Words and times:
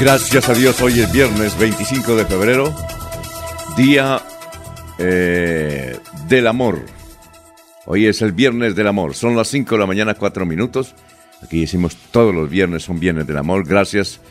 Gracias 0.00 0.48
a 0.48 0.54
Dios, 0.54 0.80
hoy 0.80 0.98
es 0.98 1.12
viernes 1.12 1.58
25 1.58 2.16
de 2.16 2.24
febrero, 2.24 2.74
día 3.76 4.22
eh, 4.98 5.98
del 6.26 6.46
amor. 6.46 6.80
Hoy 7.84 8.06
es 8.06 8.22
el 8.22 8.32
viernes 8.32 8.74
del 8.74 8.86
amor, 8.86 9.14
son 9.14 9.36
las 9.36 9.48
5 9.48 9.74
de 9.74 9.78
la 9.78 9.86
mañana, 9.86 10.14
4 10.14 10.46
minutos. 10.46 10.94
Aquí 11.42 11.60
decimos 11.60 11.98
todos 12.10 12.34
los 12.34 12.48
viernes 12.48 12.84
son 12.84 12.98
viernes 12.98 13.26
del 13.26 13.36
amor, 13.36 13.68
gracias. 13.68 14.22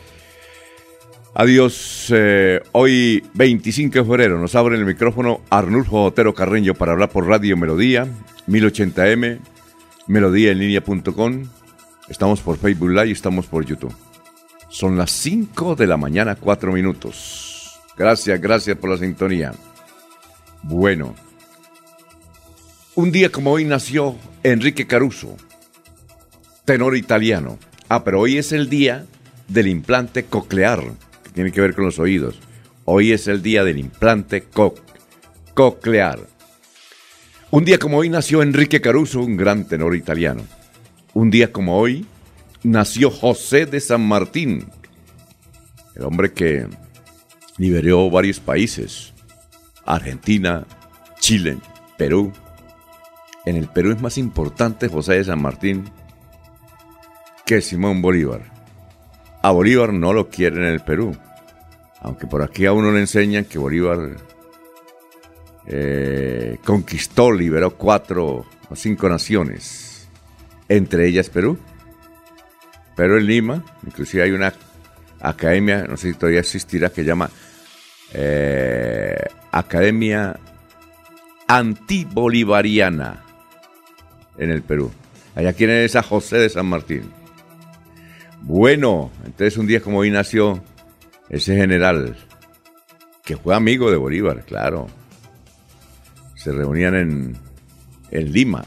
Adiós, 1.34 2.08
eh, 2.12 2.60
hoy 2.72 3.22
25 3.34 4.00
de 4.00 4.04
febrero 4.04 4.40
nos 4.40 4.56
abre 4.56 4.76
el 4.76 4.84
micrófono 4.84 5.40
Arnulfo 5.50 6.02
Otero 6.02 6.34
Carreño 6.34 6.74
para 6.74 6.92
hablar 6.92 7.10
por 7.10 7.28
Radio 7.28 7.56
Melodía, 7.56 8.08
1080m, 8.48 9.38
melodíaenlínea.com. 10.08 11.44
Estamos 12.08 12.40
por 12.40 12.58
Facebook 12.58 12.90
Live 12.90 13.06
y 13.06 13.12
estamos 13.12 13.46
por 13.46 13.64
YouTube. 13.64 13.94
Son 14.70 14.96
las 14.96 15.10
5 15.10 15.74
de 15.74 15.88
la 15.88 15.96
mañana, 15.96 16.36
4 16.36 16.72
minutos. 16.72 17.80
Gracias, 17.98 18.40
gracias 18.40 18.76
por 18.76 18.90
la 18.90 18.98
sintonía. 18.98 19.52
Bueno, 20.62 21.16
un 22.94 23.10
día 23.10 23.30
como 23.32 23.50
hoy 23.50 23.64
nació 23.64 24.16
Enrique 24.44 24.86
Caruso, 24.86 25.36
tenor 26.64 26.96
italiano. 26.96 27.58
Ah, 27.88 28.04
pero 28.04 28.20
hoy 28.20 28.38
es 28.38 28.52
el 28.52 28.70
día 28.70 29.06
del 29.48 29.66
implante 29.66 30.26
coclear, 30.26 30.80
que 31.24 31.30
tiene 31.30 31.50
que 31.50 31.60
ver 31.60 31.74
con 31.74 31.84
los 31.84 31.98
oídos. 31.98 32.38
Hoy 32.84 33.10
es 33.10 33.26
el 33.26 33.42
día 33.42 33.64
del 33.64 33.78
implante 33.78 34.44
coclear. 35.54 36.20
Un 37.50 37.64
día 37.64 37.78
como 37.80 37.98
hoy 37.98 38.08
nació 38.08 38.40
Enrique 38.42 38.80
Caruso, 38.80 39.20
un 39.20 39.36
gran 39.36 39.66
tenor 39.66 39.96
italiano. 39.96 40.46
Un 41.12 41.30
día 41.30 41.50
como 41.50 41.76
hoy 41.76 42.06
nació 42.62 43.10
José 43.10 43.66
de 43.66 43.80
San 43.80 44.06
Martín, 44.06 44.68
el 45.94 46.04
hombre 46.04 46.32
que 46.32 46.66
liberó 47.56 48.10
varios 48.10 48.40
países, 48.40 49.12
Argentina, 49.84 50.66
Chile, 51.18 51.58
Perú. 51.96 52.32
En 53.46 53.56
el 53.56 53.68
Perú 53.68 53.92
es 53.92 54.00
más 54.00 54.18
importante 54.18 54.88
José 54.88 55.14
de 55.14 55.24
San 55.24 55.40
Martín 55.40 55.90
que 57.46 57.60
Simón 57.60 58.02
Bolívar. 58.02 58.42
A 59.42 59.50
Bolívar 59.50 59.92
no 59.92 60.12
lo 60.12 60.28
quieren 60.28 60.62
en 60.62 60.72
el 60.72 60.80
Perú, 60.80 61.16
aunque 62.00 62.26
por 62.26 62.42
aquí 62.42 62.66
a 62.66 62.72
uno 62.72 62.92
le 62.92 63.00
enseñan 63.00 63.44
que 63.44 63.58
Bolívar 63.58 64.16
eh, 65.66 66.58
conquistó, 66.64 67.32
liberó 67.32 67.76
cuatro 67.76 68.44
o 68.68 68.76
cinco 68.76 69.08
naciones, 69.08 70.08
entre 70.68 71.06
ellas 71.06 71.30
Perú. 71.30 71.58
Pero 73.00 73.16
en 73.16 73.26
Lima, 73.26 73.64
inclusive 73.86 74.24
hay 74.24 74.32
una 74.32 74.52
academia, 75.22 75.84
no 75.84 75.96
sé 75.96 76.12
si 76.12 76.18
todavía 76.18 76.40
existirá, 76.40 76.90
que 76.90 77.02
llama 77.02 77.30
eh, 78.12 79.16
Academia 79.50 80.38
Antibolivariana 81.48 83.24
en 84.36 84.50
el 84.50 84.60
Perú. 84.60 84.90
Allá 85.34 85.54
quién 85.54 85.70
es 85.70 85.96
a 85.96 86.02
José 86.02 86.40
de 86.40 86.50
San 86.50 86.66
Martín. 86.66 87.10
Bueno, 88.42 89.10
entonces 89.24 89.56
un 89.56 89.66
día 89.66 89.80
como 89.80 90.00
hoy 90.00 90.10
nació 90.10 90.62
ese 91.30 91.56
general 91.56 92.18
que 93.24 93.38
fue 93.38 93.54
amigo 93.54 93.90
de 93.90 93.96
Bolívar, 93.96 94.44
claro. 94.44 94.88
Se 96.36 96.52
reunían 96.52 96.94
en, 96.94 97.38
en 98.10 98.30
Lima. 98.30 98.62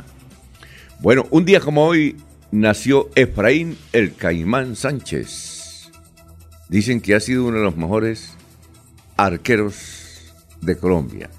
Bueno, 1.01 1.27
un 1.29 1.45
día 1.45 1.59
como 1.59 1.85
hoy 1.85 2.17
nació 2.53 3.09
Efraín 3.15 3.77
el 3.93 4.13
Caimán 4.13 4.75
Sánchez. 4.75 5.89
Dicen 6.69 7.01
que 7.01 7.15
ha 7.15 7.19
sido 7.19 7.45
uno 7.45 7.57
de 7.57 7.63
los 7.63 7.75
mejores 7.75 8.35
arqueros 9.17 10.33
de 10.61 10.77
Colombia. 10.77 11.31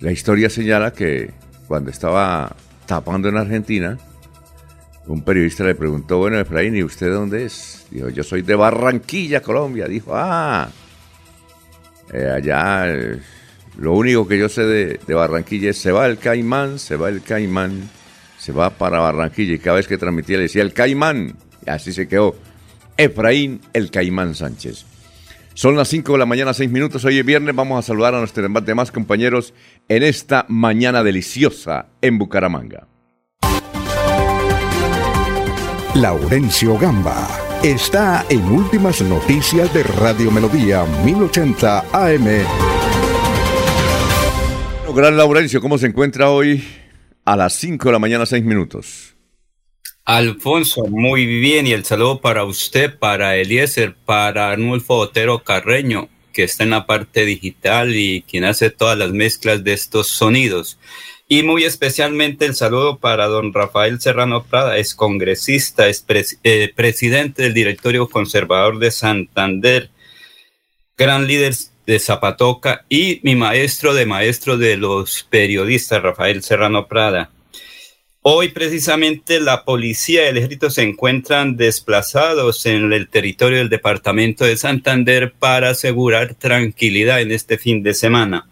La 0.00 0.12
historia 0.12 0.50
señala 0.50 0.92
que 0.92 1.30
cuando 1.66 1.90
estaba 1.90 2.54
tapando 2.84 3.30
en 3.30 3.38
Argentina, 3.38 3.98
un 5.06 5.22
periodista 5.22 5.64
le 5.64 5.74
preguntó, 5.74 6.18
bueno, 6.18 6.38
Efraín, 6.38 6.76
¿y 6.76 6.82
usted 6.82 7.10
dónde 7.10 7.46
es? 7.46 7.86
Dijo, 7.90 8.10
yo 8.10 8.22
soy 8.22 8.42
de 8.42 8.56
Barranquilla, 8.56 9.40
Colombia. 9.40 9.88
Dijo, 9.88 10.12
ah, 10.14 10.68
eh, 12.12 12.30
allá, 12.30 12.92
eh, 12.92 13.20
lo 13.78 13.94
único 13.94 14.28
que 14.28 14.38
yo 14.38 14.50
sé 14.50 14.64
de, 14.64 15.00
de 15.06 15.14
Barranquilla 15.14 15.70
es 15.70 15.78
se 15.78 15.92
va 15.92 16.06
el 16.06 16.18
caimán, 16.18 16.78
se 16.78 16.96
va 16.96 17.08
el 17.08 17.22
caimán 17.22 17.88
se 18.44 18.52
va 18.52 18.68
para 18.68 19.00
Barranquilla 19.00 19.54
y 19.54 19.58
cada 19.58 19.76
vez 19.76 19.88
que 19.88 19.96
transmitía 19.96 20.36
le 20.36 20.42
decía 20.42 20.60
el 20.60 20.74
Caimán. 20.74 21.34
Y 21.66 21.70
así 21.70 21.94
se 21.94 22.06
quedó. 22.06 22.36
Efraín 22.98 23.62
el 23.72 23.90
Caimán 23.90 24.34
Sánchez. 24.34 24.84
Son 25.54 25.76
las 25.76 25.88
5 25.88 26.12
de 26.12 26.18
la 26.18 26.26
mañana, 26.26 26.52
6 26.52 26.70
minutos. 26.70 27.06
Hoy 27.06 27.18
es 27.18 27.24
viernes. 27.24 27.54
Vamos 27.54 27.78
a 27.78 27.86
saludar 27.86 28.14
a 28.14 28.18
nuestros 28.18 28.46
demás 28.66 28.92
compañeros 28.92 29.54
en 29.88 30.02
esta 30.02 30.44
mañana 30.48 31.02
deliciosa 31.02 31.86
en 32.02 32.18
Bucaramanga. 32.18 32.86
Laurencio 35.94 36.76
Gamba 36.76 37.26
está 37.62 38.26
en 38.28 38.44
Últimas 38.44 39.00
Noticias 39.00 39.72
de 39.72 39.84
Radio 39.84 40.30
Melodía 40.30 40.84
1080 41.02 41.84
AM. 41.92 42.28
Gran 44.94 45.16
Laurencio, 45.16 45.62
¿cómo 45.62 45.78
se 45.78 45.86
encuentra 45.86 46.28
hoy? 46.28 46.62
A 47.24 47.36
las 47.36 47.54
5 47.54 47.88
de 47.88 47.92
la 47.92 47.98
mañana, 47.98 48.26
6 48.26 48.44
minutos. 48.44 49.14
Alfonso, 50.04 50.84
muy 50.86 51.26
bien, 51.26 51.66
y 51.66 51.72
el 51.72 51.84
saludo 51.84 52.20
para 52.20 52.44
usted, 52.44 52.98
para 52.98 53.36
Eliezer, 53.36 53.94
para 54.04 54.50
Arnulfo 54.50 54.96
Otero 54.96 55.42
Carreño, 55.42 56.08
que 56.32 56.44
está 56.44 56.64
en 56.64 56.70
la 56.70 56.86
parte 56.86 57.24
digital 57.24 57.94
y 57.94 58.22
quien 58.22 58.44
hace 58.44 58.68
todas 58.68 58.98
las 58.98 59.12
mezclas 59.12 59.64
de 59.64 59.72
estos 59.72 60.08
sonidos. 60.08 60.78
Y 61.26 61.42
muy 61.42 61.64
especialmente 61.64 62.44
el 62.44 62.54
saludo 62.54 62.98
para 62.98 63.28
don 63.28 63.54
Rafael 63.54 63.98
Serrano 63.98 64.44
Prada, 64.44 64.76
es 64.76 64.94
congresista, 64.94 65.88
es 65.88 66.04
eh, 66.42 66.70
presidente 66.76 67.44
del 67.44 67.54
directorio 67.54 68.10
conservador 68.10 68.78
de 68.78 68.90
Santander, 68.90 69.88
gran 70.98 71.26
líder 71.26 71.54
de 71.86 71.98
Zapatoca 71.98 72.84
y 72.88 73.20
mi 73.22 73.34
maestro 73.34 73.94
de 73.94 74.06
maestro 74.06 74.56
de 74.56 74.76
los 74.76 75.26
periodistas, 75.28 76.02
Rafael 76.02 76.42
Serrano 76.42 76.86
Prada. 76.86 77.30
Hoy 78.22 78.48
precisamente 78.48 79.38
la 79.38 79.64
policía 79.64 80.24
y 80.24 80.28
el 80.28 80.38
ejército 80.38 80.70
se 80.70 80.82
encuentran 80.82 81.58
desplazados 81.58 82.64
en 82.64 82.90
el 82.92 83.08
territorio 83.08 83.58
del 83.58 83.68
departamento 83.68 84.46
de 84.46 84.56
Santander 84.56 85.34
para 85.38 85.70
asegurar 85.70 86.34
tranquilidad 86.34 87.20
en 87.20 87.32
este 87.32 87.58
fin 87.58 87.82
de 87.82 87.92
semana. 87.92 88.48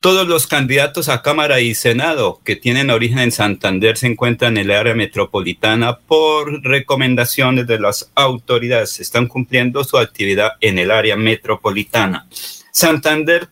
Todos 0.00 0.28
los 0.28 0.46
candidatos 0.46 1.08
a 1.08 1.22
Cámara 1.22 1.58
y 1.58 1.74
Senado 1.74 2.40
que 2.44 2.54
tienen 2.54 2.90
origen 2.90 3.18
en 3.18 3.32
Santander 3.32 3.96
se 3.96 4.06
encuentran 4.06 4.56
en 4.56 4.70
el 4.70 4.70
área 4.70 4.94
metropolitana 4.94 5.98
por 5.98 6.62
recomendaciones 6.62 7.66
de 7.66 7.80
las 7.80 8.08
autoridades. 8.14 9.00
Están 9.00 9.26
cumpliendo 9.26 9.82
su 9.82 9.98
actividad 9.98 10.52
en 10.60 10.78
el 10.78 10.92
área 10.92 11.16
metropolitana. 11.16 12.28
Santander 12.70 13.48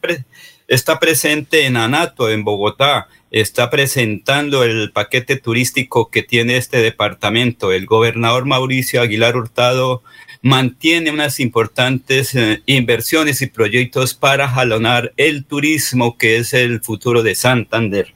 está 0.69 1.01
presente 1.01 1.67
en 1.67 1.77
Anato, 1.77 2.31
en 2.31 2.45
Bogotá, 2.45 3.09
está 3.33 3.69
presentando 3.69 4.63
el 4.63 4.93
paquete 4.93 5.35
turístico 5.35 6.11
que 6.13 6.23
tiene 6.23 6.59
este 6.59 6.79
departamento. 6.79 7.73
El 7.73 7.87
gobernador 7.87 8.45
Mauricio 8.45 9.03
Aguilar 9.03 9.37
Hurtado 9.37 10.05
mantiene 10.43 11.11
unas 11.11 11.41
importantes 11.41 12.35
eh, 12.35 12.63
inversiones 12.67 13.43
y 13.43 13.47
proyectos 13.47 14.15
para 14.15 14.49
jalonar 14.49 15.13
el 15.17 15.45
turismo 15.45 16.17
que 16.19 16.37
es 16.37 16.55
el 16.55 16.81
futuro 16.81 17.23
de 17.23 17.35
Santander. 17.35 18.15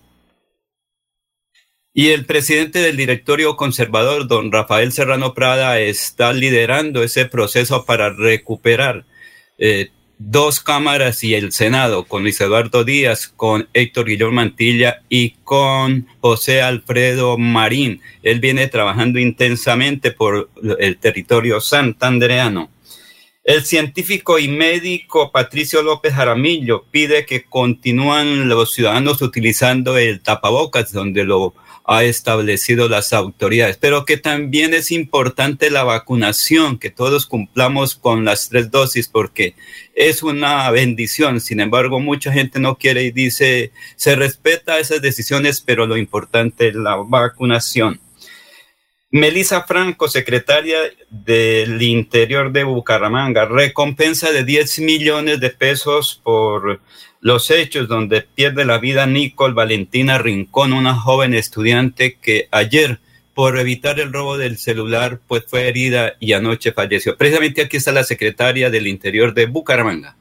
Y 1.93 2.11
el 2.11 2.25
presidente 2.25 2.79
del 2.79 2.97
directorio 2.97 3.57
conservador, 3.57 4.29
don 4.29 4.53
Rafael 4.53 4.93
Serrano 4.93 5.35
Prada, 5.35 5.81
está 5.81 6.33
liderando 6.33 7.03
ese 7.03 7.27
proceso 7.27 7.85
para 7.85 8.11
recuperar 8.11 9.05
eh, 9.59 9.91
dos 10.23 10.61
cámaras 10.61 11.25
y 11.25 11.35
el 11.35 11.51
Senado, 11.51 12.05
con 12.05 12.23
Luis 12.23 12.39
Eduardo 12.43 12.85
Díaz, 12.85 13.27
con 13.27 13.69
Héctor 13.73 14.07
Guillermo 14.07 14.35
Mantilla 14.35 15.01
y 15.09 15.31
con 15.45 16.07
José 16.21 16.61
Alfredo 16.61 17.39
Marín. 17.39 18.03
Él 18.23 18.39
viene 18.39 18.67
trabajando 18.67 19.19
intensamente 19.19 20.11
por 20.13 20.51
el 20.79 20.99
territorio 20.99 21.59
santandereano. 21.63 22.69
El 23.45 23.65
científico 23.65 24.39
y 24.39 24.49
médico 24.49 25.33
Patricio 25.33 25.83
López 25.83 26.13
Jaramillo 26.13 26.85
pide 26.91 27.25
que 27.25 27.45
continúen 27.45 28.47
los 28.47 28.75
ciudadanos 28.75 29.23
utilizando 29.23 29.97
el 29.97 30.21
tapabocas, 30.21 30.93
donde 30.93 31.25
lo 31.25 31.55
ha 31.93 32.05
establecido 32.05 32.89
las 32.89 33.13
autoridades, 33.13 33.77
pero 33.77 34.05
que 34.05 34.17
también 34.17 34.75
es 34.75 34.93
importante 34.93 35.71
la 35.71 35.83
vacunación, 35.83 36.79
que 36.79 36.91
todos 36.91 37.27
cumplamos 37.27 37.97
con 37.97 38.25
las 38.25 38.49
tres 38.49 38.71
dosis, 38.71 39.09
porque 39.09 39.57
es 39.97 40.23
una 40.23 40.71
bendición. 40.71 41.41
Sin 41.41 41.59
embargo, 41.59 41.99
mucha 41.99 42.33
gente 42.33 42.61
no 42.61 42.79
quiere 42.79 43.03
y 43.03 43.11
dice, 43.11 43.73
se 43.97 44.15
respeta 44.15 44.79
esas 44.79 45.03
decisiones, 45.03 45.61
pero 45.61 45.85
lo 45.85 45.97
importante 45.97 46.69
es 46.69 46.77
la 46.77 46.95
vacunación. 46.95 48.01
Melissa 49.11 49.65
Franco, 49.65 50.07
secretaria 50.07 50.79
del 51.11 51.83
Interior 51.83 52.53
de 52.53 52.63
Bucaramanga, 52.63 53.47
recompensa 53.47 54.31
de 54.31 54.45
10 54.45 54.79
millones 54.79 55.41
de 55.41 55.51
pesos 55.51 56.21
por 56.23 56.81
los 57.21 57.51
hechos 57.51 57.89
donde 57.89 58.23
pierde 58.23 58.65
la 58.65 58.79
vida 58.79 59.07
Nicole 59.07 59.55
Valentina 59.55 60.19
Rincón, 60.19 60.73
una 60.73 60.95
joven 60.95 61.35
estudiante 61.35 62.17
que 62.21 62.49
ayer, 62.51 63.01
por 63.35 63.59
evitar 63.59 64.01
el 64.01 64.13
robo 64.13 64.39
del 64.39 64.59
celular, 64.59 65.21
pues 65.29 65.45
fue 65.47 65.69
herida 65.69 66.15
y 66.19 66.33
anoche 66.33 66.73
falleció. 66.73 67.17
Precisamente 67.17 67.63
aquí 67.63 67.77
está 67.77 67.93
la 67.93 68.05
secretaria 68.05 68.71
del 68.71 68.87
Interior 68.87 69.35
de 69.35 69.47
Bucaramanga. 69.47 70.17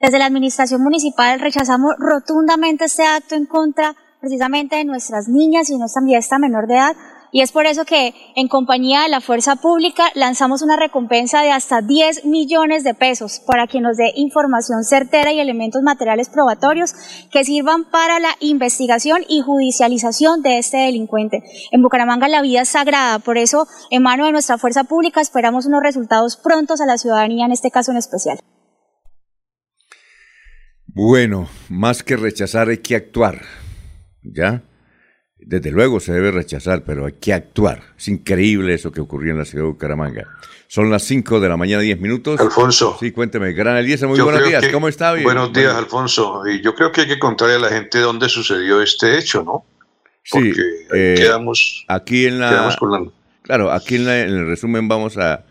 Desde 0.00 0.18
la 0.18 0.26
Administración 0.26 0.80
Municipal 0.80 1.40
rechazamos 1.40 1.92
rotundamente 1.98 2.84
este 2.84 3.04
acto 3.04 3.34
en 3.34 3.46
contra 3.46 3.96
precisamente 4.20 4.76
de 4.76 4.84
nuestras 4.84 5.28
niñas 5.28 5.70
y 5.70 5.76
nuestra 5.76 6.02
esta 6.16 6.38
menor 6.38 6.66
de 6.68 6.74
edad 6.74 6.96
y 7.32 7.42
es 7.42 7.52
por 7.52 7.66
eso 7.66 7.84
que 7.84 8.14
en 8.36 8.48
compañía 8.48 9.02
de 9.02 9.08
la 9.08 9.20
Fuerza 9.20 9.56
Pública 9.56 10.04
lanzamos 10.14 10.62
una 10.62 10.76
recompensa 10.76 11.42
de 11.42 11.50
hasta 11.50 11.82
10 11.82 12.24
millones 12.24 12.84
de 12.84 12.94
pesos 12.94 13.40
para 13.46 13.66
que 13.66 13.80
nos 13.80 13.96
dé 13.96 14.12
información 14.16 14.84
certera 14.84 15.32
y 15.32 15.40
elementos 15.40 15.82
materiales 15.82 16.28
probatorios 16.28 16.94
que 17.30 17.44
sirvan 17.44 17.84
para 17.90 18.18
la 18.20 18.30
investigación 18.40 19.24
y 19.28 19.40
judicialización 19.40 20.42
de 20.42 20.58
este 20.58 20.78
delincuente. 20.78 21.42
En 21.70 21.82
Bucaramanga 21.82 22.28
la 22.28 22.42
vida 22.42 22.62
es 22.62 22.70
sagrada, 22.70 23.18
por 23.18 23.38
eso 23.38 23.66
en 23.90 24.02
mano 24.02 24.26
de 24.26 24.32
nuestra 24.32 24.58
Fuerza 24.58 24.84
Pública 24.84 25.20
esperamos 25.20 25.66
unos 25.66 25.82
resultados 25.82 26.36
prontos 26.36 26.80
a 26.80 26.86
la 26.86 26.98
ciudadanía, 26.98 27.46
en 27.46 27.52
este 27.52 27.70
caso 27.70 27.90
en 27.90 27.98
especial. 27.98 28.38
Bueno, 30.86 31.48
más 31.68 32.02
que 32.02 32.16
rechazar 32.16 32.68
hay 32.68 32.78
que 32.78 32.96
actuar, 32.96 33.42
¿ya? 34.22 34.62
Desde 35.48 35.70
luego 35.70 35.98
se 35.98 36.12
debe 36.12 36.30
rechazar, 36.30 36.82
pero 36.84 37.06
hay 37.06 37.14
que 37.14 37.32
actuar. 37.32 37.82
Es 37.96 38.08
increíble 38.08 38.74
eso 38.74 38.92
que 38.92 39.00
ocurrió 39.00 39.32
en 39.32 39.38
la 39.38 39.46
ciudad 39.46 39.64
de 39.64 39.70
Bucaramanga. 39.70 40.28
Son 40.66 40.90
las 40.90 41.04
5 41.04 41.40
de 41.40 41.48
la 41.48 41.56
mañana, 41.56 41.82
10 41.82 42.00
minutos. 42.00 42.38
Alfonso. 42.38 42.98
Sí, 43.00 43.12
cuénteme. 43.12 43.54
Gran 43.54 43.78
Eliezer, 43.78 44.06
muy 44.08 44.20
buenos 44.20 44.46
días. 44.46 44.68
¿Cómo 44.68 44.88
está? 44.88 45.14
Buenos 45.14 45.50
días, 45.54 45.74
Alfonso. 45.74 46.42
Y 46.46 46.60
yo 46.60 46.74
creo 46.74 46.92
que 46.92 47.00
hay 47.00 47.08
que 47.08 47.18
contarle 47.18 47.54
a 47.54 47.58
la 47.60 47.68
gente 47.70 47.98
dónde 47.98 48.28
sucedió 48.28 48.82
este 48.82 49.16
hecho, 49.16 49.42
¿no? 49.42 49.64
Porque 50.30 50.52
sí, 50.52 50.60
eh, 50.92 51.14
quedamos, 51.16 51.86
aquí 51.88 52.26
en 52.26 52.40
la, 52.40 52.76
Claro, 53.40 53.72
aquí 53.72 53.94
en, 53.96 54.06
el 54.06 54.46
resumen 54.46 54.86
vamos 54.86 55.16
a, 55.16 55.46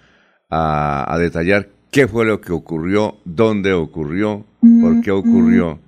a, 0.51 1.17
detallar 1.17 1.69
qué 1.89 2.07
fue 2.07 2.23
lo 2.23 2.39
que 2.39 2.51
ocurrió, 2.51 3.17
dónde 3.25 3.73
ocurrió, 3.73 4.45
por 4.61 5.01
qué 5.01 5.09
ocurrió. 5.09 5.79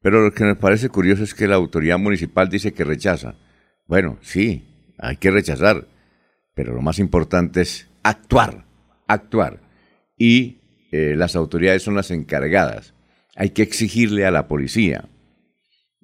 Pero 0.00 0.22
lo 0.22 0.32
que 0.32 0.44
nos 0.44 0.56
parece 0.56 0.88
curioso 0.88 1.22
es 1.22 1.34
que 1.34 1.46
la 1.46 1.56
autoridad 1.56 1.98
municipal 1.98 2.48
dice 2.48 2.72
que 2.72 2.84
rechaza. 2.84 3.34
Bueno, 3.92 4.16
sí, 4.22 4.64
hay 4.96 5.18
que 5.18 5.30
rechazar, 5.30 5.86
pero 6.54 6.72
lo 6.72 6.80
más 6.80 6.98
importante 6.98 7.60
es 7.60 7.90
actuar, 8.02 8.64
actuar. 9.06 9.60
Y 10.16 10.62
eh, 10.92 11.12
las 11.14 11.36
autoridades 11.36 11.82
son 11.82 11.94
las 11.94 12.10
encargadas. 12.10 12.94
Hay 13.36 13.50
que 13.50 13.60
exigirle 13.60 14.24
a 14.24 14.30
la 14.30 14.48
policía. 14.48 15.10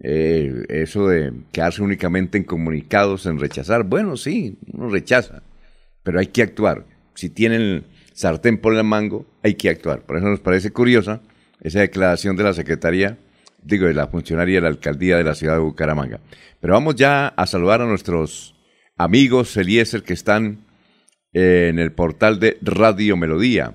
Eh, 0.03 0.67
eso 0.69 1.09
de 1.09 1.33
quedarse 1.51 1.81
únicamente 1.81 2.37
en 2.37 2.45
comunicados, 2.45 3.25
en 3.25 3.39
rechazar, 3.39 3.85
bueno, 3.85 4.19
sí, 4.19 4.59
uno 4.71 4.91
rechaza, 4.91 5.43
pero 6.03 6.21
hay 6.21 6.27
que 6.27 6.43
actuar. 6.43 6.85
Si 7.15 7.31
tienen 7.31 7.87
sartén 8.13 8.59
por 8.61 8.75
el 8.75 8.85
mango, 8.85 9.25
hay 9.43 9.55
que 9.55 9.71
actuar. 9.71 10.03
Por 10.03 10.19
eso 10.19 10.27
nos 10.27 10.41
parece 10.41 10.73
curiosa 10.73 11.23
esa 11.63 11.81
declaración 11.81 12.37
de 12.37 12.45
la 12.45 12.53
Secretaría 12.53 13.17
digo, 13.69 13.87
de 13.87 13.95
la 13.95 14.09
funcionaria 14.09 14.57
de 14.57 14.63
la 14.63 14.69
alcaldía 14.69 15.17
de 15.17 15.25
la 15.25 15.35
ciudad 15.35 15.55
de 15.55 15.61
Bucaramanga. 15.61 16.21
Pero 16.61 16.73
vamos 16.73 16.97
ya 16.97 17.29
a 17.29 17.47
saludar 17.47 17.83
a 17.83 17.87
nuestros 17.87 18.55
amigos 18.97 19.57
Eliezer 19.57 20.03
que 20.03 20.15
están 20.15 20.65
eh, 21.33 21.69
en 21.71 21.79
el 21.79 21.93
portal 21.93 22.41
de 22.41 22.57
Radio 22.63 23.17
Melodía. 23.17 23.75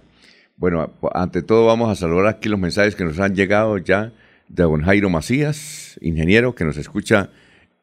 Bueno, 0.57 0.93
ante 1.13 1.41
todo 1.43 1.67
vamos 1.67 1.89
a 1.89 1.95
saludar 1.95 2.27
aquí 2.27 2.49
los 2.49 2.59
mensajes 2.59 2.95
que 2.95 3.03
nos 3.03 3.19
han 3.19 3.35
llegado 3.35 3.77
ya 3.77 4.11
de 4.49 4.63
don 4.63 4.81
Jairo 4.81 5.09
Macías, 5.09 5.97
ingeniero 6.01 6.55
que 6.55 6.65
nos 6.65 6.77
escucha 6.77 7.29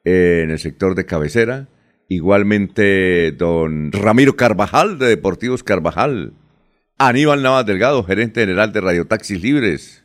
eh, 0.04 0.42
en 0.44 0.50
el 0.50 0.58
sector 0.58 0.94
de 0.94 1.06
cabecera. 1.06 1.68
Igualmente 2.08 3.30
don 3.32 3.92
Ramiro 3.92 4.34
Carvajal 4.34 4.98
de 4.98 5.06
Deportivos 5.06 5.62
Carvajal. 5.62 6.32
Aníbal 6.98 7.42
Navas 7.42 7.64
Delgado, 7.64 8.02
gerente 8.04 8.40
general 8.40 8.72
de 8.72 8.80
Radio 8.80 9.06
Taxis 9.06 9.40
Libres. 9.40 10.04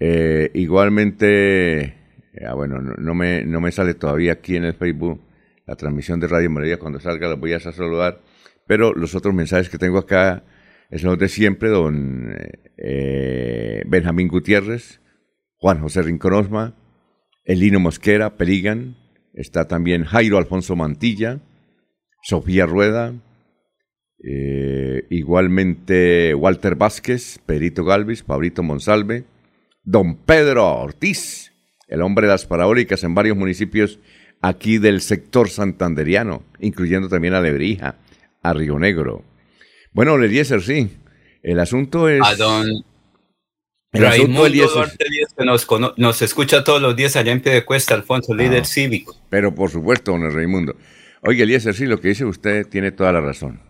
Eh, 0.00 0.50
igualmente, 0.54 1.80
eh, 1.82 2.46
ah, 2.46 2.54
bueno, 2.54 2.80
no, 2.80 3.14
me, 3.14 3.44
no 3.44 3.60
me 3.60 3.72
sale 3.72 3.94
todavía 3.94 4.32
aquí 4.32 4.56
en 4.56 4.64
el 4.64 4.74
Facebook 4.74 5.20
la 5.66 5.76
transmisión 5.76 6.20
de 6.20 6.28
Radio 6.28 6.50
María. 6.50 6.78
Cuando 6.78 7.00
salga 7.00 7.28
los 7.28 7.40
voy 7.40 7.52
a 7.52 7.60
saludar. 7.60 8.20
Pero 8.66 8.92
los 8.92 9.14
otros 9.14 9.34
mensajes 9.34 9.68
que 9.68 9.78
tengo 9.78 9.98
acá 9.98 10.44
es 10.90 11.02
los 11.02 11.18
de 11.18 11.28
siempre, 11.28 11.68
don 11.68 12.34
eh, 12.76 13.82
Benjamín 13.86 14.28
Gutiérrez, 14.28 15.00
Juan 15.56 15.80
José 15.80 16.02
Rinconosma, 16.02 16.74
Elino 17.44 17.80
Mosquera, 17.80 18.36
Perigan, 18.36 18.96
está 19.34 19.68
también 19.68 20.04
Jairo 20.04 20.38
Alfonso 20.38 20.76
Mantilla, 20.76 21.40
Sofía 22.22 22.66
Rueda, 22.66 23.14
igualmente 25.10 26.34
Walter 26.34 26.74
Vázquez, 26.74 27.38
Perito 27.46 27.84
Galvis, 27.84 28.22
Pablito 28.22 28.62
Monsalve, 28.62 29.24
don 29.90 30.16
Pedro 30.16 30.66
Ortiz, 30.80 31.54
el 31.88 32.02
hombre 32.02 32.26
de 32.26 32.32
las 32.34 32.44
parabólicas 32.44 33.02
en 33.04 33.14
varios 33.14 33.38
municipios 33.38 33.98
aquí 34.42 34.76
del 34.76 35.00
sector 35.00 35.48
santanderiano, 35.48 36.42
incluyendo 36.60 37.08
también 37.08 37.32
a 37.32 37.40
Lebrija, 37.40 37.96
a 38.42 38.52
Río 38.52 38.78
Negro. 38.78 39.24
Bueno, 39.92 40.16
Eliezer, 40.16 40.62
sí, 40.62 40.90
el 41.42 41.58
asunto 41.58 42.08
es... 42.08 42.20
A 42.22 42.36
don 42.36 42.66
el 43.92 44.02
Raimundo 44.02 44.68
Duarte 44.68 45.06
que 45.38 45.44
nos, 45.46 45.66
nos, 45.96 46.20
escucha 46.20 46.62
todos 46.62 46.82
los 46.82 46.94
días 46.94 47.16
allá 47.16 47.32
en 47.32 47.42
Cuesta, 47.62 47.94
Alfonso, 47.94 48.34
líder 48.34 48.60
ah, 48.60 48.66
cívico. 48.66 49.16
Pero 49.30 49.54
por 49.54 49.70
supuesto, 49.70 50.12
don 50.12 50.30
Raimundo. 50.30 50.76
Oye, 51.22 51.44
Eliezer, 51.44 51.74
sí, 51.74 51.86
lo 51.86 51.98
que 51.98 52.08
dice 52.08 52.26
usted 52.26 52.66
tiene 52.66 52.92
toda 52.92 53.12
la 53.12 53.22
razón. 53.22 53.62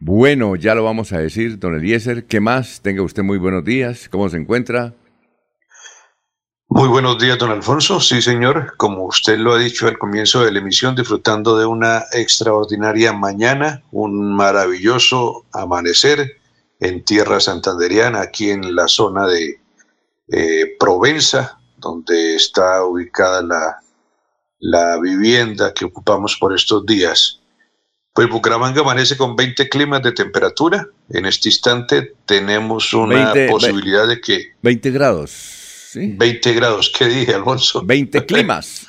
Bueno, 0.00 0.54
ya 0.54 0.76
lo 0.76 0.84
vamos 0.84 1.12
a 1.12 1.18
decir, 1.18 1.58
don 1.58 1.74
Eliezer. 1.74 2.26
¿Qué 2.26 2.38
más? 2.38 2.80
Tenga 2.82 3.02
usted 3.02 3.24
muy 3.24 3.36
buenos 3.36 3.64
días. 3.64 4.08
¿Cómo 4.08 4.28
se 4.28 4.36
encuentra? 4.36 4.94
Muy 6.68 6.86
buenos 6.86 7.18
días, 7.18 7.36
don 7.36 7.50
Alfonso. 7.50 7.98
Sí, 7.98 8.22
señor. 8.22 8.76
Como 8.76 9.06
usted 9.06 9.38
lo 9.38 9.54
ha 9.54 9.58
dicho 9.58 9.88
al 9.88 9.98
comienzo 9.98 10.44
de 10.44 10.52
la 10.52 10.60
emisión, 10.60 10.94
disfrutando 10.94 11.58
de 11.58 11.66
una 11.66 12.04
extraordinaria 12.12 13.12
mañana, 13.12 13.82
un 13.90 14.36
maravilloso 14.36 15.46
amanecer 15.52 16.38
en 16.78 17.04
tierra 17.04 17.40
santanderiana, 17.40 18.20
aquí 18.20 18.50
en 18.50 18.76
la 18.76 18.86
zona 18.86 19.26
de 19.26 19.60
eh, 20.28 20.76
Provenza, 20.78 21.58
donde 21.76 22.36
está 22.36 22.84
ubicada 22.84 23.42
la, 23.42 23.80
la 24.60 25.00
vivienda 25.00 25.74
que 25.74 25.86
ocupamos 25.86 26.36
por 26.36 26.54
estos 26.54 26.86
días. 26.86 27.37
Pues 28.18 28.30
Bucaramanga 28.30 28.80
amanece 28.80 29.16
con 29.16 29.36
20 29.36 29.68
climas 29.68 30.02
de 30.02 30.10
temperatura. 30.10 30.88
En 31.08 31.24
este 31.24 31.50
instante 31.50 32.16
tenemos 32.26 32.92
una 32.92 33.32
posibilidad 33.48 34.08
de 34.08 34.20
que... 34.20 34.56
20 34.60 34.90
grados. 34.90 35.92
20 35.94 36.52
grados, 36.54 36.92
¿qué 36.98 37.04
dije, 37.04 37.32
Alfonso? 37.32 37.80
20 37.84 38.26
climas. 38.26 38.88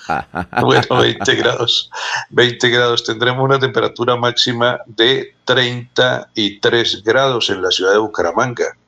bueno, 0.63 1.01
20 1.01 1.35
grados. 1.35 1.91
20 2.31 2.69
grados. 2.69 3.03
Tendremos 3.03 3.45
una 3.45 3.59
temperatura 3.59 4.15
máxima 4.15 4.79
de 4.87 5.35
33 5.45 7.03
grados 7.03 7.51
en 7.51 7.61
la 7.61 7.69
ciudad 7.69 7.91
de 7.91 7.99
Bucaramanga. 7.99 8.79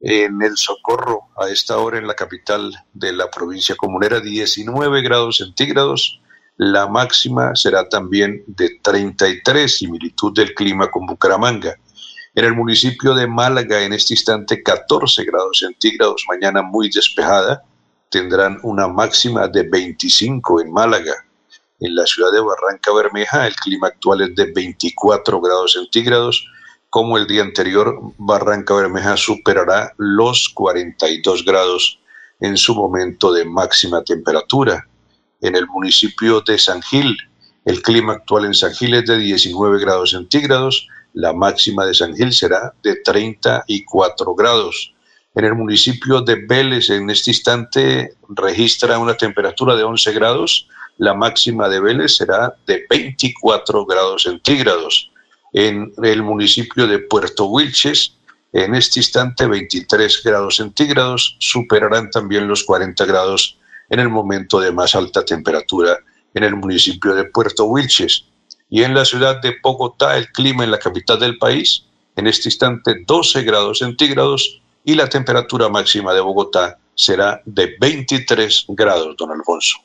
En 0.00 0.40
el 0.40 0.56
Socorro, 0.56 1.24
a 1.36 1.50
esta 1.50 1.76
hora 1.76 1.98
en 1.98 2.06
la 2.06 2.14
capital 2.14 2.74
de 2.94 3.12
la 3.12 3.30
provincia 3.30 3.76
comunera, 3.76 4.20
19 4.20 5.02
grados 5.02 5.36
centígrados. 5.36 6.18
La 6.58 6.86
máxima 6.86 7.54
será 7.54 7.86
también 7.86 8.42
de 8.46 8.78
33, 8.82 9.76
similitud 9.76 10.32
del 10.34 10.54
clima 10.54 10.90
con 10.90 11.04
Bucaramanga. 11.04 11.76
En 12.34 12.44
el 12.46 12.54
municipio 12.54 13.14
de 13.14 13.26
Málaga, 13.26 13.82
en 13.82 13.92
este 13.92 14.14
instante, 14.14 14.62
14 14.62 15.24
grados 15.24 15.58
centígrados, 15.58 16.24
mañana 16.28 16.62
muy 16.62 16.90
despejada, 16.90 17.62
tendrán 18.08 18.58
una 18.62 18.88
máxima 18.88 19.48
de 19.48 19.64
25 19.64 20.62
en 20.62 20.72
Málaga. 20.72 21.14
En 21.80 21.94
la 21.94 22.06
ciudad 22.06 22.32
de 22.32 22.40
Barranca 22.40 22.90
Bermeja, 22.94 23.46
el 23.46 23.54
clima 23.56 23.88
actual 23.88 24.22
es 24.22 24.34
de 24.34 24.50
24 24.50 25.40
grados 25.42 25.72
centígrados. 25.74 26.46
Como 26.88 27.18
el 27.18 27.26
día 27.26 27.42
anterior, 27.42 28.00
Barranca 28.16 28.72
Bermeja 28.74 29.18
superará 29.18 29.92
los 29.98 30.48
42 30.54 31.44
grados 31.44 32.00
en 32.40 32.56
su 32.56 32.74
momento 32.74 33.30
de 33.30 33.44
máxima 33.44 34.02
temperatura. 34.02 34.86
En 35.40 35.56
el 35.56 35.66
municipio 35.66 36.40
de 36.40 36.58
San 36.58 36.82
Gil, 36.82 37.16
el 37.64 37.82
clima 37.82 38.14
actual 38.14 38.46
en 38.46 38.54
San 38.54 38.74
Gil 38.74 38.94
es 38.94 39.06
de 39.06 39.18
19 39.18 39.78
grados 39.78 40.10
centígrados 40.10 40.88
la 41.16 41.32
máxima 41.32 41.86
de 41.86 41.94
San 41.94 42.14
Gil 42.14 42.30
será 42.30 42.74
de 42.82 42.96
34 42.96 44.34
grados. 44.34 44.94
En 45.34 45.46
el 45.46 45.54
municipio 45.54 46.20
de 46.20 46.46
Vélez, 46.46 46.90
en 46.90 47.08
este 47.08 47.30
instante, 47.30 48.16
registra 48.28 48.98
una 48.98 49.16
temperatura 49.16 49.74
de 49.74 49.82
11 49.82 50.12
grados. 50.12 50.68
La 50.98 51.14
máxima 51.14 51.70
de 51.70 51.80
Vélez 51.80 52.16
será 52.16 52.54
de 52.66 52.84
24 52.90 53.86
grados 53.86 54.24
centígrados. 54.24 55.10
En 55.54 55.90
el 56.02 56.22
municipio 56.22 56.86
de 56.86 56.98
Puerto 56.98 57.46
Wilches, 57.46 58.18
en 58.52 58.74
este 58.74 59.00
instante, 59.00 59.46
23 59.46 60.22
grados 60.22 60.56
centígrados. 60.56 61.36
Superarán 61.38 62.10
también 62.10 62.46
los 62.46 62.62
40 62.62 63.06
grados 63.06 63.58
en 63.88 64.00
el 64.00 64.08
momento 64.08 64.60
de 64.60 64.72
más 64.72 64.94
alta 64.94 65.24
temperatura 65.24 65.98
en 66.34 66.44
el 66.44 66.56
municipio 66.56 67.14
de 67.14 67.24
Puerto 67.24 67.64
Wilches 67.64 68.26
y 68.68 68.82
en 68.82 68.94
la 68.94 69.04
ciudad 69.04 69.40
de 69.40 69.56
Bogotá 69.62 70.16
el 70.16 70.28
clima 70.28 70.64
en 70.64 70.70
la 70.70 70.78
capital 70.78 71.18
del 71.18 71.38
país, 71.38 71.84
en 72.14 72.26
este 72.26 72.48
instante 72.48 73.04
12 73.06 73.42
grados 73.42 73.78
centígrados 73.78 74.60
y 74.84 74.94
la 74.94 75.08
temperatura 75.08 75.68
máxima 75.68 76.12
de 76.12 76.20
Bogotá 76.20 76.78
será 76.94 77.42
de 77.44 77.76
23 77.80 78.66
grados, 78.68 79.16
don 79.16 79.30
Alfonso. 79.30 79.78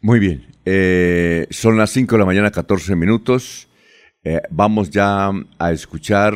Muy 0.00 0.18
bien, 0.18 0.46
eh, 0.64 1.46
son 1.50 1.78
las 1.78 1.90
5 1.90 2.14
de 2.14 2.18
la 2.18 2.26
mañana, 2.26 2.50
14 2.50 2.94
minutos. 2.94 3.68
Eh, 4.22 4.40
vamos 4.50 4.90
ya 4.90 5.30
a 5.58 5.72
escuchar 5.72 6.34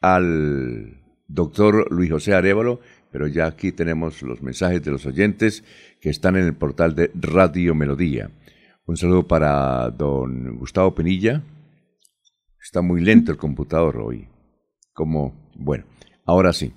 al 0.00 1.00
doctor 1.26 1.90
Luis 1.92 2.10
José 2.10 2.34
Arevalo, 2.34 2.80
pero 3.10 3.26
ya 3.26 3.46
aquí 3.46 3.72
tenemos 3.72 4.22
los 4.22 4.42
mensajes 4.42 4.82
de 4.82 4.90
los 4.90 5.06
oyentes 5.06 5.64
que 6.00 6.10
están 6.10 6.36
en 6.36 6.44
el 6.44 6.54
portal 6.54 6.94
de 6.94 7.10
Radio 7.14 7.74
Melodía. 7.74 8.30
Un 8.86 8.96
saludo 8.96 9.26
para 9.26 9.90
don 9.90 10.56
Gustavo 10.56 10.94
Penilla. 10.94 11.42
Está 12.60 12.82
muy 12.82 13.00
lento 13.00 13.32
el 13.32 13.38
computador 13.38 13.98
hoy. 13.98 14.28
Como, 14.92 15.50
bueno, 15.54 15.84
ahora 16.24 16.52
sí. 16.52 16.72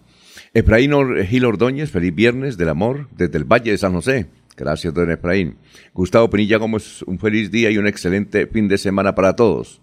Efraín 0.53 0.91
Gil 1.25 1.45
Ordóñez, 1.45 1.91
feliz 1.91 2.13
viernes 2.13 2.57
del 2.57 2.69
amor 2.69 3.09
desde 3.15 3.37
el 3.37 3.43
Valle 3.43 3.71
de 3.71 3.77
San 3.77 3.93
José. 3.93 4.27
Gracias, 4.55 4.93
don 4.93 5.09
Efraín. 5.09 5.57
Gustavo 5.93 6.29
Penilla 6.29 6.57
Gómez, 6.57 7.01
un 7.03 7.19
feliz 7.19 7.49
día 7.51 7.71
y 7.71 7.77
un 7.77 7.87
excelente 7.87 8.47
fin 8.47 8.67
de 8.67 8.77
semana 8.77 9.15
para 9.15 9.35
todos. 9.35 9.81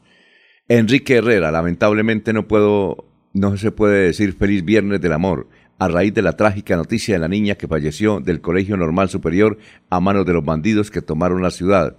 Enrique 0.69 1.16
Herrera, 1.16 1.50
lamentablemente 1.50 2.33
no 2.33 2.47
puedo, 2.47 3.04
no 3.33 3.57
se 3.57 3.73
puede 3.73 4.07
decir 4.07 4.35
feliz 4.35 4.64
viernes 4.64 5.00
del 5.00 5.12
amor 5.12 5.49
a 5.80 5.88
raíz 5.88 6.12
de 6.12 6.20
la 6.20 6.37
trágica 6.37 6.76
noticia 6.76 7.14
de 7.14 7.18
la 7.18 7.26
niña 7.26 7.54
que 7.54 7.66
falleció 7.66 8.20
del 8.20 8.42
Colegio 8.42 8.76
Normal 8.76 9.08
Superior 9.08 9.56
a 9.88 9.99
manos 9.99 10.26
de 10.26 10.34
los 10.34 10.44
bandidos 10.44 10.90
que 10.90 11.00
tomaron 11.00 11.40
la 11.40 11.50
ciudad. 11.50 11.96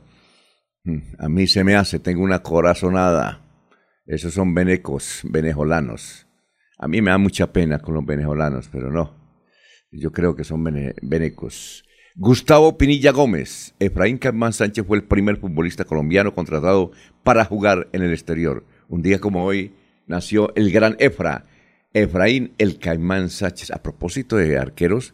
A 1.17 1.27
mí 1.27 1.47
se 1.47 1.63
me 1.63 1.75
hace, 1.75 1.97
tengo 1.97 2.21
una 2.23 2.43
corazonada. 2.43 3.41
Esos 4.05 4.35
son 4.35 4.53
venecos, 4.53 5.21
venezolanos. 5.23 6.27
A 6.77 6.87
mí 6.87 7.01
me 7.01 7.09
da 7.09 7.17
mucha 7.17 7.51
pena 7.51 7.79
con 7.79 7.95
los 7.95 8.05
venezolanos, 8.05 8.69
pero 8.71 8.91
no. 8.91 9.15
Yo 9.91 10.11
creo 10.11 10.35
que 10.35 10.43
son 10.43 10.63
venecos. 11.01 11.83
Gustavo 12.15 12.77
Pinilla 12.77 13.11
Gómez. 13.11 13.73
Efraín 13.79 14.19
Caimán 14.19 14.53
Sánchez 14.53 14.85
fue 14.85 14.97
el 14.97 15.05
primer 15.05 15.37
futbolista 15.37 15.85
colombiano 15.85 16.35
contratado 16.35 16.91
para 17.23 17.45
jugar 17.45 17.89
en 17.93 18.03
el 18.03 18.11
exterior. 18.11 18.63
Un 18.89 19.01
día 19.01 19.19
como 19.19 19.43
hoy 19.43 19.73
nació 20.05 20.53
el 20.55 20.71
gran 20.71 20.95
Efra, 20.99 21.45
Efraín 21.93 22.53
el 22.57 22.79
Caimán 22.79 23.29
Sánchez. 23.29 23.71
A 23.71 23.81
propósito 23.81 24.37
de 24.37 24.57
arqueros, 24.57 25.13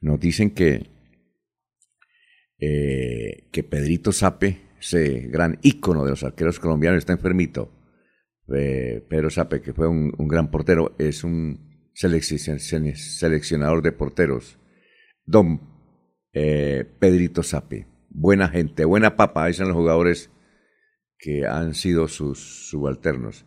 nos 0.00 0.20
dicen 0.20 0.50
que, 0.50 0.90
eh, 2.58 3.48
que 3.50 3.62
Pedrito 3.62 4.12
Sape 4.12 4.72
ese 4.82 5.28
gran 5.28 5.58
ícono 5.62 6.04
de 6.04 6.10
los 6.10 6.24
arqueros 6.24 6.58
colombianos, 6.58 6.98
está 6.98 7.12
enfermito. 7.12 7.70
Eh, 8.52 9.04
Pedro 9.08 9.30
Sape, 9.30 9.62
que 9.62 9.72
fue 9.72 9.86
un, 9.86 10.12
gran 10.28 10.50
portero, 10.50 10.94
es 10.98 11.22
un 11.22 11.88
seleccionador 11.94 13.82
de 13.82 13.92
porteros. 13.92 14.58
Don 15.24 15.60
eh, 16.32 16.84
Pedrito 16.98 17.44
Sape, 17.44 17.86
buena 18.10 18.48
gente, 18.48 18.84
buena 18.84 19.16
papa, 19.16 19.44
ahí 19.44 19.54
son 19.54 19.68
los 19.68 19.76
jugadores 19.76 20.30
que 21.16 21.46
han 21.46 21.74
sido 21.74 22.08
sus 22.08 22.68
subalternos. 22.68 23.46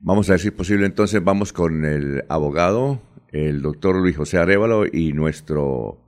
Vamos 0.00 0.28
a 0.28 0.34
ver 0.34 0.40
si 0.40 0.48
es 0.48 0.54
posible 0.54 0.86
entonces, 0.86 1.22
vamos 1.24 1.52
con 1.52 1.84
el 1.84 2.22
abogado, 2.28 3.00
el 3.32 3.62
doctor 3.62 3.96
Luis 3.96 4.16
José 4.16 4.38
Arevalo 4.38 4.86
y 4.86 5.12
nuestro 5.12 5.98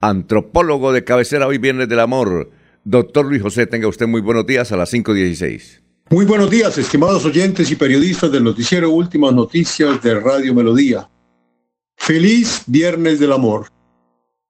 antropólogo 0.00 0.92
de 0.92 1.04
cabecera 1.04 1.46
hoy 1.46 1.58
Viernes 1.58 1.88
del 1.88 2.00
Amor, 2.00 2.50
Doctor 2.82 3.26
Luis 3.26 3.40
José, 3.40 3.66
tenga 3.66 3.86
usted 3.86 4.08
muy 4.08 4.20
buenos 4.20 4.44
días 4.44 4.72
a 4.72 4.76
las 4.76 4.92
5.16. 4.92 5.82
Muy 6.10 6.24
buenos 6.24 6.50
días, 6.50 6.78
estimados 6.78 7.24
oyentes 7.26 7.70
y 7.70 7.76
periodistas 7.76 8.32
del 8.32 8.42
noticiero 8.42 8.90
Últimas 8.90 9.32
Noticias 9.32 10.02
de 10.02 10.18
Radio 10.18 10.52
Melodía. 10.52 11.08
Feliz 11.96 12.62
Viernes 12.66 13.20
del 13.20 13.32
Amor. 13.32 13.68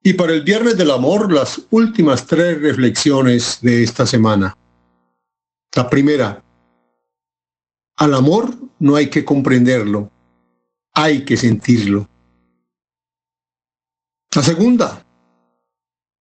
Y 0.02 0.14
para 0.14 0.32
el 0.32 0.42
Viernes 0.42 0.78
del 0.78 0.92
Amor, 0.92 1.30
las 1.30 1.66
últimas 1.70 2.26
tres 2.26 2.62
reflexiones 2.62 3.58
de 3.60 3.82
esta 3.82 4.06
semana. 4.06 4.56
La 5.74 5.90
primera, 5.90 6.42
al 7.96 8.14
amor 8.14 8.67
no 8.78 8.96
hay 8.96 9.10
que 9.10 9.24
comprenderlo, 9.24 10.10
hay 10.92 11.24
que 11.24 11.36
sentirlo. 11.36 12.08
La 14.34 14.42
segunda, 14.42 15.06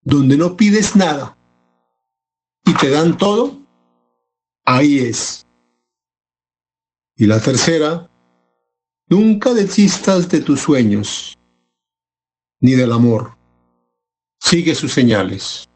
donde 0.02 0.36
no 0.36 0.56
pides 0.56 0.96
nada, 0.96 1.36
y 2.64 2.74
te 2.74 2.90
dan 2.90 3.16
todo, 3.16 3.60
ahí 4.64 5.00
es. 5.00 5.46
Y 7.16 7.26
la 7.26 7.40
tercera, 7.40 8.10
nunca 9.08 9.52
desistas 9.54 10.28
de 10.28 10.40
tus 10.40 10.60
sueños, 10.60 11.36
ni 12.60 12.72
del 12.72 12.92
amor. 12.92 13.36
Sigue 14.40 14.74
sus 14.74 14.92
señales. 14.92 15.67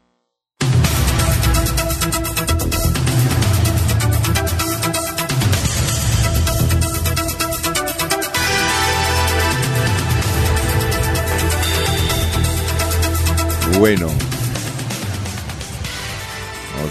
Bueno, 13.79 14.07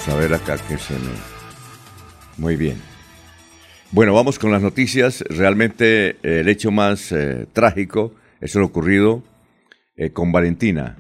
a 0.08 0.14
ver 0.16 0.34
acá 0.34 0.56
que 0.58 0.78
se 0.78 0.94
me... 0.94 1.10
Muy 2.36 2.56
bien. 2.56 2.76
Bueno, 3.92 4.14
vamos 4.14 4.38
con 4.38 4.50
las 4.50 4.62
noticias. 4.62 5.22
Realmente 5.28 6.10
eh, 6.10 6.40
el 6.40 6.48
hecho 6.48 6.72
más 6.72 7.12
eh, 7.12 7.46
trágico 7.52 8.14
es 8.40 8.54
lo 8.56 8.64
ocurrido 8.64 9.22
eh, 9.96 10.10
con 10.10 10.32
Valentina. 10.32 10.98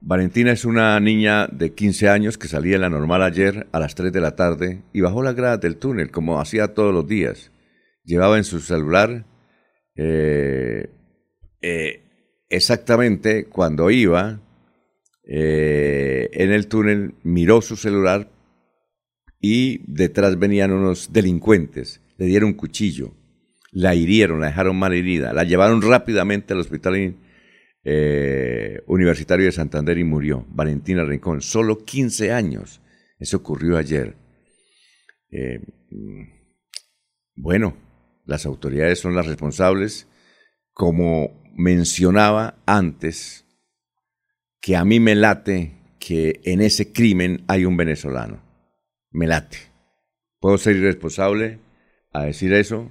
Valentina 0.00 0.52
es 0.52 0.64
una 0.64 1.00
niña 1.00 1.48
de 1.48 1.72
15 1.72 2.08
años 2.08 2.38
que 2.38 2.46
salía 2.46 2.76
en 2.76 2.82
la 2.82 2.90
normal 2.90 3.22
ayer 3.22 3.66
a 3.72 3.80
las 3.80 3.94
3 3.96 4.12
de 4.12 4.20
la 4.20 4.36
tarde 4.36 4.82
y 4.92 5.00
bajó 5.00 5.22
la 5.22 5.32
grada 5.32 5.56
del 5.56 5.76
túnel 5.76 6.10
como 6.10 6.40
hacía 6.40 6.74
todos 6.74 6.94
los 6.94 7.08
días. 7.08 7.50
Llevaba 8.04 8.36
en 8.36 8.44
su 8.44 8.60
celular 8.60 9.24
exactamente 12.50 13.46
cuando 13.46 13.90
iba 13.90 14.40
en 15.26 16.52
el 16.52 16.66
túnel, 16.68 17.14
miró 17.22 17.62
su 17.62 17.76
celular 17.76 18.30
y 19.40 19.80
detrás 19.90 20.38
venían 20.38 20.72
unos 20.72 21.12
delincuentes, 21.12 22.00
le 22.18 22.26
dieron 22.26 22.50
un 22.50 22.54
cuchillo, 22.54 23.12
la 23.72 23.94
hirieron, 23.94 24.40
la 24.40 24.46
dejaron 24.46 24.78
mal 24.78 24.94
herida, 24.94 25.32
la 25.32 25.44
llevaron 25.44 25.82
rápidamente 25.82 26.52
al 26.52 26.60
hospital 26.60 27.16
eh, 27.86 28.82
Universitario 28.86 29.44
de 29.44 29.52
Santander 29.52 29.98
y 29.98 30.04
murió. 30.04 30.46
Valentina 30.48 31.04
Rincón, 31.04 31.42
solo 31.42 31.84
15 31.84 32.32
años. 32.32 32.80
Eso 33.18 33.36
ocurrió 33.36 33.76
ayer. 33.76 34.16
Eh, 35.30 35.60
bueno, 37.34 37.76
las 38.24 38.46
autoridades 38.46 39.00
son 39.00 39.14
las 39.14 39.26
responsables. 39.26 40.08
Como 40.72 41.42
mencionaba 41.54 42.62
antes, 42.64 43.43
que 44.64 44.76
a 44.76 44.84
mí 44.86 44.98
me 44.98 45.14
late 45.14 45.72
que 45.98 46.40
en 46.44 46.62
ese 46.62 46.90
crimen 46.90 47.44
hay 47.48 47.66
un 47.66 47.76
venezolano. 47.76 48.42
Me 49.10 49.26
late. 49.26 49.58
Puedo 50.40 50.56
ser 50.56 50.76
irresponsable 50.76 51.58
a 52.14 52.24
decir 52.24 52.54
eso, 52.54 52.90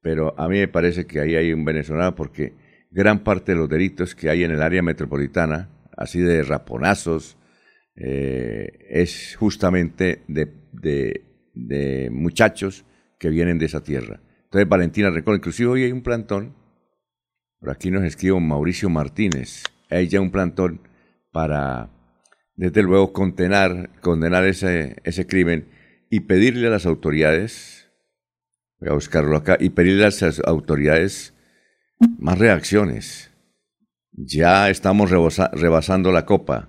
pero 0.00 0.34
a 0.40 0.48
mí 0.48 0.58
me 0.58 0.68
parece 0.68 1.06
que 1.06 1.20
ahí 1.20 1.34
hay 1.34 1.52
un 1.52 1.62
venezolano 1.62 2.14
porque 2.16 2.54
gran 2.90 3.22
parte 3.22 3.52
de 3.52 3.58
los 3.58 3.68
delitos 3.68 4.14
que 4.14 4.30
hay 4.30 4.44
en 4.44 4.50
el 4.50 4.62
área 4.62 4.80
metropolitana, 4.80 5.68
así 5.94 6.20
de 6.20 6.42
raponazos, 6.42 7.36
eh, 7.96 8.78
es 8.88 9.36
justamente 9.36 10.22
de, 10.26 12.08
muchachos 12.10 12.86
que 13.18 13.28
vienen 13.28 13.58
de 13.58 13.66
esa 13.66 13.82
tierra. 13.82 14.22
Entonces, 14.44 14.66
Valentina 14.66 15.10
Record, 15.10 15.36
inclusive 15.36 15.68
hoy 15.68 15.82
hay 15.82 15.92
un 15.92 16.02
plantón, 16.02 16.54
por 17.58 17.68
aquí 17.68 17.90
nos 17.90 18.04
escribe 18.04 18.40
Mauricio 18.40 18.88
Martínez, 18.88 19.64
hay 19.90 20.08
ya 20.08 20.18
un 20.22 20.30
plantón 20.30 20.80
para, 21.32 21.90
desde 22.56 22.82
luego, 22.82 23.12
condenar, 23.12 23.90
condenar 24.00 24.46
ese, 24.46 24.96
ese 25.04 25.26
crimen 25.26 25.68
y 26.10 26.20
pedirle 26.20 26.66
a 26.66 26.70
las 26.70 26.86
autoridades, 26.86 27.88
voy 28.78 28.90
a 28.90 28.94
buscarlo 28.94 29.36
acá, 29.36 29.56
y 29.60 29.70
pedirle 29.70 30.02
a 30.02 30.10
las 30.10 30.40
autoridades 30.40 31.34
más 32.18 32.38
reacciones. 32.38 33.30
Ya 34.12 34.70
estamos 34.70 35.10
rebasando 35.10 36.12
la 36.12 36.26
copa 36.26 36.68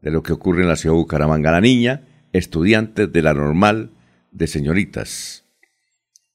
de 0.00 0.10
lo 0.10 0.22
que 0.22 0.32
ocurre 0.32 0.62
en 0.62 0.68
la 0.68 0.76
ciudad 0.76 0.94
de 0.94 1.00
Bucaramanga. 1.00 1.52
La 1.52 1.60
niña, 1.60 2.02
estudiante 2.32 3.06
de 3.06 3.22
la 3.22 3.34
normal 3.34 3.90
de 4.32 4.46
señoritas, 4.46 5.44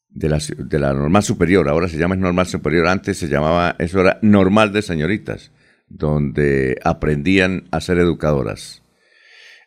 de 0.09 0.29
la, 0.29 0.39
de 0.57 0.79
la 0.79 0.93
normal 0.93 1.23
superior, 1.23 1.67
ahora 1.67 1.89
se 1.89 1.97
llama 1.97 2.15
normal 2.15 2.47
superior, 2.47 2.87
antes 2.87 3.17
se 3.17 3.27
llamaba, 3.27 3.75
eso 3.79 3.99
era 3.99 4.17
normal 4.21 4.71
de 4.71 4.81
señoritas, 4.81 5.51
donde 5.87 6.77
aprendían 6.83 7.67
a 7.71 7.81
ser 7.81 7.97
educadoras. 7.97 8.81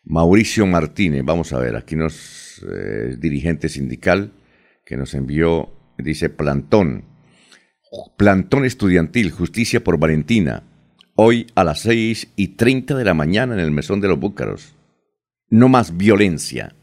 Mauricio 0.03 0.65
Martínez, 0.65 1.23
vamos 1.23 1.53
a 1.53 1.59
ver, 1.59 1.75
aquí 1.75 1.95
nos, 1.95 2.63
eh, 2.63 3.15
dirigente 3.19 3.69
sindical, 3.69 4.31
que 4.85 4.97
nos 4.97 5.13
envió, 5.13 5.71
dice 5.97 6.29
Plantón, 6.29 7.05
Plantón 8.17 8.65
estudiantil, 8.65 9.31
justicia 9.31 9.83
por 9.83 9.97
Valentina, 9.97 10.63
hoy 11.15 11.47
a 11.55 11.63
las 11.63 11.81
seis 11.81 12.27
y 12.35 12.49
treinta 12.49 12.95
de 12.95 13.03
la 13.03 13.13
mañana 13.13 13.55
en 13.55 13.59
el 13.59 13.71
Mesón 13.71 13.99
de 13.99 14.07
los 14.07 14.19
Búcaros. 14.19 14.75
No 15.49 15.69
más 15.69 15.97
violencia. 15.97 16.75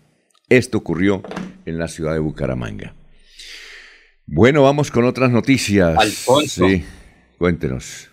Esto 0.49 0.79
ocurrió 0.79 1.23
en 1.65 1.79
la 1.79 1.89
ciudad 1.89 2.13
de 2.13 2.19
Bucaramanga. 2.19 2.95
Bueno, 4.27 4.63
vamos 4.63 4.91
con 4.91 5.05
otras 5.05 5.31
noticias. 5.31 5.97
Alfonso. 5.97 6.69
Sí, 6.69 6.85
cuéntenos. 7.39 8.11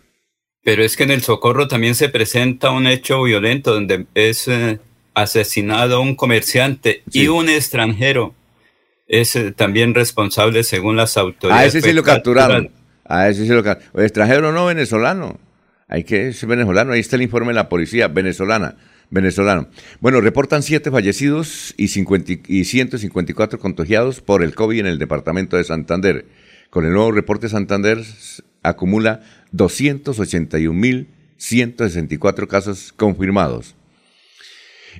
Pero 0.63 0.83
es 0.83 0.95
que 0.95 1.03
en 1.03 1.11
el 1.11 1.21
Socorro 1.21 1.67
también 1.67 1.95
se 1.95 2.09
presenta 2.09 2.71
un 2.71 2.87
hecho 2.87 3.21
violento 3.23 3.73
donde 3.73 4.05
es 4.15 4.47
eh, 4.47 4.79
asesinado 5.13 6.01
un 6.01 6.15
comerciante 6.15 7.03
y 7.11 7.27
un 7.27 7.49
extranjero 7.49 8.33
es 9.07 9.35
eh, 9.35 9.51
también 9.51 9.93
responsable 9.93 10.63
según 10.63 10.95
las 10.95 11.17
autoridades. 11.17 11.63
A 11.63 11.67
ese 11.67 11.81
sí 11.81 11.93
lo 11.93 12.03
capturaron. 12.03 12.71
A 13.05 13.29
ese 13.29 13.43
sí 13.43 13.49
lo 13.49 13.63
capturaron. 13.63 14.03
Extranjero 14.03 14.51
no 14.51 14.65
venezolano. 14.65 15.39
Hay 15.87 16.03
que 16.03 16.33
ser 16.33 16.49
venezolano. 16.49 16.93
Ahí 16.93 17.01
está 17.01 17.15
el 17.15 17.21
informe 17.21 17.49
de 17.49 17.55
la 17.55 17.69
policía 17.69 18.07
venezolana. 18.07 18.75
Venezolano. 19.09 19.67
Bueno, 19.99 20.21
reportan 20.21 20.63
siete 20.63 20.89
fallecidos 20.89 21.75
y, 21.77 21.89
50, 21.89 22.33
y 22.47 22.63
154 22.63 23.59
contagiados 23.59 24.21
por 24.21 24.41
el 24.41 24.55
COVID 24.55 24.79
en 24.79 24.87
el 24.87 24.97
departamento 24.97 25.57
de 25.57 25.63
Santander. 25.63 26.25
Con 26.71 26.85
el 26.85 26.93
nuevo 26.93 27.11
reporte 27.11 27.49
Santander 27.49 27.99
acumula 28.63 29.21
281.164 29.53 32.47
casos 32.47 32.93
confirmados. 32.93 33.75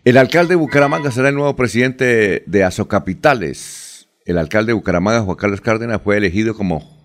El 0.05 0.17
alcalde 0.17 0.49
de 0.49 0.55
Bucaramanga 0.55 1.11
será 1.11 1.29
el 1.29 1.35
nuevo 1.35 1.55
presidente 1.55 2.43
de 2.45 2.63
Azocapitales. 2.63 4.09
El 4.25 4.37
alcalde 4.37 4.71
de 4.71 4.73
Bucaramanga, 4.73 5.21
Juan 5.21 5.37
Carlos 5.37 5.61
Cárdenas, 5.61 6.01
fue 6.03 6.17
elegido 6.17 6.55
como 6.55 7.01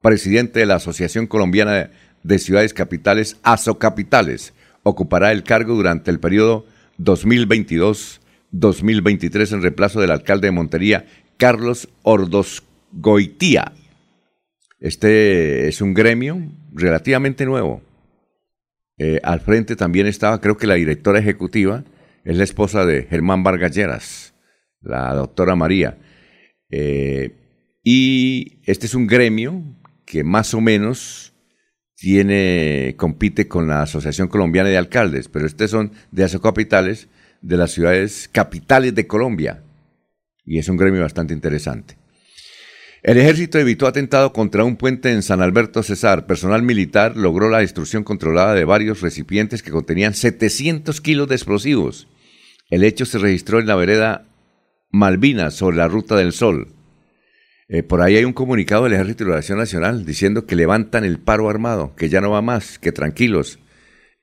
presidente 0.00 0.60
de 0.60 0.66
la 0.66 0.76
Asociación 0.76 1.26
Colombiana 1.26 1.90
de 2.22 2.38
Ciudades 2.38 2.74
Capitales, 2.74 3.38
Azocapitales. 3.42 4.52
Ocupará 4.82 5.32
el 5.32 5.44
cargo 5.44 5.74
durante 5.74 6.10
el 6.10 6.20
periodo 6.20 6.66
2022-2023 6.98 9.52
en 9.52 9.62
reemplazo 9.62 10.00
del 10.00 10.10
alcalde 10.10 10.48
de 10.48 10.52
Montería, 10.52 11.06
Carlos 11.36 11.88
Ordosgoitía. 12.02 13.72
Este 14.80 15.68
es 15.68 15.80
un 15.80 15.94
gremio 15.94 16.42
relativamente 16.72 17.44
nuevo. 17.44 17.82
Eh, 18.98 19.20
al 19.22 19.40
frente 19.40 19.76
también 19.76 20.06
estaba, 20.06 20.40
creo 20.40 20.56
que 20.56 20.66
la 20.66 20.74
directora 20.74 21.18
ejecutiva, 21.18 21.84
es 22.24 22.36
la 22.36 22.44
esposa 22.44 22.84
de 22.86 23.04
Germán 23.04 23.42
Vargalleras, 23.42 24.34
la 24.80 25.14
doctora 25.14 25.56
María. 25.56 25.98
Eh, 26.70 27.32
y 27.82 28.60
este 28.64 28.86
es 28.86 28.94
un 28.94 29.06
gremio 29.06 29.62
que 30.04 30.24
más 30.24 30.54
o 30.54 30.60
menos 30.60 31.34
tiene, 31.96 32.94
compite 32.96 33.48
con 33.48 33.66
la 33.66 33.82
Asociación 33.82 34.28
Colombiana 34.28 34.68
de 34.68 34.76
Alcaldes, 34.76 35.28
pero 35.28 35.46
estos 35.46 35.70
son 35.70 35.92
de 36.10 36.28
capitales 36.40 37.08
de 37.40 37.56
las 37.56 37.72
ciudades 37.72 38.28
capitales 38.30 38.94
de 38.94 39.06
Colombia. 39.06 39.62
Y 40.44 40.58
es 40.58 40.68
un 40.68 40.76
gremio 40.76 41.02
bastante 41.02 41.34
interesante. 41.34 41.96
El 43.02 43.18
ejército 43.18 43.58
evitó 43.58 43.88
atentado 43.88 44.32
contra 44.32 44.62
un 44.62 44.76
puente 44.76 45.10
en 45.10 45.22
San 45.22 45.42
Alberto 45.42 45.82
Cesar. 45.82 46.24
Personal 46.26 46.62
militar 46.62 47.16
logró 47.16 47.50
la 47.50 47.58
destrucción 47.58 48.04
controlada 48.04 48.54
de 48.54 48.64
varios 48.64 49.00
recipientes 49.00 49.64
que 49.64 49.72
contenían 49.72 50.14
700 50.14 51.00
kilos 51.00 51.26
de 51.26 51.34
explosivos. 51.34 52.06
El 52.70 52.84
hecho 52.84 53.04
se 53.04 53.18
registró 53.18 53.58
en 53.58 53.66
la 53.66 53.74
vereda 53.74 54.28
Malvinas, 54.92 55.54
sobre 55.54 55.78
la 55.78 55.88
Ruta 55.88 56.14
del 56.14 56.32
Sol. 56.32 56.68
Eh, 57.66 57.82
por 57.82 58.02
ahí 58.02 58.16
hay 58.16 58.24
un 58.24 58.34
comunicado 58.34 58.84
del 58.84 58.92
Ejército 58.92 59.24
de 59.24 59.30
Liberación 59.30 59.58
Nacional 59.58 60.04
diciendo 60.04 60.46
que 60.46 60.54
levantan 60.54 61.04
el 61.04 61.18
paro 61.18 61.48
armado, 61.48 61.96
que 61.96 62.08
ya 62.08 62.20
no 62.20 62.30
va 62.30 62.40
más, 62.40 62.78
que 62.78 62.92
tranquilos, 62.92 63.58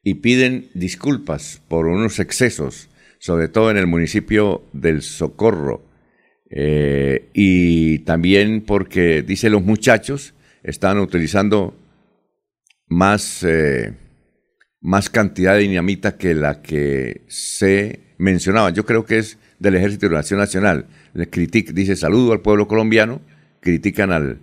y 0.04 0.16
piden 0.16 0.70
disculpas 0.74 1.62
por 1.68 1.88
unos 1.88 2.20
excesos, 2.20 2.88
sobre 3.20 3.50
todo 3.50 3.72
en 3.72 3.78
el 3.78 3.88
municipio 3.88 4.64
del 4.72 5.02
Socorro. 5.02 5.89
Eh, 6.50 7.30
y 7.34 8.00
también 8.00 8.62
porque, 8.62 9.22
dice 9.22 9.50
los 9.50 9.64
muchachos, 9.64 10.34
están 10.64 11.00
utilizando 11.00 11.76
más, 12.88 13.44
eh, 13.44 13.94
más 14.82 15.10
cantidad 15.10 15.54
de 15.54 15.62
dinamita 15.62 16.18
que 16.18 16.34
la 16.34 16.62
que 16.62 17.22
se 17.28 18.16
mencionaba, 18.18 18.72
yo 18.72 18.86
creo 18.86 19.06
que 19.06 19.20
es 19.20 19.38
del 19.60 19.76
Ejército 19.76 20.10
de 20.10 20.16
Nacional, 20.38 20.88
le 21.14 21.30
critica, 21.30 21.72
dice 21.74 21.96
saludo 21.96 22.32
al 22.34 22.42
pueblo 22.42 22.68
colombiano, 22.68 23.22
critican 23.62 24.12
al, 24.12 24.40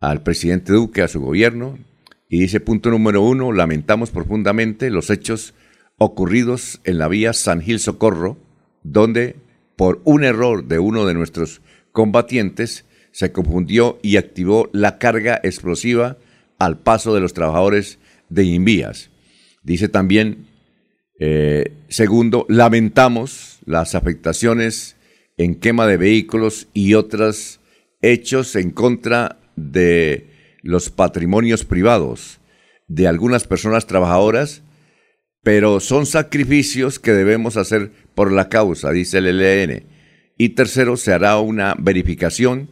al 0.00 0.22
presidente 0.22 0.72
Duque, 0.72 1.02
a 1.02 1.08
su 1.08 1.20
gobierno, 1.20 1.78
y 2.28 2.40
dice 2.40 2.60
punto 2.60 2.90
número 2.90 3.22
uno, 3.22 3.52
lamentamos 3.52 4.10
profundamente 4.10 4.90
los 4.90 5.10
hechos 5.10 5.54
ocurridos 5.98 6.80
en 6.84 6.98
la 6.98 7.08
vía 7.08 7.32
San 7.32 7.60
Gil 7.60 7.78
Socorro, 7.78 8.38
donde 8.82 9.36
por 9.76 10.00
un 10.04 10.24
error 10.24 10.64
de 10.64 10.78
uno 10.78 11.06
de 11.06 11.14
nuestros 11.14 11.60
combatientes 11.92 12.84
se 13.10 13.32
confundió 13.32 13.98
y 14.02 14.16
activó 14.16 14.70
la 14.72 14.98
carga 14.98 15.40
explosiva 15.42 16.16
al 16.58 16.78
paso 16.78 17.14
de 17.14 17.20
los 17.20 17.34
trabajadores 17.34 17.98
de 18.28 18.44
Invías. 18.44 19.10
Dice 19.62 19.88
también 19.88 20.46
eh, 21.24 21.72
segundo, 21.88 22.46
lamentamos 22.48 23.60
las 23.64 23.94
afectaciones 23.94 24.96
en 25.36 25.54
quema 25.54 25.86
de 25.86 25.96
vehículos 25.96 26.66
y 26.74 26.94
otros 26.94 27.60
hechos 28.00 28.56
en 28.56 28.70
contra 28.70 29.38
de 29.54 30.26
los 30.62 30.90
patrimonios 30.90 31.64
privados 31.64 32.40
de 32.88 33.06
algunas 33.06 33.46
personas 33.46 33.86
trabajadoras, 33.86 34.62
pero 35.44 35.78
son 35.78 36.06
sacrificios 36.06 36.98
que 36.98 37.12
debemos 37.12 37.56
hacer 37.56 37.92
por 38.14 38.32
la 38.32 38.48
causa, 38.48 38.90
dice 38.92 39.18
el 39.18 39.40
ELN. 39.40 39.84
Y 40.38 40.50
tercero, 40.50 40.96
se 40.96 41.12
hará 41.12 41.38
una 41.38 41.74
verificación 41.78 42.68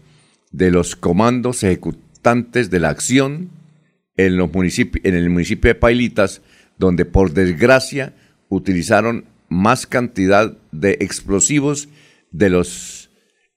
de 0.51 0.71
los 0.71 0.97
comandos 0.97 1.63
ejecutantes 1.63 2.71
de 2.71 2.81
la 2.81 2.89
acción 2.89 3.51
en, 4.17 4.37
los 4.37 4.51
en 4.55 5.15
el 5.15 5.31
municipio 5.31 5.69
de 5.69 5.75
Pailitas, 5.75 6.43
donde 6.79 7.05
por 7.05 7.33
desgracia 7.33 8.15
utilizaron 8.49 9.25
más 9.49 9.87
cantidad 9.87 10.57
de 10.73 10.99
explosivos 11.01 11.89
de 12.31 12.51
los 12.51 13.11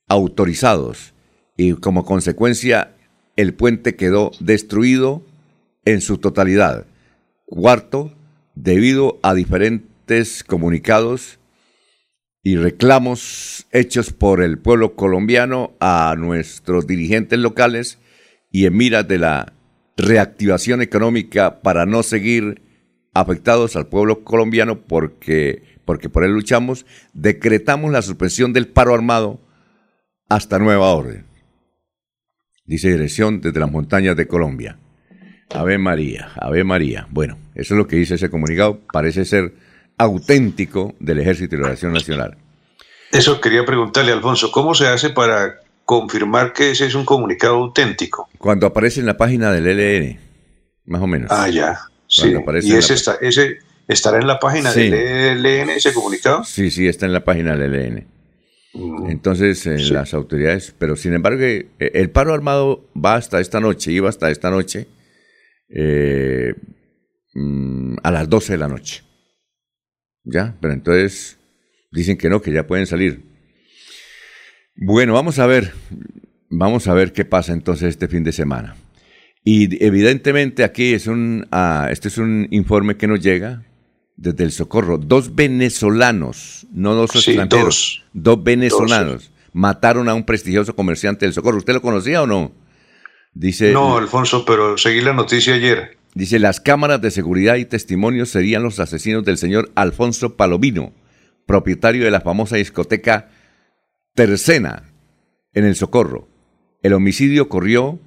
autorizados 0.07 1.13
y 1.57 1.73
como 1.73 2.05
consecuencia 2.05 2.95
el 3.35 3.53
puente 3.53 3.95
quedó 3.95 4.31
destruido 4.39 5.23
en 5.85 6.01
su 6.01 6.17
totalidad. 6.17 6.85
cuarto 7.45 8.13
debido 8.55 9.19
a 9.23 9.33
diferentes 9.33 10.43
comunicados 10.43 11.39
y 12.43 12.57
reclamos 12.57 13.67
hechos 13.71 14.11
por 14.11 14.43
el 14.43 14.59
pueblo 14.59 14.95
colombiano 14.95 15.71
a 15.79 16.13
nuestros 16.17 16.85
dirigentes 16.85 17.39
locales 17.39 17.99
y 18.51 18.65
en 18.65 18.75
miras 18.75 19.07
de 19.07 19.17
la 19.17 19.53
reactivación 19.95 20.81
económica 20.81 21.61
para 21.61 21.85
no 21.85 22.03
seguir 22.03 22.61
afectados 23.13 23.77
al 23.77 23.87
pueblo 23.87 24.25
colombiano 24.25 24.81
porque, 24.81 25.63
porque 25.85 26.09
por 26.09 26.25
él 26.25 26.33
luchamos, 26.33 26.85
decretamos 27.13 27.93
la 27.93 28.01
suspensión 28.01 28.51
del 28.51 28.67
paro 28.67 28.93
armado 28.93 29.39
hasta 30.27 30.59
nueva 30.59 30.93
orden. 30.93 31.25
Dice 32.65 32.91
dirección 32.91 33.39
desde 33.39 33.59
las 33.59 33.71
montañas 33.71 34.17
de 34.17 34.27
Colombia. 34.27 34.79
Ave 35.49 35.77
María, 35.77 36.31
Ave 36.35 36.63
María. 36.63 37.07
Bueno, 37.09 37.37
eso 37.55 37.73
es 37.73 37.77
lo 37.77 37.87
que 37.87 37.97
dice 37.97 38.15
ese 38.15 38.29
comunicado. 38.29 38.81
Parece 38.91 39.23
ser 39.23 39.53
auténtico 39.97 40.95
del 40.99 41.19
Ejército 41.19 41.51
de 41.51 41.57
Liberación 41.57 41.93
Nacional. 41.93 42.37
Eso 43.11 43.39
quería 43.39 43.65
preguntarle, 43.65 44.11
Alfonso, 44.11 44.51
¿cómo 44.51 44.73
se 44.73 44.87
hace 44.87 45.11
para 45.11 45.59
confirmar 45.85 46.53
que 46.53 46.71
ese 46.71 46.87
es 46.87 46.95
un 46.95 47.05
comunicado 47.05 47.55
auténtico? 47.55 48.27
Cuando 48.37 48.67
aparece 48.67 48.99
en 48.99 49.05
la 49.05 49.17
página 49.17 49.51
del 49.51 49.65
LN, 49.65 50.19
más 50.85 51.01
o 51.01 51.07
menos. 51.07 51.31
Ah, 51.31 51.49
ya. 51.49 51.79
Sí. 52.07 52.33
¿Y 52.61 52.73
ese, 52.73 52.93
está, 52.93 53.17
ese 53.21 53.59
estará 53.87 54.19
en 54.19 54.27
la 54.27 54.39
página 54.39 54.71
del 54.71 54.93
ELN, 54.93 55.69
ese 55.71 55.93
comunicado? 55.93 56.43
Sí, 56.43 56.71
sí, 56.71 56.87
está 56.87 57.05
en 57.05 57.13
la 57.13 57.23
página 57.23 57.55
del 57.55 57.73
ELN. 57.73 58.07
Mm. 58.73 59.09
Entonces, 59.09 59.65
eh, 59.65 59.77
las 59.91 60.13
autoridades, 60.13 60.73
pero 60.77 60.95
sin 60.95 61.13
embargo, 61.13 61.43
eh, 61.43 61.67
el 61.79 62.09
paro 62.09 62.33
armado 62.33 62.89
va 62.93 63.15
hasta 63.15 63.39
esta 63.39 63.59
noche, 63.59 63.91
iba 63.91 64.09
hasta 64.09 64.31
esta 64.31 64.49
noche, 64.49 64.87
eh, 65.69 66.55
mm, 67.33 67.95
a 68.03 68.11
las 68.11 68.29
12 68.29 68.53
de 68.53 68.57
la 68.57 68.67
noche. 68.67 69.03
¿Ya? 70.23 70.55
Pero 70.61 70.73
entonces 70.73 71.37
dicen 71.91 72.17
que 72.17 72.29
no, 72.29 72.41
que 72.41 72.51
ya 72.51 72.67
pueden 72.67 72.85
salir. 72.85 73.23
Bueno, 74.75 75.13
vamos 75.13 75.39
a 75.39 75.45
ver, 75.45 75.73
vamos 76.49 76.87
a 76.87 76.93
ver 76.93 77.13
qué 77.13 77.25
pasa 77.25 77.53
entonces 77.53 77.89
este 77.89 78.07
fin 78.07 78.23
de 78.23 78.31
semana. 78.31 78.75
Y 79.43 79.83
evidentemente 79.85 80.63
aquí 80.63 80.93
es 80.93 81.07
un, 81.07 81.47
ah, 81.51 81.89
este 81.91 82.07
es 82.07 82.17
un 82.17 82.47
informe 82.51 82.95
que 82.95 83.07
nos 83.07 83.19
llega 83.19 83.63
desde 84.15 84.43
el 84.45 84.51
Socorro. 84.51 84.97
Dos 84.97 85.35
venezolanos, 85.35 86.65
no 86.71 86.95
dos 86.95 87.15
extranjeros, 87.15 88.03
dos, 88.13 88.43
venezolanos 88.43 89.31
mataron 89.53 90.09
a 90.09 90.13
un 90.13 90.25
prestigioso 90.25 90.75
comerciante 90.75 91.25
del 91.25 91.33
Socorro. 91.33 91.57
¿Usted 91.57 91.73
lo 91.73 91.81
conocía 91.81 92.23
o 92.23 92.27
no? 92.27 92.51
Dice. 93.33 93.71
No, 93.71 93.97
Alfonso, 93.97 94.45
pero 94.45 94.77
seguí 94.77 95.01
la 95.01 95.13
noticia 95.13 95.55
ayer. 95.55 95.97
Dice, 96.15 96.37
las 96.39 96.59
cámaras 96.59 97.01
de 97.01 97.11
seguridad 97.11 97.55
y 97.55 97.65
testimonios 97.65 98.29
serían 98.29 98.63
los 98.63 98.79
asesinos 98.79 99.23
del 99.23 99.37
señor 99.37 99.71
Alfonso 99.75 100.35
Palomino, 100.35 100.93
propietario 101.45 102.05
de 102.05 102.11
la 102.11 102.21
famosa 102.21 102.57
discoteca 102.57 103.29
Tercena, 104.13 104.83
en 105.53 105.65
el 105.65 105.75
Socorro. 105.75 106.27
El 106.83 106.93
homicidio 106.93 107.43
ocurrió 107.43 107.99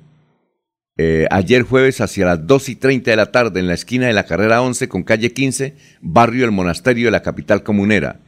eh, 0.99 1.27
ayer 1.31 1.63
jueves 1.63 2.01
hacia 2.01 2.27
las 2.27 2.47
2 2.47 2.69
y 2.71 2.77
30 2.77 3.11
de 3.11 3.17
la 3.17 3.33
tarde 3.33 3.61
en 3.61 3.67
la 3.67 3.75
esquina 3.75 4.07
de 4.07 4.13
la 4.13 4.25
carrera 4.25 4.63
11 4.63 4.89
con 4.89 5.03
calle 5.03 5.33
15, 5.33 5.75
barrio 6.01 6.45
El 6.45 6.53
Monasterio 6.53 7.07
de 7.07 7.11
la 7.11 7.23
capital 7.23 7.63
comunera. 7.63 8.21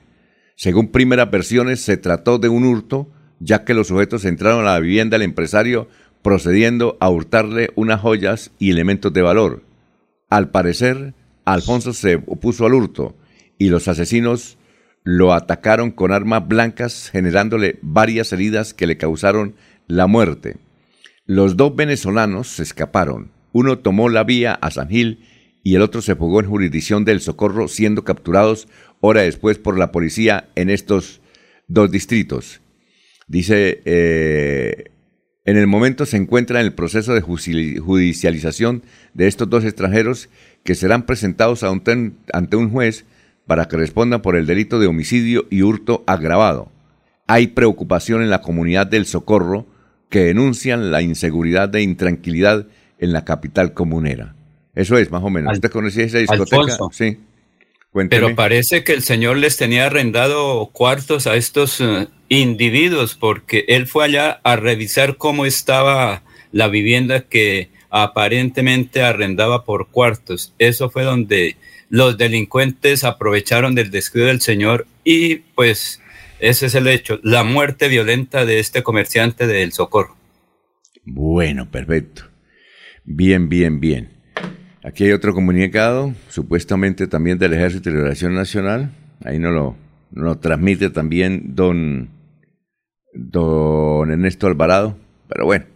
Según 0.57 0.89
primeras 0.89 1.31
versiones, 1.31 1.81
se 1.81 1.97
trató 1.97 2.39
de 2.39 2.49
un 2.49 2.65
hurto, 2.65 3.09
ya 3.39 3.65
que 3.65 3.75
los 3.75 3.87
sujetos 3.89 4.25
entraron 4.25 4.67
a 4.67 4.73
la 4.73 4.81
vivienda 4.81 5.15
del 5.15 5.23
empresario 5.23 5.89
procediendo 6.23 6.97
a 7.01 7.09
hurtarle 7.09 7.71
unas 7.77 8.01
joyas 8.01 8.51
y 8.59 8.71
elementos 8.71 9.13
de 9.13 9.23
valor. 9.23 9.68
Al 10.29 10.51
parecer, 10.51 11.15
Alfonso 11.45 11.93
se 11.93 12.17
opuso 12.27 12.67
al 12.67 12.75
hurto 12.75 13.17
y 13.59 13.69
los 13.69 13.89
asesinos 13.89 14.59
lo 15.05 15.33
atacaron 15.33 15.91
con 15.91 16.13
armas 16.13 16.47
blancas 16.47 17.09
generándole 17.11 17.79
varias 17.81 18.33
heridas 18.33 18.75
que 18.75 18.87
le 18.87 18.99
causaron 18.99 19.55
la 19.87 20.07
muerte. 20.07 20.57
Los 21.25 21.57
dos 21.57 21.75
venezolanos 21.75 22.49
se 22.49 22.63
escaparon. 22.63 23.31
Uno 23.53 23.79
tomó 23.79 24.11
la 24.11 24.25
vía 24.25 24.53
a 24.53 24.71
San 24.71 24.91
Gil 24.91 25.25
y 25.63 25.75
el 25.75 25.83
otro 25.83 26.03
se 26.03 26.15
fugó 26.15 26.41
en 26.41 26.49
jurisdicción 26.49 27.05
del 27.05 27.21
Socorro 27.21 27.69
siendo 27.69 28.05
capturados 28.05 28.69
hora 29.01 29.23
después 29.23 29.59
por 29.59 29.79
la 29.79 29.93
policía 29.93 30.51
en 30.55 30.69
estos 30.71 31.21
dos 31.67 31.91
distritos. 31.91 32.61
Dice 33.27 33.81
eh, 33.85 34.91
en 35.49 35.57
el 35.57 35.67
momento 35.67 36.05
se 36.05 36.19
encuentra 36.19 36.61
en 36.61 36.67
el 36.67 36.75
proceso 36.75 37.15
de 37.15 37.23
judicialización 37.23 38.83
de 39.15 39.29
estos 39.29 39.49
dos 39.49 39.65
extranjeros 39.65 40.29
que 40.63 40.75
serán 40.75 41.07
presentados 41.07 41.63
ante 41.65 42.57
un 42.57 42.71
juez 42.71 43.07
para 43.47 43.67
que 43.67 43.79
respondan 43.79 44.21
por 44.21 44.37
el 44.37 44.45
delito 44.45 44.79
de 44.79 44.89
homicidio 44.89 45.47
y 45.49 45.63
hurto 45.63 46.05
agravado. 46.07 46.71
Hay 47.27 47.47
preocupación 47.47 48.21
en 48.21 48.29
la 48.29 48.43
comunidad 48.43 48.89
del 48.89 49.07
Socorro 49.07 49.65
que 50.11 50.25
denuncian 50.25 50.91
la 50.91 51.01
inseguridad 51.01 51.75
e 51.75 51.81
intranquilidad 51.81 52.67
en 52.99 53.15
la 53.15 53.25
capital 53.25 53.73
comunera. 53.73 54.35
Eso 54.75 54.99
es, 54.99 55.11
más 55.11 55.23
o 55.23 55.31
menos. 55.31 55.55
¿Usted 55.55 55.71
conocía 55.71 56.05
esa 56.05 56.19
discoteca? 56.19 56.77
Sí. 56.93 57.21
Pero 57.93 58.35
parece 58.35 58.85
que 58.85 58.93
el 58.93 59.03
señor 59.03 59.39
les 59.39 59.57
tenía 59.57 59.87
arrendado 59.87 60.67
cuartos 60.73 61.27
a 61.27 61.37
estos 61.37 61.81
eh, 61.81 62.09
individuos 62.29 63.15
porque 63.15 63.65
él 63.69 63.87
fue 63.87 64.05
allá 64.05 64.41
a 64.45 64.57
revisar 64.57 65.17
cómo 65.17 65.47
estaba 65.47 66.23
la 66.53 66.69
vivienda 66.69 67.23
que 67.23 67.71
aparentemente 67.91 69.03
arrendaba 69.03 69.65
por 69.65 69.89
cuartos. 69.89 70.55
Eso 70.59 70.91
fue 70.91 71.05
donde 71.05 71.57
los 71.89 72.19
delincuentes 72.19 73.05
aprovecharon 73.05 73.75
del 73.75 73.91
descuido 73.91 74.27
del 74.27 74.43
señor 74.43 74.87
y 75.03 75.37
pues 75.37 76.01
ese 76.41 76.67
es 76.67 76.75
el 76.75 76.87
hecho, 76.87 77.19
la 77.23 77.43
muerte 77.43 77.89
violenta 77.89 78.45
de 78.45 78.61
este 78.61 78.83
comerciante 78.83 79.47
del 79.47 79.73
Socorro. 79.73 80.17
Bueno, 81.05 81.71
perfecto. 81.71 82.25
Bien, 83.05 83.49
bien, 83.49 83.81
bien. 83.81 84.18
Aquí 84.89 85.05
hay 85.05 85.13
otro 85.13 85.35
comunicado, 85.35 86.15
supuestamente 86.31 87.07
también 87.07 87.37
del 87.37 87.53
Ejército 87.53 87.91
de 87.91 87.97
Liberación 87.97 88.35
Nacional. 88.35 88.91
Ahí 89.23 89.39
nos 89.39 89.53
lo, 89.53 89.77
lo 90.13 90.39
transmite 90.39 90.89
también 90.89 91.55
don 91.55 92.09
don 93.13 94.11
Ernesto 94.11 94.47
Alvarado. 94.47 94.97
Pero 95.29 95.45
bueno, 95.45 95.67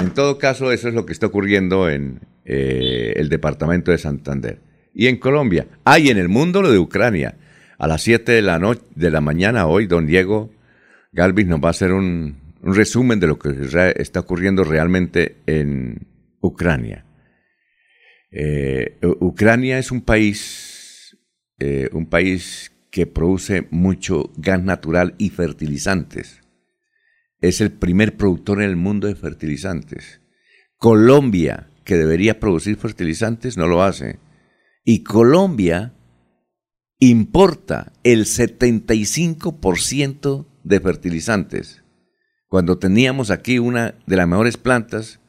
en 0.00 0.10
todo 0.10 0.38
caso, 0.38 0.72
eso 0.72 0.88
es 0.88 0.94
lo 0.94 1.06
que 1.06 1.12
está 1.12 1.26
ocurriendo 1.26 1.88
en 1.88 2.18
eh, 2.44 3.12
el 3.14 3.28
departamento 3.28 3.92
de 3.92 3.98
Santander. 3.98 4.58
Y 4.92 5.06
en 5.06 5.18
Colombia. 5.18 5.68
Hay 5.84 6.08
en 6.08 6.18
el 6.18 6.28
mundo 6.28 6.60
lo 6.60 6.72
de 6.72 6.80
Ucrania. 6.80 7.36
A 7.78 7.86
las 7.86 8.02
7 8.02 8.32
de 8.32 8.42
la, 8.42 8.58
de 8.96 9.10
la 9.12 9.20
mañana 9.20 9.68
hoy, 9.68 9.86
don 9.86 10.06
Diego 10.06 10.50
Galvis 11.12 11.46
nos 11.46 11.60
va 11.60 11.68
a 11.68 11.70
hacer 11.70 11.92
un, 11.92 12.34
resumen 12.62 13.20
de 13.20 13.28
lo 13.28 13.38
que 13.38 13.54
está 13.96 14.18
ocurriendo 14.18 14.64
realmente 14.64 15.36
en 15.46 16.08
Ucrania. 16.40 17.05
Eh, 18.38 18.98
Ucrania 19.20 19.78
es 19.78 19.90
un 19.90 20.02
país, 20.02 21.16
eh, 21.58 21.88
un 21.92 22.06
país 22.06 22.70
que 22.90 23.06
produce 23.06 23.66
mucho 23.70 24.30
gas 24.36 24.62
natural 24.62 25.14
y 25.16 25.30
fertilizantes 25.30 26.42
es 27.40 27.60
el 27.60 27.72
primer 27.72 28.16
productor 28.16 28.62
en 28.62 28.70
el 28.70 28.76
mundo 28.76 29.08
de 29.08 29.14
fertilizantes. 29.14 30.20
Colombia, 30.76 31.70
que 31.84 31.96
debería 31.96 32.40
producir 32.40 32.76
fertilizantes, 32.76 33.56
no 33.56 33.66
lo 33.66 33.82
hace. 33.82 34.18
Y 34.84 35.02
Colombia 35.02 35.94
importa 36.98 37.92
el 38.02 38.24
75% 38.24 40.46
de 40.64 40.80
fertilizantes. 40.80 41.82
Cuando 42.48 42.78
teníamos 42.78 43.30
aquí 43.30 43.58
una 43.58 43.94
de 44.06 44.16
las 44.16 44.28
mejores 44.28 44.56
plantas 44.56 45.20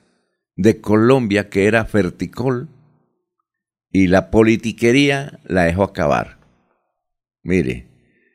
de 0.56 0.80
Colombia, 0.82 1.50
que 1.50 1.65
era 1.65 1.84
Ferticol, 1.86 2.70
y 3.91 4.08
la 4.08 4.30
politiquería 4.30 5.39
la 5.45 5.63
dejó 5.63 5.84
acabar. 5.84 6.38
Mire, 7.43 7.88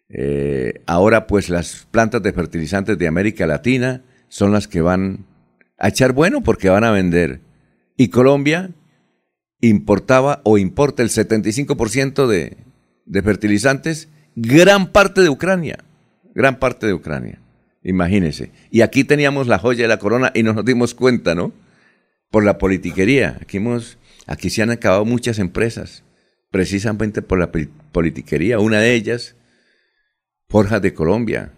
eh, 0.09 0.83
ahora 0.87 1.27
pues 1.27 1.49
las 1.49 1.87
plantas 1.91 2.23
de 2.23 2.33
fertilizantes 2.33 2.99
de 2.99 3.07
América 3.07 3.47
Latina 3.47 4.03
son 4.29 4.53
las 4.53 4.69
que 4.69 4.81
van 4.81 5.27
a 5.79 5.89
echar 5.89 6.13
bueno 6.13 6.43
porque 6.43 6.69
van 6.69 6.85
a 6.85 6.91
vender. 6.91 7.41
Y 7.97 8.09
Colombia 8.09 8.71
importaba 9.61 10.41
o 10.45 10.59
importa 10.59 11.03
el 11.03 11.11
75% 11.11 12.27
de, 12.27 12.57
de 13.05 13.23
fertilizantes, 13.23 14.09
gran 14.35 14.89
parte 14.93 15.21
de 15.21 15.29
Ucrania, 15.29 15.79
gran 16.35 16.59
parte 16.59 16.87
de 16.87 16.95
Ucrania. 16.95 17.39
Imagínense. 17.83 18.51
Y 18.71 18.83
aquí 18.83 19.05
teníamos 19.05 19.49
la 19.49 19.59
joya 19.59 19.83
de 19.83 19.89
la 19.89 19.99
corona 19.99 20.31
y 20.35 20.43
nos 20.43 20.65
dimos 20.65 20.95
cuenta, 20.95 21.35
¿no? 21.35 21.53
Por 22.31 22.45
la 22.45 22.59
politiquería. 22.59 23.39
Aquí, 23.41 23.57
hemos, 23.57 23.99
aquí 24.27 24.51
se 24.51 24.63
han 24.63 24.71
acabado 24.71 25.05
muchas 25.05 25.39
empresas, 25.39 26.05
precisamente 26.51 27.23
por 27.23 27.39
la 27.39 27.51
politiquería. 27.93 28.59
Una 28.59 28.81
de 28.81 28.95
ellas 28.95 29.37
Forjas 30.49 30.83
de 30.83 30.93
Colombia. 30.93 31.51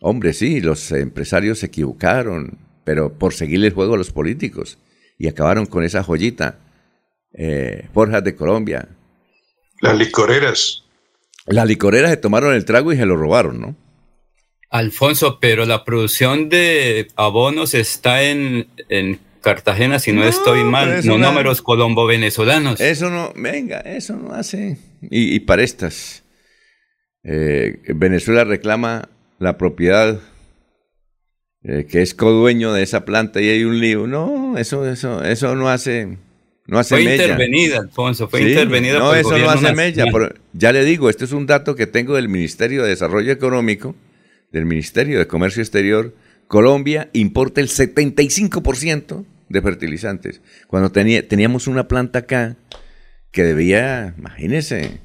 Hombre, 0.00 0.32
sí, 0.32 0.60
los 0.60 0.90
empresarios 0.90 1.60
se 1.60 1.66
equivocaron, 1.66 2.58
pero 2.84 3.16
por 3.16 3.34
seguirle 3.34 3.68
el 3.68 3.72
juego 3.72 3.94
a 3.94 3.98
los 3.98 4.10
políticos 4.10 4.78
y 5.16 5.28
acabaron 5.28 5.66
con 5.66 5.84
esa 5.84 6.02
joyita. 6.02 6.58
Eh, 7.32 7.88
Forjas 7.94 8.24
de 8.24 8.34
Colombia. 8.34 8.88
Las 9.80 9.96
licoreras. 9.96 10.84
Las 11.46 11.66
licoreras 11.66 12.10
se 12.10 12.16
tomaron 12.16 12.54
el 12.54 12.64
trago 12.64 12.92
y 12.92 12.96
se 12.96 13.06
lo 13.06 13.16
robaron, 13.16 13.60
¿no? 13.60 13.76
Alfonso, 14.70 15.38
pero 15.40 15.64
la 15.64 15.84
producción 15.84 16.48
de 16.48 17.08
abonos 17.14 17.74
está 17.74 18.24
en, 18.24 18.68
Cartagena, 19.46 20.00
si 20.00 20.10
no, 20.12 20.24
estoy 20.24 20.64
mal, 20.64 21.06
no 21.06 21.18
números 21.18 21.62
colombo-venezolanos. 21.62 22.80
Eso 22.80 23.10
no, 23.10 23.32
venga, 23.36 23.78
eso 23.78 24.16
no 24.16 24.34
hace. 24.34 24.76
Y, 25.02 25.38
para 25.38 25.62
estas, 25.62 26.24
eh, 27.22 27.78
Venezuela 27.94 28.42
reclama 28.42 29.08
la 29.38 29.56
propiedad 29.56 30.18
eh, 31.62 31.86
que 31.88 32.02
es 32.02 32.12
codueño 32.12 32.72
de 32.72 32.82
esa 32.82 33.04
planta 33.04 33.40
y 33.40 33.48
hay 33.48 33.62
un 33.62 33.78
lío. 33.78 34.08
No, 34.08 34.58
eso, 34.58 34.84
eso, 34.90 35.22
eso 35.22 35.54
no 35.54 35.68
hace, 35.68 36.18
no 36.66 36.80
hace 36.80 36.96
fue 36.96 37.14
intervenida, 37.14 37.78
Alfonso, 37.78 38.26
fue 38.26 38.42
intervenida. 38.50 38.98
No, 38.98 39.14
eso 39.14 39.38
no 39.38 39.48
hace 39.48 39.72
mella. 39.74 40.06
ya 40.54 40.72
le 40.72 40.84
digo, 40.84 41.08
este 41.08 41.24
es 41.24 41.30
un 41.30 41.46
dato 41.46 41.76
que 41.76 41.86
tengo 41.86 42.16
del 42.16 42.28
Ministerio 42.28 42.82
de 42.82 42.88
Desarrollo 42.88 43.30
Económico 43.30 43.94
del 44.50 44.66
Ministerio 44.66 45.20
de 45.20 45.28
Comercio 45.28 45.62
Exterior, 45.62 46.14
Colombia 46.48 47.10
importa 47.12 47.60
el 47.60 47.68
75% 47.68 49.24
de 49.48 49.62
fertilizantes. 49.62 50.40
Cuando 50.66 50.90
teníamos 50.90 51.66
una 51.66 51.88
planta 51.88 52.20
acá 52.20 52.56
que 53.30 53.44
debía, 53.44 54.14
imagínense, 54.16 55.00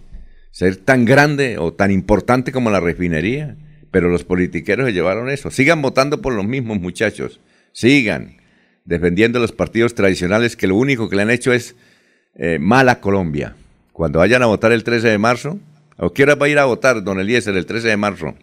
ser 0.52 0.78
tan 0.78 1.06
grande 1.06 1.58
o 1.58 1.74
tan 1.74 1.92
importante 1.92 2.52
como 2.52 2.70
la 2.70 2.80
refinería, 2.80 3.58
pero 3.92 4.10
los 4.10 4.24
politiqueros 4.24 4.88
se 4.88 4.94
llevaron 4.94 5.30
eso. 5.30 5.52
Sigan 5.52 5.82
votando 5.82 6.22
por 6.22 6.34
los 6.34 6.46
mismos 6.46 6.80
muchachos, 6.80 7.40
sigan 7.74 8.38
defendiendo 8.86 9.40
los 9.40 9.52
partidos 9.52 9.96
tradicionales 9.96 10.56
que 10.56 10.68
lo 10.68 10.76
único 10.76 11.10
que 11.10 11.16
le 11.16 11.22
han 11.22 11.30
hecho 11.30 11.54
es 11.54 11.76
eh, 12.36 12.58
mal 12.60 12.90
a 12.90 13.00
Colombia. 13.00 13.56
Cuando 13.94 14.20
vayan 14.20 14.42
a 14.42 14.48
votar 14.48 14.72
el 14.72 14.84
13 14.84 15.10
de 15.10 15.18
marzo, 15.18 15.60
¿o 15.98 16.14
quiera 16.14 16.36
va 16.36 16.46
a 16.46 16.50
ir 16.50 16.60
a 16.60 16.66
votar, 16.66 17.04
don 17.04 17.20
Eliezer, 17.20 17.56
el 17.56 17.66
13 17.66 17.90
de 17.90 17.98
marzo? 17.98 18.36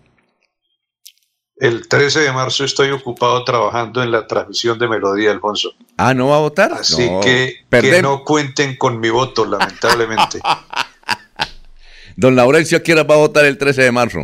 El 1.60 1.88
13 1.88 2.20
de 2.20 2.32
marzo 2.32 2.64
estoy 2.64 2.90
ocupado 2.90 3.42
trabajando 3.44 4.02
en 4.02 4.12
la 4.12 4.26
transmisión 4.26 4.78
de 4.78 4.86
Melodía, 4.86 5.32
Alfonso. 5.32 5.74
Ah, 5.96 6.14
¿no 6.14 6.28
va 6.28 6.36
a 6.36 6.40
votar? 6.40 6.72
Así 6.72 7.10
que, 7.22 7.64
que 7.68 8.00
no 8.00 8.22
cuenten 8.24 8.76
con 8.76 9.00
mi 9.00 9.10
voto, 9.10 9.44
lamentablemente. 9.44 10.40
Don 12.16 12.36
Laurencio, 12.36 12.82
¿quién 12.82 12.98
va 12.98 13.14
a 13.14 13.18
votar 13.18 13.44
el 13.44 13.58
13 13.58 13.82
de 13.82 13.92
marzo? 13.92 14.18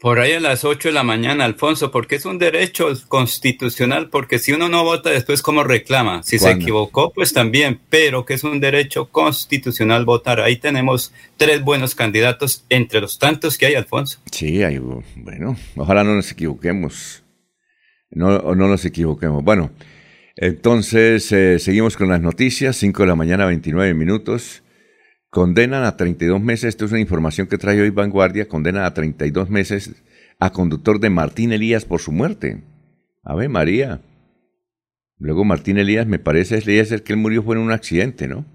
Por 0.00 0.20
ahí 0.20 0.32
a 0.32 0.38
las 0.38 0.64
8 0.64 0.90
de 0.90 0.94
la 0.94 1.02
mañana, 1.02 1.44
Alfonso, 1.44 1.90
porque 1.90 2.14
es 2.14 2.24
un 2.24 2.38
derecho 2.38 2.88
constitucional, 3.08 4.10
porque 4.10 4.38
si 4.38 4.52
uno 4.52 4.68
no 4.68 4.84
vota 4.84 5.10
después, 5.10 5.42
¿cómo 5.42 5.64
reclama? 5.64 6.22
Si 6.22 6.38
se 6.38 6.52
equivocó, 6.52 7.12
pues 7.12 7.32
también, 7.32 7.80
pero 7.90 8.24
que 8.24 8.34
es 8.34 8.44
un 8.44 8.60
derecho 8.60 9.06
constitucional 9.10 10.04
votar. 10.04 10.40
Ahí 10.40 10.56
tenemos 10.56 11.12
tres 11.36 11.62
buenos 11.62 11.96
candidatos 11.96 12.64
entre 12.68 13.00
los 13.00 13.18
tantos 13.18 13.58
que 13.58 13.66
hay, 13.66 13.74
Alfonso. 13.74 14.20
Sí, 14.30 14.62
hay, 14.62 14.78
bueno, 14.78 15.56
ojalá 15.74 16.04
no 16.04 16.14
nos 16.14 16.30
equivoquemos. 16.30 17.24
No, 18.10 18.54
no 18.54 18.68
nos 18.68 18.84
equivoquemos. 18.84 19.42
Bueno, 19.42 19.72
entonces 20.36 21.32
eh, 21.32 21.58
seguimos 21.58 21.96
con 21.96 22.08
las 22.08 22.20
noticias, 22.20 22.76
5 22.76 23.02
de 23.02 23.08
la 23.08 23.16
mañana, 23.16 23.46
29 23.46 23.94
minutos. 23.94 24.62
Condenan 25.30 25.84
a 25.84 25.96
32 25.96 26.40
meses, 26.40 26.70
esto 26.70 26.86
es 26.86 26.92
una 26.92 27.00
información 27.00 27.48
que 27.48 27.58
trae 27.58 27.80
hoy 27.82 27.90
Vanguardia, 27.90 28.48
condenan 28.48 28.84
a 28.84 28.94
32 28.94 29.50
meses 29.50 30.02
a 30.38 30.52
conductor 30.52 31.00
de 31.00 31.10
Martín 31.10 31.52
Elías 31.52 31.84
por 31.84 32.00
su 32.00 32.12
muerte. 32.12 32.62
Ave 33.24 33.48
María. 33.50 34.00
Luego 35.18 35.44
Martín 35.44 35.76
Elías, 35.76 36.06
me 36.06 36.18
parece, 36.18 36.56
es 36.56 36.92
el 36.92 37.02
que 37.02 37.12
él 37.12 37.18
murió 37.18 37.42
fue 37.42 37.56
en 37.56 37.62
un 37.62 37.72
accidente, 37.72 38.26
¿no? 38.26 38.46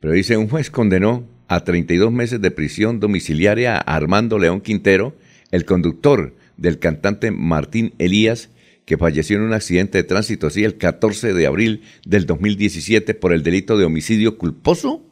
Pero 0.00 0.12
dice, 0.12 0.36
un 0.36 0.48
juez 0.48 0.70
condenó 0.70 1.26
a 1.48 1.64
32 1.64 2.12
meses 2.12 2.40
de 2.40 2.52
prisión 2.52 3.00
domiciliaria 3.00 3.76
a 3.76 3.80
Armando 3.80 4.38
León 4.38 4.60
Quintero, 4.60 5.16
el 5.50 5.64
conductor 5.64 6.36
del 6.56 6.78
cantante 6.78 7.32
Martín 7.32 7.92
Elías, 7.98 8.50
que 8.84 8.98
falleció 8.98 9.36
en 9.36 9.42
un 9.42 9.52
accidente 9.52 9.98
de 9.98 10.04
tránsito 10.04 10.46
así 10.46 10.62
el 10.62 10.76
14 10.76 11.32
de 11.32 11.46
abril 11.46 11.82
del 12.06 12.26
2017 12.26 13.14
por 13.14 13.32
el 13.32 13.42
delito 13.42 13.76
de 13.76 13.84
homicidio 13.84 14.38
culposo 14.38 15.10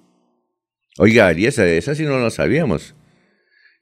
Oiga, 0.98 1.32
y 1.32 1.46
esa, 1.46 1.66
esa 1.66 1.94
sí 1.94 2.04
no 2.04 2.18
lo 2.18 2.30
sabíamos. 2.30 2.94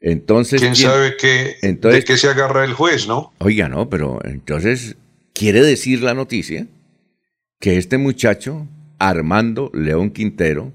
Entonces. 0.01 0.61
¿Quién, 0.61 0.77
sabe 0.77 1.17
qué, 1.17 1.57
de 1.63 2.05
qué 2.05 2.17
se 2.17 2.29
agarra 2.29 2.65
el 2.65 2.73
juez, 2.73 3.07
no? 3.07 3.33
Oiga, 3.39 3.69
no, 3.69 3.91
pero 3.91 4.21
entonces 4.25 4.97
quiere 5.35 5.63
decir 5.63 6.03
la 6.03 6.15
noticia 6.15 6.67
que 7.59 7.77
este 7.77 7.99
muchacho, 7.99 8.67
Armando 8.99 9.71
León 9.75 10.11
Quintero, 10.11 10.73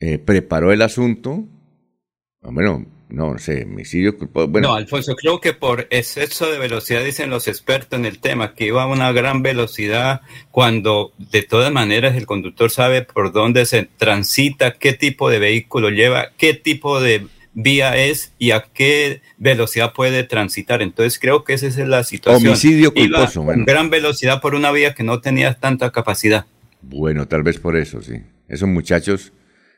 eh, 0.00 0.18
preparó 0.18 0.72
el 0.72 0.82
asunto. 0.82 1.44
Bueno, 2.40 2.86
no 3.12 3.36
sé, 3.38 3.64
homicidio 3.64 4.16
culposo. 4.16 4.48
Bueno. 4.48 4.68
No, 4.68 4.74
Alfonso, 4.74 5.14
creo 5.14 5.40
que 5.40 5.52
por 5.52 5.86
exceso 5.90 6.50
de 6.50 6.58
velocidad, 6.58 7.04
dicen 7.04 7.28
los 7.28 7.46
expertos 7.46 7.98
en 7.98 8.06
el 8.06 8.18
tema, 8.18 8.54
que 8.54 8.66
iba 8.66 8.82
a 8.82 8.86
una 8.86 9.12
gran 9.12 9.42
velocidad 9.42 10.22
cuando 10.50 11.12
de 11.18 11.42
todas 11.42 11.70
maneras 11.70 12.16
el 12.16 12.24
conductor 12.24 12.70
sabe 12.70 13.02
por 13.02 13.32
dónde 13.32 13.66
se 13.66 13.86
transita, 13.98 14.72
qué 14.72 14.94
tipo 14.94 15.28
de 15.28 15.38
vehículo 15.38 15.90
lleva, 15.90 16.30
qué 16.38 16.54
tipo 16.54 17.00
de 17.00 17.26
vía 17.52 17.98
es 17.98 18.32
y 18.38 18.52
a 18.52 18.64
qué 18.72 19.20
velocidad 19.36 19.92
puede 19.92 20.24
transitar. 20.24 20.80
Entonces 20.80 21.18
creo 21.18 21.44
que 21.44 21.52
esa 21.52 21.66
es 21.66 21.76
la 21.76 22.04
situación. 22.04 22.48
Homicidio 22.48 22.94
culposo. 22.94 23.42
Iba 23.42 23.54
gran 23.66 23.90
velocidad 23.90 24.40
por 24.40 24.54
una 24.54 24.72
vía 24.72 24.94
que 24.94 25.02
no 25.02 25.20
tenía 25.20 25.52
tanta 25.52 25.90
capacidad. 25.90 26.46
Bueno, 26.80 27.28
tal 27.28 27.42
vez 27.42 27.58
por 27.58 27.76
eso, 27.76 28.00
sí. 28.00 28.14
Esos 28.48 28.70
muchachos 28.70 29.32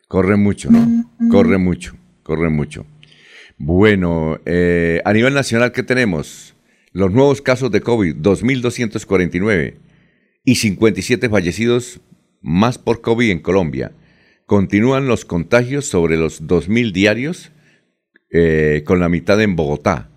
corren 0.07 0.41
mucho, 0.41 0.71
¿no? 0.71 1.11
Corren 1.31 1.63
mucho, 1.63 1.97
corren 2.23 2.53
mucho. 2.53 2.87
Bueno, 3.57 4.41
eh, 4.47 5.01
a 5.05 5.13
nivel 5.13 5.33
nacional, 5.33 5.73
¿qué 5.73 5.83
tenemos? 5.83 6.55
Los 6.93 7.13
nuevos 7.13 7.41
casos 7.41 7.71
de 7.71 7.81
COVID, 7.81 8.17
2.249 8.17 9.77
y 10.45 10.57
57 10.57 11.29
fallecidos 11.29 12.01
más 12.43 12.79
por 12.79 13.01
COVID 13.01 13.31
en 13.31 13.41
Colombia. 13.41 13.93
Continúan 14.47 15.07
los 15.07 15.25
contagios 15.25 15.87
sobre 15.87 16.17
los 16.17 16.43
2.000 16.43 16.93
diarios, 16.93 17.53
eh, 18.31 18.83
con 18.85 18.99
la 18.99 19.09
mitad 19.09 19.41
en 19.41 19.55
Bogotá. 19.55 20.11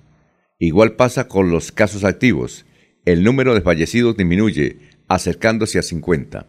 Igual 0.57 0.95
pasa 0.95 1.27
con 1.27 1.51
los 1.51 1.71
casos 1.71 2.03
activos. 2.03 2.65
El 3.05 3.23
número 3.23 3.53
de 3.53 3.61
fallecidos 3.61 4.17
disminuye, 4.17 4.79
acercándose 5.07 5.77
a 5.77 5.83
50. 5.83 6.47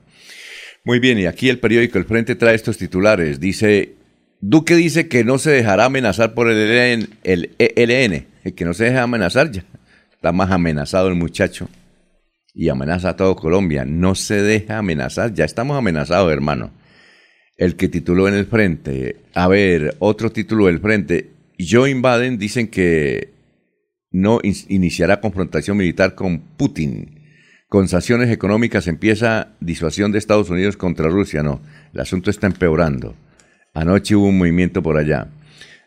Muy 0.85 0.99
bien, 0.99 1.19
y 1.19 1.27
aquí 1.27 1.51
el 1.51 1.61
periódico 1.61 1.99
El 1.99 2.07
Frente 2.07 2.35
trae 2.35 2.55
estos 2.55 2.79
titulares. 2.79 3.39
Dice, 3.39 3.98
Duque 4.41 4.77
dice 4.77 5.09
que 5.09 5.25
no 5.25 5.39
se 5.39 5.51
dejará 5.51 5.87
amenazar 5.87 6.35
por 6.35 6.49
el 6.49 6.59
ELN, 6.59 7.09
el 7.25 7.51
ELN, 7.59 8.27
que 8.55 8.65
no 8.65 8.73
se 8.73 8.85
deja 8.85 9.03
amenazar 9.03 9.51
ya. 9.51 9.65
Está 10.13 10.33
más 10.33 10.51
amenazado 10.51 11.09
el 11.09 11.15
muchacho 11.15 11.69
y 12.55 12.69
amenaza 12.69 13.11
a 13.11 13.17
todo 13.17 13.37
Colombia. 13.37 13.85
No 13.85 14.15
se 14.15 14.43
deja 14.43 14.79
amenazar, 14.79 15.35
ya 15.35 15.45
estamos 15.45 15.77
amenazados, 15.77 16.33
hermano. 16.33 16.71
El 17.57 17.75
que 17.75 17.89
tituló 17.89 18.29
en 18.29 18.35
el 18.35 18.47
frente, 18.47 19.17
a 19.35 19.49
ver, 19.49 19.97
otro 19.99 20.31
título 20.31 20.67
del 20.67 20.79
frente, 20.79 21.31
Joe 21.59 21.93
Biden 21.93 22.39
dicen 22.39 22.69
que 22.69 23.31
no 24.11 24.41
iniciará 24.43 25.21
confrontación 25.21 25.77
militar 25.77 26.15
con 26.15 26.41
Putin. 26.57 27.21
Con 27.69 27.89
sanciones 27.89 28.31
económicas 28.31 28.87
empieza 28.87 29.49
disuasión 29.61 30.13
de 30.13 30.19
Estados 30.19 30.49
Unidos 30.51 30.77
contra 30.77 31.09
Rusia. 31.09 31.43
No, 31.43 31.61
el 31.93 32.01
asunto 32.01 32.31
está 32.31 32.47
empeorando. 32.47 33.17
Anoche 33.75 34.17
hubo 34.17 34.27
un 34.27 34.39
movimiento 34.39 34.83
por 34.83 34.97
allá. 34.97 35.29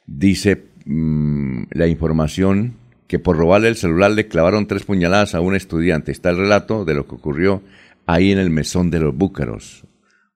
Dice 0.06 0.64
mm, 0.86 1.64
la 1.72 1.88
información 1.88 2.76
que 3.08 3.20
por 3.20 3.38
robarle 3.38 3.68
el 3.68 3.76
celular 3.76 4.12
le 4.12 4.28
clavaron 4.28 4.68
tres 4.68 4.84
puñaladas 4.84 5.36
a 5.36 5.42
un 5.42 5.56
estudiante. 5.56 6.12
Está 6.12 6.30
el 6.30 6.38
relato 6.38 6.86
de 6.86 6.94
lo 6.94 7.08
que 7.08 7.16
ocurrió 7.16 7.62
ahí 8.06 8.32
en 8.32 8.40
el 8.40 8.50
mesón 8.50 8.90
de 8.90 9.00
los 9.00 9.16
búcaros. 9.16 9.86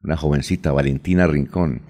Una 0.04 0.18
jovencita, 0.18 0.72
Valentina 0.72 1.28
Rincón. 1.28 1.82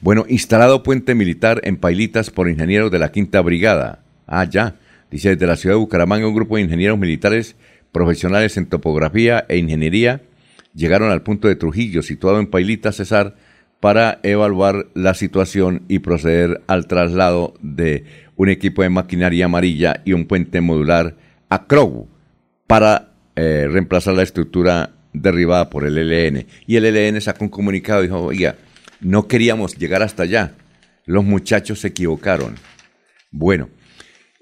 Bueno, 0.00 0.24
instalado 0.28 0.82
puente 0.82 1.14
militar 1.14 1.60
en 1.64 1.76
Pailitas 1.76 2.30
por 2.30 2.48
ingenieros 2.48 2.90
de 2.90 2.98
la 2.98 3.10
Quinta 3.10 3.40
Brigada. 3.40 4.04
Ah, 4.26 4.44
ya. 4.44 4.76
Dice 5.10 5.30
desde 5.30 5.46
la 5.46 5.56
ciudad 5.56 5.74
de 5.74 5.80
Bucaramanga 5.80 6.28
un 6.28 6.34
grupo 6.34 6.56
de 6.56 6.62
ingenieros 6.62 6.98
militares 6.98 7.56
profesionales 7.92 8.56
en 8.56 8.66
topografía 8.66 9.44
e 9.48 9.56
ingeniería 9.56 10.22
llegaron 10.74 11.10
al 11.10 11.22
punto 11.22 11.48
de 11.48 11.56
Trujillo, 11.56 12.02
situado 12.02 12.38
en 12.38 12.46
Pailitas, 12.46 12.96
Cesar, 12.96 13.36
para 13.80 14.18
evaluar 14.22 14.86
la 14.94 15.14
situación 15.14 15.82
y 15.88 16.00
proceder 16.00 16.62
al 16.66 16.86
traslado 16.86 17.54
de 17.60 18.04
un 18.36 18.48
equipo 18.48 18.82
de 18.82 18.88
maquinaria 18.88 19.44
amarilla 19.44 20.02
y 20.04 20.12
un 20.12 20.26
puente 20.26 20.60
modular 20.60 21.16
a 21.48 21.66
Crow 21.66 22.08
para 22.66 23.12
eh, 23.36 23.68
reemplazar 23.70 24.14
la 24.14 24.22
estructura 24.22 24.90
derribada 25.12 25.70
por 25.70 25.86
el 25.86 25.94
LN. 25.94 26.46
Y 26.66 26.76
el 26.76 26.84
LN 26.84 27.20
sacó 27.20 27.44
un 27.44 27.50
comunicado 27.50 28.00
y 28.00 28.06
dijo, 28.06 28.20
oiga, 28.20 28.56
no 29.00 29.28
queríamos 29.28 29.76
llegar 29.76 30.02
hasta 30.02 30.24
allá. 30.24 30.54
Los 31.06 31.24
muchachos 31.24 31.80
se 31.80 31.88
equivocaron. 31.88 32.56
Bueno, 33.30 33.70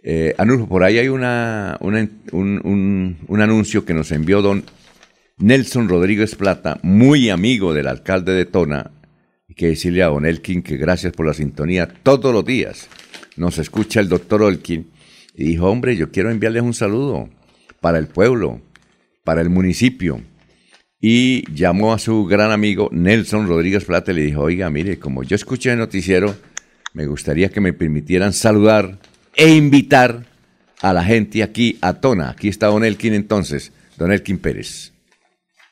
eh, 0.03 0.35
por 0.69 0.83
ahí 0.83 0.99
hay 0.99 1.09
una, 1.09 1.79
un, 1.81 3.17
un 3.27 3.41
anuncio 3.41 3.85
que 3.85 3.95
nos 3.95 4.13
envió 4.13 4.43
don 4.43 4.65
Nelson 5.39 5.89
Rodríguez 5.89 6.35
Plata, 6.35 6.79
muy 6.83 7.29
amigo 7.29 7.75
del 7.75 7.89
alcalde 7.89 8.33
de 8.33 8.47
Tona, 8.47 8.91
que 9.57 9.69
decirle 9.69 10.03
a 10.03 10.09
Don 10.09 10.27
Elkin 10.27 10.63
que 10.63 10.77
gracias 10.77 11.13
por 11.13 11.27
la 11.27 11.35
sintonía 11.35 11.89
todos 11.89 12.33
los 12.33 12.45
días. 12.45 12.89
Nos 13.37 13.59
escucha 13.59 14.01
el 14.01 14.09
doctor 14.09 14.43
Elkin 14.43 14.91
y 15.35 15.45
dijo, 15.45 15.69
hombre, 15.69 15.97
yo 15.97 16.11
quiero 16.11 16.31
enviarles 16.31 16.63
un 16.63 16.75
saludo 16.75 17.29
para 17.81 17.99
el 17.99 18.07
pueblo, 18.07 18.61
para 19.25 19.41
el 19.41 19.51
municipio. 19.51 20.21
Y 21.01 21.51
llamó 21.53 21.93
a 21.93 21.99
su 21.99 22.25
gran 22.25 22.53
amigo 22.53 22.89
Nelson 22.93 23.47
Rodríguez 23.47 23.85
Plata 23.85 24.13
y 24.13 24.17
le 24.17 24.23
dijo, 24.23 24.43
oiga, 24.43 24.71
mire, 24.71 24.99
como 24.99 25.23
yo 25.23 25.35
escuché 25.37 25.73
el 25.73 25.79
noticiero, 25.79 26.37
me 26.93 27.07
gustaría 27.07 27.51
que 27.51 27.61
me 27.61 27.73
permitieran 27.73 28.33
saludar 28.33 28.99
e 29.35 29.51
invitar 29.51 30.25
a 30.81 30.93
la 30.93 31.05
gente 31.05 31.43
aquí 31.43 31.79
a 31.81 31.95
Tona. 31.95 32.31
Aquí 32.31 32.49
está 32.49 32.69
Don 32.69 32.85
Elkin 32.85 33.15
entonces, 33.15 33.73
Don 33.99 34.13
Elkin 34.13 34.39
Pérez. 34.39 34.93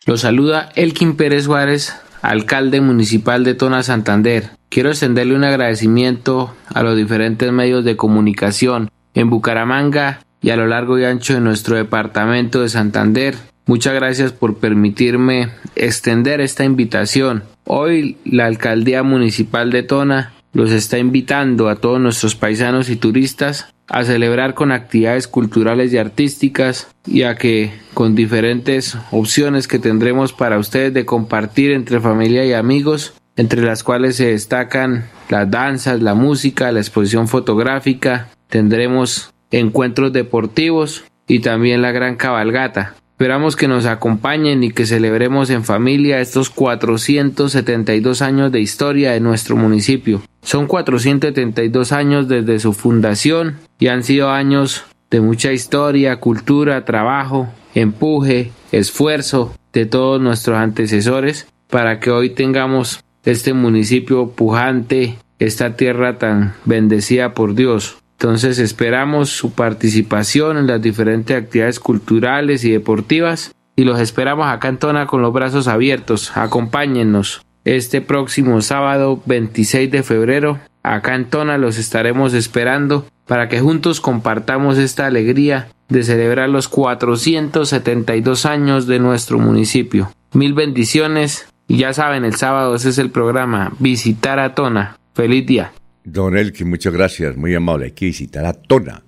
Lo 0.07 0.19
saluda 0.19 0.71
Elkin 0.77 1.17
Pérez 1.17 1.47
Juárez, 1.47 1.95
alcalde 2.25 2.81
municipal 2.81 3.45
de 3.45 3.55
Tona 3.55 3.83
Santander. 3.83 4.51
Quiero 4.71 4.89
extenderle 4.89 5.37
un 5.37 5.45
agradecimiento 5.45 6.55
a 6.73 6.83
los 6.83 6.97
diferentes 6.97 7.53
medios 7.53 7.85
de 7.85 7.97
comunicación 7.97 8.91
en 9.13 9.29
Bucaramanga 9.29 10.21
y 10.41 10.51
a 10.51 10.57
lo 10.57 10.67
largo 10.67 10.99
y 10.99 11.05
ancho 11.05 11.35
de 11.35 11.41
nuestro 11.41 11.77
departamento 11.77 12.63
de 12.63 12.71
Santander. 12.71 13.37
Muchas 13.67 13.95
gracias 13.95 14.33
por 14.33 14.57
permitirme 14.57 15.51
extender 15.77 16.41
esta 16.41 16.65
invitación. 16.65 17.45
Hoy 17.65 18.17
la 18.25 18.47
alcaldía 18.47 19.03
municipal 19.03 19.71
de 19.71 19.83
Tona 19.83 20.33
los 20.55 20.71
está 20.71 20.99
invitando 20.99 21.69
a 21.69 21.77
todos 21.77 22.01
nuestros 22.01 22.35
paisanos 22.37 22.89
y 22.89 22.97
turistas 22.97 23.74
a 23.89 24.05
celebrar 24.05 24.55
con 24.55 24.73
actividades 24.73 25.29
culturales 25.29 25.93
y 25.93 25.99
artísticas 25.99 26.89
y 27.07 27.23
a 27.23 27.35
que 27.37 27.73
con 27.93 28.15
diferentes 28.15 28.97
opciones 29.11 29.69
que 29.69 29.79
tendremos 29.79 30.33
para 30.33 30.59
ustedes 30.59 30.95
de 30.95 31.05
compartir 31.05 31.73
entre 31.73 32.01
familia 32.01 32.45
y 32.45 32.53
amigos, 32.53 33.15
entre 33.37 33.63
las 33.63 33.83
cuales 33.83 34.17
se 34.17 34.27
destacan 34.27 35.07
las 35.29 35.51
danzas, 35.51 36.01
la 36.01 36.15
música, 36.15 36.73
la 36.73 36.81
exposición 36.81 37.29
fotográfica, 37.29 38.29
tendremos 38.49 39.33
encuentros 39.51 40.13
deportivos 40.13 41.05
y 41.27 41.41
también 41.41 41.83
la 41.83 41.93
gran 41.93 42.17
cabalgata. 42.17 42.95
Esperamos 43.13 43.55
que 43.55 43.69
nos 43.69 43.87
acompañen 43.87 44.65
y 44.65 44.73
que 44.73 44.87
celebremos 44.87 45.49
en 45.51 45.63
familia 45.63 46.21
estos 46.21 46.51
472 46.51 48.23
años 48.23 48.51
de 48.51 48.61
historia 48.61 49.13
de 49.13 49.21
nuestro 49.21 49.57
municipio. 49.57 50.21
Son 50.45 50.67
472 50.67 51.93
años 51.93 52.29
desde 52.29 52.59
su 52.61 52.75
fundación 52.75 53.57
y 53.79 53.89
han 53.89 54.05
sido 54.05 54.31
años 54.31 54.85
de 55.11 55.21
mucha 55.21 55.53
historia, 55.53 56.21
cultura, 56.21 56.85
trabajo, 56.85 57.49
empuje, 57.75 58.53
esfuerzo 58.71 59.55
de 59.73 59.87
todos 59.87 60.21
nuestros 60.21 60.59
antecesores 60.59 61.49
para 61.71 61.99
que 61.99 62.11
hoy 62.11 62.31
tengamos 62.31 63.03
este 63.25 63.55
municipio 63.55 64.31
pujante, 64.33 65.17
esta 65.39 65.77
tierra 65.77 66.19
tan 66.19 66.55
bendecida 66.67 67.33
por 67.33 67.55
Dios. 67.55 67.97
Entonces 68.19 68.59
esperamos 68.59 69.31
su 69.31 69.53
participación 69.53 70.59
en 70.59 70.67
las 70.67 70.81
diferentes 70.81 71.37
actividades 71.37 71.81
culturales 71.81 72.65
y 72.65 72.71
deportivas 72.71 73.55
y 73.77 73.85
los 73.85 73.99
esperamos 73.99 74.47
acá 74.47 74.69
en 74.69 74.77
Tona 74.77 75.07
con 75.07 75.23
los 75.23 75.33
brazos 75.33 75.69
abiertos. 75.69 76.37
Acompáñennos 76.37 77.43
este 77.65 78.01
próximo 78.01 78.61
sábado 78.63 79.23
26 79.27 79.91
de 79.91 80.03
febrero. 80.03 80.61
Acá 80.83 81.15
en 81.15 81.27
Tona 81.27 81.59
los 81.59 81.79
estaremos 81.79 82.35
esperando 82.35 83.07
para 83.27 83.49
que 83.49 83.61
juntos 83.61 84.01
compartamos 84.01 84.79
esta 84.79 85.07
alegría 85.07 85.69
de 85.89 86.03
celebrar 86.03 86.49
los 86.49 86.69
472 86.69 88.47
años 88.47 88.87
de 88.87 88.99
nuestro 88.99 89.39
municipio. 89.39 90.13
Mil 90.33 90.55
bendiciones 90.55 91.47
y 91.67 91.79
ya 91.79 91.93
saben, 91.93 92.25
el 92.25 92.35
sábado 92.35 92.75
ese 92.75 92.91
es 92.91 92.99
el 92.99 93.11
programa 93.11 93.73
Visitar 93.79 94.39
a 94.39 94.55
Tona. 94.55 94.99
Feliz 95.15 95.47
día. 95.47 95.73
Don 96.05 96.37
Elkin, 96.37 96.69
muchas 96.69 96.93
gracias, 96.93 97.37
muy 97.37 97.55
amable. 97.55 97.87
Hay 97.87 97.93
que 97.93 98.07
visitar 98.07 98.45
a 98.45 98.53
Tona. 98.53 99.03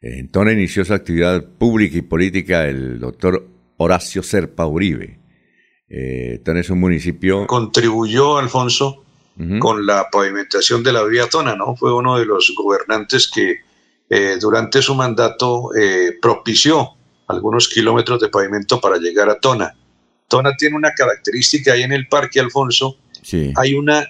En 0.00 0.28
Tona 0.28 0.52
inició 0.52 0.84
su 0.84 0.94
actividad 0.94 1.44
pública 1.58 1.98
y 1.98 2.02
política 2.02 2.66
el 2.66 2.98
doctor 2.98 3.48
Horacio 3.76 4.22
Serpa 4.22 4.66
Uribe. 4.66 5.18
Eh, 5.88 6.40
Tona 6.44 6.60
es 6.60 6.70
un 6.70 6.80
municipio... 6.80 7.46
Contribuyó, 7.46 8.38
Alfonso, 8.38 9.04
con 9.58 9.84
la 9.84 10.10
pavimentación 10.10 10.84
de 10.84 10.92
la 10.92 11.02
vía 11.04 11.28
Tona, 11.28 11.56
¿no? 11.56 11.74
Fue 11.74 11.92
uno 11.92 12.18
de 12.18 12.24
los 12.24 12.54
gobernantes 12.56 13.28
que 13.28 13.56
eh, 14.08 14.36
durante 14.40 14.80
su 14.80 14.94
mandato 14.94 15.74
eh, 15.74 16.16
propició 16.22 16.90
algunos 17.26 17.68
kilómetros 17.68 18.20
de 18.20 18.28
pavimento 18.28 18.80
para 18.80 18.98
llegar 18.98 19.28
a 19.28 19.40
Tona. 19.40 19.74
Tona 20.28 20.56
tiene 20.56 20.76
una 20.76 20.92
característica 20.94 21.72
ahí 21.72 21.82
en 21.82 21.92
el 21.92 22.06
parque, 22.06 22.38
Alfonso. 22.38 22.98
Sí. 23.22 23.52
Hay 23.56 23.74
una, 23.74 24.06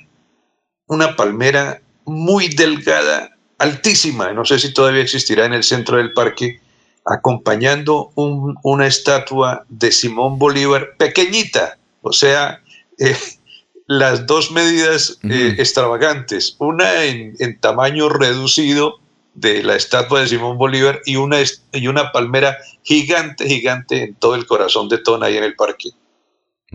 una 0.86 1.16
palmera 1.16 1.80
muy 2.04 2.48
delgada, 2.48 3.30
altísima, 3.58 4.32
no 4.32 4.44
sé 4.44 4.58
si 4.58 4.74
todavía 4.74 5.02
existirá 5.02 5.46
en 5.46 5.54
el 5.54 5.64
centro 5.64 5.96
del 5.96 6.12
parque, 6.12 6.60
acompañando 7.04 8.10
una 8.14 8.86
estatua 8.86 9.64
de 9.68 9.92
Simón 9.92 10.38
Bolívar 10.38 10.96
pequeñita, 10.96 11.78
o 12.02 12.12
sea, 12.12 12.62
eh, 12.98 13.16
las 13.86 14.26
dos 14.26 14.50
medidas 14.50 15.18
eh, 15.22 15.56
extravagantes, 15.58 16.56
una 16.58 17.04
en, 17.04 17.60
tamaño 17.60 18.08
reducido 18.08 19.00
de 19.34 19.62
la 19.62 19.76
estatua 19.76 20.20
de 20.20 20.28
Simón 20.28 20.56
Bolívar 20.56 21.00
y 21.04 21.16
una, 21.16 21.38
y 21.72 21.86
una 21.88 22.12
palmera 22.12 22.56
gigante, 22.82 23.46
gigante 23.46 24.02
en 24.04 24.14
todo 24.14 24.36
el 24.36 24.46
corazón 24.46 24.88
de 24.88 24.98
Tona 24.98 25.26
ahí 25.26 25.36
en 25.36 25.44
el 25.44 25.54
parque. 25.54 25.90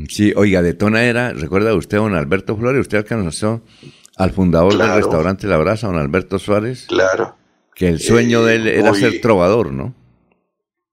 Sí, 0.08 0.34
oiga, 0.36 0.62
de 0.62 0.74
Tona 0.74 1.04
era, 1.04 1.34
recuerda 1.34 1.74
usted, 1.74 1.98
don 1.98 2.16
Alberto 2.16 2.56
Flores, 2.56 2.82
usted 2.82 3.00
alcanzó 3.00 3.62
al 4.16 4.32
fundador 4.32 4.78
del 4.78 4.94
restaurante 4.94 5.48
La 5.48 5.58
Brasa, 5.58 5.88
don 5.88 5.98
Alberto 5.98 6.38
Suárez. 6.38 6.86
Claro. 6.88 7.36
Que 7.74 7.88
el 7.88 8.00
sueño 8.00 8.44
de 8.44 8.56
él 8.56 8.68
eh, 8.68 8.80
era 8.80 8.94
ser 8.94 9.22
trovador, 9.22 9.72
¿no? 9.72 9.96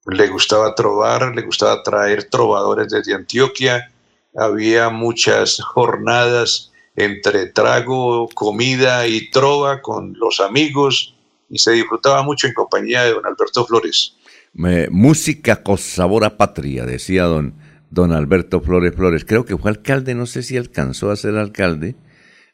Le 0.06 0.28
gustaba 0.28 0.74
trovar, 0.74 1.34
le 1.34 1.42
gustaba 1.42 1.82
traer 1.82 2.24
trovadores 2.24 2.88
desde 2.88 3.14
Antioquia. 3.14 3.90
Había 4.36 4.90
muchas 4.90 5.60
jornadas 5.60 6.72
entre 6.94 7.46
trago, 7.46 8.28
comida 8.34 9.06
y 9.06 9.30
trova 9.30 9.82
con 9.82 10.14
los 10.18 10.40
amigos 10.40 11.14
y 11.50 11.58
se 11.58 11.72
disfrutaba 11.72 12.22
mucho 12.22 12.46
en 12.46 12.54
compañía 12.54 13.04
de 13.04 13.12
don 13.12 13.26
Alberto 13.26 13.66
Flores. 13.66 14.16
música 14.52 15.62
con 15.62 15.78
sabor 15.78 16.24
a 16.24 16.36
patria, 16.36 16.86
decía 16.86 17.24
don, 17.24 17.54
don 17.90 18.12
Alberto 18.12 18.60
Flores 18.60 18.94
Flores. 18.94 19.24
Creo 19.24 19.44
que 19.44 19.56
fue 19.56 19.70
alcalde, 19.70 20.14
no 20.14 20.26
sé 20.26 20.42
si 20.42 20.56
alcanzó 20.56 21.10
a 21.10 21.16
ser 21.16 21.36
alcalde 21.36 21.96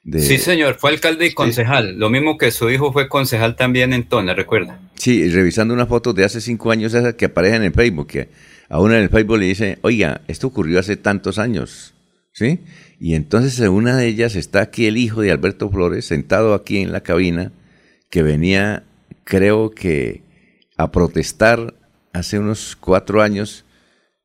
Sí, 0.04 0.38
señor, 0.38 0.76
fue 0.78 0.90
alcalde 0.90 1.26
y 1.26 1.32
concejal. 1.32 1.96
Lo 1.96 2.10
mismo 2.10 2.36
que 2.36 2.50
su 2.50 2.68
hijo 2.70 2.92
fue 2.92 3.08
concejal 3.08 3.54
también 3.54 3.92
en 3.92 4.08
Tona, 4.08 4.34
recuerda. 4.34 4.80
Sí, 4.94 5.28
revisando 5.28 5.72
una 5.74 5.86
foto 5.86 6.12
de 6.12 6.24
hace 6.24 6.40
cinco 6.40 6.72
años 6.72 6.92
esas 6.92 7.14
que 7.14 7.26
aparecen 7.26 7.62
en 7.62 7.68
el 7.68 7.72
Facebook, 7.72 8.08
que 8.08 8.28
a 8.68 8.80
uno 8.80 8.94
en 8.94 9.02
el 9.02 9.10
Facebook 9.10 9.38
le 9.38 9.46
dice, 9.46 9.78
oiga, 9.82 10.22
esto 10.26 10.48
ocurrió 10.48 10.80
hace 10.80 10.96
tantos 10.96 11.38
años, 11.38 11.94
¿sí? 12.32 12.60
Y 12.98 13.14
entonces 13.14 13.60
en 13.60 13.70
una 13.70 13.96
de 13.96 14.08
ellas 14.08 14.34
está 14.34 14.60
aquí 14.60 14.86
el 14.86 14.96
hijo 14.96 15.20
de 15.20 15.30
Alberto 15.30 15.70
Flores, 15.70 16.04
sentado 16.04 16.54
aquí 16.54 16.78
en 16.78 16.90
la 16.90 17.02
cabina, 17.02 17.52
que 18.10 18.22
venía, 18.22 18.84
creo 19.24 19.70
que, 19.70 20.22
a 20.76 20.90
protestar 20.90 21.74
hace 22.12 22.38
unos 22.38 22.76
cuatro 22.76 23.22
años 23.22 23.64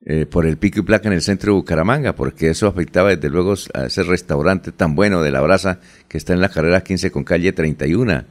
eh, 0.10 0.26
por 0.26 0.46
el 0.46 0.56
pico 0.56 0.80
y 0.80 0.84
placa 0.84 1.10
en 1.10 1.13
el 1.13 1.22
centro 1.22 1.52
de 1.52 1.58
Bucaramanga, 1.58 2.15
porque 2.15 2.50
eso 2.50 2.67
afectaba 2.67 3.10
desde 3.10 3.30
luego 3.30 3.56
a 3.74 3.88
ese 3.88 4.04
restaurante 4.04 4.72
tan 4.72 4.96
bueno 4.96 5.22
de 5.22 5.32
la 5.32 5.41
brasa 5.41 5.82
que 6.08 6.17
está 6.17 6.32
en 6.32 6.39
la 6.39 6.48
carrera 6.48 6.82
15 6.82 7.12
con 7.12 7.26
calle 7.26 7.52
31 7.52 8.24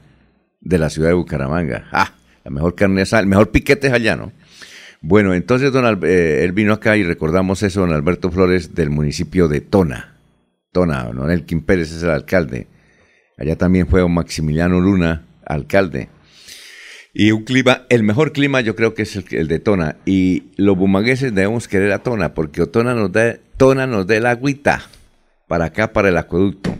de 0.58 0.78
la 0.78 0.88
ciudad 0.88 1.10
de 1.10 1.14
Bucaramanga. 1.16 1.86
¡Ah! 1.92 2.14
La 2.44 2.50
mejor 2.50 2.76
carne 2.76 3.02
asada, 3.02 3.20
el 3.20 3.26
mejor 3.26 3.50
piquete 3.50 3.88
es 3.88 3.92
allá, 3.92 4.16
¿no? 4.16 4.32
Bueno, 5.02 5.34
entonces 5.34 5.70
don 5.70 6.02
eh, 6.02 6.44
él 6.44 6.52
vino 6.52 6.72
acá 6.72 6.96
y 6.96 7.02
recordamos 7.02 7.62
eso, 7.62 7.82
don 7.82 7.92
Alberto 7.92 8.30
Flores, 8.30 8.74
del 8.74 8.88
municipio 8.88 9.46
de 9.46 9.60
Tona. 9.60 10.16
Tona, 10.72 11.04
don 11.12 11.30
Elkin 11.30 11.60
Pérez 11.60 11.92
es 11.92 12.02
el 12.02 12.08
alcalde. 12.08 12.68
Allá 13.36 13.56
también 13.56 13.86
fue 13.86 14.00
don 14.00 14.14
Maximiliano 14.14 14.80
Luna, 14.80 15.26
alcalde. 15.44 16.08
Y 17.18 17.32
un 17.32 17.44
clima, 17.44 17.86
el 17.88 18.02
mejor 18.02 18.30
clima 18.34 18.60
yo 18.60 18.76
creo 18.76 18.92
que 18.92 19.00
es 19.00 19.16
el, 19.16 19.48
de 19.48 19.58
Tona. 19.58 19.96
Y 20.04 20.42
los 20.56 20.76
bumagueses 20.76 21.34
debemos 21.34 21.66
querer 21.66 21.90
a 21.92 22.02
Tona, 22.02 22.34
porque 22.34 22.66
Tona 22.66 22.94
nos 22.94 23.10
da, 23.10 23.38
Tona 23.56 23.86
nos 23.86 24.06
da 24.06 24.16
el 24.16 24.26
agüita 24.26 24.86
para 25.48 25.64
acá, 25.64 25.94
para 25.94 26.10
el 26.10 26.18
acueducto. 26.18 26.76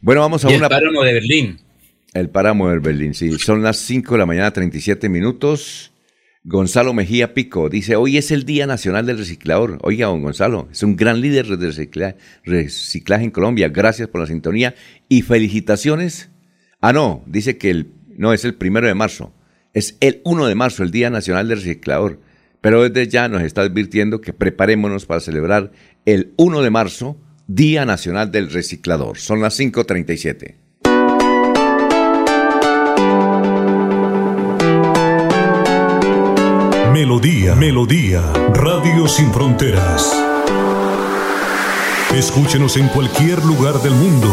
Bueno, 0.00 0.22
vamos 0.22 0.44
a 0.44 0.50
y 0.50 0.56
una... 0.56 0.66
El 0.66 0.70
páramo 0.70 1.04
de 1.04 1.12
Berlín. 1.12 1.60
El 2.14 2.30
páramo 2.30 2.68
de 2.68 2.80
Berlín, 2.80 3.14
sí. 3.14 3.30
Son 3.38 3.62
las 3.62 3.76
5 3.76 4.14
de 4.14 4.18
la 4.18 4.26
mañana, 4.26 4.50
37 4.50 5.08
minutos. 5.08 5.92
Gonzalo 6.42 6.92
Mejía 6.92 7.32
Pico 7.32 7.68
dice, 7.68 7.94
hoy 7.94 8.18
es 8.18 8.32
el 8.32 8.44
Día 8.44 8.66
Nacional 8.66 9.06
del 9.06 9.18
Reciclador. 9.18 9.78
Oiga, 9.82 10.08
don 10.08 10.20
Gonzalo, 10.20 10.68
es 10.72 10.82
un 10.82 10.96
gran 10.96 11.20
líder 11.20 11.46
de 11.46 11.66
reciclaje, 11.68 12.16
reciclaje 12.42 13.22
en 13.22 13.30
Colombia. 13.30 13.68
Gracias 13.68 14.08
por 14.08 14.20
la 14.20 14.26
sintonía 14.26 14.74
y 15.08 15.22
felicitaciones. 15.22 16.30
Ah, 16.80 16.92
no, 16.92 17.22
dice 17.28 17.56
que 17.56 17.70
el, 17.70 17.92
no, 18.16 18.32
es 18.32 18.44
el 18.44 18.56
primero 18.56 18.88
de 18.88 18.94
marzo 18.94 19.32
es 19.74 19.96
el 20.00 20.22
1 20.24 20.46
de 20.46 20.54
marzo, 20.54 20.82
el 20.82 20.90
Día 20.90 21.10
Nacional 21.10 21.48
del 21.48 21.58
Reciclador. 21.58 22.18
Pero 22.60 22.88
desde 22.88 23.10
ya 23.10 23.28
nos 23.28 23.42
está 23.42 23.60
advirtiendo 23.62 24.22
que 24.22 24.32
preparémonos 24.32 25.04
para 25.04 25.20
celebrar 25.20 25.72
el 26.06 26.32
1 26.36 26.62
de 26.62 26.70
marzo 26.70 27.18
Día 27.46 27.84
Nacional 27.84 28.30
del 28.30 28.50
Reciclador. 28.50 29.18
Son 29.18 29.42
las 29.42 29.60
5.37. 29.60 30.54
Melodía, 36.92 37.54
Melodía, 37.56 38.22
Radio 38.54 39.06
Sin 39.08 39.30
Fronteras. 39.32 40.16
Escúchenos 42.14 42.76
en 42.76 42.86
cualquier 42.88 43.44
lugar 43.44 43.74
del 43.82 43.92
mundo. 43.92 44.28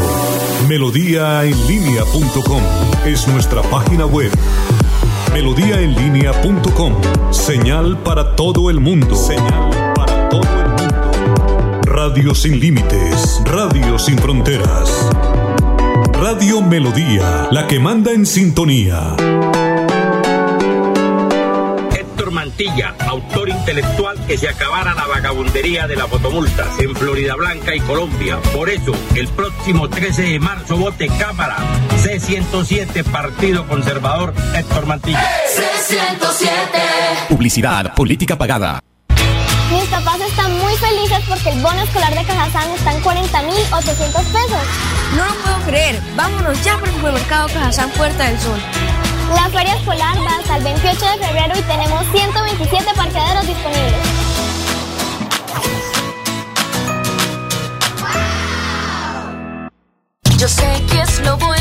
Melodíaenlínea.com 0.69 2.61
es 3.05 3.27
nuestra 3.27 3.63
página 3.63 4.05
web. 4.05 4.31
Melodíaenlínea.com, 5.34 6.93
señal 7.32 7.97
para 7.99 8.36
todo 8.36 8.69
el 8.69 8.79
mundo. 8.79 9.15
Señal 9.15 9.93
para 9.95 10.29
todo 10.29 10.41
el 10.41 10.69
mundo. 10.69 11.82
Radio 11.84 12.36
sin 12.36 12.59
límites, 12.59 13.41
radio 13.45 13.97
sin 13.97 14.17
fronteras. 14.17 15.09
Radio 16.13 16.61
Melodía, 16.61 17.47
la 17.49 17.65
que 17.67 17.79
manda 17.79 18.11
en 18.11 18.25
sintonía. 18.25 19.15
Autor 23.07 23.49
intelectual 23.49 24.18
que 24.26 24.38
se 24.38 24.47
acabara 24.47 24.93
la 24.93 25.05
vagabundería 25.05 25.88
de 25.88 25.95
las 25.95 26.07
fotomultas 26.07 26.80
en 26.80 26.95
Florida 26.95 27.36
Blanca 27.36 27.76
y 27.76 27.80
Colombia. 27.82 28.39
Por 28.53 28.70
eso, 28.70 28.93
el 29.16 29.28
próximo 29.30 29.89
13 29.89 30.22
de 30.24 30.39
marzo 30.39 30.78
vote 30.78 31.07
Cámara 31.20 31.57
C107 32.03 33.03
Partido 33.03 33.68
Conservador 33.68 34.34
Héctor 34.55 34.86
Mantilla. 34.86 35.24
C107 35.55 37.28
Publicidad, 37.30 37.93
política 37.95 38.38
pagada. 38.38 38.80
Mis 39.72 39.86
papás 39.86 40.20
están 40.22 40.57
muy 40.59 40.74
felices 40.76 41.20
porque 41.28 41.49
el 41.49 41.62
bono 41.62 41.82
escolar 41.82 42.14
de 42.14 42.24
Cajazán 42.26 42.70
está 42.72 42.93
en 42.93 43.01
40.800 43.03 44.12
pesos. 44.12 44.64
No 45.16 45.26
lo 45.26 45.34
puedo 45.36 45.59
creer. 45.66 46.01
Vámonos 46.16 46.64
ya 46.64 46.78
por 46.78 46.89
el 46.89 46.95
supermercado 46.95 47.47
Cajazán 47.47 47.89
Puerta 47.91 48.28
del 48.28 48.39
Sol. 48.39 48.59
La 49.36 49.49
feria 49.49 49.75
escolar 49.75 50.17
va 50.17 50.38
hasta 50.39 50.57
el 50.57 50.63
28 50.63 51.05
de 51.05 51.25
febrero 51.25 51.53
y 51.57 51.61
tenemos 51.61 52.05
127 52.11 52.86
parqueaderos 52.95 53.47
disponibles. 53.47 54.07
Yo 60.38 60.47
sé 60.47 60.84
que 60.89 61.01
es 61.01 61.19
lo 61.19 61.38
bueno. 61.38 61.61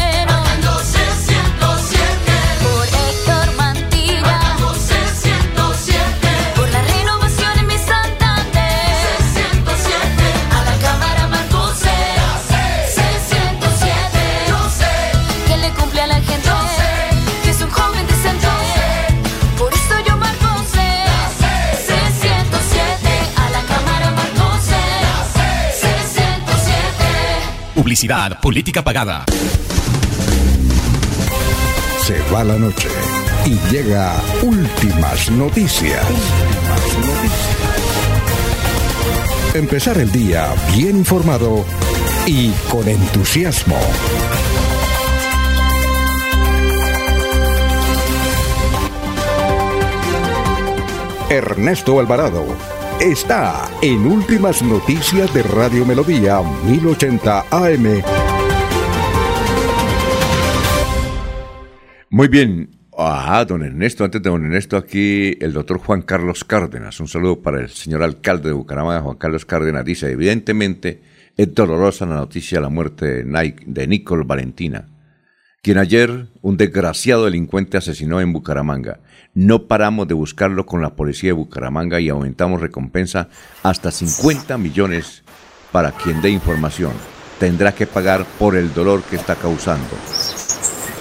Publicidad, 27.80 28.38
política 28.40 28.84
pagada. 28.84 29.24
Se 32.04 32.18
va 32.30 32.44
la 32.44 32.58
noche 32.58 32.90
y 33.46 33.58
llega 33.72 34.20
últimas 34.42 35.30
noticias. 35.30 36.04
Empezar 39.54 39.96
el 39.96 40.12
día 40.12 40.52
bien 40.76 40.98
informado 40.98 41.64
y 42.26 42.50
con 42.70 42.86
entusiasmo. 42.86 43.78
Ernesto 51.30 51.98
Alvarado 51.98 52.79
está 53.00 53.70
en 53.80 54.06
Últimas 54.06 54.62
Noticias 54.62 55.32
de 55.32 55.42
Radio 55.42 55.86
Melodía 55.86 56.42
1080 56.66 57.46
AM. 57.50 58.02
Muy 62.10 62.28
bien. 62.28 62.68
Ah, 62.98 63.42
don 63.48 63.62
Ernesto, 63.62 64.04
antes 64.04 64.22
de 64.22 64.28
don 64.28 64.44
Ernesto, 64.44 64.76
aquí 64.76 65.34
el 65.40 65.54
doctor 65.54 65.78
Juan 65.78 66.02
Carlos 66.02 66.44
Cárdenas. 66.44 67.00
Un 67.00 67.08
saludo 67.08 67.40
para 67.40 67.60
el 67.60 67.70
señor 67.70 68.02
alcalde 68.02 68.50
de 68.50 68.54
Bucaramanga, 68.54 69.00
Juan 69.00 69.16
Carlos 69.16 69.46
Cárdenas. 69.46 69.82
Dice, 69.82 70.10
evidentemente 70.10 71.00
es 71.38 71.54
dolorosa 71.54 72.04
la 72.04 72.16
noticia 72.16 72.58
de 72.58 72.62
la 72.62 72.68
muerte 72.68 73.24
de, 73.24 73.86
Nicole 73.86 74.24
Valentina, 74.24 74.86
quien 75.62 75.76
ayer 75.76 76.28
un 76.40 76.56
desgraciado 76.56 77.26
delincuente 77.26 77.76
asesinó 77.76 78.20
en 78.20 78.32
Bucaramanga. 78.32 79.00
No 79.34 79.66
paramos 79.66 80.08
de 80.08 80.14
buscarlo 80.14 80.64
con 80.64 80.80
la 80.80 80.96
policía 80.96 81.28
de 81.28 81.34
Bucaramanga 81.34 82.00
y 82.00 82.08
aumentamos 82.08 82.62
recompensa 82.62 83.28
hasta 83.62 83.90
50 83.90 84.56
millones 84.56 85.22
para 85.70 85.92
quien 85.92 86.22
dé 86.22 86.30
información. 86.30 86.92
Tendrá 87.38 87.74
que 87.74 87.86
pagar 87.86 88.24
por 88.38 88.56
el 88.56 88.72
dolor 88.72 89.02
que 89.02 89.16
está 89.16 89.36
causando. 89.36 89.88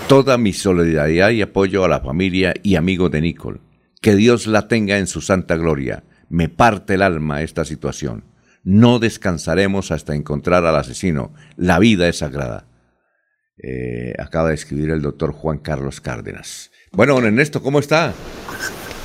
Toda 0.07 0.37
mi 0.37 0.51
solidaridad 0.51 1.29
y 1.29 1.41
apoyo 1.41 1.85
a 1.85 1.87
la 1.87 2.01
familia 2.01 2.53
y 2.61 2.75
amigos 2.75 3.11
de 3.11 3.21
Nicole. 3.21 3.59
Que 4.01 4.15
Dios 4.15 4.45
la 4.45 4.67
tenga 4.67 4.97
en 4.97 5.07
su 5.07 5.21
santa 5.21 5.55
gloria. 5.55 6.03
Me 6.29 6.49
parte 6.49 6.95
el 6.95 7.01
alma 7.01 7.41
esta 7.43 7.63
situación. 7.63 8.25
No 8.63 8.99
descansaremos 8.99 9.91
hasta 9.91 10.15
encontrar 10.15 10.65
al 10.65 10.75
asesino. 10.75 11.33
La 11.55 11.79
vida 11.79 12.07
es 12.07 12.17
sagrada. 12.17 12.68
Eh, 13.61 14.13
acaba 14.17 14.49
de 14.49 14.55
escribir 14.55 14.89
el 14.91 15.01
doctor 15.01 15.33
Juan 15.33 15.57
Carlos 15.57 15.99
Cárdenas. 15.99 16.71
Bueno, 16.91 17.15
don 17.15 17.25
Ernesto, 17.25 17.61
¿cómo 17.61 17.79
está? 17.79 18.13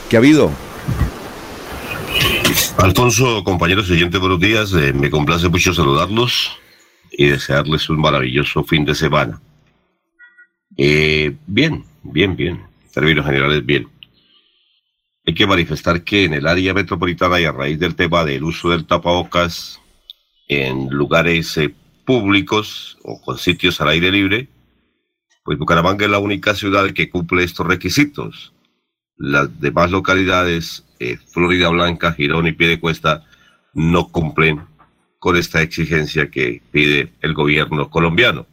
¿Qué 0.09 0.17
ha 0.17 0.21
habido? 0.21 0.53
Alfonso, 2.79 3.43
compañeros 3.43 3.89
siguientes 3.89 4.21
buenos 4.21 4.39
días. 4.39 4.73
Eh, 4.75 4.93
me 4.93 5.11
complace 5.11 5.49
mucho 5.49 5.75
saludarlos 5.75 6.57
y 7.11 7.27
desearles 7.27 7.89
un 7.91 8.01
maravilloso 8.01 8.63
fin 8.63 8.85
de 8.85 8.95
semana. 8.95 9.41
Eh, 10.77 11.35
bien, 11.47 11.85
bien, 12.03 12.37
bien. 12.37 12.55
En 12.85 12.91
términos 12.93 13.27
generales, 13.27 13.67
bien. 13.67 13.89
Hay 15.27 15.35
que 15.35 15.47
manifestar 15.47 16.03
que 16.03 16.25
en 16.25 16.35
el 16.35 16.47
área 16.47 16.75
metropolitana 16.75 17.41
y 17.41 17.45
a 17.45 17.53
raíz 17.53 17.79
del 17.81 17.97
tema 17.97 18.25
del 18.25 18.45
uso 18.45 18.71
del 18.71 18.87
tapabocas 18.87 19.81
en 20.47 20.89
lugares 20.91 21.59
públicos 22.05 22.99
o 23.03 23.21
con 23.21 23.39
sitios 23.39 23.81
al 23.81 23.89
aire 23.89 24.11
libre, 24.11 24.49
pues 25.45 25.59
Bucaramanga 25.59 26.07
es 26.07 26.11
la 26.11 26.19
única 26.19 26.55
ciudad 26.55 26.91
que 26.93 27.11
cumple 27.11 27.45
estos 27.45 27.67
requisitos. 27.67 28.55
Las 29.17 29.61
demás 29.61 29.91
localidades, 29.91 30.85
eh, 30.99 31.19
Florida 31.33 31.69
Blanca, 31.69 32.13
Girón 32.13 32.47
y 32.47 32.53
Piedecuesta, 32.53 33.25
no 33.75 34.09
cumplen 34.09 34.63
con 35.19 35.37
esta 35.37 35.63
exigencia 35.63 36.31
que 36.31 36.63
pide 36.71 37.13
el 37.21 37.35
gobierno 37.35 37.91
colombiano. 37.91 38.47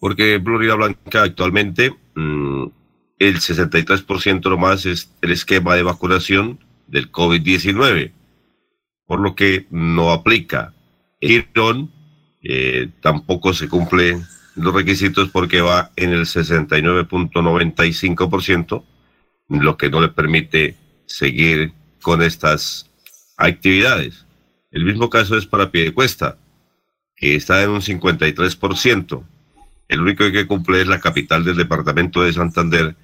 Porque 0.00 0.40
Florida 0.42 0.74
Blanca 0.74 1.22
actualmente 1.22 1.94
mm, 2.14 2.66
el 3.18 3.36
63% 3.36 4.50
nomás 4.50 4.84
es 4.84 5.10
el 5.22 5.32
esquema 5.32 5.74
de 5.74 5.82
vacunación 5.82 6.58
del 6.86 7.10
COVID-19, 7.10 8.12
por 9.06 9.20
lo 9.20 9.34
que 9.34 9.66
no 9.70 10.12
aplica. 10.12 10.74
Girón 11.20 11.90
eh, 12.48 12.90
tampoco 13.00 13.52
se 13.52 13.68
cumple 13.68 14.22
los 14.54 14.72
requisitos 14.72 15.30
porque 15.30 15.60
va 15.60 15.90
en 15.96 16.12
el 16.12 16.26
69.95%, 16.26 18.84
lo 19.48 19.76
que 19.76 19.90
no 19.90 20.00
le 20.00 20.06
permite 20.08 20.76
seguir 21.06 21.72
con 22.00 22.22
estas 22.22 22.88
actividades. 23.36 24.26
El 24.70 24.84
mismo 24.84 25.10
caso 25.10 25.36
es 25.36 25.44
para 25.44 25.72
Piedecuesta, 25.72 26.38
que 27.16 27.34
está 27.34 27.64
en 27.64 27.70
un 27.70 27.80
53%. 27.80 29.24
El 29.88 30.00
único 30.00 30.30
que 30.30 30.46
cumple 30.46 30.82
es 30.82 30.86
la 30.86 31.00
capital 31.00 31.44
del 31.44 31.56
departamento 31.56 32.22
de 32.22 32.32
Santander, 32.32 32.94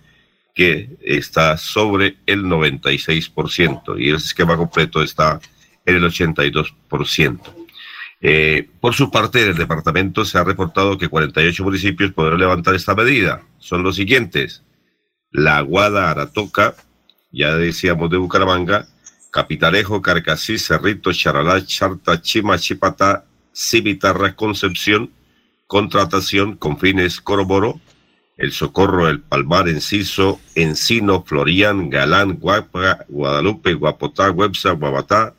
que 0.54 0.98
está 1.00 1.56
sobre 1.56 2.18
el 2.26 2.44
96%, 2.44 3.98
y 3.98 4.10
el 4.10 4.16
esquema 4.16 4.56
completo 4.56 5.02
está 5.02 5.40
en 5.84 5.96
el 5.96 6.04
82%. 6.04 7.61
Eh, 8.24 8.68
por 8.80 8.94
su 8.94 9.10
parte, 9.10 9.42
el 9.42 9.56
departamento 9.56 10.24
se 10.24 10.38
ha 10.38 10.44
reportado 10.44 10.96
que 10.96 11.08
48 11.08 11.64
municipios 11.64 12.12
podrán 12.12 12.38
levantar 12.38 12.76
esta 12.76 12.94
medida. 12.94 13.42
Son 13.58 13.82
los 13.82 13.96
siguientes. 13.96 14.62
La 15.32 15.58
Aguada, 15.58 16.08
Aratoca, 16.08 16.76
ya 17.32 17.56
decíamos 17.56 18.10
de 18.10 18.18
Bucaramanga, 18.18 18.86
Capitalejo, 19.32 20.00
Carcasí, 20.02 20.56
Cerrito, 20.58 21.12
Charalá, 21.12 21.64
Charta, 21.66 22.22
Chima, 22.22 22.58
Chipata, 22.58 23.24
Civitarra, 23.52 24.36
Concepción, 24.36 25.10
Contratación 25.66 26.56
con 26.56 26.78
fines 26.78 27.20
Coroboro, 27.20 27.80
El 28.36 28.52
Socorro, 28.52 29.08
El 29.08 29.20
Palmar, 29.20 29.68
Enciso, 29.68 30.38
Encino, 30.54 31.24
Florian, 31.24 31.90
Galán, 31.90 32.34
Guapa, 32.34 33.04
Guadalupe, 33.08 33.74
Guapotá, 33.74 34.30
Websa, 34.30 34.72
Guabatá, 34.72 35.34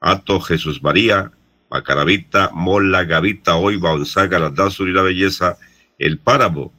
Ato, 0.00 0.40
Jesús 0.40 0.82
María, 0.82 1.30
Macaravita, 1.70 2.50
Mola, 2.52 3.04
Gavita, 3.04 3.56
Oiva, 3.56 3.92
Onzaga, 3.92 4.38
Landazur 4.38 4.88
y 4.88 4.92
La 4.92 5.02
Belleza, 5.02 5.58
El 5.98 6.18
Páramo, 6.18 6.72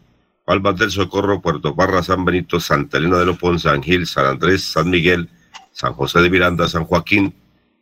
Palmas 0.46 0.78
del 0.78 0.92
Socorro, 0.92 1.42
Puerto 1.42 1.76
Parra, 1.76 2.02
San 2.04 2.24
Benito, 2.24 2.60
Santa 2.60 2.98
Elena 2.98 3.20
de 3.20 3.26
Lopón, 3.26 3.60
San 3.60 3.84
Gil, 3.84 4.08
San 4.08 4.26
Andrés, 4.26 4.64
San 4.64 4.90
Miguel, 4.90 5.30
San 5.72 5.94
José 5.94 6.22
de 6.22 6.30
Miranda, 6.30 6.68
San 6.68 6.86
Joaquín, 6.86 7.34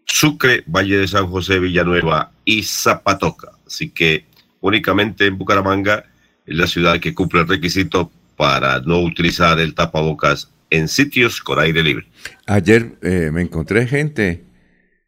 Sucre, 0.05 0.63
Valle 0.67 0.97
de 0.97 1.07
San 1.07 1.27
José, 1.27 1.59
Villanueva 1.59 2.31
y 2.43 2.63
Zapatoca. 2.63 3.51
Así 3.65 3.89
que 3.89 4.25
únicamente 4.61 5.27
en 5.27 5.37
Bucaramanga 5.37 6.05
es 6.45 6.55
la 6.55 6.67
ciudad 6.67 6.99
que 6.99 7.13
cumple 7.13 7.41
el 7.41 7.47
requisito 7.47 8.11
para 8.35 8.79
no 8.79 8.99
utilizar 8.99 9.59
el 9.59 9.73
tapabocas 9.73 10.51
en 10.69 10.87
sitios 10.87 11.41
con 11.41 11.59
aire 11.59 11.83
libre. 11.83 12.07
Ayer 12.47 12.97
eh, 13.01 13.29
me 13.31 13.41
encontré 13.41 13.87
gente 13.87 14.43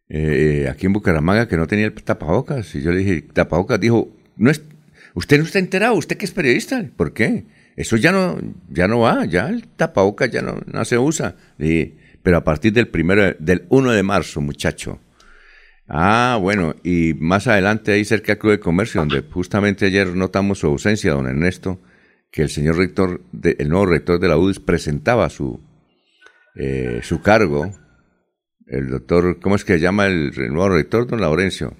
eh, 0.10 0.68
aquí 0.72 0.86
en 0.86 0.94
Bucaramanga 0.94 1.48
que 1.48 1.58
no 1.58 1.68
tenía 1.68 1.86
el 1.86 1.94
tapabocas 1.94 2.74
y 2.76 2.82
yo 2.82 2.92
le 2.92 3.00
dije, 3.00 3.22
tapabocas, 3.22 3.80
dijo, 3.80 4.10
no 4.38 4.50
es, 4.50 4.62
usted 5.14 5.38
no 5.38 5.44
está 5.44 5.60
enterado, 5.60 5.96
usted 5.96 6.18
que 6.18 6.26
es 6.26 6.32
periodista, 6.32 6.84
¿por 6.96 7.14
qué? 7.14 7.46
Eso 7.76 7.96
ya 7.98 8.12
no, 8.12 8.40
ya 8.70 8.88
no 8.88 9.00
va, 9.00 9.26
ya 9.26 9.50
el 9.50 9.68
tapabocas 9.68 10.32
ya 10.32 10.42
no, 10.42 10.62
no 10.66 10.86
se 10.86 10.98
usa. 10.98 11.36
pero 12.24 12.38
a 12.38 12.44
partir 12.44 12.74
del 12.74 12.88
primero, 12.88 13.36
del 13.40 13.66
1 13.70 13.92
de 13.92 14.04
marzo, 14.04 14.42
muchacho. 14.42 15.00
Ah, 15.88 16.38
bueno, 16.42 16.76
y 16.84 17.14
más 17.14 17.48
adelante 17.48 17.94
ahí 17.94 18.04
cerca 18.04 18.34
del 18.34 18.40
Club 18.40 18.52
de 18.54 18.60
Comercio, 18.60 19.00
donde 19.00 19.22
justamente 19.22 19.86
ayer 19.86 20.08
notamos 20.16 20.60
su 20.60 20.68
ausencia, 20.68 21.14
don 21.14 21.28
Ernesto, 21.28 21.80
que 22.32 22.42
el 22.42 22.50
señor 22.50 22.78
rector, 22.78 23.22
el 23.42 23.70
nuevo 23.70 23.86
rector 23.86 24.20
de 24.20 24.28
la 24.28 24.38
UDIS 24.38 24.60
presentaba 24.60 25.30
su, 25.30 25.62
eh, 26.56 27.00
su 27.04 27.22
cargo, 27.22 27.72
el 28.68 28.90
doctor, 28.90 29.40
¿cómo 29.40 29.56
es 29.56 29.64
que 29.64 29.74
se 29.74 29.80
llama 29.80 30.08
el, 30.08 30.32
nuevo 30.36 30.70
rector, 30.70 31.08
don 31.08 31.22
Laurencio? 31.22 31.74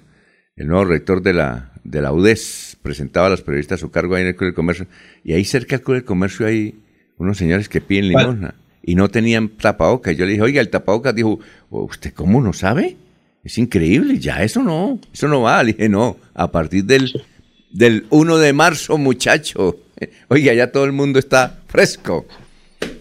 El 0.56 0.68
nuevo 0.68 0.84
rector 0.84 1.22
de 1.22 1.34
la, 1.34 1.72
de 1.84 2.02
la 2.02 2.12
UDES 2.12 2.78
presentaba 2.82 3.26
a 3.26 3.30
los 3.30 3.42
periodistas 3.42 3.80
su 3.80 3.90
cargo 3.90 4.14
ahí 4.14 4.22
en 4.22 4.28
el 4.28 4.36
Club 4.36 4.50
de 4.50 4.54
Comercio, 4.54 4.86
y 5.22 5.32
ahí 5.34 5.44
cerca 5.44 5.76
del 5.76 5.84
Club 5.84 5.96
de 5.98 6.04
Comercio 6.04 6.46
hay 6.46 6.80
unos 7.18 7.36
señores 7.38 7.68
que 7.68 7.80
piden 7.80 8.08
limosna 8.08 8.54
y 8.82 8.94
no 8.94 9.10
tenían 9.10 9.50
tapabocas. 9.50 10.16
Yo 10.16 10.24
le 10.24 10.32
dije, 10.32 10.42
oiga, 10.42 10.60
el 10.60 10.70
tapabocas 10.70 11.14
dijo, 11.14 11.38
¿usted 11.68 12.14
cómo 12.14 12.40
no 12.40 12.52
sabe? 12.52 12.96
Es 13.44 13.58
increíble, 13.58 14.18
ya 14.18 14.42
eso 14.42 14.62
no, 14.62 14.98
eso 15.12 15.28
no 15.28 15.42
va. 15.42 15.62
Le 15.64 15.72
dije, 15.74 15.88
no, 15.88 16.16
a 16.34 16.50
partir 16.50 16.84
del, 16.84 17.22
del 17.70 18.06
1 18.10 18.38
de 18.38 18.52
marzo, 18.52 18.96
muchacho. 18.96 19.76
Oiga, 20.28 20.54
ya 20.54 20.72
todo 20.72 20.84
el 20.84 20.92
mundo 20.92 21.18
está 21.18 21.60
fresco. 21.66 22.26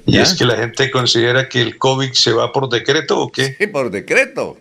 ¿Y 0.07 0.17
es 0.17 0.35
que 0.35 0.45
la 0.45 0.55
gente 0.55 0.89
considera 0.89 1.49
que 1.49 1.61
el 1.61 1.77
COVID 1.77 2.13
se 2.13 2.31
va 2.31 2.51
por 2.53 2.69
decreto 2.69 3.19
o 3.19 3.31
qué? 3.31 3.55
Sí, 3.59 3.67
por 3.67 3.91
decreto. 3.91 4.57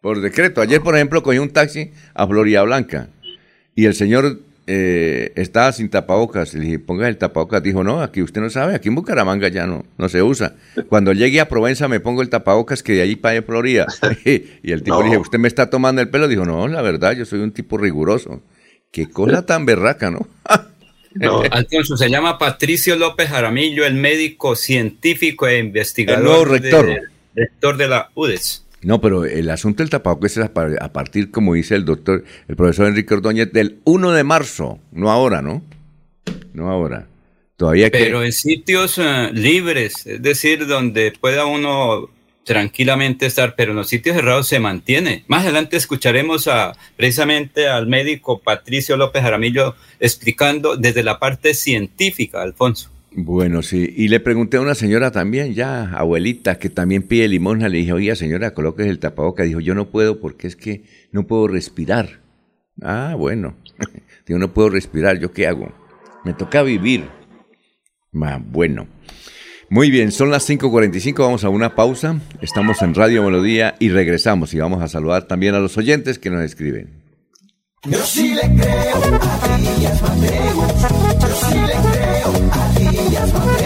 Por 0.00 0.20
decreto. 0.20 0.60
Ayer, 0.60 0.80
por 0.80 0.94
ejemplo, 0.94 1.22
cogí 1.22 1.38
un 1.38 1.50
taxi 1.50 1.92
a 2.14 2.26
Florida 2.26 2.62
Blanca 2.62 3.08
y 3.74 3.86
el 3.86 3.94
señor 3.94 4.38
eh, 4.68 5.32
estaba 5.34 5.72
sin 5.72 5.90
tapabocas. 5.90 6.54
Le 6.54 6.60
dije, 6.60 6.78
ponga 6.78 7.08
el 7.08 7.16
tapabocas. 7.16 7.62
Dijo, 7.62 7.82
no, 7.82 8.02
aquí 8.02 8.22
usted 8.22 8.40
no 8.40 8.50
sabe, 8.50 8.76
aquí 8.76 8.88
en 8.88 8.94
Bucaramanga 8.94 9.48
ya 9.48 9.66
no, 9.66 9.84
no 9.98 10.08
se 10.08 10.22
usa. 10.22 10.54
Cuando 10.88 11.12
llegue 11.12 11.40
a 11.40 11.48
Provenza 11.48 11.88
me 11.88 11.98
pongo 11.98 12.22
el 12.22 12.28
tapabocas 12.28 12.82
que 12.82 12.92
de 12.92 13.02
allí 13.02 13.16
para 13.16 13.42
Florida. 13.42 13.86
y 14.24 14.72
el 14.72 14.82
tipo 14.84 15.00
le 15.00 15.06
dije, 15.06 15.18
¿usted 15.18 15.38
me 15.38 15.48
está 15.48 15.70
tomando 15.70 16.02
el 16.02 16.08
pelo? 16.08 16.28
Dijo, 16.28 16.44
no, 16.44 16.68
la 16.68 16.82
verdad, 16.82 17.12
yo 17.12 17.24
soy 17.24 17.40
un 17.40 17.50
tipo 17.50 17.78
riguroso. 17.78 18.42
Qué 18.92 19.10
cosa 19.10 19.44
tan 19.44 19.66
berraca, 19.66 20.10
¿no? 20.10 20.28
No. 21.14 21.42
Alfonso, 21.50 21.96
se 21.96 22.08
llama 22.08 22.38
Patricio 22.38 22.96
López 22.96 23.28
Jaramillo, 23.28 23.84
el 23.86 23.94
médico 23.94 24.56
científico 24.56 25.46
e 25.46 25.58
investigador. 25.58 26.22
El 26.22 26.28
nuevo 26.28 26.44
rector. 26.44 26.86
De, 26.86 27.00
rector 27.34 27.76
de 27.76 27.88
la 27.88 28.10
UDES. 28.14 28.64
No, 28.82 29.00
pero 29.00 29.24
el 29.24 29.48
asunto 29.48 29.82
del 29.82 29.90
tapabocas 29.90 30.36
es 30.36 30.44
a 30.44 30.92
partir, 30.92 31.30
como 31.30 31.54
dice 31.54 31.74
el 31.74 31.86
doctor, 31.86 32.24
el 32.48 32.56
profesor 32.56 32.86
Enrique 32.86 33.14
Ordóñez, 33.14 33.50
del 33.50 33.78
1 33.84 34.12
de 34.12 34.24
marzo, 34.24 34.78
no 34.92 35.10
ahora, 35.10 35.40
¿no? 35.40 35.62
No 36.52 36.70
ahora. 36.70 37.06
Todavía 37.56 37.88
Pero 37.90 38.22
en 38.22 38.32
sitios 38.32 38.98
uh, 38.98 39.32
libres, 39.32 40.06
es 40.06 40.20
decir, 40.20 40.66
donde 40.66 41.12
pueda 41.18 41.46
uno 41.46 42.10
tranquilamente 42.44 43.26
estar, 43.26 43.54
pero 43.56 43.72
en 43.72 43.78
los 43.78 43.88
sitios 43.88 44.16
cerrados 44.16 44.46
se 44.46 44.60
mantiene. 44.60 45.24
Más 45.26 45.44
adelante 45.44 45.76
escucharemos 45.76 46.46
a 46.46 46.72
precisamente 46.96 47.68
al 47.68 47.86
médico 47.86 48.40
Patricio 48.40 48.96
López 48.96 49.22
Jaramillo 49.22 49.74
explicando 49.98 50.76
desde 50.76 51.02
la 51.02 51.18
parte 51.18 51.54
científica, 51.54 52.42
Alfonso. 52.42 52.90
Bueno, 53.16 53.62
sí, 53.62 53.94
y 53.96 54.08
le 54.08 54.18
pregunté 54.18 54.56
a 54.56 54.60
una 54.60 54.74
señora 54.74 55.12
también, 55.12 55.54
ya 55.54 55.84
abuelita, 55.90 56.58
que 56.58 56.68
también 56.68 57.04
pide 57.04 57.28
limosna, 57.28 57.68
le 57.68 57.78
dije, 57.78 57.92
oye 57.92 58.16
señora, 58.16 58.54
coloques 58.54 58.88
el 58.88 58.98
tapaboca, 58.98 59.44
dijo, 59.44 59.60
yo 59.60 59.74
no 59.76 59.88
puedo 59.88 60.20
porque 60.20 60.48
es 60.48 60.56
que 60.56 60.82
no 61.12 61.24
puedo 61.26 61.46
respirar. 61.46 62.20
Ah, 62.82 63.14
bueno, 63.16 63.56
yo 64.26 64.38
no 64.38 64.52
puedo 64.52 64.68
respirar, 64.68 65.20
¿yo 65.20 65.32
qué 65.32 65.46
hago? 65.46 65.72
Me 66.24 66.34
toca 66.34 66.62
vivir. 66.62 67.04
Ah, 68.20 68.40
bueno. 68.44 68.88
Muy 69.70 69.90
bien, 69.90 70.12
son 70.12 70.30
las 70.30 70.48
5.45, 70.48 71.18
vamos 71.18 71.44
a 71.44 71.48
una 71.48 71.74
pausa. 71.74 72.20
Estamos 72.40 72.82
en 72.82 72.94
Radio 72.94 73.22
Melodía 73.22 73.74
y 73.78 73.88
regresamos 73.88 74.52
y 74.54 74.58
vamos 74.58 74.82
a 74.82 74.88
saludar 74.88 75.24
también 75.24 75.54
a 75.54 75.58
los 75.58 75.76
oyentes 75.76 76.18
que 76.18 76.30
nos 76.30 76.42
escriben. 76.42 77.02
Yo 77.86 77.98
sí 77.98 78.34
le 78.34 78.40
creo 78.40 78.96
a 79.20 79.58
Díaz 79.58 80.00
Yo 81.20 81.28
sí 81.48 81.58
le 81.58 81.74
creo 81.92 82.32
a 82.52 82.78
Díaz 82.78 83.63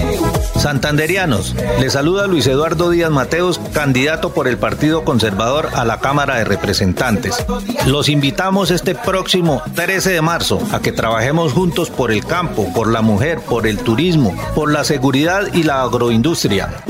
Santanderianos, 0.59 1.55
le 1.79 1.89
saluda 1.89 2.27
Luis 2.27 2.47
Eduardo 2.49 2.91
Díaz 2.91 3.11
Mateos, 3.11 3.61
candidato 3.73 4.35
por 4.35 4.49
el 4.49 4.59
Partido 4.59 5.05
Conservador 5.05 5.71
a 5.75 5.85
la 5.85 6.01
Cámara 6.01 6.37
de 6.37 6.45
Representantes. 6.45 7.37
Los 7.87 8.09
invitamos 8.09 8.73
este 8.73 8.97
próximo 8.97 9.63
13 9.75 10.11
de 10.11 10.21
marzo 10.21 10.61
a 10.73 10.81
que 10.81 10.91
trabajemos 10.91 11.53
juntos 11.53 11.91
por 11.91 12.11
el 12.11 12.25
campo, 12.25 12.73
por 12.75 12.91
la 12.91 13.03
mujer, 13.03 13.41
por 13.41 13.67
el 13.69 13.79
turismo, 13.79 14.37
por 14.55 14.73
la 14.73 14.83
seguridad 14.83 15.43
y 15.55 15.63
la 15.63 15.83
agroindustria. 15.83 16.83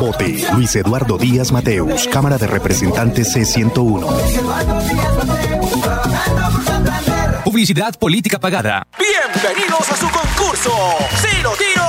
Vote 0.00 0.44
Luis 0.54 0.74
Eduardo 0.74 1.18
Díaz 1.18 1.52
Mateos, 1.52 2.08
Cámara 2.08 2.36
de 2.36 2.48
Representantes 2.48 3.36
C101. 3.36 4.82
Publicidad 7.44 7.94
política 7.98 8.40
pagada. 8.40 8.86
Bienvenidos 8.98 9.88
a 9.90 9.96
su 9.96 10.08
concurso. 10.08 10.72
Si 11.20 11.42
lo 11.42 11.50
tiro, 11.52 11.82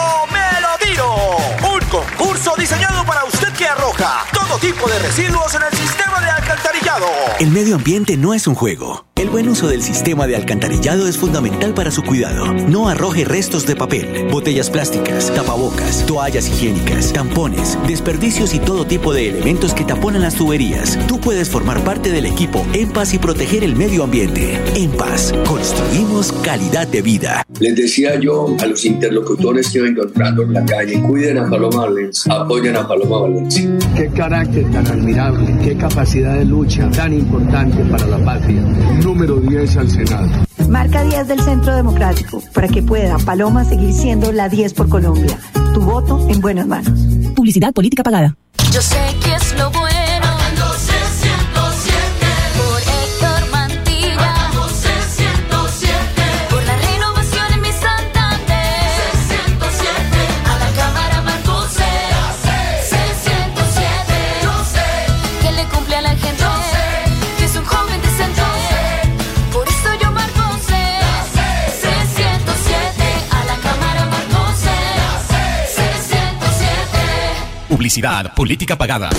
Un 1.01 1.79
concurso 1.89 2.53
diseñado 2.55 3.03
para 3.05 3.25
usted 3.25 3.51
que 3.53 3.65
arroja 3.65 4.25
todo 4.31 4.59
tipo 4.59 4.87
de 4.87 4.99
residuos 4.99 5.55
en 5.55 5.63
el 5.63 5.75
sistema 5.75 6.21
de 6.21 6.29
alcantarillado. 6.29 7.07
El 7.39 7.49
medio 7.49 7.75
ambiente 7.75 8.15
no 8.15 8.33
es 8.35 8.45
un 8.45 8.53
juego. 8.53 9.03
El 9.15 9.29
buen 9.29 9.47
uso 9.47 9.67
del 9.67 9.83
sistema 9.83 10.25
de 10.25 10.35
alcantarillado 10.35 11.07
es 11.07 11.17
fundamental 11.19 11.75
para 11.75 11.91
su 11.91 12.01
cuidado. 12.01 12.51
No 12.51 12.89
arroje 12.89 13.25
restos 13.25 13.67
de 13.67 13.75
papel, 13.75 14.27
botellas 14.31 14.71
plásticas, 14.71 15.31
tapabocas, 15.35 16.03
toallas 16.07 16.49
higiénicas, 16.49 17.13
tampones, 17.13 17.77
desperdicios 17.87 18.55
y 18.55 18.59
todo 18.59 18.87
tipo 18.87 19.13
de 19.13 19.29
elementos 19.29 19.75
que 19.75 19.85
taponan 19.85 20.23
las 20.23 20.33
tuberías. 20.33 20.97
Tú 21.07 21.19
puedes 21.19 21.47
formar 21.47 21.83
parte 21.83 22.11
del 22.11 22.25
equipo 22.25 22.65
En 22.73 22.89
Paz 22.89 23.13
y 23.13 23.19
proteger 23.19 23.63
el 23.63 23.75
medio 23.75 24.03
ambiente. 24.03 24.59
En 24.75 24.89
Paz, 24.89 25.31
construimos 25.47 26.31
calidad 26.41 26.87
de 26.87 27.03
vida. 27.03 27.43
Les 27.59 27.75
decía 27.75 28.19
yo 28.19 28.55
a 28.59 28.65
los 28.65 28.83
interlocutores 28.83 29.69
que 29.69 29.77
iba 29.77 29.87
encontrando 29.89 30.41
en 30.41 30.53
la 30.53 30.65
calle, 30.65 30.99
cuiden 30.99 31.37
a 31.37 31.47
Paloma 31.47 31.85
Valencia, 31.85 32.33
apoyen 32.33 32.75
a 32.75 32.87
Paloma 32.87 33.19
Valencia. 33.19 33.77
Qué 33.95 34.07
carácter 34.07 34.71
tan 34.71 34.87
admirable, 34.87 35.55
qué 35.63 35.77
capacidad 35.77 36.35
de 36.35 36.45
lucha 36.45 36.89
tan 36.89 37.13
importante 37.13 37.85
para 37.85 38.07
la 38.07 38.17
patria 38.25 38.63
número 39.03 39.35
10 39.37 39.77
al 39.77 39.89
Senado. 39.89 40.45
Marca 40.69 41.03
10 41.03 41.27
del 41.27 41.39
Centro 41.41 41.75
Democrático 41.75 42.41
para 42.53 42.67
que 42.67 42.81
pueda 42.81 43.17
Paloma 43.19 43.65
seguir 43.65 43.93
siendo 43.93 44.31
la 44.31 44.49
10 44.49 44.73
por 44.73 44.89
Colombia. 44.89 45.37
Tu 45.73 45.81
voto 45.81 46.25
en 46.29 46.39
buenas 46.39 46.67
manos. 46.67 46.99
Publicidad 47.35 47.73
política 47.73 48.03
pagada. 48.03 48.35
Yo 48.71 48.81
sé 48.81 48.97
que 49.23 49.35
es 49.35 49.57
lo 49.57 49.69
bueno. 49.71 50.02
Publicidad, 77.73 78.35
política 78.35 78.77
pagada. 78.77 79.09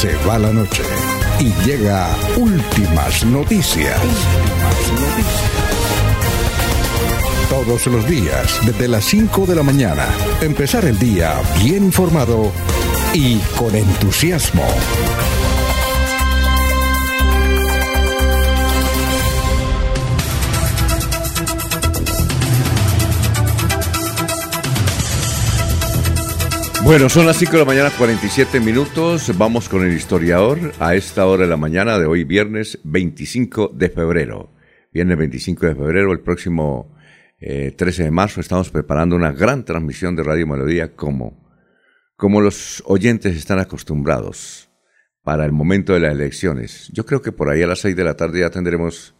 Se 0.00 0.16
va 0.26 0.38
la 0.38 0.50
noche 0.50 0.82
y 1.38 1.52
llega 1.66 2.08
últimas 2.38 3.22
noticias. 3.26 4.00
Todos 7.50 7.86
los 7.88 8.08
días, 8.08 8.60
desde 8.64 8.88
las 8.88 9.04
5 9.04 9.44
de 9.44 9.56
la 9.56 9.62
mañana, 9.62 10.06
empezar 10.40 10.86
el 10.86 10.98
día 10.98 11.34
bien 11.62 11.84
informado 11.84 12.50
y 13.12 13.36
con 13.58 13.74
entusiasmo. 13.74 14.64
Bueno, 26.84 27.08
son 27.08 27.24
las 27.24 27.38
5 27.38 27.52
de 27.52 27.58
la 27.60 27.64
mañana, 27.64 27.90
47 27.96 28.60
minutos. 28.60 29.32
Vamos 29.38 29.70
con 29.70 29.86
el 29.86 29.94
historiador 29.94 30.58
a 30.78 30.94
esta 30.94 31.26
hora 31.26 31.44
de 31.44 31.48
la 31.48 31.56
mañana 31.56 31.98
de 31.98 32.04
hoy, 32.04 32.24
viernes 32.24 32.78
25 32.84 33.68
de 33.74 33.88
febrero. 33.88 34.52
Viernes 34.92 35.16
25 35.16 35.66
de 35.66 35.74
febrero, 35.74 36.12
el 36.12 36.20
próximo 36.20 36.94
eh, 37.40 37.72
13 37.74 38.04
de 38.04 38.10
marzo, 38.10 38.42
estamos 38.42 38.68
preparando 38.68 39.16
una 39.16 39.32
gran 39.32 39.64
transmisión 39.64 40.14
de 40.14 40.24
Radio 40.24 40.46
Melodía 40.46 40.94
como, 40.94 41.42
como 42.16 42.42
los 42.42 42.82
oyentes 42.84 43.34
están 43.34 43.60
acostumbrados 43.60 44.68
para 45.22 45.46
el 45.46 45.52
momento 45.52 45.94
de 45.94 46.00
las 46.00 46.12
elecciones. 46.12 46.90
Yo 46.92 47.06
creo 47.06 47.22
que 47.22 47.32
por 47.32 47.48
ahí 47.48 47.62
a 47.62 47.66
las 47.66 47.78
6 47.78 47.96
de 47.96 48.04
la 48.04 48.14
tarde 48.14 48.40
ya 48.40 48.50
tendremos 48.50 49.14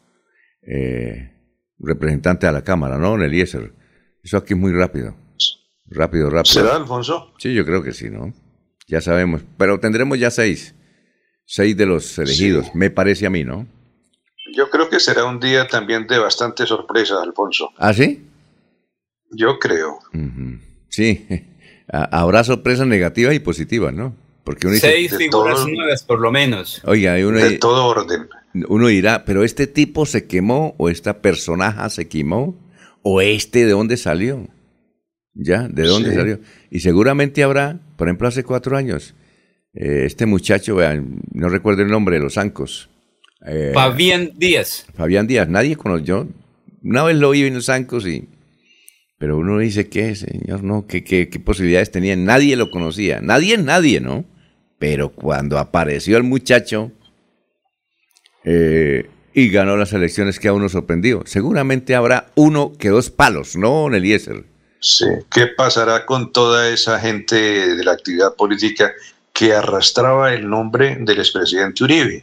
eh, 0.60 1.32
representante 1.78 2.46
a 2.46 2.52
la 2.52 2.62
Cámara, 2.62 2.98
¿no, 2.98 3.16
Eliezer? 3.16 3.72
Eso 4.22 4.36
aquí 4.36 4.52
es 4.52 4.60
muy 4.60 4.72
rápido. 4.72 5.23
Rápido, 5.94 6.28
rápido. 6.30 6.52
¿Será, 6.52 6.76
Alfonso? 6.76 7.32
Sí, 7.38 7.54
yo 7.54 7.64
creo 7.64 7.82
que 7.82 7.92
sí, 7.92 8.10
¿no? 8.10 8.32
Ya 8.88 9.00
sabemos. 9.00 9.42
Pero 9.56 9.80
tendremos 9.80 10.18
ya 10.18 10.30
seis. 10.30 10.74
Seis 11.46 11.76
de 11.76 11.86
los 11.86 12.18
elegidos, 12.18 12.66
Sí. 12.66 12.72
me 12.74 12.90
parece 12.90 13.26
a 13.26 13.30
mí, 13.30 13.44
¿no? 13.44 13.66
Yo 14.56 14.70
creo 14.70 14.88
que 14.88 15.00
será 15.00 15.24
un 15.24 15.40
día 15.40 15.66
también 15.68 16.06
de 16.06 16.18
bastante 16.18 16.66
sorpresa, 16.66 17.22
Alfonso. 17.22 17.70
¿Ah, 17.78 17.92
sí? 17.92 18.24
Yo 19.30 19.58
creo. 19.58 19.98
Sí. 20.88 21.26
Ha- 21.92 22.04
Habrá 22.22 22.42
sorpresas 22.44 22.86
negativas 22.86 23.34
y 23.34 23.40
positivas, 23.40 23.92
¿no? 23.92 24.16
Porque 24.42 24.66
uno 24.66 24.72
dice, 24.74 24.90
Seis 24.90 25.14
figuras 25.14 25.66
nuevas 25.66 26.02
por 26.02 26.18
lo 26.18 26.32
menos. 26.32 26.80
oiga, 26.86 27.14
uno, 27.26 27.36
De 27.38 27.58
todo 27.58 27.84
orden. 27.84 28.26
uno 28.68 28.86
dirá, 28.86 29.26
pero 29.26 29.44
este 29.44 29.66
tipo 29.66 30.06
se 30.06 30.26
quemó, 30.26 30.74
o 30.78 30.88
esta 30.88 31.20
personaje 31.20 31.90
se 31.90 32.08
quemó, 32.08 32.56
o 33.02 33.20
este 33.20 33.66
de 33.66 33.72
dónde 33.72 33.98
salió. 33.98 34.48
¿Ya? 35.34 35.66
¿De 35.68 35.82
dónde 35.84 36.10
Sí. 36.10 36.16
salió? 36.16 36.40
Y 36.70 36.80
seguramente 36.80 37.42
habrá, 37.42 37.78
por 37.96 38.08
ejemplo, 38.08 38.28
hace 38.28 38.44
cuatro 38.44 38.76
años, 38.76 39.14
eh, 39.74 40.02
este 40.06 40.26
muchacho, 40.26 40.76
vean, 40.76 41.20
no 41.32 41.48
recuerdo 41.48 41.82
el 41.82 41.88
nombre 41.88 42.16
de 42.16 42.22
los 42.22 42.38
Ancos. 42.38 42.88
eh, 43.46 43.72
Fabián 43.74 44.30
Díaz. 44.36 44.86
Fabián 44.94 45.26
Díaz, 45.26 45.48
nadie 45.48 45.76
conoció. 45.76 46.28
Una 46.82 47.02
vez 47.02 47.16
lo 47.16 47.30
vi 47.30 47.44
en 47.44 47.54
los 47.54 47.68
Ancos 47.68 48.06
y... 48.06 48.28
Pero 49.18 49.36
uno 49.38 49.58
dice, 49.58 49.88
¿qué, 49.88 50.14
señor? 50.14 50.62
No, 50.64 50.86
¿qué, 50.86 51.04
qué, 51.04 51.28
qué 51.28 51.38
posibilidades 51.40 51.90
tenía? 51.90 52.16
Nadie 52.16 52.56
lo 52.56 52.70
conocía. 52.70 53.20
Nadie, 53.20 53.56
nadie, 53.58 54.00
¿no? 54.00 54.24
Pero 54.78 55.10
cuando 55.10 55.58
apareció 55.58 56.16
el 56.16 56.22
muchacho 56.24 56.90
eh, 58.44 59.06
y 59.32 59.48
ganó 59.50 59.76
las 59.76 59.92
elecciones, 59.92 60.38
que 60.38 60.48
a 60.48 60.52
uno 60.52 60.68
sorprendió. 60.68 61.22
Seguramente 61.26 61.94
habrá 61.94 62.26
uno 62.34 62.72
que 62.78 62.88
dos 62.88 63.10
palos, 63.10 63.56
¿no, 63.56 63.92
Eliezer? 63.92 64.44
Sí. 64.84 65.06
¿Qué 65.30 65.46
pasará 65.46 66.04
con 66.04 66.30
toda 66.30 66.68
esa 66.68 67.00
gente 67.00 67.36
de 67.74 67.82
la 67.84 67.92
actividad 67.92 68.34
política 68.36 68.92
que 69.32 69.54
arrastraba 69.54 70.34
el 70.34 70.46
nombre 70.46 70.98
del 71.00 71.20
expresidente 71.20 71.84
Uribe? 71.84 72.22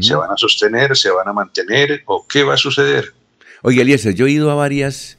¿Se 0.00 0.14
van 0.14 0.30
a 0.30 0.36
sostener? 0.38 0.96
¿Se 0.96 1.10
van 1.10 1.28
a 1.28 1.34
mantener? 1.34 2.02
¿O 2.06 2.26
qué 2.26 2.44
va 2.44 2.54
a 2.54 2.56
suceder? 2.56 3.12
Oye, 3.60 3.82
Eliezer, 3.82 4.14
yo 4.14 4.26
he 4.26 4.30
ido 4.30 4.50
a 4.50 4.54
varias, 4.54 5.18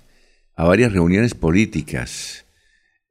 a 0.56 0.64
varias 0.64 0.92
reuniones 0.92 1.36
políticas 1.36 2.46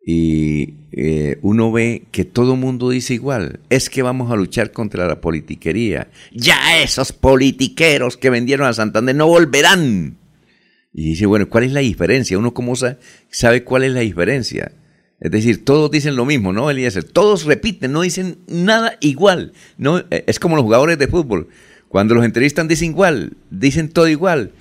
y 0.05 0.75
eh, 0.91 1.39
uno 1.43 1.71
ve 1.71 2.07
que 2.11 2.25
todo 2.25 2.57
mundo 2.57 2.91
dice 2.91 3.15
igual. 3.15 3.61
Es 3.71 3.89
que 3.91 4.03
vamos 4.03 4.33
a 4.33 4.37
luchar 4.37 4.73
contra 4.73 5.07
la 5.07 5.21
politiquería. 5.21 6.11
Ya 6.33 6.83
esos 6.83 7.13
politiqueros 7.13 8.17
que 8.17 8.31
vendieron 8.31 8.67
a 8.67 8.73
Santander 8.73 9.15
no 9.15 9.29
volverán. 9.29 10.19
Y 10.93 11.05
dice, 11.11 11.27
bueno, 11.27 11.49
¿cuál 11.49 11.65
es 11.65 11.73
la 11.73 11.81
diferencia? 11.81 12.39
Uno 12.39 12.55
cómo 12.55 12.75
sa- 12.77 12.99
sabe 13.31 13.63
cuál 13.65 13.85
es 13.85 13.93
la 13.93 14.01
diferencia. 14.01 14.73
Es 15.21 15.31
decir, 15.31 15.65
todos 15.65 15.91
dicen 15.91 16.17
lo 16.17 16.25
mismo, 16.25 16.53
¿no, 16.53 16.71
Eliezer? 16.71 17.05
Todos 17.05 17.45
repiten, 17.45 17.93
no 17.93 18.03
dicen 18.03 18.39
nada 18.47 18.97
igual. 19.01 19.53
No, 19.77 19.99
eh, 19.99 20.25
es 20.27 20.39
como 20.39 20.57
los 20.57 20.65
jugadores 20.65 20.99
de 20.99 21.09
fútbol. 21.09 21.49
Cuando 21.89 22.15
los 22.15 22.25
entrevistan 22.25 22.69
dicen 22.69 22.91
igual, 22.91 23.37
dicen 23.51 23.89
todo 23.89 24.09
igual. 24.09 24.53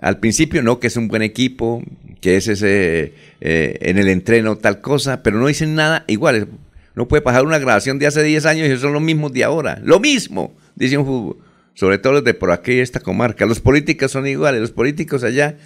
Al 0.00 0.18
principio 0.18 0.62
no, 0.62 0.80
que 0.80 0.88
es 0.88 0.96
un 0.96 1.08
buen 1.08 1.22
equipo, 1.22 1.82
que 2.20 2.36
es 2.36 2.48
ese 2.48 3.14
eh, 3.40 3.78
en 3.80 3.98
el 3.98 4.08
entreno 4.08 4.56
tal 4.56 4.80
cosa, 4.80 5.22
pero 5.22 5.38
no 5.38 5.46
dicen 5.46 5.74
nada 5.74 6.04
igual. 6.08 6.48
No 6.94 7.08
puede 7.08 7.22
pasar 7.22 7.44
una 7.46 7.58
grabación 7.58 7.98
de 7.98 8.06
hace 8.06 8.22
10 8.22 8.44
años 8.46 8.68
y 8.68 8.76
son 8.76 8.92
los 8.92 9.00
mismos 9.02 9.32
de 9.32 9.44
ahora. 9.44 9.80
Lo 9.82 9.98
mismo, 10.00 10.54
dice 10.74 10.98
un. 10.98 11.36
Sobre 11.74 11.98
todo 11.98 12.14
los 12.14 12.24
de 12.24 12.34
por 12.34 12.50
aquí, 12.50 12.78
esta 12.80 13.00
comarca. 13.00 13.46
Los 13.46 13.60
políticos 13.60 14.10
son 14.12 14.26
iguales, 14.26 14.60
los 14.60 14.72
políticos 14.72 15.24
allá. 15.24 15.56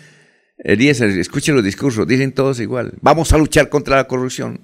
Eliezer, 0.58 1.10
escuche 1.10 1.52
los 1.52 1.64
discursos, 1.64 2.06
dicen 2.06 2.32
todos 2.32 2.60
igual. 2.60 2.94
Vamos 3.00 3.32
a 3.32 3.38
luchar 3.38 3.68
contra 3.68 3.96
la 3.96 4.04
corrupción. 4.06 4.60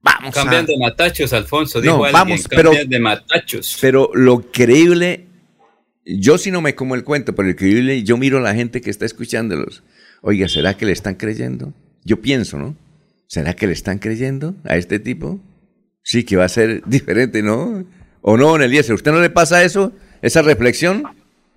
Vamos 0.00 0.34
Cambian 0.34 0.64
a... 0.64 0.66
de 0.66 0.76
matachos, 0.78 1.32
Alfonso. 1.32 1.80
Dijo 1.80 1.96
No, 1.98 2.04
alguien, 2.04 2.12
vamos, 2.12 2.46
pero- 2.48 2.70
cambian 2.70 2.88
de 2.88 2.98
matachos. 3.00 3.78
Pero 3.80 4.10
lo 4.14 4.50
creíble, 4.50 5.26
yo 6.04 6.38
sí 6.38 6.50
no 6.50 6.60
me 6.60 6.74
como 6.74 6.94
el 6.96 7.04
cuento, 7.04 7.34
pero 7.34 7.48
lo 7.48 7.54
creíble, 7.54 8.02
yo 8.02 8.16
miro 8.16 8.38
a 8.38 8.40
la 8.40 8.54
gente 8.54 8.80
que 8.80 8.90
está 8.90 9.04
escuchándolos. 9.04 9.84
Oiga, 10.22 10.48
¿será 10.48 10.74
que 10.76 10.86
le 10.86 10.92
están 10.92 11.14
creyendo? 11.14 11.72
Yo 12.04 12.20
pienso, 12.20 12.58
¿no? 12.58 12.76
¿Será 13.28 13.54
que 13.54 13.66
le 13.66 13.72
están 13.74 13.98
creyendo 13.98 14.56
a 14.64 14.76
este 14.76 14.98
tipo? 14.98 15.40
Sí, 16.02 16.24
que 16.24 16.36
va 16.36 16.46
a 16.46 16.48
ser 16.48 16.82
diferente, 16.86 17.42
¿no? 17.42 17.84
¿O 18.22 18.36
no, 18.36 18.48
don 18.48 18.62
Eliezer? 18.62 18.94
¿Usted 18.94 19.12
no 19.12 19.20
le 19.20 19.30
pasa 19.30 19.62
eso? 19.62 19.92
¿Esa 20.22 20.42
reflexión? 20.42 21.04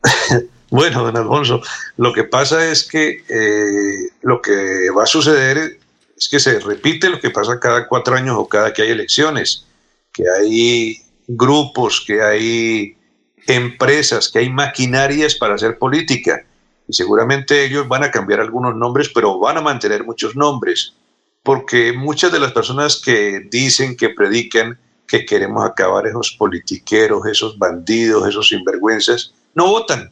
Bueno, 0.72 1.03
don 1.03 1.16
Alfonso, 1.16 1.61
lo 1.95 2.11
que 2.11 2.24
pasa 2.24 2.70
es 2.70 2.84
que 2.84 3.24
eh, 3.30 4.09
lo 4.24 4.41
que 4.41 4.89
va 4.89 5.03
a 5.03 5.05
suceder 5.05 5.78
es 6.18 6.28
que 6.28 6.39
se 6.39 6.59
repite 6.59 7.09
lo 7.09 7.20
que 7.20 7.30
pasa 7.30 7.59
cada 7.59 7.88
cuatro 7.88 8.16
años 8.16 8.36
o 8.38 8.47
cada 8.47 8.74
que 8.74 8.82
hay 8.82 8.89
elecciones, 8.89 9.68
que 10.11 10.24
hay 10.28 10.97
grupos, 11.28 12.03
que 12.05 12.22
hay 12.22 12.97
empresas, 13.47 14.30
que 14.30 14.39
hay 14.39 14.49
maquinarias 14.49 15.36
para 15.36 15.53
hacer 15.53 15.78
política. 15.78 16.43
Y 16.88 16.93
seguramente 16.93 17.63
ellos 17.63 17.88
van 17.88 18.03
a 18.03 18.11
cambiar 18.11 18.39
algunos 18.39 18.76
nombres, 18.76 19.09
pero 19.13 19.38
van 19.38 19.57
a 19.57 19.61
mantener 19.61 20.03
muchos 20.03 20.36
nombres, 20.36 20.93
porque 21.43 21.93
muchas 21.93 22.32
de 22.32 22.39
las 22.39 22.53
personas 22.53 23.01
que 23.03 23.47
dicen, 23.51 23.95
que 23.95 24.09
predican 24.09 24.80
que 25.07 25.25
queremos 25.25 25.63
acabar 25.65 26.07
esos 26.07 26.31
politiqueros, 26.31 27.25
esos 27.27 27.57
bandidos, 27.57 28.27
esos 28.27 28.47
sinvergüenzas, 28.49 29.33
no 29.53 29.67
votan 29.67 30.11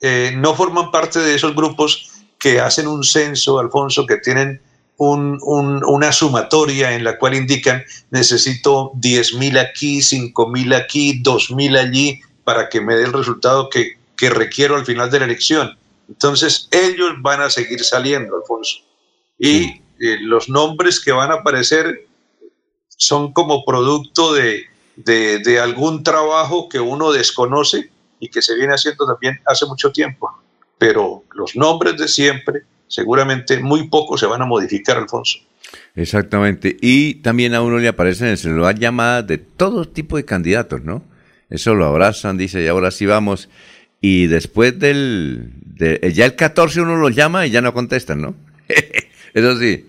eh, 0.00 0.32
no 0.36 0.54
forman 0.54 0.90
parte 0.90 1.18
de 1.20 1.34
esos 1.34 1.54
grupos 1.54 2.10
que 2.38 2.60
hacen 2.60 2.86
un 2.88 3.04
censo, 3.04 3.58
Alfonso, 3.58 4.04
que 4.06 4.18
tienen 4.18 4.60
un- 4.98 5.38
un- 5.42 5.82
una 5.86 6.12
sumatoria 6.12 6.94
en 6.94 7.04
la 7.04 7.16
cual 7.18 7.34
indican 7.34 7.82
necesito 8.10 8.90
10 8.96 9.34
mil 9.34 9.56
aquí, 9.56 10.02
5 10.02 10.48
mil 10.50 10.74
aquí, 10.74 11.20
2 11.22 11.50
mil 11.52 11.76
allí 11.76 12.20
para 12.44 12.68
que 12.68 12.80
me 12.82 12.96
dé 12.96 13.04
el 13.04 13.12
resultado 13.14 13.70
que, 13.70 13.98
que 14.16 14.28
requiero 14.28 14.76
al 14.76 14.84
final 14.84 15.10
de 15.10 15.20
la 15.20 15.24
elección. 15.24 15.78
Entonces 16.08 16.68
ellos 16.70 17.12
van 17.22 17.40
a 17.40 17.48
seguir 17.48 17.82
saliendo, 17.82 18.36
Alfonso. 18.36 18.76
Y 19.38 19.80
eh, 20.00 20.18
los 20.20 20.48
nombres 20.50 21.00
que 21.00 21.12
van 21.12 21.30
a 21.30 21.36
aparecer 21.36 22.06
son 22.96 23.32
como 23.32 23.64
producto 23.64 24.32
de, 24.34 24.64
de- 24.96 25.58
algún 25.60 26.02
trabajo 26.02 26.68
que 26.68 26.80
uno 26.80 27.12
desconoce 27.12 27.90
y 28.20 28.28
que 28.28 28.42
se 28.42 28.54
viene 28.54 28.74
haciendo 28.74 29.06
también 29.06 29.40
hace 29.46 29.66
mucho 29.66 29.90
tiempo. 29.92 30.30
Pero 30.78 31.24
los 31.34 31.56
nombres 31.56 31.96
de 31.98 32.08
siempre, 32.08 32.62
seguramente 32.88 33.58
muy 33.60 33.88
poco 33.88 34.16
se 34.18 34.26
van 34.26 34.42
a 34.42 34.46
modificar, 34.46 34.96
Alfonso. 34.96 35.38
Exactamente. 35.94 36.76
Y 36.80 37.14
también 37.16 37.54
a 37.54 37.62
uno 37.62 37.78
le 37.78 37.88
aparecen 37.88 38.26
en 38.26 38.32
el 38.32 38.38
celular 38.38 38.78
llamadas 38.78 39.26
de 39.26 39.38
todo 39.38 39.86
tipo 39.88 40.16
de 40.16 40.24
candidatos, 40.24 40.82
¿no? 40.82 41.02
Eso 41.50 41.74
lo 41.74 41.86
abrazan, 41.86 42.36
dice, 42.36 42.62
y 42.62 42.66
ahora 42.68 42.90
sí 42.90 43.06
vamos. 43.06 43.48
Y 44.00 44.26
después 44.26 44.78
del... 44.78 45.50
de- 45.64 46.12
ya 46.14 46.26
el 46.26 46.36
14 46.36 46.80
uno 46.80 46.96
los 46.96 47.14
llama 47.14 47.46
y 47.46 47.50
ya 47.50 47.60
no 47.60 47.72
contestan, 47.72 48.20
¿no? 48.20 48.34
Eso 49.34 49.58
sí. 49.58 49.84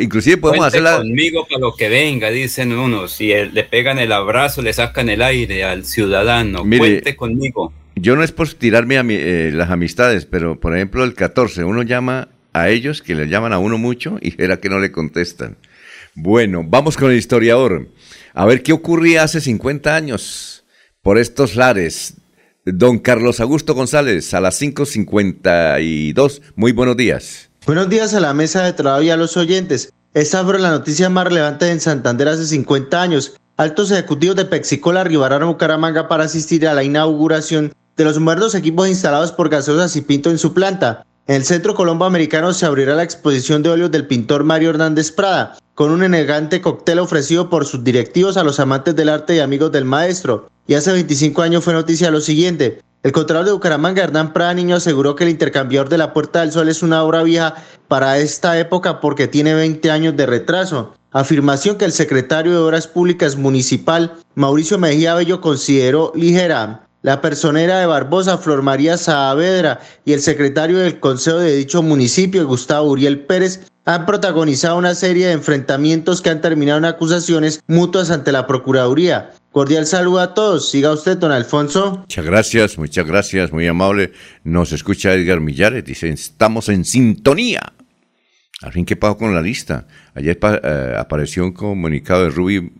Inclusive 0.00 0.38
podemos 0.38 0.70
Cuente 0.70 0.78
hacerla... 0.78 0.96
conmigo 0.98 1.46
para 1.46 1.60
lo 1.60 1.74
que 1.76 1.88
venga, 1.90 2.30
dicen 2.30 2.72
unos. 2.72 3.20
Y 3.20 3.30
el- 3.32 3.52
le 3.54 3.62
pegan 3.64 3.98
el 3.98 4.10
abrazo, 4.10 4.62
le 4.62 4.72
sacan 4.72 5.08
el 5.10 5.20
aire 5.22 5.64
al 5.64 5.84
ciudadano. 5.84 6.64
Mire, 6.64 6.78
Cuente 6.78 7.14
conmigo. 7.16 7.72
Yo 7.94 8.16
no 8.16 8.22
es 8.22 8.32
por 8.32 8.48
tirarme 8.54 8.96
a 8.98 9.02
mi- 9.02 9.14
eh, 9.18 9.50
las 9.52 9.70
amistades, 9.70 10.24
pero 10.26 10.58
por 10.58 10.74
ejemplo 10.74 11.04
el 11.04 11.14
14, 11.14 11.62
uno 11.64 11.82
llama 11.82 12.28
a 12.54 12.70
ellos 12.70 13.02
que 13.02 13.14
le 13.14 13.28
llaman 13.28 13.52
a 13.52 13.58
uno 13.58 13.76
mucho 13.78 14.18
y 14.22 14.34
era 14.42 14.58
que 14.60 14.70
no 14.70 14.78
le 14.78 14.90
contestan. 14.92 15.56
Bueno, 16.14 16.64
vamos 16.66 16.96
con 16.96 17.10
el 17.10 17.18
historiador. 17.18 17.88
A 18.32 18.46
ver 18.46 18.62
qué 18.62 18.72
ocurría 18.72 19.22
hace 19.24 19.42
50 19.42 19.94
años 19.94 20.64
por 21.02 21.18
estos 21.18 21.54
lares. 21.54 22.14
Don 22.64 22.98
Carlos 22.98 23.40
Augusto 23.40 23.74
González, 23.74 24.32
a 24.34 24.40
las 24.40 24.58
5.52. 24.60 26.40
Muy 26.56 26.72
buenos 26.72 26.96
días. 26.96 27.45
Buenos 27.66 27.88
días 27.88 28.14
a 28.14 28.20
la 28.20 28.32
mesa 28.32 28.62
de 28.62 28.74
trabajo 28.74 29.02
y 29.02 29.10
a 29.10 29.16
los 29.16 29.36
oyentes. 29.36 29.92
Esta 30.14 30.44
fue 30.44 30.56
la 30.60 30.70
noticia 30.70 31.10
más 31.10 31.24
relevante 31.24 31.68
en 31.68 31.80
Santander 31.80 32.28
hace 32.28 32.46
50 32.46 33.02
años. 33.02 33.34
Altos 33.56 33.90
ejecutivos 33.90 34.36
de 34.36 34.44
Pepsi-Cola 34.44 35.00
arribaron 35.00 35.42
a 35.42 35.46
Bucaramanga 35.46 36.06
para 36.06 36.22
asistir 36.22 36.68
a 36.68 36.74
la 36.74 36.84
inauguración 36.84 37.72
de 37.96 38.04
los 38.04 38.20
modernos 38.20 38.54
equipos 38.54 38.88
instalados 38.88 39.32
por 39.32 39.48
Gaseosas 39.48 39.96
y 39.96 40.02
Pinto 40.02 40.30
en 40.30 40.38
su 40.38 40.54
planta. 40.54 41.04
En 41.26 41.34
el 41.34 41.44
Centro 41.44 41.74
Colombo 41.74 42.04
Americano 42.04 42.52
se 42.52 42.66
abrirá 42.66 42.94
la 42.94 43.02
exposición 43.02 43.64
de 43.64 43.70
óleos 43.70 43.90
del 43.90 44.06
pintor 44.06 44.44
Mario 44.44 44.70
Hernández 44.70 45.10
Prada, 45.10 45.58
con 45.74 45.90
un 45.90 46.04
elegante 46.04 46.60
cóctel 46.60 47.00
ofrecido 47.00 47.50
por 47.50 47.66
sus 47.66 47.82
directivos 47.82 48.36
a 48.36 48.44
los 48.44 48.60
amantes 48.60 48.94
del 48.94 49.08
arte 49.08 49.34
y 49.34 49.40
amigos 49.40 49.72
del 49.72 49.86
maestro. 49.86 50.48
Y 50.68 50.74
hace 50.74 50.92
25 50.92 51.42
años 51.42 51.64
fue 51.64 51.72
noticia 51.72 52.12
lo 52.12 52.20
siguiente. 52.20 52.80
El 53.02 53.12
Contralor 53.12 53.44
de 53.44 53.52
Bucaramanga, 53.52 54.02
Hernán 54.02 54.32
Prada 54.32 54.54
Niño, 54.54 54.76
aseguró 54.76 55.14
que 55.14 55.24
el 55.24 55.30
intercambiador 55.30 55.88
de 55.88 55.98
la 55.98 56.12
Puerta 56.12 56.40
del 56.40 56.50
Sol 56.50 56.68
es 56.68 56.82
una 56.82 57.04
obra 57.04 57.22
vieja 57.22 57.54
para 57.86 58.18
esta 58.18 58.58
época 58.58 59.00
porque 59.00 59.28
tiene 59.28 59.54
20 59.54 59.90
años 59.90 60.16
de 60.16 60.26
retraso. 60.26 60.94
Afirmación 61.12 61.76
que 61.76 61.84
el 61.84 61.92
secretario 61.92 62.52
de 62.52 62.58
Obras 62.58 62.88
Públicas 62.88 63.36
Municipal, 63.36 64.14
Mauricio 64.34 64.78
Mejía 64.78 65.14
Bello, 65.14 65.40
consideró 65.40 66.12
ligera. 66.14 66.82
La 67.02 67.20
personera 67.20 67.78
de 67.78 67.86
Barbosa, 67.86 68.38
Flor 68.38 68.62
María 68.62 68.98
Saavedra, 68.98 69.78
y 70.04 70.12
el 70.12 70.20
secretario 70.20 70.78
del 70.78 70.98
Consejo 70.98 71.38
de 71.38 71.54
dicho 71.54 71.82
municipio, 71.82 72.44
Gustavo 72.48 72.90
Uriel 72.90 73.20
Pérez, 73.20 73.60
han 73.84 74.04
protagonizado 74.04 74.76
una 74.76 74.96
serie 74.96 75.28
de 75.28 75.32
enfrentamientos 75.32 76.20
que 76.20 76.30
han 76.30 76.40
terminado 76.40 76.78
en 76.78 76.86
acusaciones 76.86 77.62
mutuas 77.68 78.10
ante 78.10 78.32
la 78.32 78.48
Procuraduría. 78.48 79.30
Cordial 79.56 79.86
saludo 79.86 80.20
a 80.20 80.34
todos. 80.34 80.70
Siga 80.70 80.92
usted, 80.92 81.16
don 81.16 81.32
Alfonso. 81.32 82.00
Muchas 82.00 82.26
gracias, 82.26 82.76
muchas 82.76 83.06
gracias, 83.06 83.50
muy 83.54 83.66
amable. 83.66 84.12
Nos 84.44 84.70
escucha 84.72 85.14
Edgar 85.14 85.40
Millares, 85.40 85.82
dice, 85.82 86.10
estamos 86.10 86.68
en 86.68 86.84
sintonía. 86.84 87.72
Al 88.60 88.72
fin, 88.74 88.84
¿qué 88.84 88.96
pasó 88.96 89.16
con 89.16 89.34
la 89.34 89.40
lista? 89.40 89.86
Ayer 90.12 90.38
eh, 90.42 90.94
apareció 90.98 91.42
un 91.42 91.52
comunicado 91.52 92.24
de 92.24 92.28
Ruby, 92.32 92.70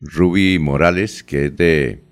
Ruby 0.00 0.58
Morales, 0.58 1.22
que 1.22 1.44
es 1.44 1.56
de 1.56 2.02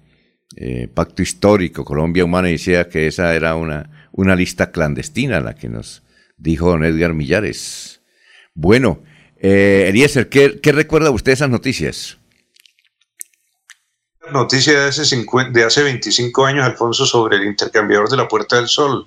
eh, 0.59 0.87
Pacto 0.95 1.21
Histórico 1.21 1.85
Colombia 1.85 2.25
Humana, 2.25 2.51
y 2.51 2.53
decía 2.53 2.89
que 2.89 3.09
esa 3.09 3.35
era 3.35 3.57
una, 3.57 4.09
una 4.13 4.37
lista 4.37 4.71
clandestina, 4.71 5.41
la 5.41 5.57
que 5.57 5.69
nos 5.69 6.05
dijo 6.37 6.71
don 6.71 6.85
Edgar 6.85 7.15
Millares. 7.15 8.01
Bueno, 8.55 9.03
eh, 9.39 9.87
Eliezer, 9.89 10.29
¿qué, 10.29 10.61
¿qué 10.61 10.71
recuerda 10.71 11.11
usted 11.11 11.33
de 11.33 11.35
esas 11.35 11.51
noticias? 11.51 12.19
Noticia 14.33 14.81
de 14.81 14.89
hace, 14.89 15.05
50, 15.05 15.51
de 15.53 15.65
hace 15.65 15.83
25 15.83 16.47
años, 16.47 16.65
Alfonso, 16.65 17.05
sobre 17.05 17.37
el 17.37 17.45
intercambiador 17.45 18.09
de 18.09 18.17
la 18.17 18.27
Puerta 18.27 18.57
del 18.57 18.69
Sol. 18.69 19.07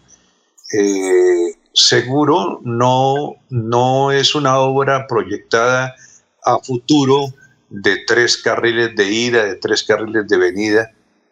Eh, 0.72 1.56
seguro 1.74 2.60
no, 2.64 3.36
no 3.50 4.12
es 4.12 4.36
una 4.36 4.60
obra 4.60 5.08
proyectada 5.08 5.96
a 6.44 6.60
futuro 6.60 7.34
de 7.70 8.04
tres 8.06 8.38
carriles 8.38 8.96
de 8.96 9.12
ida, 9.12 9.44
de 9.44 9.56
tres 9.56 9.84
carriles 9.84 10.28
de 10.28 10.38
venida, 10.38 10.92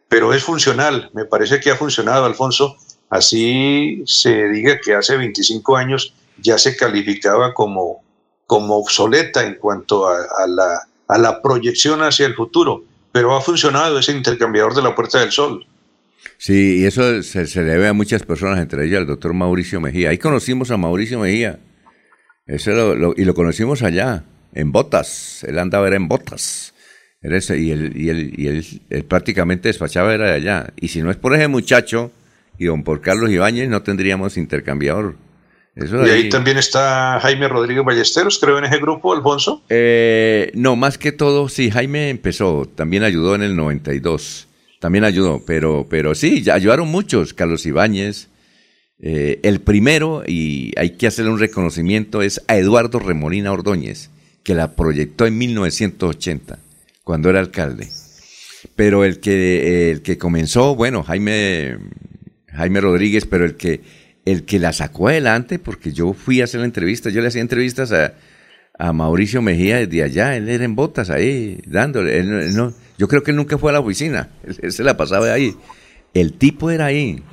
pero 0.10 0.34
es 0.34 0.44
funcional. 0.44 1.12
Me 1.14 1.26
parece 1.26 1.60
que 1.60 1.70
ha 1.70 1.76
funcionado, 1.76 2.26
Alfonso. 2.26 2.78
Así 3.10 4.04
se 4.08 4.50
diga 4.50 4.80
que 4.80 4.96
hace 4.96 5.16
25 5.16 5.78
años 5.78 6.14
ya 6.42 6.58
se 6.58 6.76
calificaba 6.76 7.54
como, 7.54 8.04
como 8.48 8.78
obsoleta 8.78 9.44
en 9.44 9.56
cuanto 9.56 10.08
a, 10.08 10.48
la, 10.48 10.88
a 11.08 11.18
la 11.20 11.42
proyección 11.42 12.02
hacia 12.02 12.26
el 12.26 12.34
futuro 12.34 12.84
pero 13.16 13.34
ha 13.34 13.40
funcionado 13.40 13.98
ese 13.98 14.12
intercambiador 14.12 14.76
de 14.76 14.82
la 14.82 14.94
Puerta 14.94 15.22
del 15.22 15.32
Sol. 15.32 15.66
Sí, 16.38 16.82
y 16.82 16.86
eso 16.86 17.24
se, 17.24 17.48
se 17.48 17.64
debe 17.64 17.88
a 17.88 17.94
muchas 17.94 18.24
personas, 18.24 18.60
entre 18.60 18.86
ellas 18.86 19.00
al 19.00 19.08
doctor 19.08 19.34
Mauricio 19.34 19.80
Mejía. 19.80 20.10
Ahí 20.10 20.18
conocimos 20.18 20.70
a 20.70 20.76
Mauricio 20.76 21.22
Mejía, 21.22 21.58
eso 22.46 22.72
lo, 22.74 23.14
y 23.16 23.24
lo 23.24 23.34
conocimos 23.34 23.84
allá, 23.84 24.26
en 24.54 24.74
Botas, 24.74 25.46
él 25.48 25.58
andaba 25.60 25.88
era 25.88 25.96
en 25.96 26.10
Botas. 26.10 26.74
Ese, 27.22 27.58
y, 27.58 27.72
él, 27.72 27.94
y, 27.96 28.10
él, 28.10 28.34
y 28.36 28.48
él, 28.48 29.06
prácticamente 29.06 29.70
despachaba 29.70 30.14
era 30.14 30.26
de 30.26 30.34
allá. 30.34 30.74
Y 30.76 30.90
si 30.90 31.02
no 31.02 31.10
es 31.10 31.16
por 31.16 31.34
ese 31.34 31.48
muchacho 31.48 32.12
y 32.60 32.66
don 32.66 32.84
por 32.84 33.00
Carlos 33.00 33.30
Ibáñez, 33.30 33.70
no 33.70 33.82
tendríamos 33.82 34.36
intercambiador. 34.36 35.16
Eso 35.76 36.06
y 36.06 36.10
ahí, 36.10 36.30
también 36.30 36.58
está 36.58 37.20
Jaime 37.22 37.50
Rodríguez 37.50 37.84
Ballesteros, 37.84 38.40
creo, 38.40 38.58
en 38.58 38.64
ese 38.66 38.78
grupo, 38.78 39.14
Alfonso. 39.14 39.62
Eh, 39.68 40.50
no, 40.54 40.78
más 40.78 40.98
que 40.98 41.12
todo, 41.12 41.50
sí, 41.50 41.70
Jaime 41.70 42.10
empezó, 42.10 42.66
también 42.66 43.04
ayudó 43.04 43.36
en 43.36 43.44
el 43.44 43.58
92, 43.58 44.48
también 44.80 45.04
ayudó, 45.04 45.44
pero, 45.46 45.86
pero 45.90 46.16
sí, 46.16 46.42
ya 46.42 46.54
ayudaron 46.54 46.88
muchos, 46.88 47.34
Carlos 47.34 47.66
Ibáñez. 47.66 48.30
Eh, 49.00 49.42
el 49.44 49.60
primero, 49.60 50.24
y 50.26 50.72
hay 50.78 50.92
que 50.92 51.08
hacerle 51.08 51.32
un 51.32 51.40
reconocimiento, 51.40 52.22
es 52.22 52.42
a 52.48 52.56
Eduardo 52.56 53.00
Remolina 53.00 53.52
Ordóñez, 53.52 54.12
que 54.44 54.56
la 54.56 54.76
proyectó 54.76 55.26
en 55.26 55.38
1980, 55.38 56.58
cuando 57.04 57.30
era 57.30 57.42
alcalde. 57.42 57.90
Pero 58.78 59.04
el 59.04 59.20
que, 59.20 59.92
el 59.92 60.02
que 60.02 60.18
comenzó, 60.18 60.74
bueno, 60.76 61.04
Jaime, 61.04 61.78
Jaime 62.48 62.80
Rodríguez, 62.80 63.26
pero 63.26 63.44
el 63.44 63.56
que 63.56 63.82
el 64.26 64.44
que 64.44 64.60
la 64.60 64.74
sacó 64.74 65.08
adelante, 65.08 65.60
porque 65.60 65.94
yo 65.94 66.14
fui 66.14 66.42
a 66.42 66.46
hacer 66.46 66.60
la 66.60 66.66
entrevista, 66.66 67.10
yo 67.10 67.22
le 67.22 67.28
hacía 67.28 67.42
entrevistas 67.42 67.92
a, 67.92 68.14
Mauricio 68.92 69.42
Mejía 69.42 69.78
desde 69.78 70.04
allá, 70.04 70.36
él 70.36 70.50
era 70.50 70.66
en 70.66 70.76
botas 70.76 71.10
ahí, 71.10 71.62
dándole, 71.66 72.22
no, 72.24 72.74
yo 72.98 73.08
creo 73.08 73.24
que 73.24 73.32
él 73.32 73.38
nunca 73.38 73.58
fue 73.58 73.70
a 73.70 73.74
la 73.74 73.80
oficina, 73.80 74.30
él, 74.44 74.74
se 74.74 74.84
la 74.84 74.98
pasaba 74.98 75.32
ahí. 75.32 75.56
El 76.14 76.34
tipo 76.34 76.70
era 76.72 76.88
ahí, 76.88 77.24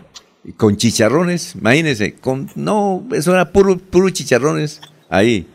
con 0.56 0.76
chicharrones, 0.76 1.56
imagínense, 1.56 2.14
con, 2.14 2.48
no, 2.54 3.08
eso 3.12 3.32
era 3.32 3.50
puro, 3.50 3.76
puro 3.76 4.10
chicharrones 4.10 4.80
ahí. 5.08 5.48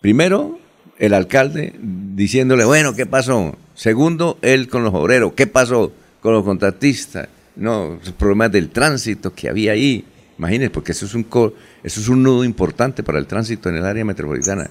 Primero, 0.00 0.58
el 0.98 1.14
alcalde 1.14 1.74
diciéndole, 1.80 2.64
bueno, 2.64 2.94
¿qué 2.94 3.06
pasó? 3.06 3.56
Segundo, 3.74 4.38
él 4.42 4.68
con 4.68 4.82
los 4.82 4.94
obreros, 4.94 5.34
¿qué 5.34 5.46
pasó 5.46 5.92
con 6.20 6.32
los 6.32 6.44
contratistas? 6.44 7.28
No, 7.54 8.00
los 8.04 8.12
problemas 8.12 8.50
del 8.50 8.70
tránsito 8.70 9.32
que 9.32 9.48
había 9.48 9.72
ahí 9.72 10.04
Imagínense, 10.38 10.70
porque 10.70 10.92
eso 10.92 11.06
es 11.06 11.14
un 11.14 11.26
eso 11.82 12.00
es 12.00 12.08
un 12.08 12.22
nudo 12.22 12.44
importante 12.44 13.02
para 13.02 13.18
el 13.18 13.26
tránsito 13.26 13.68
en 13.68 13.76
el 13.76 13.84
área 13.84 14.04
metropolitana. 14.04 14.70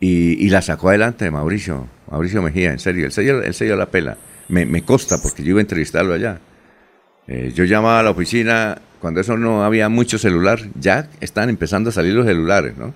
Y, 0.00 0.50
la 0.50 0.60
sacó 0.60 0.90
adelante 0.90 1.30
Mauricio, 1.30 1.88
Mauricio 2.10 2.42
Mejía, 2.42 2.72
en 2.72 2.78
serio, 2.78 3.06
él 3.06 3.12
se 3.54 3.64
dio, 3.64 3.76
la 3.76 3.86
pela. 3.86 4.18
Me, 4.48 4.66
me, 4.66 4.82
porque 4.82 5.42
yo 5.42 5.50
iba 5.50 5.60
a 5.60 5.62
entrevistarlo 5.62 6.12
allá. 6.12 6.40
Eh, 7.26 7.52
yo 7.54 7.64
llamaba 7.64 8.00
a 8.00 8.02
la 8.02 8.10
oficina, 8.10 8.82
cuando 9.00 9.20
eso 9.20 9.38
no 9.38 9.64
había 9.64 9.88
mucho 9.88 10.18
celular, 10.18 10.60
ya 10.78 11.08
están 11.20 11.48
empezando 11.48 11.88
a 11.88 11.92
salir 11.92 12.12
los 12.12 12.26
celulares, 12.26 12.76
¿no? 12.76 12.92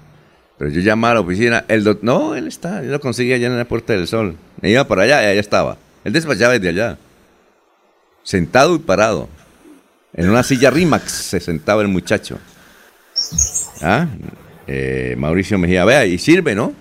Pero 0.58 0.70
yo 0.70 0.80
llamaba 0.80 1.12
a 1.12 1.14
la 1.14 1.20
oficina, 1.20 1.64
el 1.68 1.84
doctor, 1.84 2.04
no, 2.04 2.34
él 2.34 2.48
está, 2.48 2.82
yo 2.82 2.90
lo 2.90 3.00
conseguí 3.00 3.32
allá 3.32 3.46
en 3.46 3.56
la 3.56 3.64
Puerta 3.64 3.94
del 3.94 4.06
Sol. 4.06 4.36
Me 4.60 4.70
iba 4.70 4.86
para 4.86 5.04
allá 5.04 5.22
y 5.22 5.26
allá 5.26 5.40
estaba. 5.40 5.78
Él 6.04 6.12
despachaba 6.12 6.52
desde 6.54 6.68
allá, 6.68 6.98
sentado 8.22 8.74
y 8.74 8.80
parado. 8.80 9.28
En 10.18 10.28
una 10.28 10.42
silla 10.42 10.68
Rimax 10.68 11.12
se 11.12 11.38
sentaba 11.38 11.80
el 11.80 11.86
muchacho. 11.86 12.40
¿Ah? 13.80 14.08
Eh, 14.66 15.14
Mauricio 15.16 15.58
Mejía, 15.58 15.84
vea, 15.84 16.06
y 16.06 16.18
sirve, 16.18 16.56
¿no? 16.56 16.72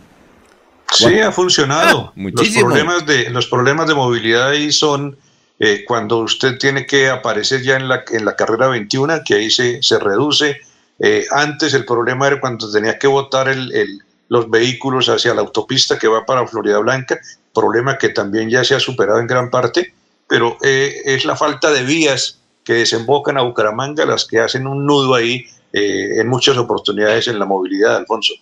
Sí, 0.91 1.19
ha 1.19 1.31
funcionado. 1.31 2.13
Ah, 2.17 2.31
los, 2.33 2.49
problemas 2.49 3.05
de, 3.05 3.29
los 3.29 3.45
problemas 3.45 3.87
de 3.87 3.93
movilidad 3.93 4.49
ahí 4.49 4.71
son 4.71 5.19
eh, 5.59 5.83
cuando 5.85 6.17
usted 6.17 6.57
tiene 6.57 6.87
que 6.87 7.09
aparecer 7.09 7.61
ya 7.61 7.75
en 7.75 7.87
la, 7.87 8.03
en 8.11 8.25
la 8.25 8.35
carrera 8.35 8.69
21, 8.69 9.21
que 9.23 9.35
ahí 9.35 9.51
se, 9.51 9.83
se 9.83 9.99
reduce. 9.99 10.57
Eh, 10.97 11.27
antes 11.29 11.75
el 11.75 11.85
problema 11.85 12.25
era 12.25 12.39
cuando 12.39 12.71
tenía 12.71 12.97
que 12.97 13.05
botar 13.05 13.49
el, 13.49 13.71
el, 13.71 13.99
los 14.29 14.49
vehículos 14.49 15.09
hacia 15.09 15.35
la 15.35 15.41
autopista 15.41 15.99
que 15.99 16.07
va 16.07 16.25
para 16.25 16.47
Florida 16.47 16.79
Blanca, 16.79 17.19
problema 17.53 17.99
que 17.99 18.09
también 18.09 18.49
ya 18.49 18.63
se 18.63 18.73
ha 18.73 18.79
superado 18.79 19.19
en 19.19 19.27
gran 19.27 19.51
parte, 19.51 19.93
pero 20.27 20.57
es 20.61 21.23
la 21.23 21.35
falta 21.35 21.69
de 21.69 21.83
vías 21.83 22.36
que 22.67 22.73
desembocan 22.73 23.37
a 23.37 23.43
Bucaramanga, 23.43 24.05
las 24.05 24.25
que 24.25 24.39
hacen 24.39 24.67
un 24.67 24.85
nudo 24.85 25.15
ahí 25.15 25.45
eh, 25.71 26.19
en 26.19 26.27
muchas 26.27 26.57
oportunidades 26.57 27.29
en 27.29 27.39
la 27.39 27.45
movilidad, 27.45 27.95
Alfonso. 27.95 28.33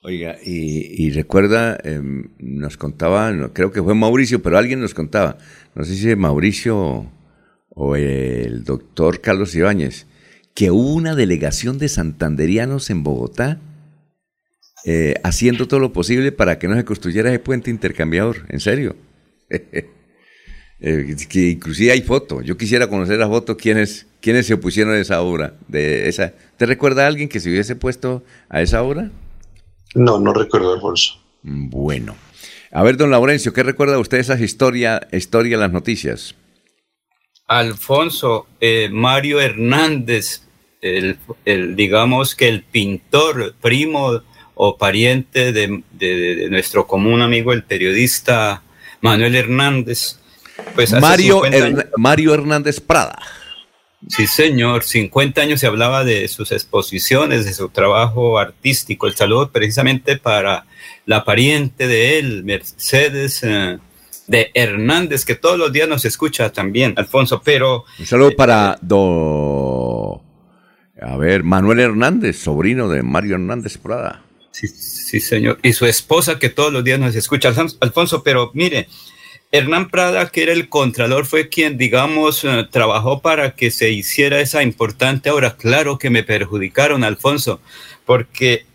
Oiga, 0.00 0.36
y, 0.44 1.10
recuerda, 1.10 1.76
em, 1.82 2.28
nos 2.38 2.76
contaba, 2.76 3.32
creo 3.52 3.72
que 3.72 3.82
fue 3.82 3.96
Mauricio, 3.96 4.40
pero 4.40 4.58
alguien 4.58 4.80
nos 4.80 4.94
contaba, 4.94 5.38
no 5.74 5.84
sé 5.84 5.96
si 5.96 6.14
Mauricio 6.14 7.10
o 7.70 7.96
el 7.96 8.62
doctor 8.62 9.20
Carlos 9.20 9.56
Ibáñez, 9.56 10.06
que 10.54 10.70
hubo 10.70 10.94
una 10.94 11.16
delegación 11.16 11.78
de 11.78 11.88
santanderianos 11.88 12.90
en 12.90 13.02
Bogotá 13.02 13.58
eh, 14.84 15.14
haciendo 15.24 15.66
todo 15.66 15.80
lo 15.80 15.92
posible 15.92 16.30
para 16.30 16.60
que 16.60 16.68
no 16.68 16.76
se 16.76 16.84
construyera 16.84 17.30
ese 17.30 17.40
puente 17.40 17.70
intercambiador, 17.72 18.46
en 18.50 18.60
serio. 18.60 18.94
Eh, 20.80 21.16
que 21.28 21.50
inclusive 21.50 21.92
hay 21.92 22.02
fotos. 22.02 22.44
Yo 22.44 22.56
quisiera 22.56 22.88
conocer 22.88 23.18
las 23.18 23.28
fotos, 23.28 23.56
quiénes, 23.56 24.06
quiénes 24.20 24.46
se 24.46 24.54
opusieron 24.54 24.94
a 24.94 24.98
esa 24.98 25.22
obra. 25.22 25.54
De 25.68 26.08
esa. 26.08 26.34
¿Te 26.56 26.66
recuerda 26.66 27.04
a 27.04 27.06
alguien 27.06 27.28
que 27.28 27.40
se 27.40 27.50
hubiese 27.50 27.76
puesto 27.76 28.22
a 28.48 28.60
esa 28.60 28.82
obra? 28.82 29.10
No, 29.94 30.18
no 30.18 30.32
recuerdo, 30.32 30.74
Alfonso. 30.74 31.20
Bueno. 31.42 32.16
A 32.72 32.82
ver, 32.82 32.96
don 32.96 33.10
Laurencio, 33.10 33.52
¿qué 33.52 33.62
recuerda 33.62 33.98
usted 33.98 34.16
de 34.16 34.22
esas 34.22 34.40
historias, 34.40 35.00
historia 35.12 35.56
las 35.56 35.70
noticias? 35.70 36.34
Alfonso, 37.46 38.48
eh, 38.60 38.88
Mario 38.90 39.40
Hernández, 39.40 40.42
el, 40.80 41.16
digamos 41.76 42.34
que 42.34 42.48
el 42.48 42.62
pintor, 42.64 43.54
primo 43.60 44.22
o 44.54 44.76
pariente 44.76 45.52
de, 45.52 45.82
de 45.92 46.48
nuestro 46.50 46.86
común 46.86 47.22
amigo, 47.22 47.52
el 47.52 47.62
periodista 47.62 48.62
Manuel 49.00 49.36
Hernández, 49.36 50.18
pues 50.74 50.92
Mario, 50.92 51.42
Mario 51.96 52.34
Hernández 52.34 52.80
Prada. 52.80 53.18
Sí, 54.08 54.26
señor. 54.26 54.84
50 54.84 55.40
años 55.40 55.60
se 55.60 55.66
hablaba 55.66 56.04
de 56.04 56.28
sus 56.28 56.52
exposiciones, 56.52 57.44
de 57.44 57.54
su 57.54 57.68
trabajo 57.68 58.38
artístico. 58.38 59.06
El 59.06 59.14
saludo 59.14 59.50
precisamente 59.50 60.18
para 60.18 60.66
la 61.06 61.24
pariente 61.24 61.86
de 61.86 62.18
él, 62.18 62.44
Mercedes 62.44 63.42
eh, 63.42 63.78
de 64.26 64.50
Hernández, 64.54 65.24
que 65.24 65.34
todos 65.34 65.58
los 65.58 65.72
días 65.72 65.88
nos 65.88 66.04
escucha 66.04 66.52
también, 66.52 66.94
Alfonso. 66.96 67.40
Pero. 67.42 67.84
Un 67.98 68.06
saludo 68.06 68.36
para 68.36 68.78
do. 68.82 70.22
A 71.00 71.16
ver, 71.16 71.42
Manuel 71.42 71.80
Hernández, 71.80 72.38
sobrino 72.38 72.88
de 72.88 73.02
Mario 73.02 73.34
Hernández 73.34 73.78
Prada. 73.78 74.22
Sí, 74.50 74.68
sí, 74.68 75.20
señor. 75.20 75.58
Y 75.62 75.72
su 75.72 75.86
esposa, 75.86 76.38
que 76.38 76.48
todos 76.48 76.72
los 76.72 76.84
días 76.84 76.98
nos 76.98 77.14
escucha, 77.16 77.52
Alfonso. 77.80 78.22
Pero 78.22 78.50
mire, 78.54 78.88
Hernán 79.54 79.88
Prada, 79.88 80.30
que 80.30 80.42
era 80.42 80.52
el 80.52 80.68
contralor, 80.68 81.26
fue 81.26 81.48
quien, 81.48 81.78
digamos, 81.78 82.42
eh, 82.42 82.66
trabajó 82.72 83.22
para 83.22 83.54
que 83.54 83.70
se 83.70 83.92
hiciera 83.92 84.40
esa 84.40 84.64
importante 84.64 85.30
obra. 85.30 85.56
Claro 85.56 85.96
que 85.96 86.10
me 86.10 86.24
perjudicaron, 86.24 87.04
Alfonso, 87.04 87.60
porque 88.04 88.66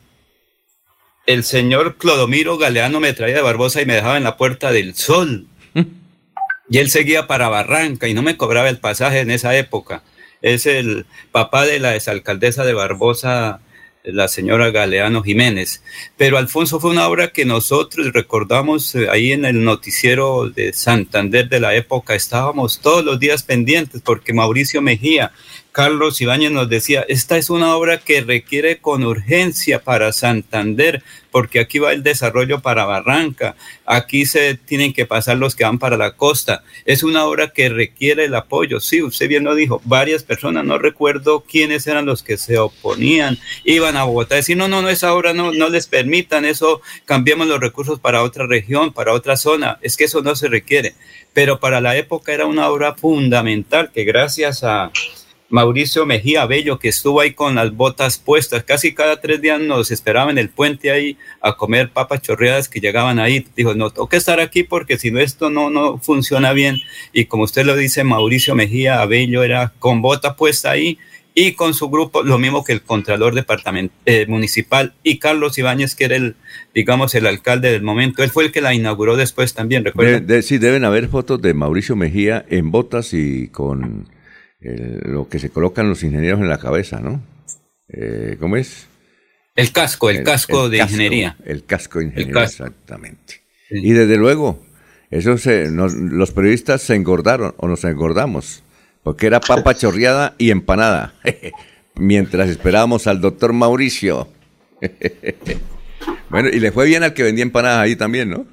el 1.25 1.43
señor 1.43 1.97
Clodomiro 1.97 2.57
Galeano 2.57 3.01
me 3.01 3.11
traía 3.11 3.36
de 3.36 3.41
Barbosa 3.41 3.82
y 3.82 3.86
me 3.86 3.95
dejaba 3.95 4.15
en 4.15 4.23
la 4.23 4.38
Puerta 4.38 4.71
del 4.71 4.95
Sol. 4.95 5.47
Y 6.69 6.77
él 6.77 6.89
seguía 6.89 7.27
para 7.27 7.49
Barranca 7.49 8.07
y 8.07 8.13
no 8.13 8.21
me 8.21 8.38
cobraba 8.38 8.69
el 8.69 8.77
pasaje 8.77 9.19
en 9.19 9.32
esa 9.32 9.57
época. 9.57 10.03
Es 10.41 10.65
el 10.65 11.05
papá 11.34 11.65
de 11.65 11.80
la 11.80 11.93
exalcaldesa 11.93 12.63
de 12.63 12.73
Barbosa, 12.73 13.59
la 14.14 14.28
señora 14.28 14.72
Galeano 14.72 15.24
Jiménez. 15.24 15.82
Pero 16.18 16.38
Alfonso 16.38 16.80
fue 16.80 16.91
una 16.91 17.07
obra 17.07 17.30
que 17.30 17.45
nosotros 17.45 18.12
recordamos 18.14 18.95
eh, 18.95 19.07
ahí 19.10 19.32
en 19.32 19.45
el 19.45 19.64
noticiero 19.64 20.49
de 20.49 20.74
Santander 20.74 21.49
de 21.49 21.60
la 21.60 21.76
época. 21.76 22.16
Estábamos 22.16 22.80
todos 22.82 23.03
los 23.03 23.20
días 23.20 23.43
pendientes 23.43 24.01
porque 24.03 24.34
Mauricio 24.34 24.82
Mejía 24.82 25.32
Carlos 25.72 26.20
Ibáñez 26.20 26.51
nos 26.51 26.67
decía, 26.67 27.05
esta 27.07 27.38
es 27.38 27.49
una 27.51 27.76
obra 27.76 27.99
que 27.99 28.22
requiere 28.22 28.80
con 28.80 29.03
urgencia 29.03 29.80
para 29.84 30.11
Santander, 30.11 31.03
porque 31.32 31.59
aquí 31.59 31.78
va 31.78 31.93
el 31.93 32.01
desarrollo 32.01 32.59
para 32.59 32.86
Barranca, 32.86 33.55
aquí 33.86 34.26
se 34.26 34.55
tienen 34.55 34.93
que 34.93 35.05
pasar 35.05 35.38
los 35.38 35.55
que 35.55 35.63
van 35.63 35.78
para 35.78 35.95
la 35.95 36.13
costa. 36.15 36.63
Es 36.86 37.03
una 37.03 37.26
obra 37.26 37.53
que 37.53 37.70
requiere 37.70 38.26
el 38.26 38.34
apoyo. 38.34 38.80
Sí, 38.80 39.03
usted 39.03 39.28
bien 39.28 39.43
lo 39.43 39.53
dijo, 39.53 39.80
varias 39.86 40.24
personas, 40.24 40.65
no 40.65 40.80
recuerdo 40.80 41.41
quiénes 41.41 41.86
eran 41.86 42.07
los 42.07 42.24
que 42.24 42.38
se 42.38 42.57
oponían, 42.57 43.38
iban 43.63 43.95
a 43.95 44.05
Bogotá 44.05 44.36
a 44.36 44.38
decir, 44.38 44.57
no, 44.57 44.67
no, 44.67 44.82
no, 44.82 44.89
esa 44.89 45.13
obra 45.13 45.34
no, 45.34 45.51
no 45.51 45.70
les 45.70 45.86
permitan, 45.86 46.45
eso 46.45 46.82
cambiemos 47.05 47.45
los 47.45 47.59
recursos 47.59 47.99
para 47.99 48.24
otra 48.24 48.47
región, 48.47 48.91
para 48.91 49.13
otra 49.13 49.38
zona, 49.38 49.78
es 49.82 49.97
que 49.97 50.05
eso 50.05 50.24
no 50.24 50.36
se 50.36 50.47
requiere. 50.47 50.95
Pero 51.34 51.59
para 51.59 51.80
la 51.80 51.95
época 51.95 52.34
era 52.34 52.47
una 52.47 52.70
obra 52.70 52.95
fundamental 52.95 53.91
que 53.93 54.03
gracias 54.03 54.63
a 54.63 54.91
Mauricio 55.49 56.05
Mejía 56.05 56.45
Bello, 56.45 56.77
que 56.77 56.89
estuvo 56.89 57.19
ahí 57.21 57.33
con 57.33 57.55
las 57.55 57.75
botas 57.75 58.19
puestas. 58.19 58.63
Casi 58.63 58.93
cada 58.93 59.19
tres 59.19 59.41
días 59.41 59.59
nos 59.59 59.89
esperaba 59.89 60.29
en 60.29 60.37
el 60.37 60.49
puente 60.49 60.91
ahí 60.91 61.17
a 61.41 61.57
comer 61.57 61.89
papas 61.89 62.21
chorreadas 62.21 62.69
que 62.69 62.79
llegaban 62.79 63.19
ahí. 63.19 63.45
Dijo, 63.55 63.73
no, 63.73 63.89
tengo 63.89 64.07
que 64.07 64.17
estar 64.17 64.39
aquí 64.39 64.63
porque 64.63 64.99
si 64.99 65.09
no 65.11 65.19
esto 65.19 65.49
no, 65.49 65.69
no 65.69 65.97
funciona 65.97 66.53
bien. 66.53 66.77
Y 67.13 67.25
como 67.25 67.43
usted 67.43 67.65
lo 67.65 67.75
dice, 67.75 68.03
Mauricio 68.03 68.53
Mejía 68.53 69.03
Bello 69.05 69.43
era 69.43 69.73
con 69.79 70.01
bota 70.01 70.35
puesta 70.35 70.71
ahí 70.71 70.99
y 71.33 71.53
con 71.53 71.73
su 71.73 71.89
grupo, 71.89 72.21
lo 72.23 72.37
mismo 72.37 72.63
que 72.63 72.73
el 72.73 72.81
Contralor 72.81 73.33
departament 73.33 73.91
eh, 74.05 74.25
Municipal 74.27 74.93
y 75.03 75.19
Carlos 75.19 75.57
Ibáñez, 75.57 75.95
que 75.95 76.05
era 76.05 76.15
el, 76.15 76.35
digamos, 76.75 77.15
el 77.15 77.25
alcalde 77.25 77.71
del 77.71 77.81
momento. 77.81 78.23
Él 78.23 78.29
fue 78.29 78.45
el 78.45 78.51
que 78.51 78.61
la 78.61 78.73
inauguró 78.73 79.15
después 79.15 79.53
también, 79.53 79.85
¿recuerda? 79.85 80.41
sí, 80.41 80.57
deben 80.57 80.83
haber 80.83 81.07
fotos 81.07 81.41
de 81.41 81.53
Mauricio 81.53 81.95
Mejía 81.95 82.45
en 82.49 82.71
botas 82.71 83.13
y 83.13 83.47
con 83.47 84.09
lo 84.62 85.30
que 85.30 85.39
se 85.39 85.49
colocan 85.49 85.89
los 85.89 86.03
ingenieros 86.03 86.39
en 86.41 86.49
la 86.49 86.57
cabeza, 86.57 86.99
¿no? 86.99 87.22
Eh, 87.89 88.38
¿Cómo 88.39 88.57
es? 88.57 88.88
El 89.55 89.72
casco, 89.72 90.10
el, 90.10 90.24
casco 90.24 90.70
de 90.70 90.78
ingeniería. 90.78 91.38
El 91.45 91.66
casco 91.66 91.99
de 91.99 92.05
ingeniería, 92.05 92.43
exactamente. 92.43 93.41
Y 93.70 93.91
desde 93.91 94.18
luego, 94.18 94.64
eso 95.12 95.36
los 95.36 96.32
periodistas 96.32 96.82
se 96.82 96.95
engordaron 96.95 97.53
o 97.57 97.68
nos 97.68 97.84
engordamos, 97.84 98.64
porque 99.03 99.28
era 99.28 99.39
papa 99.39 99.74
chorreada 99.76 100.36
y 100.38 100.51
empanada, 100.51 101.14
mientras 101.95 102.49
esperábamos 102.49 103.07
al 103.07 103.22
doctor 103.22 103.53
Mauricio. 103.53 104.30
bueno, 106.30 106.49
y 106.49 106.60
le 106.60 106.72
fue 106.72 106.86
bien 106.86 107.03
al 107.03 107.14
que 107.14 107.24
vendía 107.24 107.43
empanadas 107.43 107.82
ahí 107.82 107.95
también, 107.95 108.30
¿no? 108.30 108.45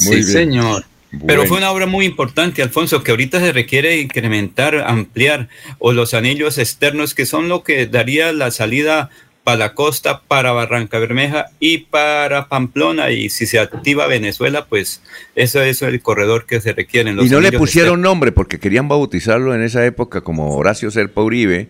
Muy 0.00 0.22
sí, 0.22 0.24
señor. 0.24 0.84
Pero 1.26 1.46
fue 1.46 1.58
una 1.58 1.70
obra 1.70 1.86
muy 1.86 2.06
importante, 2.06 2.62
Alfonso, 2.62 3.02
que 3.02 3.10
ahorita 3.10 3.40
se 3.40 3.52
requiere 3.52 4.00
incrementar, 4.00 4.76
ampliar, 4.86 5.48
o 5.78 5.92
los 5.92 6.14
anillos 6.14 6.58
externos, 6.58 7.14
que 7.14 7.26
son 7.26 7.48
lo 7.48 7.62
que 7.62 7.86
daría 7.86 8.32
la 8.32 8.50
salida 8.50 9.10
para 9.44 9.58
la 9.58 9.74
costa, 9.74 10.22
para 10.26 10.52
Barranca 10.52 10.98
Bermeja 10.98 11.50
y 11.60 11.78
para 11.78 12.48
Pamplona. 12.48 13.10
Y 13.10 13.28
si 13.28 13.46
se 13.46 13.60
activa 13.60 14.06
Venezuela, 14.06 14.66
pues 14.66 15.02
eso 15.36 15.62
es 15.62 15.82
el 15.82 16.00
corredor 16.00 16.46
que 16.46 16.60
se 16.60 16.72
requiere. 16.72 17.10
y 17.10 17.28
no 17.28 17.40
le 17.40 17.52
pusieron 17.52 18.00
nombre 18.00 18.32
porque 18.32 18.58
querían 18.58 18.88
bautizarlo 18.88 19.54
en 19.54 19.62
esa 19.62 19.84
época 19.84 20.22
como 20.22 20.56
Horacio 20.56 20.90
Serpa 20.90 21.20
Uribe, 21.20 21.68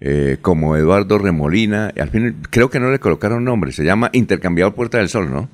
eh, 0.00 0.38
como 0.42 0.76
Eduardo 0.76 1.18
Remolina. 1.18 1.92
Al 1.96 2.10
fin 2.10 2.36
creo 2.50 2.68
que 2.68 2.80
no 2.80 2.90
le 2.90 2.98
colocaron 2.98 3.44
nombre. 3.44 3.70
Se 3.72 3.84
llama 3.84 4.10
Intercambiador 4.12 4.74
Puerta 4.74 4.98
del 4.98 5.08
Sol, 5.08 5.30
¿no? 5.30 5.48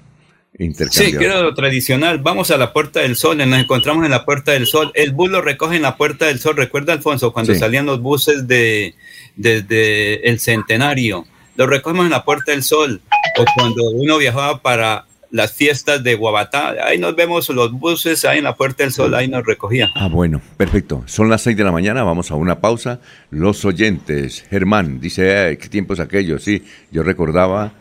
Sí, 0.90 1.12
quiero 1.16 1.42
lo 1.42 1.54
tradicional. 1.54 2.18
Vamos 2.18 2.50
a 2.50 2.58
la 2.58 2.72
Puerta 2.72 3.00
del 3.00 3.16
Sol, 3.16 3.38
nos 3.38 3.58
encontramos 3.58 4.04
en 4.04 4.10
la 4.10 4.24
Puerta 4.24 4.52
del 4.52 4.66
Sol. 4.66 4.90
El 4.94 5.12
bus 5.12 5.30
lo 5.30 5.40
recoge 5.40 5.76
en 5.76 5.82
la 5.82 5.96
Puerta 5.96 6.26
del 6.26 6.38
Sol. 6.38 6.56
¿Recuerda, 6.56 6.92
Alfonso, 6.92 7.32
cuando 7.32 7.54
salían 7.54 7.86
los 7.86 8.00
buses 8.02 8.46
de 8.46 8.94
desde 9.36 10.28
el 10.28 10.38
Centenario? 10.40 11.24
Lo 11.56 11.66
recogemos 11.66 12.04
en 12.04 12.10
la 12.10 12.24
Puerta 12.24 12.52
del 12.52 12.62
Sol. 12.62 13.00
O 13.38 13.44
cuando 13.54 13.90
uno 13.90 14.18
viajaba 14.18 14.60
para 14.60 15.06
las 15.30 15.52
fiestas 15.52 16.02
de 16.02 16.16
Guabatá, 16.16 16.74
ahí 16.84 16.98
nos 16.98 17.14
vemos 17.14 17.48
los 17.50 17.70
buses, 17.70 18.24
ahí 18.24 18.38
en 18.38 18.44
la 18.44 18.56
Puerta 18.56 18.82
del 18.82 18.92
Sol, 18.92 19.14
ahí 19.14 19.28
nos 19.28 19.46
recogía. 19.46 19.90
Ah, 19.94 20.08
bueno, 20.08 20.42
perfecto. 20.56 21.04
Son 21.06 21.30
las 21.30 21.42
seis 21.42 21.56
de 21.56 21.64
la 21.64 21.72
mañana, 21.72 22.02
vamos 22.02 22.30
a 22.32 22.34
una 22.34 22.60
pausa. 22.60 23.00
Los 23.30 23.64
oyentes, 23.64 24.44
Germán, 24.50 25.00
dice, 25.00 25.56
¿qué 25.60 25.68
tiempo 25.68 25.94
es 25.94 26.00
aquello? 26.00 26.38
Sí, 26.38 26.64
yo 26.90 27.02
recordaba 27.02 27.72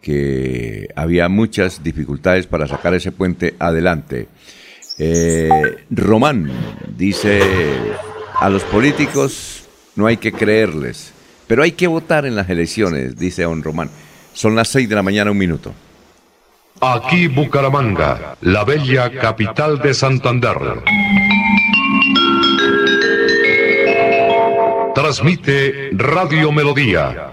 que 0.00 0.88
había 0.94 1.28
muchas 1.28 1.82
dificultades 1.82 2.46
para 2.46 2.66
sacar 2.66 2.94
ese 2.94 3.12
puente 3.12 3.54
adelante. 3.58 4.28
Eh, 4.98 5.48
Román 5.90 6.50
dice, 6.96 7.40
a 8.38 8.48
los 8.48 8.62
políticos 8.64 9.64
no 9.94 10.06
hay 10.06 10.16
que 10.16 10.32
creerles, 10.32 11.12
pero 11.46 11.62
hay 11.62 11.72
que 11.72 11.86
votar 11.86 12.26
en 12.26 12.36
las 12.36 12.48
elecciones, 12.48 13.16
dice 13.16 13.42
don 13.42 13.62
Román. 13.62 13.90
Son 14.32 14.54
las 14.54 14.68
seis 14.68 14.88
de 14.88 14.94
la 14.94 15.02
mañana, 15.02 15.30
un 15.30 15.38
minuto. 15.38 15.72
Aquí 16.80 17.26
Bucaramanga, 17.26 18.36
la 18.42 18.64
bella 18.64 19.10
capital 19.10 19.78
de 19.80 19.94
Santander. 19.94 20.56
Transmite 24.94 25.90
Radio 25.92 26.52
Melodía, 26.52 27.32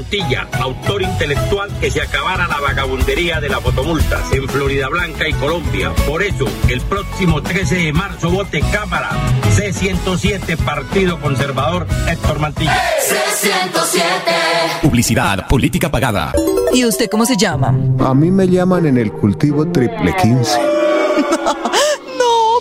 Mantilla, 0.00 0.48
autor 0.62 1.02
intelectual 1.02 1.70
que 1.78 1.90
se 1.90 2.00
acabara 2.00 2.48
la 2.48 2.58
vagabundería 2.58 3.38
de 3.38 3.50
las 3.50 3.60
fotomultas 3.60 4.32
en 4.32 4.48
Florida 4.48 4.88
Blanca 4.88 5.28
y 5.28 5.34
Colombia. 5.34 5.92
Por 6.06 6.22
eso, 6.22 6.46
el 6.70 6.80
próximo 6.80 7.42
13 7.42 7.74
de 7.74 7.92
marzo 7.92 8.30
vote 8.30 8.62
Cámara 8.72 9.10
C107 9.54 10.56
Partido 10.56 11.20
Conservador 11.20 11.86
Héctor 12.08 12.38
Mantilla. 12.38 12.80
C107 12.98 14.80
Publicidad, 14.80 15.46
política 15.48 15.90
pagada. 15.90 16.32
¿Y 16.72 16.86
usted 16.86 17.10
cómo 17.10 17.26
se 17.26 17.36
llama? 17.36 17.74
A 17.98 18.14
mí 18.14 18.30
me 18.30 18.48
llaman 18.48 18.86
en 18.86 18.96
el 18.96 19.12
cultivo 19.12 19.70
triple 19.70 20.16
15. 20.16 20.58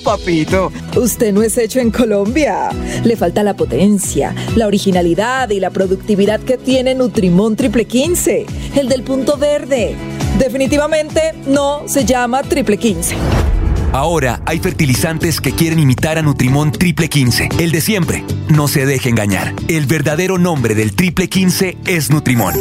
papito. 0.10 0.72
Usted 0.96 1.32
no 1.32 1.44
es 1.44 1.56
hecho 1.60 1.80
en 1.80 1.92
Colombia. 1.92 2.70
Le 3.04 3.16
falta 3.16 3.44
la 3.44 3.56
potencia, 3.56 4.34
la 4.56 4.66
originalidad 4.66 5.52
y 5.52 5.60
la 5.60 5.70
productividad 5.70 6.40
que 6.40 6.58
tiene 6.58 6.96
Nutrimón 6.96 7.56
Triple 7.56 7.86
15, 7.86 8.46
el 8.76 8.90
del 8.90 9.04
punto 9.04 9.38
verde. 9.38 9.96
Definitivamente 10.40 11.36
no 11.46 11.84
se 11.88 12.06
llama 12.06 12.42
Triple 12.42 12.78
15. 12.78 13.49
Ahora 13.92 14.42
hay 14.46 14.60
fertilizantes 14.60 15.42
que 15.42 15.54
quieren 15.54 15.80
imitar 15.80 16.18
a 16.18 16.22
Nutrimón 16.22 16.72
Triple 16.72 17.10
15, 17.10 17.50
el 17.60 17.72
de 17.72 17.82
siempre. 17.82 18.24
No 18.50 18.68
se 18.68 18.86
deje 18.86 19.10
engañar. 19.10 19.54
El 19.68 19.88
verdadero 19.88 20.38
nombre 20.38 20.76
del 20.76 20.96
Triple 20.96 21.28
15 21.28 21.78
es 21.86 22.12
Nutrimón. 22.12 22.54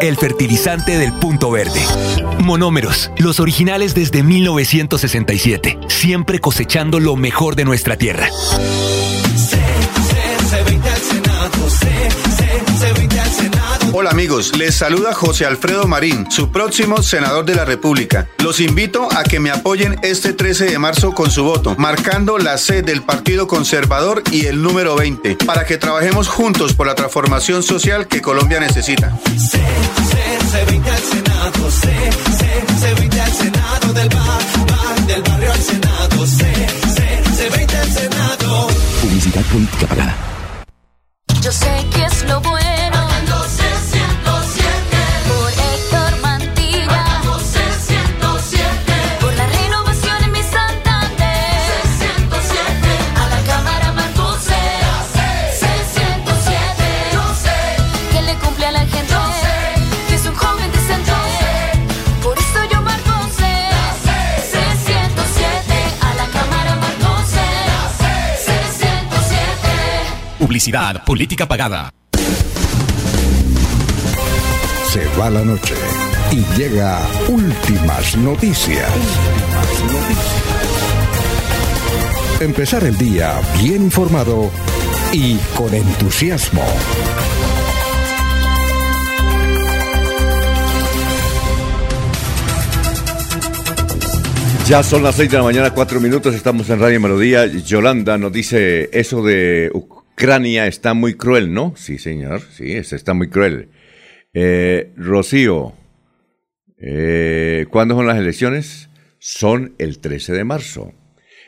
El 0.00 0.16
fertilizante 0.16 0.96
del 0.96 1.12
punto 1.12 1.50
verde. 1.50 1.80
Monómeros, 2.44 3.10
los 3.18 3.40
originales 3.40 3.94
desde 3.94 4.22
1967, 4.22 5.78
siempre 5.88 6.38
cosechando 6.38 7.00
lo 7.00 7.16
mejor 7.16 7.56
de 7.56 7.64
nuestra 7.64 7.96
tierra. 7.96 8.28
Hola 14.00 14.10
amigos, 14.10 14.56
les 14.56 14.76
saluda 14.76 15.12
José 15.12 15.44
Alfredo 15.44 15.88
Marín, 15.88 16.30
su 16.30 16.52
próximo 16.52 17.02
senador 17.02 17.44
de 17.44 17.56
la 17.56 17.64
República. 17.64 18.28
Los 18.38 18.60
invito 18.60 19.08
a 19.10 19.24
que 19.24 19.40
me 19.40 19.50
apoyen 19.50 19.98
este 20.04 20.32
13 20.32 20.66
de 20.66 20.78
marzo 20.78 21.10
con 21.14 21.32
su 21.32 21.42
voto, 21.42 21.74
marcando 21.78 22.38
la 22.38 22.58
C 22.58 22.82
del 22.82 23.02
Partido 23.02 23.48
Conservador 23.48 24.22
y 24.30 24.46
el 24.46 24.62
número 24.62 24.94
20, 24.94 25.38
para 25.44 25.64
que 25.64 25.78
trabajemos 25.78 26.28
juntos 26.28 26.74
por 26.74 26.86
la 26.86 26.94
transformación 26.94 27.64
social 27.64 28.06
que 28.06 28.22
Colombia 28.22 28.60
necesita. 28.60 29.18
Publicidad 39.00 39.42
política 39.46 39.86
pagada. 39.88 40.16
Yo 41.42 41.50
sé 41.50 41.84
que 41.92 42.04
es 42.04 42.22
lo 42.28 42.40
bueno. 42.42 42.67
Publicidad 70.48 71.04
política 71.04 71.46
pagada. 71.46 71.92
Se 74.90 75.04
va 75.20 75.28
la 75.28 75.44
noche 75.44 75.74
y 76.32 76.42
llega 76.58 77.06
últimas 77.28 78.16
noticias. 78.16 78.90
Empezar 82.40 82.84
el 82.84 82.96
día 82.96 83.38
bien 83.62 83.82
informado 83.82 84.50
y 85.12 85.36
con 85.54 85.74
entusiasmo. 85.74 86.64
Ya 94.66 94.82
son 94.82 95.02
las 95.02 95.16
6 95.16 95.30
de 95.30 95.36
la 95.36 95.42
mañana, 95.42 95.74
4 95.74 96.00
minutos, 96.00 96.34
estamos 96.34 96.70
en 96.70 96.80
Radio 96.80 96.98
Melodía. 97.00 97.44
Yolanda 97.44 98.16
nos 98.16 98.32
dice, 98.32 98.88
eso 98.98 99.22
de 99.22 99.70
Ucrania 100.18 100.66
está 100.66 100.94
muy 100.94 101.14
cruel, 101.14 101.54
¿no? 101.54 101.74
Sí, 101.76 101.96
señor, 101.96 102.40
sí, 102.40 102.72
está 102.72 103.14
muy 103.14 103.28
cruel. 103.28 103.68
Eh, 104.34 104.92
Rocío, 104.96 105.74
eh, 106.76 107.66
¿cuándo 107.70 107.94
son 107.94 108.08
las 108.08 108.18
elecciones? 108.18 108.90
Son 109.20 109.76
el 109.78 110.00
13 110.00 110.32
de 110.32 110.42
marzo. 110.42 110.92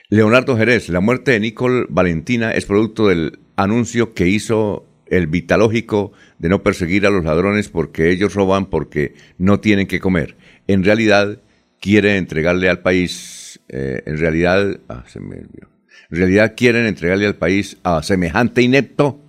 Leonardo 0.09 0.57
Jerez, 0.57 0.89
la 0.89 1.01
muerte 1.01 1.33
de 1.33 1.41
Nicole 1.41 1.87
Valentina 1.89 2.53
es 2.53 2.65
producto 2.65 3.09
del 3.09 3.41
anuncio 3.57 4.15
que 4.15 4.29
hizo 4.29 4.87
el 5.07 5.27
Vitalógico 5.27 6.13
de 6.39 6.49
no 6.49 6.63
perseguir 6.63 7.07
a 7.07 7.11
los 7.11 7.25
ladrones 7.25 7.71
porque 7.71 8.13
ellos 8.13 8.35
roban 8.35 8.67
porque 8.67 9.15
no 9.37 9.59
tienen 9.59 9.89
que 9.89 9.99
comer. 9.99 10.37
En 10.69 10.85
realidad, 10.85 11.43
quiere 11.81 12.19
entregarle 12.19 12.69
al 12.69 12.83
país, 12.83 13.61
eh, 13.69 14.05
en 14.07 14.17
realidad, 14.17 14.79
ah, 14.89 15.03
se 15.09 15.19
me 15.19 15.39
olvidó. 15.39 15.80
En 16.11 16.19
realidad 16.19 16.55
quieren 16.57 16.87
entregarle 16.87 17.27
al 17.27 17.37
país 17.37 17.77
a 17.83 18.03
semejante 18.03 18.63
inepto. 18.63 19.21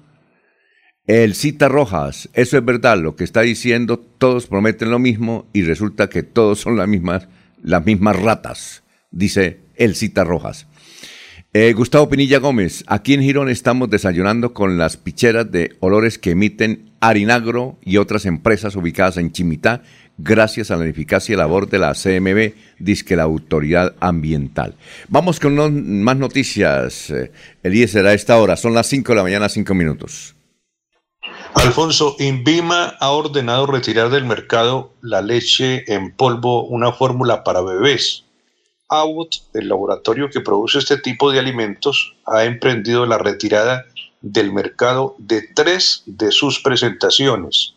El 1.08 1.36
cita 1.36 1.68
Rojas, 1.68 2.30
eso 2.34 2.58
es 2.58 2.66
verdad, 2.66 2.98
lo 2.98 3.16
que 3.16 3.24
está 3.24 3.42
diciendo, 3.42 4.00
todos 4.00 4.48
prometen 4.48 4.92
lo 4.92 5.00
mismo 5.00 5.48
y 5.52 5.64
resulta 5.64 6.10
que 6.10 6.24
todos 6.24 6.60
son 6.60 6.78
las 6.78 6.88
mismas, 6.88 7.28
las 7.62 7.86
mismas 7.86 8.18
ratas, 8.18 8.84
dice 9.12 9.60
el 9.76 9.96
cita 9.96 10.24
Rojas. 10.24 10.68
Eh, 11.54 11.74
Gustavo 11.74 12.08
Pinilla 12.08 12.40
Gómez, 12.40 12.86
aquí 12.88 13.14
en 13.14 13.22
Girón 13.22 13.50
estamos 13.50 13.90
desayunando 13.90 14.54
con 14.54 14.78
las 14.78 14.96
picheras 14.96 15.52
de 15.52 15.76
olores 15.82 16.18
que 16.18 16.32
emiten 16.32 16.92
Arinagro 17.02 17.78
y 17.84 17.98
otras 17.98 18.26
empresas 18.26 18.78
ubicadas 18.78 19.18
en 19.18 19.34
Chimitá, 19.34 19.84
gracias 20.24 20.72
a 20.72 20.78
la 20.78 20.86
eficacia 20.86 21.34
y 21.34 21.38
labor 21.38 21.70
de 21.70 21.80
la 21.80 21.94
CMB, 21.94 22.54
disque 22.80 23.16
la 23.16 23.24
Autoridad 23.24 23.96
Ambiental. 24.00 24.76
Vamos 25.08 25.40
con 25.40 26.04
más 26.04 26.18
noticias, 26.18 27.10
eh, 27.10 27.32
Eliezer, 27.64 28.06
a 28.06 28.14
esta 28.14 28.38
hora. 28.38 28.56
Son 28.56 28.74
las 28.74 28.88
5 28.88 29.12
de 29.12 29.16
la 29.16 29.24
mañana, 29.24 29.50
5 29.50 29.74
minutos. 29.74 30.36
Alfonso, 31.54 32.16
Invima 32.20 32.96
ha 33.00 33.12
ordenado 33.12 33.66
retirar 33.66 34.10
del 34.10 34.26
mercado 34.26 34.94
la 35.02 35.22
leche 35.22 35.84
en 35.94 36.12
polvo, 36.12 36.66
una 36.66 36.94
fórmula 36.94 37.44
para 37.44 37.62
bebés. 37.62 38.24
Abbott, 38.90 39.36
el 39.54 39.70
laboratorio 39.70 40.30
que 40.30 40.42
produce 40.42 40.80
este 40.80 40.98
tipo 40.98 41.32
de 41.32 41.40
alimentos, 41.40 42.16
ha 42.26 42.44
emprendido 42.46 43.06
la 43.06 43.18
retirada 43.18 43.86
del 44.22 44.52
mercado 44.52 45.16
de 45.18 45.42
tres 45.42 46.04
de 46.06 46.32
sus 46.32 46.60
presentaciones. 46.60 47.76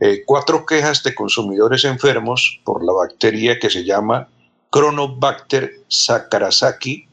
Eh, 0.00 0.22
cuatro 0.24 0.64
quejas 0.64 1.02
de 1.02 1.14
consumidores 1.14 1.84
enfermos 1.84 2.60
por 2.64 2.84
la 2.84 2.92
bacteria 2.92 3.58
que 3.58 3.68
se 3.68 3.84
llama 3.84 4.28
Chronobacter 4.72 5.72
saccharasaki 5.88 7.06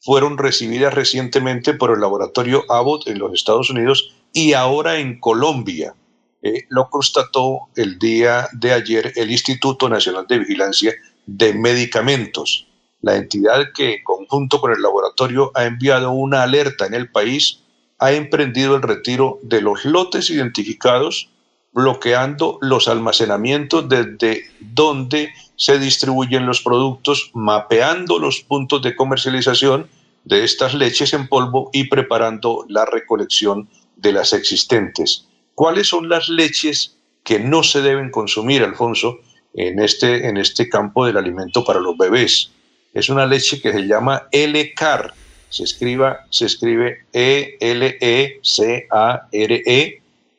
fueron 0.00 0.36
recibidas 0.36 0.92
recientemente 0.92 1.72
por 1.72 1.90
el 1.90 2.00
laboratorio 2.00 2.64
Abbott 2.70 3.08
en 3.08 3.18
los 3.18 3.32
Estados 3.32 3.70
Unidos 3.70 4.14
y 4.34 4.52
ahora 4.52 4.98
en 4.98 5.18
Colombia. 5.20 5.94
Eh, 6.42 6.66
lo 6.68 6.90
constató 6.90 7.60
el 7.74 7.98
día 7.98 8.48
de 8.52 8.72
ayer 8.72 9.12
el 9.16 9.30
Instituto 9.30 9.88
Nacional 9.88 10.26
de 10.28 10.40
Vigilancia 10.40 10.92
de 11.24 11.54
Medicamentos, 11.54 12.66
la 13.00 13.16
entidad 13.16 13.72
que, 13.74 13.94
en 13.94 14.04
conjunto 14.04 14.60
con 14.60 14.72
el 14.72 14.82
laboratorio, 14.82 15.50
ha 15.54 15.64
enviado 15.64 16.10
una 16.10 16.42
alerta 16.42 16.84
en 16.84 16.92
el 16.92 17.10
país, 17.10 17.60
ha 17.98 18.12
emprendido 18.12 18.76
el 18.76 18.82
retiro 18.82 19.38
de 19.42 19.62
los 19.62 19.86
lotes 19.86 20.28
identificados, 20.28 21.30
bloqueando 21.74 22.58
los 22.62 22.88
almacenamientos 22.88 23.88
desde 23.88 24.44
donde 24.60 25.32
se 25.56 25.78
distribuyen 25.78 26.46
los 26.46 26.62
productos, 26.62 27.30
mapeando 27.34 28.18
los 28.18 28.40
puntos 28.40 28.80
de 28.82 28.94
comercialización 28.96 29.88
de 30.24 30.44
estas 30.44 30.72
leches 30.74 31.12
en 31.12 31.28
polvo 31.28 31.70
y 31.72 31.88
preparando 31.88 32.64
la 32.68 32.84
recolección 32.86 33.68
de 33.96 34.12
las 34.12 34.32
existentes. 34.32 35.26
¿Cuáles 35.54 35.88
son 35.88 36.08
las 36.08 36.28
leches 36.28 36.96
que 37.22 37.40
no 37.40 37.62
se 37.62 37.82
deben 37.82 38.10
consumir, 38.10 38.62
Alfonso, 38.62 39.18
en 39.54 39.80
este, 39.80 40.28
en 40.28 40.36
este 40.36 40.68
campo 40.68 41.06
del 41.06 41.16
alimento 41.16 41.64
para 41.64 41.80
los 41.80 41.96
bebés? 41.98 42.50
Es 42.92 43.08
una 43.08 43.26
leche 43.26 43.60
que 43.60 43.72
se 43.72 43.86
llama 43.86 44.28
L-CAR. 44.30 45.14
Se, 45.48 45.64
escriba, 45.64 46.26
se 46.30 46.46
escribe 46.46 47.06
E 47.12 47.56
E-L-E-C-A-R-E 47.60 48.44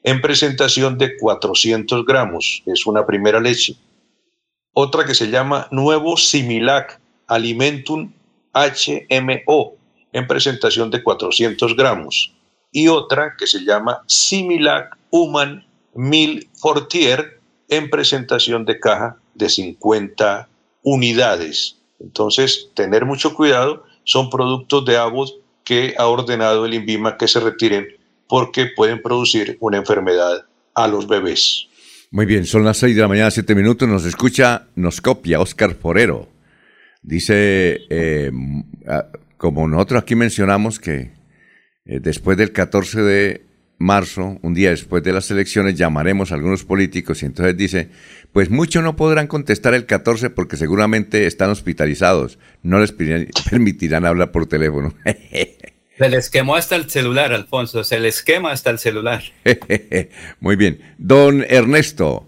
en 0.05 0.21
presentación 0.21 0.99
de 0.99 1.17
400 1.17 2.05
gramos. 2.05 2.61
Es 2.67 2.85
una 2.85 3.07
primera 3.07 3.39
leche. 3.39 3.75
Otra 4.71 5.03
que 5.03 5.15
se 5.15 5.31
llama 5.31 5.67
Nuevo 5.71 6.15
Similac 6.15 7.01
Alimentum 7.25 8.13
HMO 8.53 9.73
en 10.13 10.27
presentación 10.27 10.91
de 10.91 11.01
400 11.01 11.75
gramos. 11.75 12.31
Y 12.71 12.87
otra 12.87 13.33
que 13.35 13.47
se 13.47 13.65
llama 13.65 14.03
Similac 14.05 14.95
Human 15.09 15.65
Mil 15.95 16.49
Fortier 16.53 17.39
en 17.67 17.89
presentación 17.89 18.63
de 18.63 18.79
caja 18.79 19.17
de 19.33 19.49
50 19.49 20.47
unidades. 20.83 21.77
Entonces, 21.99 22.69
tener 22.75 23.05
mucho 23.05 23.33
cuidado, 23.33 23.83
son 24.03 24.29
productos 24.29 24.85
de 24.85 24.97
Abbott 24.97 25.31
que 25.63 25.95
ha 25.97 26.05
ordenado 26.05 26.67
el 26.67 26.75
INVIMA 26.75 27.17
que 27.17 27.27
se 27.27 27.39
retiren 27.39 27.87
porque 28.27 28.67
pueden 28.75 29.01
producir 29.01 29.57
una 29.59 29.77
enfermedad 29.77 30.45
a 30.73 30.87
los 30.87 31.07
bebés. 31.07 31.67
Muy 32.11 32.25
bien, 32.25 32.45
son 32.45 32.63
las 32.63 32.77
6 32.77 32.95
de 32.95 33.01
la 33.01 33.07
mañana, 33.07 33.31
7 33.31 33.55
minutos. 33.55 33.87
Nos 33.87 34.05
escucha, 34.05 34.67
nos 34.75 35.01
copia 35.01 35.39
Oscar 35.39 35.75
Forero. 35.75 36.29
Dice, 37.01 37.81
eh, 37.89 38.31
ah, 38.87 39.07
como 39.37 39.67
nosotros 39.67 40.01
aquí 40.01 40.15
mencionamos 40.15 40.79
que 40.79 41.11
eh, 41.85 41.99
después 41.99 42.37
del 42.37 42.51
14 42.51 43.01
de 43.01 43.45
marzo, 43.77 44.39
un 44.41 44.53
día 44.53 44.69
después 44.69 45.03
de 45.03 45.13
las 45.13 45.29
elecciones, 45.29 45.75
llamaremos 45.75 46.31
a 46.31 46.35
algunos 46.35 46.63
políticos 46.63 47.21
y 47.21 47.25
entonces 47.25 47.57
dice, 47.57 47.89
pues 48.31 48.49
muchos 48.49 48.83
no 48.83 48.95
podrán 48.95 49.27
contestar 49.27 49.73
el 49.73 49.85
14 49.85 50.29
porque 50.29 50.57
seguramente 50.57 51.25
están 51.25 51.49
hospitalizados, 51.49 52.39
no 52.63 52.79
les 52.79 52.91
permitirán 53.49 54.05
hablar 54.05 54.31
por 54.31 54.47
teléfono. 54.47 54.93
Se 55.97 56.09
les 56.09 56.29
quemó 56.29 56.55
hasta 56.55 56.75
el 56.75 56.89
celular, 56.89 57.31
Alfonso, 57.31 57.83
se 57.83 57.99
les 57.99 58.21
quema 58.21 58.51
hasta 58.51 58.69
el 58.69 58.79
celular. 58.79 59.23
Muy 60.39 60.55
bien. 60.55 60.81
Don 60.97 61.45
Ernesto, 61.47 62.27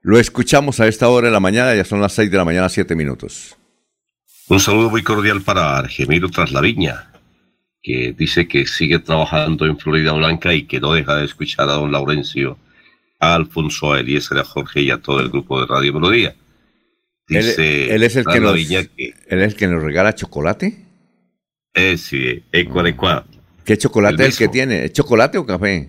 lo 0.00 0.18
escuchamos 0.18 0.80
a 0.80 0.88
esta 0.88 1.08
hora 1.08 1.28
de 1.28 1.32
la 1.32 1.40
mañana, 1.40 1.74
ya 1.74 1.84
son 1.84 2.00
las 2.00 2.14
6 2.14 2.30
de 2.30 2.36
la 2.36 2.44
mañana, 2.44 2.68
7 2.68 2.94
minutos. 2.94 3.56
Un 4.48 4.60
saludo 4.60 4.90
muy 4.90 5.02
cordial 5.02 5.42
para 5.42 5.78
Argemiro 5.78 6.28
Traslaviña, 6.28 7.12
que 7.82 8.14
dice 8.16 8.48
que 8.48 8.66
sigue 8.66 8.98
trabajando 8.98 9.66
en 9.66 9.78
Florida 9.78 10.12
Blanca 10.12 10.52
y 10.52 10.66
que 10.66 10.80
no 10.80 10.92
deja 10.92 11.16
de 11.16 11.26
escuchar 11.26 11.68
a 11.68 11.74
don 11.74 11.92
Laurencio, 11.92 12.58
a 13.20 13.34
Alfonso, 13.34 13.92
a 13.92 14.00
Eliezer, 14.00 14.38
a 14.38 14.44
Jorge 14.44 14.82
y 14.82 14.90
a 14.90 14.98
todo 14.98 15.20
el 15.20 15.28
grupo 15.28 15.60
de 15.60 15.66
Radio 15.66 15.92
Melodía. 15.94 16.34
Dice 17.28 17.94
él, 17.94 18.02
es 18.02 18.16
el 18.16 18.24
que 18.26 18.40
nos, 18.40 18.56
él 18.56 18.90
es 18.96 19.52
el 19.52 19.54
que 19.54 19.68
nos 19.68 19.82
regala 19.82 20.14
chocolate. 20.14 20.81
Eh, 21.74 21.96
sí, 21.96 22.42
Ecuador, 22.52 23.24
¿Qué 23.64 23.78
chocolate 23.78 24.26
es 24.26 24.40
el 24.40 24.46
que 24.46 24.52
tiene? 24.52 24.84
¿Es 24.84 24.92
chocolate 24.92 25.38
o 25.38 25.46
café? 25.46 25.88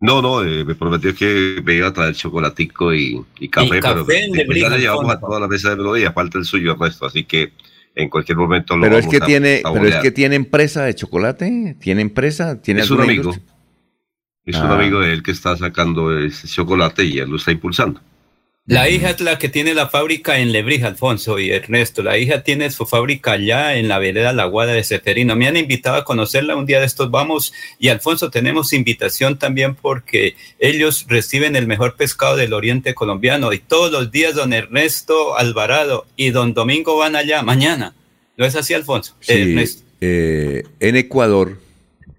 No, 0.00 0.22
no, 0.22 0.44
eh, 0.44 0.64
me 0.64 0.74
prometió 0.74 1.14
que 1.14 1.60
me 1.64 1.74
iba 1.74 1.88
a 1.88 1.92
traer 1.92 2.14
chocolatico 2.14 2.94
y, 2.94 3.20
y 3.40 3.48
café, 3.48 3.80
pero 3.80 4.54
ya 4.54 4.68
le 4.68 4.78
llevamos 4.78 5.10
a 5.12 5.18
toda 5.18 5.40
la 5.40 5.48
mesa 5.48 5.70
de 5.70 5.76
melodía, 5.76 6.12
falta 6.12 6.38
el 6.38 6.44
suyo 6.44 6.72
el 6.74 6.78
resto, 6.78 7.06
así 7.06 7.24
que 7.24 7.52
en 7.96 8.08
cualquier 8.08 8.38
momento 8.38 8.76
lo 8.76 8.82
pero 8.82 8.96
vamos 8.96 9.06
es 9.12 9.18
que 9.18 9.24
a 9.24 9.26
tiene, 9.26 9.60
a 9.64 9.72
pero 9.72 9.88
es 9.88 9.96
que 9.96 10.12
tiene 10.12 10.36
empresa 10.36 10.84
de 10.84 10.94
chocolate, 10.94 11.76
tiene 11.80 12.02
empresa, 12.02 12.60
tiene 12.62 12.82
Es 12.82 12.90
un 12.90 13.00
amigo. 13.00 13.22
industria? 13.22 13.54
Es 14.44 14.56
un 14.56 14.66
Ah. 14.66 14.78
amigo 14.78 15.00
de 15.00 15.12
él 15.12 15.22
que 15.22 15.32
está 15.32 15.56
sacando 15.56 16.16
ese 16.16 16.46
chocolate 16.46 17.04
y 17.04 17.18
él 17.18 17.28
lo 17.30 17.36
está 17.36 17.50
impulsando. 17.50 18.00
La 18.68 18.90
hija 18.90 19.08
es 19.08 19.20
la 19.22 19.38
que 19.38 19.48
tiene 19.48 19.72
la 19.72 19.88
fábrica 19.88 20.38
en 20.40 20.52
Lebrija, 20.52 20.88
Alfonso 20.88 21.38
y 21.38 21.50
Ernesto. 21.50 22.02
La 22.02 22.18
hija 22.18 22.42
tiene 22.42 22.70
su 22.70 22.84
fábrica 22.84 23.32
allá 23.32 23.76
en 23.76 23.88
la 23.88 23.98
vereda 23.98 24.34
La 24.34 24.44
Guada 24.44 24.74
de 24.74 24.84
Ceferino. 24.84 25.34
Me 25.36 25.48
han 25.48 25.56
invitado 25.56 25.96
a 25.96 26.04
conocerla 26.04 26.54
un 26.54 26.66
día 26.66 26.78
de 26.78 26.84
estos. 26.84 27.10
Vamos. 27.10 27.54
Y 27.78 27.88
Alfonso, 27.88 28.30
tenemos 28.30 28.74
invitación 28.74 29.38
también 29.38 29.74
porque 29.74 30.36
ellos 30.58 31.06
reciben 31.08 31.56
el 31.56 31.66
mejor 31.66 31.96
pescado 31.96 32.36
del 32.36 32.52
oriente 32.52 32.92
colombiano. 32.94 33.54
Y 33.54 33.58
todos 33.58 33.90
los 33.90 34.10
días 34.12 34.34
don 34.34 34.52
Ernesto 34.52 35.38
Alvarado 35.38 36.04
y 36.14 36.28
don 36.28 36.52
Domingo 36.52 36.98
van 36.98 37.16
allá 37.16 37.42
mañana. 37.42 37.94
¿No 38.36 38.44
es 38.44 38.54
así, 38.54 38.74
Alfonso? 38.74 39.16
Sí, 39.20 39.32
Eh, 39.32 39.42
Ernesto. 39.44 39.82
eh, 40.02 40.62
en 40.80 40.96
Ecuador, 40.96 41.58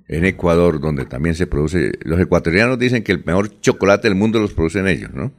en 0.08 0.26
Ecuador, 0.26 0.82
donde 0.82 1.06
también 1.06 1.36
se 1.36 1.46
produce, 1.46 1.92
los 2.02 2.20
ecuatorianos 2.20 2.80
dicen 2.80 3.04
que 3.04 3.12
el 3.12 3.24
mejor 3.24 3.62
chocolate 3.62 4.08
del 4.08 4.16
mundo 4.16 4.40
los 4.40 4.54
producen 4.54 4.88
ellos, 4.88 5.12
¿no? 5.14 5.32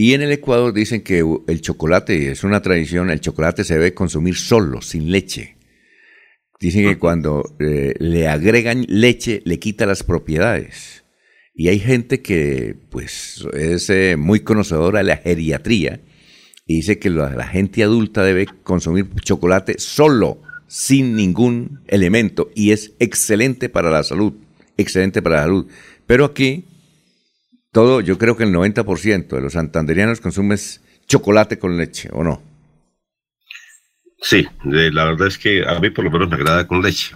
Y 0.00 0.14
en 0.14 0.22
el 0.22 0.30
Ecuador 0.30 0.72
dicen 0.72 1.00
que 1.00 1.24
el 1.48 1.60
chocolate, 1.60 2.30
es 2.30 2.44
una 2.44 2.62
tradición, 2.62 3.10
el 3.10 3.20
chocolate 3.20 3.64
se 3.64 3.74
debe 3.74 3.94
consumir 3.94 4.36
solo, 4.36 4.80
sin 4.80 5.10
leche. 5.10 5.56
Dicen 6.60 6.84
que 6.84 6.98
cuando 6.98 7.56
eh, 7.58 7.94
le 7.98 8.28
agregan 8.28 8.84
leche, 8.86 9.42
le 9.44 9.58
quita 9.58 9.86
las 9.86 10.04
propiedades. 10.04 11.02
Y 11.52 11.66
hay 11.66 11.80
gente 11.80 12.22
que, 12.22 12.76
pues, 12.90 13.44
es 13.54 13.90
eh, 13.90 14.14
muy 14.16 14.38
conocedora 14.38 14.98
de 14.98 15.04
la 15.04 15.16
geriatría 15.16 16.00
y 16.64 16.76
dice 16.76 17.00
que 17.00 17.10
la, 17.10 17.30
la 17.30 17.48
gente 17.48 17.82
adulta 17.82 18.22
debe 18.22 18.46
consumir 18.62 19.12
chocolate 19.16 19.80
solo, 19.80 20.40
sin 20.68 21.16
ningún 21.16 21.80
elemento, 21.88 22.52
y 22.54 22.70
es 22.70 22.92
excelente 23.00 23.68
para 23.68 23.90
la 23.90 24.04
salud, 24.04 24.32
excelente 24.76 25.22
para 25.22 25.38
la 25.38 25.42
salud. 25.42 25.66
Pero 26.06 26.24
aquí, 26.24 26.67
todo, 27.72 28.00
yo 28.00 28.18
creo 28.18 28.36
que 28.36 28.44
el 28.44 28.52
90% 28.54 29.28
de 29.28 29.40
los 29.40 29.52
santanderianos 29.52 30.20
consumen 30.20 30.58
chocolate 31.06 31.58
con 31.58 31.76
leche, 31.76 32.08
¿o 32.12 32.22
no? 32.24 32.42
Sí, 34.20 34.46
eh, 34.72 34.90
la 34.92 35.04
verdad 35.04 35.28
es 35.28 35.38
que 35.38 35.64
a 35.66 35.78
mí 35.78 35.90
por 35.90 36.04
lo 36.04 36.10
menos 36.10 36.28
me 36.28 36.36
agrada 36.36 36.66
con 36.66 36.82
leche. 36.82 37.14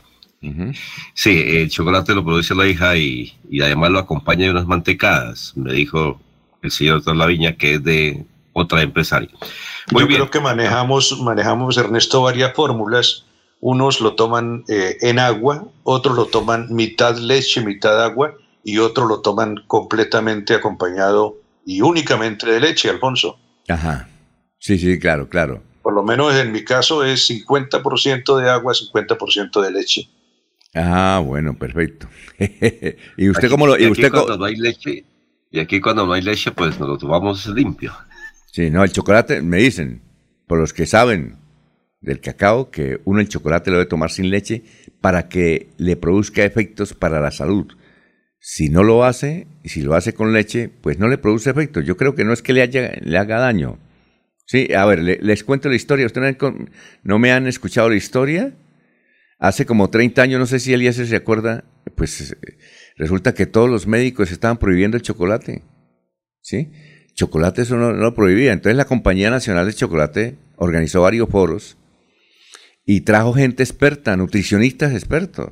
Sí, 1.14 1.40
el 1.46 1.70
chocolate 1.70 2.14
lo 2.14 2.24
produce 2.24 2.54
la 2.54 2.66
hija 2.66 2.96
y, 2.96 3.32
y 3.48 3.60
además 3.60 3.90
lo 3.90 4.00
acompaña 4.00 4.46
de 4.46 4.50
unas 4.50 4.66
mantecadas, 4.66 5.52
me 5.56 5.72
dijo 5.72 6.20
el 6.62 6.70
señor 6.72 7.02
Traslaviña, 7.02 7.56
que 7.56 7.74
es 7.74 7.84
de 7.84 8.24
otra 8.52 8.82
empresaria. 8.82 9.30
Muy 9.90 10.02
Yo 10.02 10.06
bien. 10.08 10.20
creo 10.20 10.30
que 10.30 10.40
manejamos, 10.40 11.20
manejamos, 11.20 11.76
Ernesto, 11.76 12.22
varias 12.22 12.54
fórmulas. 12.54 13.24
Unos 13.60 14.00
lo 14.00 14.14
toman 14.14 14.64
eh, 14.68 14.96
en 15.02 15.20
agua, 15.20 15.68
otros 15.84 16.16
lo 16.16 16.26
toman 16.26 16.66
mitad 16.74 17.16
leche, 17.16 17.64
mitad 17.64 18.02
agua, 18.02 18.34
y 18.64 18.78
otros 18.78 19.08
lo 19.08 19.20
toman 19.20 19.56
completamente 19.66 20.54
acompañado 20.54 21.38
y 21.66 21.80
únicamente 21.80 22.46
de 22.50 22.60
leche, 22.60 22.90
Alfonso. 22.90 23.38
Ajá. 23.68 24.08
Sí, 24.58 24.78
sí, 24.78 24.98
claro, 24.98 25.28
claro. 25.28 25.62
Por 25.82 25.94
lo 25.94 26.02
menos 26.02 26.34
en 26.36 26.52
mi 26.52 26.64
caso 26.64 27.04
es 27.04 27.28
50% 27.28 28.36
de 28.40 28.48
agua, 28.50 28.72
50% 28.74 29.60
de 29.60 29.70
leche. 29.72 30.08
Ah, 30.74 31.20
bueno, 31.24 31.58
perfecto. 31.58 32.08
¿Y 33.16 33.28
usted 33.28 33.44
Aquí- 33.44 33.48
cómo 33.48 33.66
lo...? 33.66 33.78
y 33.78 33.86
usted 33.90 34.10
cuando 34.10 34.38
no 34.38 34.44
hay 34.44 34.56
leche, 34.56 35.04
y 35.50 35.58
aquí 35.60 35.80
cuando 35.80 36.06
no 36.06 36.12
hay 36.12 36.22
leche, 36.22 36.50
pues 36.52 36.78
nos 36.78 36.88
lo 36.88 36.98
tomamos 36.98 37.46
limpio. 37.48 37.92
Sí, 38.52 38.70
no, 38.70 38.84
el 38.84 38.92
chocolate, 38.92 39.42
me 39.42 39.58
dicen, 39.58 40.02
por 40.46 40.58
los 40.58 40.72
que 40.72 40.86
saben 40.86 41.36
del 42.00 42.20
cacao, 42.20 42.70
que 42.70 43.00
uno 43.04 43.20
el 43.20 43.28
chocolate 43.28 43.70
lo 43.70 43.78
debe 43.78 43.88
tomar 43.88 44.10
sin 44.10 44.30
leche 44.30 44.62
para 45.00 45.28
que 45.28 45.70
le 45.78 45.96
produzca 45.96 46.44
efectos 46.44 46.94
para 46.94 47.20
la 47.20 47.30
salud. 47.30 47.66
Si 48.44 48.70
no 48.70 48.82
lo 48.82 49.04
hace, 49.04 49.46
y 49.62 49.68
si 49.68 49.82
lo 49.82 49.94
hace 49.94 50.14
con 50.14 50.32
leche, 50.32 50.68
pues 50.68 50.98
no 50.98 51.06
le 51.06 51.16
produce 51.16 51.48
efectos. 51.50 51.84
Yo 51.84 51.96
creo 51.96 52.16
que 52.16 52.24
no 52.24 52.32
es 52.32 52.42
que 52.42 52.52
le, 52.52 52.62
haya, 52.62 52.90
haga 53.16 53.38
daño. 53.38 53.78
Sí, 54.46 54.74
a 54.74 54.84
ver, 54.84 54.98
le- 55.00 55.20
les 55.22 55.44
cuento 55.44 55.68
la 55.68 55.76
historia. 55.76 56.06
¿Ustedes 56.06 56.36
no 57.04 57.18
me 57.20 57.30
han 57.30 57.46
escuchado 57.46 57.88
la 57.88 57.94
historia? 57.94 58.52
Hace 59.38 59.64
como 59.64 59.90
30 59.90 60.22
años, 60.22 60.40
no 60.40 60.46
sé 60.46 60.58
si 60.58 60.72
Elías 60.72 60.96
se 60.96 61.14
acuerda, 61.14 61.62
pues 61.94 62.32
eh, 62.32 62.36
resulta 62.96 63.32
que 63.32 63.46
todos 63.46 63.70
los 63.70 63.86
médicos 63.86 64.32
estaban 64.32 64.58
prohibiendo 64.58 64.96
el 64.96 65.04
chocolate. 65.04 65.62
¿Sí? 66.40 66.72
Chocolate 67.14 67.62
eso 67.62 67.76
no, 67.76 67.92
no 67.92 68.02
lo 68.02 68.14
prohibía. 68.16 68.52
Entonces 68.52 68.76
la 68.76 68.86
Compañía 68.86 69.30
Nacional 69.30 69.66
de 69.66 69.74
Chocolate 69.74 70.34
organizó 70.56 71.02
varios 71.02 71.28
foros 71.28 71.76
y 72.84 73.02
trajo 73.02 73.34
gente 73.34 73.62
experta, 73.62 74.16
nutricionistas 74.16 74.92
expertos. 74.94 75.46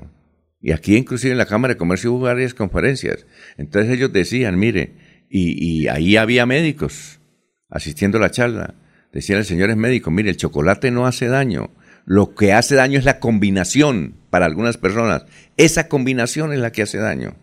Y 0.61 0.73
aquí 0.73 0.97
inclusive 0.97 1.33
en 1.33 1.39
la 1.39 1.47
Cámara 1.47 1.75
de 1.75 1.79
Comercio 1.79 2.13
hubo 2.13 2.21
varias 2.21 2.55
conferencias. 2.55 3.27
Entonces 3.57 3.93
ellos 3.93 4.13
decían, 4.13 4.59
mire, 4.59 4.93
y, 5.29 5.65
y 5.65 5.89
ahí 5.89 6.17
había 6.17 6.47
médicos 6.47 7.21
asistiendo 7.71 8.19
a 8.19 8.21
la 8.21 8.31
charla. 8.31 8.75
Decían 9.13 9.39
los 9.39 9.47
señores 9.47 9.77
médicos, 9.77 10.13
mire, 10.13 10.31
el 10.31 10.37
chocolate 10.37 10.91
no 10.91 11.07
hace 11.07 11.29
daño. 11.29 11.71
Lo 12.05 12.35
que 12.35 12.53
hace 12.53 12.75
daño 12.75 12.99
es 12.99 13.05
la 13.05 13.21
combinación 13.21 14.15
para 14.31 14.47
algunas 14.47 14.77
personas. 14.77 15.27
Esa 15.57 15.89
combinación 15.89 16.53
es 16.53 16.59
la 16.59 16.73
que 16.73 16.83
hace 16.83 16.99
daño. 16.99 17.37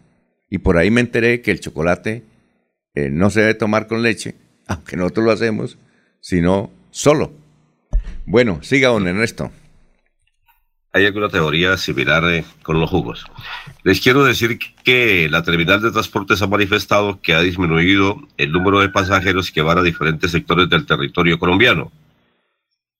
Y 0.49 0.59
por 0.59 0.77
ahí 0.77 0.91
me 0.91 1.01
enteré 1.01 1.41
que 1.41 1.51
el 1.51 1.59
chocolate 1.59 2.23
eh, 2.95 3.09
no 3.09 3.29
se 3.29 3.41
debe 3.41 3.53
tomar 3.53 3.87
con 3.87 4.01
leche, 4.01 4.35
aunque 4.67 4.97
nosotros 4.97 5.25
lo 5.25 5.31
hacemos, 5.31 5.77
sino 6.19 6.71
solo. 6.91 7.33
Bueno, 8.25 8.61
siga 8.63 8.89
don 8.89 9.07
Ernesto. 9.07 9.51
Hay 10.93 11.05
alguna 11.05 11.29
teoría 11.29 11.77
similar 11.77 12.23
eh, 12.25 12.45
con 12.63 12.79
los 12.79 12.89
jugos. 12.89 13.25
Les 13.83 13.99
quiero 14.01 14.23
decir 14.23 14.57
que 14.83 15.27
la 15.29 15.43
terminal 15.43 15.81
de 15.81 15.91
transportes 15.91 16.41
ha 16.41 16.47
manifestado 16.47 17.21
que 17.21 17.33
ha 17.33 17.41
disminuido 17.41 18.21
el 18.37 18.51
número 18.51 18.79
de 18.79 18.89
pasajeros 18.89 19.51
que 19.51 19.61
van 19.61 19.77
a 19.77 19.83
diferentes 19.83 20.31
sectores 20.31 20.69
del 20.69 20.85
territorio 20.85 21.37
colombiano. 21.37 21.91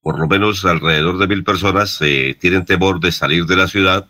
Por 0.02 0.20
lo 0.20 0.28
menos 0.28 0.64
alrededor 0.66 1.18
de 1.18 1.28
mil 1.28 1.44
personas 1.44 1.98
eh, 2.02 2.36
tienen 2.40 2.66
temor 2.66 3.00
de 3.00 3.12
salir 3.12 3.46
de 3.46 3.56
la 3.56 3.68
ciudad, 3.68 4.06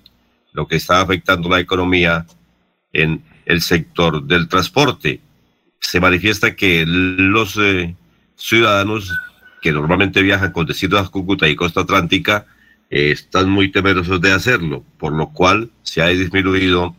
lo 0.53 0.67
que 0.67 0.75
está 0.75 1.01
afectando 1.01 1.49
la 1.49 1.59
economía 1.59 2.25
en 2.93 3.23
el 3.45 3.61
sector 3.61 4.23
del 4.23 4.47
transporte. 4.47 5.21
Se 5.79 5.99
manifiesta 5.99 6.55
que 6.55 6.83
los 6.85 7.57
eh, 7.57 7.95
ciudadanos 8.35 9.13
que 9.61 9.71
normalmente 9.71 10.21
viajan 10.21 10.51
con 10.51 10.65
destinos 10.65 11.07
a 11.07 11.09
Cúcuta 11.09 11.47
y 11.47 11.55
Costa 11.55 11.81
Atlántica 11.81 12.45
eh, 12.89 13.11
están 13.11 13.49
muy 13.49 13.71
temerosos 13.71 14.21
de 14.21 14.31
hacerlo, 14.31 14.83
por 14.97 15.13
lo 15.13 15.29
cual 15.29 15.69
se 15.83 16.01
ha 16.01 16.07
disminuido 16.07 16.95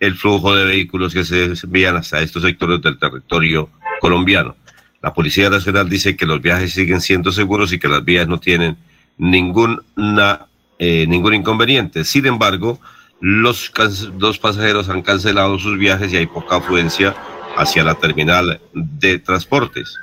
el 0.00 0.14
flujo 0.14 0.54
de 0.54 0.64
vehículos 0.64 1.12
que 1.12 1.24
se 1.24 1.52
envían 1.62 1.96
hasta 1.96 2.20
estos 2.20 2.42
sectores 2.42 2.80
del 2.82 2.98
territorio 2.98 3.70
colombiano. 4.00 4.56
La 5.02 5.12
Policía 5.12 5.50
Nacional 5.50 5.88
dice 5.88 6.16
que 6.16 6.26
los 6.26 6.40
viajes 6.40 6.72
siguen 6.72 7.00
siendo 7.00 7.32
seguros 7.32 7.72
y 7.72 7.78
que 7.78 7.88
las 7.88 8.04
vías 8.04 8.26
no 8.26 8.40
tienen 8.40 8.76
ninguna, 9.18 10.46
eh, 10.78 11.06
ningún 11.06 11.34
inconveniente. 11.34 12.04
Sin 12.04 12.26
embargo, 12.26 12.80
los, 13.20 13.72
los 14.18 14.38
pasajeros 14.38 14.88
han 14.88 15.02
cancelado 15.02 15.58
sus 15.58 15.78
viajes 15.78 16.12
y 16.12 16.16
hay 16.16 16.26
poca 16.26 16.56
afluencia 16.56 17.14
hacia 17.56 17.84
la 17.84 17.94
terminal 17.94 18.60
de 18.74 19.18
transportes. 19.18 19.96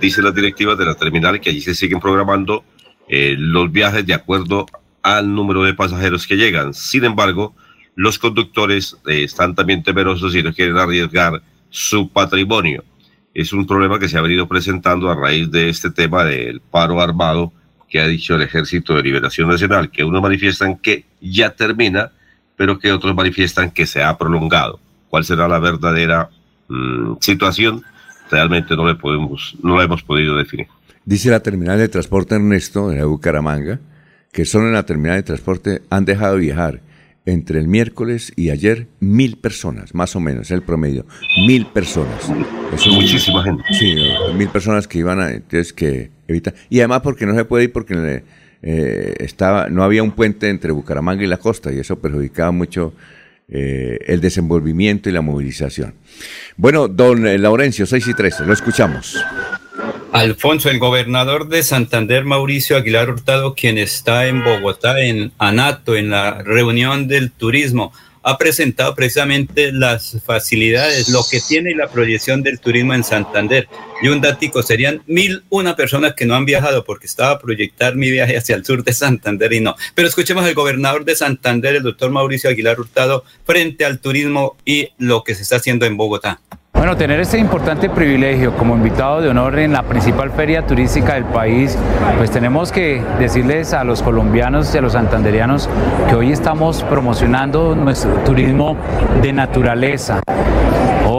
Dice 0.00 0.22
las 0.22 0.34
directivas 0.34 0.78
de 0.78 0.86
la 0.86 0.94
terminal 0.94 1.40
que 1.40 1.50
allí 1.50 1.60
se 1.60 1.74
siguen 1.74 2.00
programando 2.00 2.64
eh, 3.12 3.34
los 3.36 3.72
viajes 3.72 4.06
de 4.06 4.14
acuerdo 4.14 4.66
al 5.02 5.34
número 5.34 5.64
de 5.64 5.74
pasajeros 5.74 6.28
que 6.28 6.36
llegan. 6.36 6.72
Sin 6.72 7.04
embargo, 7.04 7.56
los 7.96 8.20
conductores 8.20 8.96
eh, 9.08 9.24
están 9.24 9.56
también 9.56 9.82
temerosos 9.82 10.32
y 10.36 10.44
no 10.44 10.54
quieren 10.54 10.76
arriesgar 10.76 11.42
su 11.70 12.08
patrimonio. 12.08 12.84
Es 13.34 13.52
un 13.52 13.66
problema 13.66 13.98
que 13.98 14.08
se 14.08 14.16
ha 14.16 14.20
venido 14.20 14.46
presentando 14.46 15.10
a 15.10 15.16
raíz 15.16 15.50
de 15.50 15.68
este 15.68 15.90
tema 15.90 16.22
del 16.24 16.60
paro 16.60 17.00
armado 17.00 17.52
que 17.88 18.00
ha 18.00 18.06
dicho 18.06 18.36
el 18.36 18.42
Ejército 18.42 18.94
de 18.94 19.02
Liberación 19.02 19.48
Nacional, 19.48 19.90
que 19.90 20.04
unos 20.04 20.22
manifiestan 20.22 20.76
que 20.76 21.04
ya 21.20 21.50
termina, 21.50 22.12
pero 22.54 22.78
que 22.78 22.92
otros 22.92 23.16
manifiestan 23.16 23.72
que 23.72 23.86
se 23.86 24.04
ha 24.04 24.16
prolongado. 24.16 24.78
¿Cuál 25.08 25.24
será 25.24 25.48
la 25.48 25.58
verdadera 25.58 26.30
mm, 26.68 27.14
situación? 27.20 27.82
Realmente 28.30 28.76
no, 28.76 28.86
le 28.86 28.94
podemos, 28.94 29.56
no 29.60 29.76
la 29.76 29.82
hemos 29.82 30.04
podido 30.04 30.36
definir. 30.36 30.68
Dice 31.10 31.28
la 31.28 31.40
terminal 31.40 31.76
de 31.76 31.88
transporte 31.88 32.36
Ernesto 32.36 32.90
de 32.90 33.02
Bucaramanga 33.02 33.80
que 34.30 34.44
solo 34.44 34.68
en 34.68 34.74
la 34.74 34.86
terminal 34.86 35.16
de 35.16 35.24
transporte 35.24 35.82
han 35.90 36.04
dejado 36.04 36.36
viajar 36.36 36.82
entre 37.26 37.58
el 37.58 37.66
miércoles 37.66 38.32
y 38.36 38.50
ayer 38.50 38.86
mil 39.00 39.36
personas, 39.36 39.92
más 39.92 40.14
o 40.14 40.20
menos, 40.20 40.52
el 40.52 40.62
promedio, 40.62 41.06
mil 41.48 41.66
personas. 41.66 42.30
Es 42.72 42.86
muchísima 42.86 43.42
gente. 43.42 43.64
Sí, 43.76 43.96
mil 44.36 44.50
personas 44.50 44.86
que 44.86 44.98
iban 44.98 45.18
a, 45.18 45.32
entonces 45.32 45.72
que 45.72 46.10
evitar. 46.28 46.54
Y 46.68 46.78
además 46.78 47.00
porque 47.00 47.26
no 47.26 47.34
se 47.34 47.44
puede 47.44 47.64
ir 47.64 47.72
porque 47.72 48.22
eh, 48.62 49.14
estaba, 49.18 49.68
no 49.68 49.82
había 49.82 50.04
un 50.04 50.12
puente 50.12 50.48
entre 50.48 50.70
Bucaramanga 50.70 51.24
y 51.24 51.26
la 51.26 51.38
costa 51.38 51.72
y 51.72 51.80
eso 51.80 51.98
perjudicaba 51.98 52.52
mucho 52.52 52.94
eh, 53.48 53.98
el 54.06 54.20
desenvolvimiento 54.20 55.08
y 55.08 55.12
la 55.12 55.22
movilización. 55.22 55.92
Bueno, 56.56 56.86
don 56.86 57.24
Laurencio, 57.42 57.84
6 57.84 58.06
y 58.06 58.14
13, 58.14 58.46
lo 58.46 58.52
escuchamos. 58.52 59.20
Alfonso, 60.12 60.70
el 60.70 60.80
gobernador 60.80 61.48
de 61.48 61.62
Santander, 61.62 62.24
Mauricio 62.24 62.76
Aguilar 62.76 63.10
Hurtado, 63.10 63.54
quien 63.54 63.78
está 63.78 64.26
en 64.26 64.42
Bogotá, 64.42 65.00
en 65.00 65.32
ANATO, 65.38 65.94
en 65.94 66.10
la 66.10 66.42
reunión 66.42 67.06
del 67.06 67.30
turismo, 67.30 67.92
ha 68.24 68.36
presentado 68.36 68.94
precisamente 68.96 69.70
las 69.70 70.20
facilidades, 70.24 71.08
lo 71.10 71.22
que 71.30 71.40
tiene 71.40 71.76
la 71.76 71.88
proyección 71.88 72.42
del 72.42 72.58
turismo 72.58 72.92
en 72.92 73.04
Santander. 73.04 73.68
Y 74.02 74.08
un 74.08 74.20
dático, 74.20 74.64
serían 74.64 75.00
mil 75.06 75.44
una 75.48 75.76
personas 75.76 76.14
que 76.14 76.26
no 76.26 76.34
han 76.34 76.44
viajado 76.44 76.84
porque 76.84 77.06
estaba 77.06 77.30
a 77.30 77.38
proyectar 77.38 77.94
mi 77.94 78.10
viaje 78.10 78.36
hacia 78.36 78.56
el 78.56 78.64
sur 78.64 78.82
de 78.82 78.92
Santander 78.92 79.52
y 79.52 79.60
no. 79.60 79.76
Pero 79.94 80.08
escuchemos 80.08 80.44
al 80.44 80.54
gobernador 80.54 81.04
de 81.04 81.14
Santander, 81.14 81.76
el 81.76 81.84
doctor 81.84 82.10
Mauricio 82.10 82.50
Aguilar 82.50 82.80
Hurtado, 82.80 83.24
frente 83.44 83.84
al 83.84 84.00
turismo 84.00 84.56
y 84.64 84.88
lo 84.98 85.22
que 85.22 85.36
se 85.36 85.42
está 85.42 85.56
haciendo 85.56 85.86
en 85.86 85.96
Bogotá. 85.96 86.40
Bueno, 86.80 86.96
tener 86.96 87.20
este 87.20 87.36
importante 87.36 87.90
privilegio 87.90 88.56
como 88.56 88.74
invitado 88.74 89.20
de 89.20 89.28
honor 89.28 89.58
en 89.58 89.74
la 89.74 89.82
principal 89.82 90.30
feria 90.30 90.66
turística 90.66 91.12
del 91.12 91.26
país, 91.26 91.76
pues 92.16 92.30
tenemos 92.30 92.72
que 92.72 93.02
decirles 93.18 93.74
a 93.74 93.84
los 93.84 94.00
colombianos 94.00 94.74
y 94.74 94.78
a 94.78 94.80
los 94.80 94.94
santanderianos 94.94 95.68
que 96.08 96.14
hoy 96.14 96.32
estamos 96.32 96.82
promocionando 96.84 97.74
nuestro 97.74 98.14
turismo 98.24 98.78
de 99.20 99.30
naturaleza. 99.30 100.22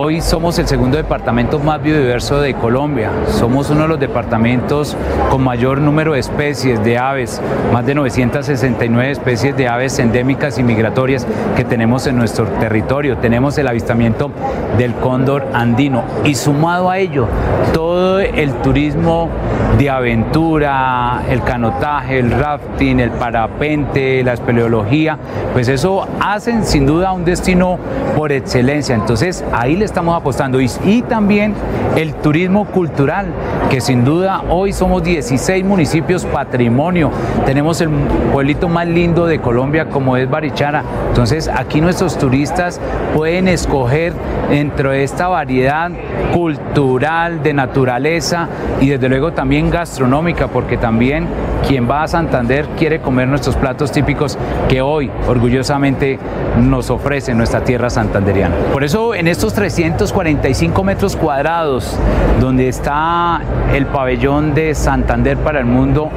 Hoy 0.03 0.19
somos 0.19 0.57
el 0.57 0.68
segundo 0.68 0.98
departamento 0.98 1.60
más 1.60 1.80
biodiverso 1.80 2.41
de 2.41 2.56
Colombia. 2.56 3.11
Somos 3.28 3.69
uno 3.69 3.84
de 3.84 3.88
los 3.88 3.99
departamentos 3.99 4.98
con 5.30 5.44
mayor 5.44 5.78
número 5.78 6.14
de 6.14 6.19
especies 6.19 6.84
de 6.84 6.98
aves, 6.98 7.40
más 7.72 7.86
de 7.86 7.94
969 7.94 9.11
especies 9.11 9.56
de 9.56 9.68
aves 9.68 9.99
endémicas 9.99 10.57
y 10.57 10.64
migratorias 10.64 11.28
que 11.56 11.65
tenemos 11.65 12.07
en 12.07 12.18
nuestro 12.18 12.48
territorio. 12.48 13.18
Tenemos 13.18 13.60
el 13.60 13.68
avistamiento 13.68 14.32
del 14.80 14.95
cóndor 14.95 15.45
andino 15.53 16.03
y 16.26 16.34
sumado 16.34 16.90
a 16.90 16.98
ello 16.98 17.28
todo 17.72 18.19
el 18.19 18.53
turismo 18.64 19.30
de 19.78 19.90
aventura, 19.90 21.23
el 21.30 21.44
canotaje, 21.44 22.19
el 22.19 22.32
rafting, 22.32 22.99
el 22.99 23.11
parapente, 23.11 24.23
la 24.23 24.34
espeleología, 24.34 25.18
pues 25.53 25.68
eso 25.68 26.07
hacen 26.19 26.65
sin 26.65 26.86
duda 26.86 27.11
un 27.14 27.23
destino 27.23 27.78
por 28.15 28.32
excelencia. 28.32 28.95
Entonces 28.95 29.44
ahí 29.53 29.76
le 29.76 29.86
estamos 29.92 30.16
apostando. 30.16 30.60
Y, 30.60 31.02
también 31.02 31.54
el 31.98 32.14
turismo 32.16 32.66
cultural, 32.66 33.28
que 33.70 33.82
sin 33.82 34.06
duda 34.06 34.44
hoy 34.50 34.72
somos 34.72 35.04
16 35.04 35.66
municipios 35.66 36.26
patrimonio. 36.26 37.12
Tenemos 37.46 37.82
el 37.82 37.90
pueblito 38.32 38.70
más 38.70 38.88
lindo 38.88 39.26
de 39.26 39.40
Colombia 39.40 39.90
como 39.90 40.16
es 40.16 40.30
Barichara. 40.30 40.84
Entonces 41.10 41.50
aquí 41.50 41.82
nuestros 41.82 42.18
turistas 42.18 42.80
pueden 43.16 43.48
escoger 43.48 44.14
dentro 44.50 44.92
de 44.92 45.04
esta 45.04 45.28
variedad 45.28 45.92
cultural, 46.34 47.44
de 47.44 47.53
naturaleza 47.53 48.48
y 48.80 48.90
desde 48.90 49.10
luego 49.10 49.34
también 49.34 49.70
gastronómica, 49.70 50.48
porque 50.48 50.78
también 50.78 51.28
quien 51.68 51.90
va 51.90 52.03
a 52.03 52.08
Santander 52.08 52.66
quiere 52.78 53.02
comer 53.02 53.28
nuestros 53.28 53.56
platos 53.56 53.91
típicos 53.91 54.38
que 54.68 54.82
hoy 54.82 55.12
orgullosamente 55.28 56.20
nos 56.60 56.90
ofrece 56.90 57.34
nuestra 57.34 57.64
tierra 57.64 57.90
santanderiana. 57.90 58.56
Por 58.74 58.84
eso 58.84 59.14
en 59.14 59.28
estos 59.28 59.53
345 59.53 60.84
metros 60.84 61.16
cuadrados 61.16 61.98
donde 62.40 62.68
está 62.68 63.41
el 63.74 63.86
pabellón 63.86 64.53
de 64.53 64.74
Santander 64.76 65.38
para 65.38 65.60
el 65.60 65.66
mundo, 65.66 66.10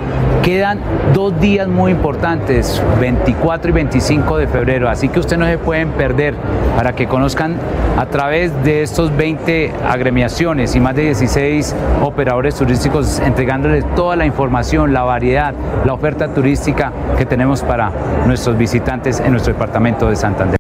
quedan 0.43 0.81
dos 1.13 1.39
días 1.41 1.69
muy 1.69 1.93
importantes, 1.93 2.83
24 3.01 3.71
y 3.71 3.73
25 3.73 4.39
de 4.39 4.47
febrero, 4.47 4.89
así 4.89 5.09
que 5.09 5.21
ustedes 5.21 5.39
no 5.39 5.47
se 5.47 5.59
pueden 5.59 5.91
perder 5.91 6.35
para 6.77 6.95
que 6.95 7.07
conozcan 7.07 7.57
a 7.99 8.07
través 8.07 8.53
de 8.65 8.83
estos 8.83 9.17
20 9.17 9.73
agremiaciones 10.05 10.75
y 10.75 10.81
más 10.81 10.95
de 10.95 11.05
16 11.05 11.75
operadores 12.03 12.55
turísticos 12.57 13.21
entregándoles 13.21 13.85
toda 13.95 14.17
la 14.17 14.27
información, 14.27 14.93
la 14.93 15.03
variedad, 15.03 15.55
la 15.87 15.95
oferta 15.95 16.35
turística 16.35 16.93
que 17.17 17.25
tenemos 17.25 17.63
para 17.63 17.91
nuestros 18.27 18.59
visitantes 18.59 19.19
en 19.21 19.31
nuestro 19.31 19.55
departamento 19.55 20.11
de 20.11 20.17
Santander. 20.17 20.59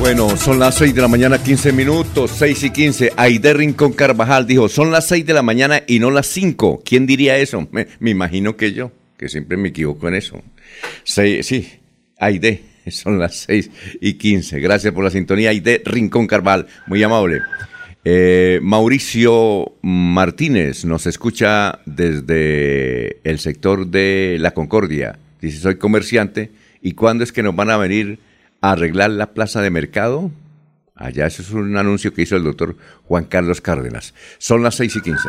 Bueno, 0.00 0.36
son 0.36 0.58
las 0.58 0.74
6 0.76 0.96
de 0.96 1.00
la 1.00 1.06
mañana, 1.06 1.38
15 1.38 1.72
minutos, 1.72 2.32
6 2.32 2.64
y 2.64 2.70
15. 2.70 3.12
Aide 3.16 3.52
Rincón 3.52 3.92
Carvajal 3.92 4.44
dijo, 4.44 4.68
son 4.68 4.90
las 4.90 5.06
6 5.06 5.24
de 5.24 5.34
la 5.34 5.42
mañana 5.42 5.82
y 5.86 6.00
no 6.00 6.10
las 6.10 6.26
5. 6.26 6.82
¿Quién 6.84 7.06
diría 7.06 7.36
eso? 7.36 7.68
Me, 7.70 7.86
imagino 8.00 8.56
que 8.56 8.72
yo, 8.72 8.90
que 9.16 9.28
siempre 9.28 9.56
me 9.56 9.68
equivoco 9.68 10.08
en 10.08 10.14
eso. 10.14 10.42
Seis, 11.04 11.46
sí, 11.46 11.68
Aide, 12.18 12.62
son 12.94 13.18
las 13.18 13.36
6 13.36 13.70
y 14.00 14.14
15. 14.14 14.60
Gracias 14.60 14.92
por 14.92 15.04
la 15.04 15.10
sintonía, 15.10 15.50
Aide 15.50 15.82
Rincón 15.84 16.26
Carvajal, 16.26 16.66
muy 16.86 17.02
amable. 17.02 17.42
Eh, 18.04 18.60
Mauricio 18.62 19.72
Martínez 19.82 20.84
nos 20.84 21.06
escucha 21.06 21.80
desde 21.84 23.20
el 23.28 23.38
sector 23.38 23.86
de 23.86 24.38
La 24.40 24.52
Concordia. 24.52 25.18
Dice, 25.40 25.58
soy 25.58 25.76
comerciante. 25.76 26.50
¿Y 26.80 26.92
cuándo 26.92 27.24
es 27.24 27.32
que 27.32 27.42
nos 27.42 27.56
van 27.56 27.70
a 27.70 27.76
venir 27.76 28.20
a 28.60 28.72
arreglar 28.72 29.10
la 29.10 29.32
plaza 29.32 29.60
de 29.62 29.70
mercado? 29.70 30.30
Allá, 30.94 31.26
eso 31.26 31.42
es 31.42 31.50
un 31.50 31.76
anuncio 31.76 32.12
que 32.12 32.22
hizo 32.22 32.36
el 32.36 32.44
doctor 32.44 32.76
Juan 33.04 33.24
Carlos 33.24 33.60
Cárdenas. 33.60 34.14
Son 34.38 34.62
las 34.62 34.74
6 34.76 34.96
y 34.96 35.00
15. 35.00 35.28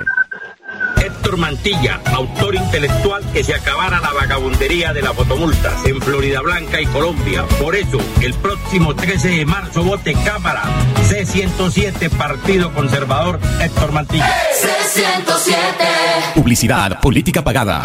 Héctor 1.30 1.42
Mantilla, 1.42 2.02
autor 2.06 2.56
intelectual 2.56 3.24
que 3.32 3.44
se 3.44 3.54
acabara 3.54 4.00
la 4.00 4.12
vagabundería 4.14 4.94
de 4.94 5.04
las 5.04 5.14
fotomultas 5.14 5.86
en 5.86 6.02
Florida 6.02 6.42
Blanca 6.42 6.82
y 6.82 6.88
Colombia. 6.88 7.46
Por 7.62 7.76
eso, 7.76 8.00
el 8.20 8.34
próximo 8.34 8.96
13 8.96 9.28
de 9.28 9.46
marzo 9.46 9.84
vote 9.84 10.16
Cámara 10.26 10.64
C107 11.08 12.10
Partido 12.10 12.74
Conservador 12.74 13.40
Héctor 13.62 13.92
Mantilla. 13.92 14.28
C107. 14.60 16.34
Publicidad, 16.34 17.00
política 17.00 17.44
pagada. 17.44 17.84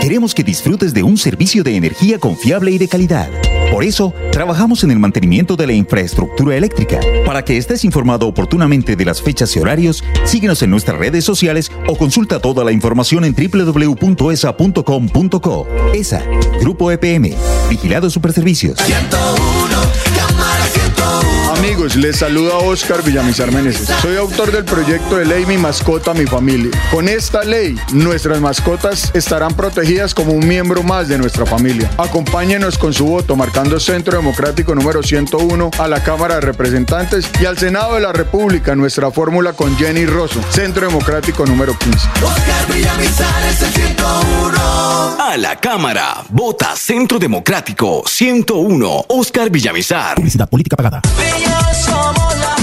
Queremos 0.00 0.32
que 0.32 0.44
disfrutes 0.44 0.94
de 0.94 1.02
un 1.02 1.18
servicio 1.18 1.64
de 1.64 1.74
energía 1.74 2.20
confiable 2.20 2.70
y 2.70 2.78
de 2.78 2.86
calidad. 2.86 3.28
Por 3.76 3.84
eso, 3.84 4.14
trabajamos 4.32 4.82
en 4.84 4.90
el 4.90 4.98
mantenimiento 4.98 5.54
de 5.54 5.66
la 5.66 5.74
infraestructura 5.74 6.56
eléctrica. 6.56 6.98
Para 7.26 7.44
que 7.44 7.58
estés 7.58 7.84
informado 7.84 8.26
oportunamente 8.26 8.96
de 8.96 9.04
las 9.04 9.20
fechas 9.20 9.54
y 9.54 9.58
horarios, 9.58 10.02
síguenos 10.24 10.62
en 10.62 10.70
nuestras 10.70 10.96
redes 10.96 11.26
sociales 11.26 11.70
o 11.86 11.94
consulta 11.94 12.40
toda 12.40 12.64
la 12.64 12.72
información 12.72 13.26
en 13.26 13.34
www.esa.com.co. 13.34 14.08
ESA, 15.92 16.22
Grupo 16.58 16.90
EPM, 16.90 17.34
Vigilado 17.68 18.08
Superservicios. 18.08 18.78
101, 18.78 18.96
cámara 19.14 19.76
101. 19.76 19.85
Amigos, 21.58 21.96
les 21.96 22.16
saluda 22.16 22.56
Oscar 22.58 23.02
Villamizar 23.02 23.50
Meneses. 23.50 23.88
Soy 24.02 24.16
autor 24.16 24.52
del 24.52 24.64
proyecto 24.64 25.16
de 25.16 25.24
ley 25.24 25.46
Mi 25.46 25.56
Mascota, 25.56 26.12
Mi 26.12 26.26
Familia. 26.26 26.70
Con 26.90 27.08
esta 27.08 27.44
ley, 27.44 27.76
nuestras 27.92 28.40
mascotas 28.40 29.10
estarán 29.14 29.54
protegidas 29.54 30.14
como 30.14 30.32
un 30.32 30.46
miembro 30.46 30.82
más 30.82 31.08
de 31.08 31.16
nuestra 31.16 31.46
familia. 31.46 31.90
Acompáñenos 31.96 32.76
con 32.76 32.92
su 32.92 33.06
voto 33.06 33.36
marcando 33.36 33.80
Centro 33.80 34.18
Democrático 34.18 34.74
número 34.74 35.02
101 35.02 35.70
a 35.78 35.88
la 35.88 36.02
Cámara 36.02 36.34
de 36.36 36.40
Representantes 36.42 37.30
y 37.40 37.46
al 37.46 37.56
Senado 37.56 37.94
de 37.94 38.00
la 38.00 38.12
República, 38.12 38.74
nuestra 38.74 39.10
fórmula 39.10 39.54
con 39.54 39.76
Jenny 39.78 40.04
Rosso, 40.04 40.40
Centro 40.50 40.86
Democrático 40.86 41.46
número 41.46 41.76
15. 41.78 41.98
Oscar 42.22 42.74
Villamizar 42.74 43.48
es 43.48 43.62
el 43.62 43.72
101. 43.72 45.16
A 45.18 45.36
la 45.38 45.56
Cámara, 45.56 46.22
vota 46.28 46.76
Centro 46.76 47.18
Democrático 47.18 48.02
101, 48.06 49.06
Oscar 49.08 49.50
Villamizar. 49.50 50.16
Publicidad 50.16 50.48
política 50.48 50.76
pagada. 50.76 51.00
Somos 51.74 52.36
la 52.38 52.55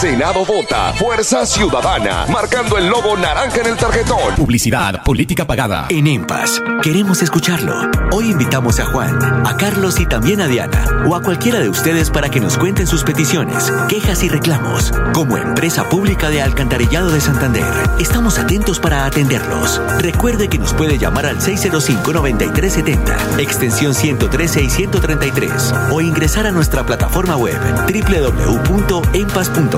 Senado 0.00 0.44
vota 0.44 0.92
Fuerza 0.92 1.46
Ciudadana, 1.46 2.26
marcando 2.30 2.76
el 2.76 2.86
logo 2.86 3.16
naranja 3.16 3.62
en 3.62 3.68
el 3.68 3.78
tarjetón. 3.78 4.34
Publicidad, 4.36 5.02
política 5.02 5.46
pagada. 5.46 5.86
En 5.88 6.06
EMPAS, 6.06 6.60
queremos 6.82 7.22
escucharlo. 7.22 7.74
Hoy 8.12 8.30
invitamos 8.30 8.78
a 8.78 8.84
Juan, 8.84 9.18
a 9.46 9.56
Carlos 9.56 9.98
y 9.98 10.04
también 10.04 10.42
a 10.42 10.48
Diana, 10.48 10.84
o 11.08 11.16
a 11.16 11.22
cualquiera 11.22 11.60
de 11.60 11.70
ustedes 11.70 12.10
para 12.10 12.28
que 12.28 12.40
nos 12.40 12.58
cuenten 12.58 12.86
sus 12.86 13.04
peticiones, 13.04 13.72
quejas 13.88 14.22
y 14.22 14.28
reclamos. 14.28 14.92
Como 15.14 15.38
empresa 15.38 15.88
pública 15.88 16.28
de 16.28 16.42
Alcantarillado 16.42 17.10
de 17.10 17.22
Santander, 17.22 17.64
estamos 17.98 18.38
atentos 18.38 18.78
para 18.78 19.06
atenderlos. 19.06 19.80
Recuerde 20.00 20.48
que 20.48 20.58
nos 20.58 20.74
puede 20.74 20.98
llamar 20.98 21.24
al 21.24 21.38
605-9370, 21.38 23.38
extensión 23.38 23.94
113 23.94 24.62
y 24.62 24.68
133, 24.68 25.74
o 25.90 26.02
ingresar 26.02 26.46
a 26.46 26.52
nuestra 26.52 26.84
plataforma 26.84 27.38
web 27.38 27.58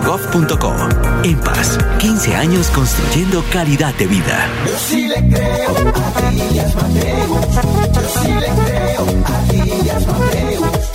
www.empas.gov.co. 0.08 0.74
EMPAS, 1.22 1.78
15 1.98 2.34
años 2.34 2.70
construyendo 2.70 3.44
calidad 3.52 3.94
de 3.94 4.06
vida. 4.06 4.48
Yo 4.66 4.78
sí 4.78 5.06
le 5.06 5.16
creo 5.16 5.76
a 5.76 5.84
Mateus. 5.84 7.54
Yo 7.92 8.02
sí 8.22 8.28
le 8.32 8.48
creo 8.64 9.02
a 9.02 9.12
Mateus. 9.12 10.37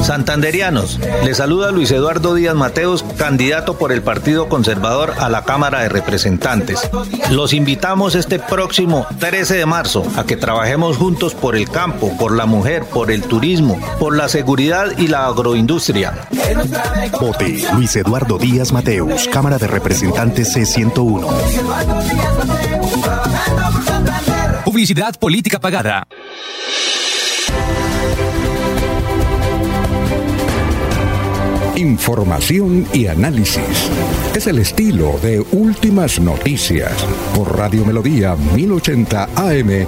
Santanderianos, 0.03 0.99
le 1.23 1.33
saluda 1.33 1.71
Luis 1.71 1.89
Eduardo 1.91 2.35
Díaz 2.35 2.55
Mateos, 2.55 3.03
candidato 3.17 3.77
por 3.77 3.93
el 3.93 4.01
Partido 4.01 4.49
Conservador 4.49 5.13
a 5.17 5.29
la 5.29 5.45
Cámara 5.45 5.79
de 5.79 5.89
Representantes. 5.89 6.89
Los 7.31 7.53
invitamos 7.53 8.15
este 8.15 8.37
próximo 8.37 9.07
13 9.19 9.55
de 9.55 9.65
marzo 9.65 10.05
a 10.17 10.25
que 10.25 10.35
trabajemos 10.35 10.97
juntos 10.97 11.33
por 11.33 11.55
el 11.55 11.69
campo, 11.69 12.15
por 12.17 12.35
la 12.35 12.45
mujer, 12.45 12.83
por 12.83 13.11
el 13.11 13.23
turismo, 13.23 13.79
por 13.97 14.17
la 14.17 14.27
seguridad 14.27 14.87
y 14.97 15.07
la 15.07 15.25
agroindustria. 15.25 16.27
Vote 17.21 17.63
Luis 17.73 17.95
Eduardo 17.95 18.37
Díaz 18.37 18.73
Mateus, 18.73 19.29
Cámara 19.29 19.57
de 19.57 19.67
Representantes 19.67 20.55
C101. 20.55 21.25
Publicidad 24.65 25.17
política 25.17 25.59
pagada. 25.59 26.05
Información 31.75 32.85
y 32.93 33.07
análisis. 33.07 33.89
Es 34.35 34.45
el 34.45 34.59
estilo 34.59 35.17
de 35.23 35.43
Últimas 35.51 36.19
Noticias 36.19 36.93
por 37.33 37.57
Radio 37.57 37.83
Melodía 37.83 38.35
1080 38.35 39.29
AM. 39.35 39.87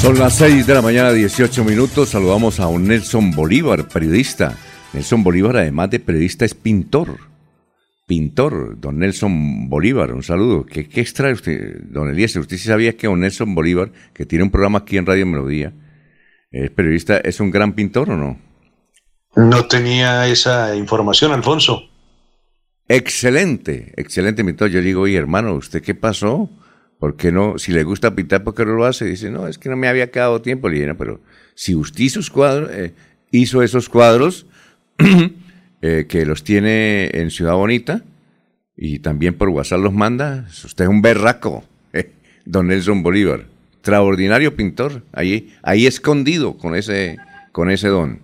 Son 0.00 0.18
las 0.18 0.36
6 0.36 0.66
de 0.66 0.74
la 0.74 0.80
mañana, 0.80 1.12
18 1.12 1.64
minutos. 1.64 2.08
Saludamos 2.08 2.60
a 2.60 2.68
un 2.68 2.88
Nelson 2.88 3.32
Bolívar, 3.32 3.86
periodista. 3.88 4.54
Nelson 4.94 5.22
Bolívar, 5.22 5.58
además 5.58 5.90
de 5.90 6.00
periodista, 6.00 6.46
es 6.46 6.54
pintor. 6.54 7.35
Pintor, 8.06 8.80
don 8.80 8.98
Nelson 9.00 9.68
Bolívar, 9.68 10.12
un 10.12 10.22
saludo. 10.22 10.64
¿Qué, 10.64 10.88
qué 10.88 11.00
extrae 11.00 11.32
usted, 11.32 11.82
don 11.90 12.08
Eliezer? 12.08 12.40
¿Usted 12.40 12.56
sí 12.56 12.68
sabía 12.68 12.96
que 12.96 13.08
don 13.08 13.20
Nelson 13.20 13.54
Bolívar, 13.54 13.90
que 14.14 14.24
tiene 14.24 14.44
un 14.44 14.50
programa 14.50 14.78
aquí 14.78 14.96
en 14.96 15.06
Radio 15.06 15.26
Melodía, 15.26 15.72
es 16.52 16.70
periodista, 16.70 17.18
es 17.18 17.40
un 17.40 17.50
gran 17.50 17.72
pintor 17.74 18.10
o 18.10 18.16
no? 18.16 18.40
No 19.34 19.66
tenía 19.66 20.28
esa 20.28 20.74
información, 20.76 21.32
Alfonso. 21.32 21.82
Excelente, 22.88 23.92
excelente 23.96 24.44
pintor. 24.44 24.70
Yo 24.70 24.80
digo, 24.80 25.02
oye, 25.02 25.16
hermano, 25.16 25.54
¿usted 25.54 25.82
qué 25.82 25.94
pasó? 25.94 26.48
¿Por 27.00 27.16
qué 27.16 27.32
no? 27.32 27.58
Si 27.58 27.72
le 27.72 27.82
gusta 27.82 28.14
pintar, 28.14 28.44
¿por 28.44 28.54
qué 28.54 28.64
no 28.64 28.74
lo 28.74 28.86
hace? 28.86 29.04
Dice, 29.04 29.30
no, 29.30 29.48
es 29.48 29.58
que 29.58 29.68
no 29.68 29.76
me 29.76 29.88
había 29.88 30.10
quedado 30.10 30.40
tiempo. 30.40 30.68
Le 30.68 30.76
dije, 30.76 30.86
"No, 30.86 30.96
pero 30.96 31.20
si 31.54 31.74
usted 31.74 32.04
hizo, 32.04 32.20
esos 32.20 32.30
cuadros, 32.30 32.70
eh, 32.72 32.94
hizo 33.32 33.62
esos 33.62 33.88
cuadros, 33.88 34.46
eh, 35.82 36.06
que 36.08 36.24
los 36.24 36.44
tiene 36.44 37.10
en 37.12 37.30
Ciudad 37.30 37.54
Bonita, 37.54 38.02
y 38.76 38.98
también 38.98 39.34
por 39.34 39.48
WhatsApp 39.48 39.80
los 39.80 39.92
manda, 39.92 40.46
usted 40.48 40.84
es 40.84 40.90
un 40.90 41.02
berraco, 41.02 41.64
eh, 41.92 42.10
don 42.44 42.68
Nelson 42.68 43.02
Bolívar. 43.02 43.46
Extraordinario 43.72 44.56
pintor, 44.56 45.04
ahí, 45.12 45.54
ahí 45.62 45.86
escondido 45.86 46.58
con 46.58 46.74
ese, 46.74 47.18
con 47.52 47.70
ese 47.70 47.86
don. 47.86 48.18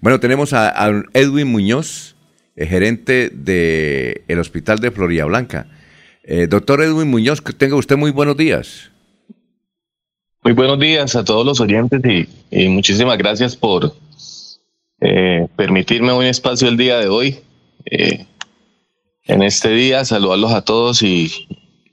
Bueno, 0.00 0.20
tenemos 0.20 0.52
a, 0.52 0.74
Edwin 1.14 1.48
Muñoz, 1.48 2.16
eh, 2.54 2.66
gerente 2.66 3.30
del 3.30 4.22
el 4.28 4.38
Hospital 4.38 4.78
de 4.78 4.90
Florida 4.90 5.24
Blanca. 5.24 5.66
Eh, 6.22 6.46
doctor 6.48 6.82
Edwin 6.82 7.08
Muñoz, 7.08 7.40
que 7.40 7.54
tenga 7.54 7.76
usted 7.76 7.96
muy 7.96 8.10
buenos 8.10 8.36
días. 8.36 8.90
Muy 10.44 10.52
buenos 10.52 10.78
días 10.78 11.16
a 11.16 11.24
todos 11.24 11.46
los 11.46 11.60
oyentes 11.60 12.02
y 12.50 12.68
muchísimas 12.68 13.16
gracias 13.18 13.56
por 13.56 13.94
eh, 15.00 15.46
permitirme 15.56 16.12
un 16.12 16.24
espacio 16.24 16.68
el 16.68 16.76
día 16.76 16.98
de 16.98 17.08
hoy. 17.08 17.38
Eh, 17.86 18.26
en 19.26 19.42
este 19.42 19.70
día, 19.70 20.04
saludarlos 20.04 20.52
a 20.52 20.62
todos 20.62 21.02
y 21.02 21.30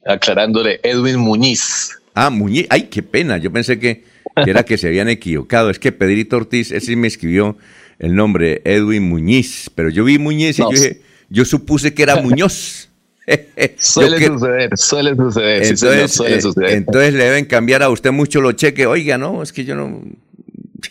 aclarándole 0.06 0.80
Edwin 0.84 1.18
Muñiz. 1.18 1.92
Ah, 2.14 2.30
Muñiz, 2.30 2.66
ay, 2.70 2.84
qué 2.84 3.04
pena, 3.04 3.38
yo 3.38 3.52
pensé 3.52 3.78
que, 3.80 4.04
que 4.44 4.50
era 4.50 4.64
que 4.64 4.78
se 4.78 4.88
habían 4.88 5.08
equivocado. 5.10 5.70
Es 5.70 5.78
que 5.80 5.92
Pedrito 5.92 6.38
Ortiz, 6.38 6.72
ese 6.72 6.96
me 6.96 7.08
escribió 7.08 7.58
el 8.00 8.16
nombre, 8.16 8.62
Edwin 8.66 9.04
Muñiz, 9.04 9.70
pero 9.76 9.90
yo 9.90 10.04
vi 10.04 10.18
Muñiz 10.18 10.58
y 10.58 10.62
No. 10.64 10.72
yo, 10.72 10.78
dije, 10.80 11.02
yo 11.30 11.46
supuse 11.46 11.94
que 11.94 12.04
era 12.04 12.16
Muñoz. 12.18 12.90
Suele 13.78 14.18
que- 14.18 14.28
suceder, 14.28 14.70
suele 14.78 15.16
suceder. 15.16 15.66
sí, 15.66 15.76
señor, 15.78 15.94
Entonces, 15.96 16.16
suele 16.16 16.36
eh, 16.38 16.42
suceder. 16.42 16.72
entonces 16.72 17.14
le 17.14 17.24
deben 17.26 17.46
cambiar 17.46 17.84
a 17.84 17.90
usted 17.90 18.12
mucho 18.12 18.40
los 18.40 18.56
cheques. 18.56 18.86
Oiga, 18.88 19.18
no, 19.18 19.44
es 19.44 19.52
que 19.52 19.66
yo 19.66 19.76
no. 19.76 20.02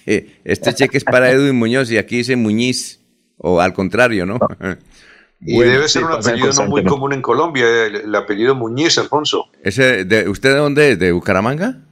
Este 0.45 0.75
cheque 0.75 0.99
es 0.99 1.05
para 1.05 1.31
Edwin 1.31 1.57
Muñoz 1.57 1.91
y 1.91 1.99
aquí 1.99 2.19
dice 2.19 2.37
Muñiz, 2.37 3.01
o 3.39 3.61
al 3.61 3.73
contrario, 3.73 4.27
¿no? 4.27 4.39
Y 5.39 5.55
Bueno, 5.55 5.71
debe 5.73 5.89
ser 5.89 6.01
sí, 6.01 6.07
un 6.07 6.13
apellido 6.15 6.51
no 6.51 6.67
muy 6.67 6.83
común 6.83 7.13
en 7.13 7.21
Colombia, 7.21 7.67
el, 7.85 7.97
el 7.97 8.15
apellido 8.15 8.55
Muñiz, 8.55 8.97
Alfonso. 8.97 9.51
Ese 9.63 10.07
de, 10.07 10.27
¿Usted 10.31 10.55
de 10.55 10.57
dónde 10.57 10.93
es? 10.93 10.99
¿De 10.99 11.13
Bucaramanga? 11.13 11.85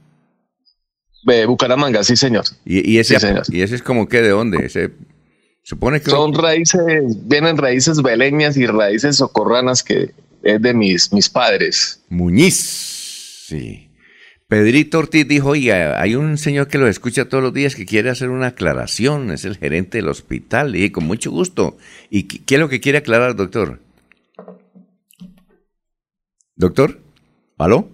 De 1.25 1.45
Bucaramanga, 1.45 2.03
sí, 2.03 2.15
señor. 2.15 2.45
¿Y, 2.65 2.91
y 2.91 2.97
ese, 2.97 3.19
Sí, 3.19 3.27
señor. 3.27 3.43
¿Y 3.49 3.61
ese 3.61 3.75
es 3.75 3.83
como 3.83 4.09
que 4.09 4.23
de 4.23 4.29
dónde? 4.29 4.65
Ese, 4.65 4.91
supone 5.61 6.01
que. 6.01 6.09
Son 6.09 6.33
raíces, 6.33 7.27
vienen 7.27 7.57
raíces 7.57 8.01
beleñas 8.01 8.57
y 8.57 8.65
raíces 8.65 9.17
socorranas 9.17 9.83
que 9.83 10.11
es 10.41 10.61
de 10.61 10.73
mis, 10.73 11.13
mis 11.13 11.29
padres. 11.29 12.01
Muñiz, 12.09 12.55
sí. 13.47 13.89
Pedrito 14.47 14.99
Ortiz 14.99 15.27
dijo, 15.27 15.49
oiga, 15.49 15.99
hay 15.99 16.15
un 16.15 16.37
señor 16.37 16.67
que 16.67 16.77
lo 16.77 16.87
escucha 16.87 17.27
todos 17.27 17.43
los 17.43 17.53
días 17.53 17.73
que 17.73 17.87
quiere 17.87 18.11
hacer 18.11 18.29
una 18.29 18.47
aclaración, 18.47 19.31
es 19.31 19.43
el 19.43 19.57
gerente 19.57 19.97
del 19.97 20.07
hospital, 20.07 20.75
y 20.75 20.91
con 20.91 21.05
mucho 21.05 21.31
gusto. 21.31 21.77
¿Y 22.11 22.23
qué 22.23 22.55
es 22.55 22.61
lo 22.61 22.69
que 22.69 22.79
quiere 22.79 22.99
aclarar, 22.99 23.35
doctor? 23.35 23.79
¿Doctor? 26.55 26.99
¿Aló? 27.57 27.89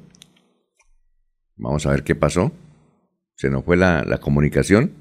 Vamos 1.56 1.86
a 1.86 1.92
ver 1.92 2.04
qué 2.04 2.16
pasó. 2.16 2.52
Se 3.36 3.50
nos 3.50 3.64
fue 3.64 3.78
la, 3.78 4.04
la 4.04 4.18
comunicación. 4.18 4.92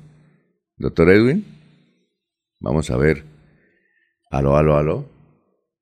Doctor 0.77 1.11
Edwin. 1.11 1.45
Vamos 2.61 2.91
a 2.91 2.97
ver. 2.97 3.25
Aló, 4.31 4.57
aló, 4.57 4.77
aló. 4.77 5.11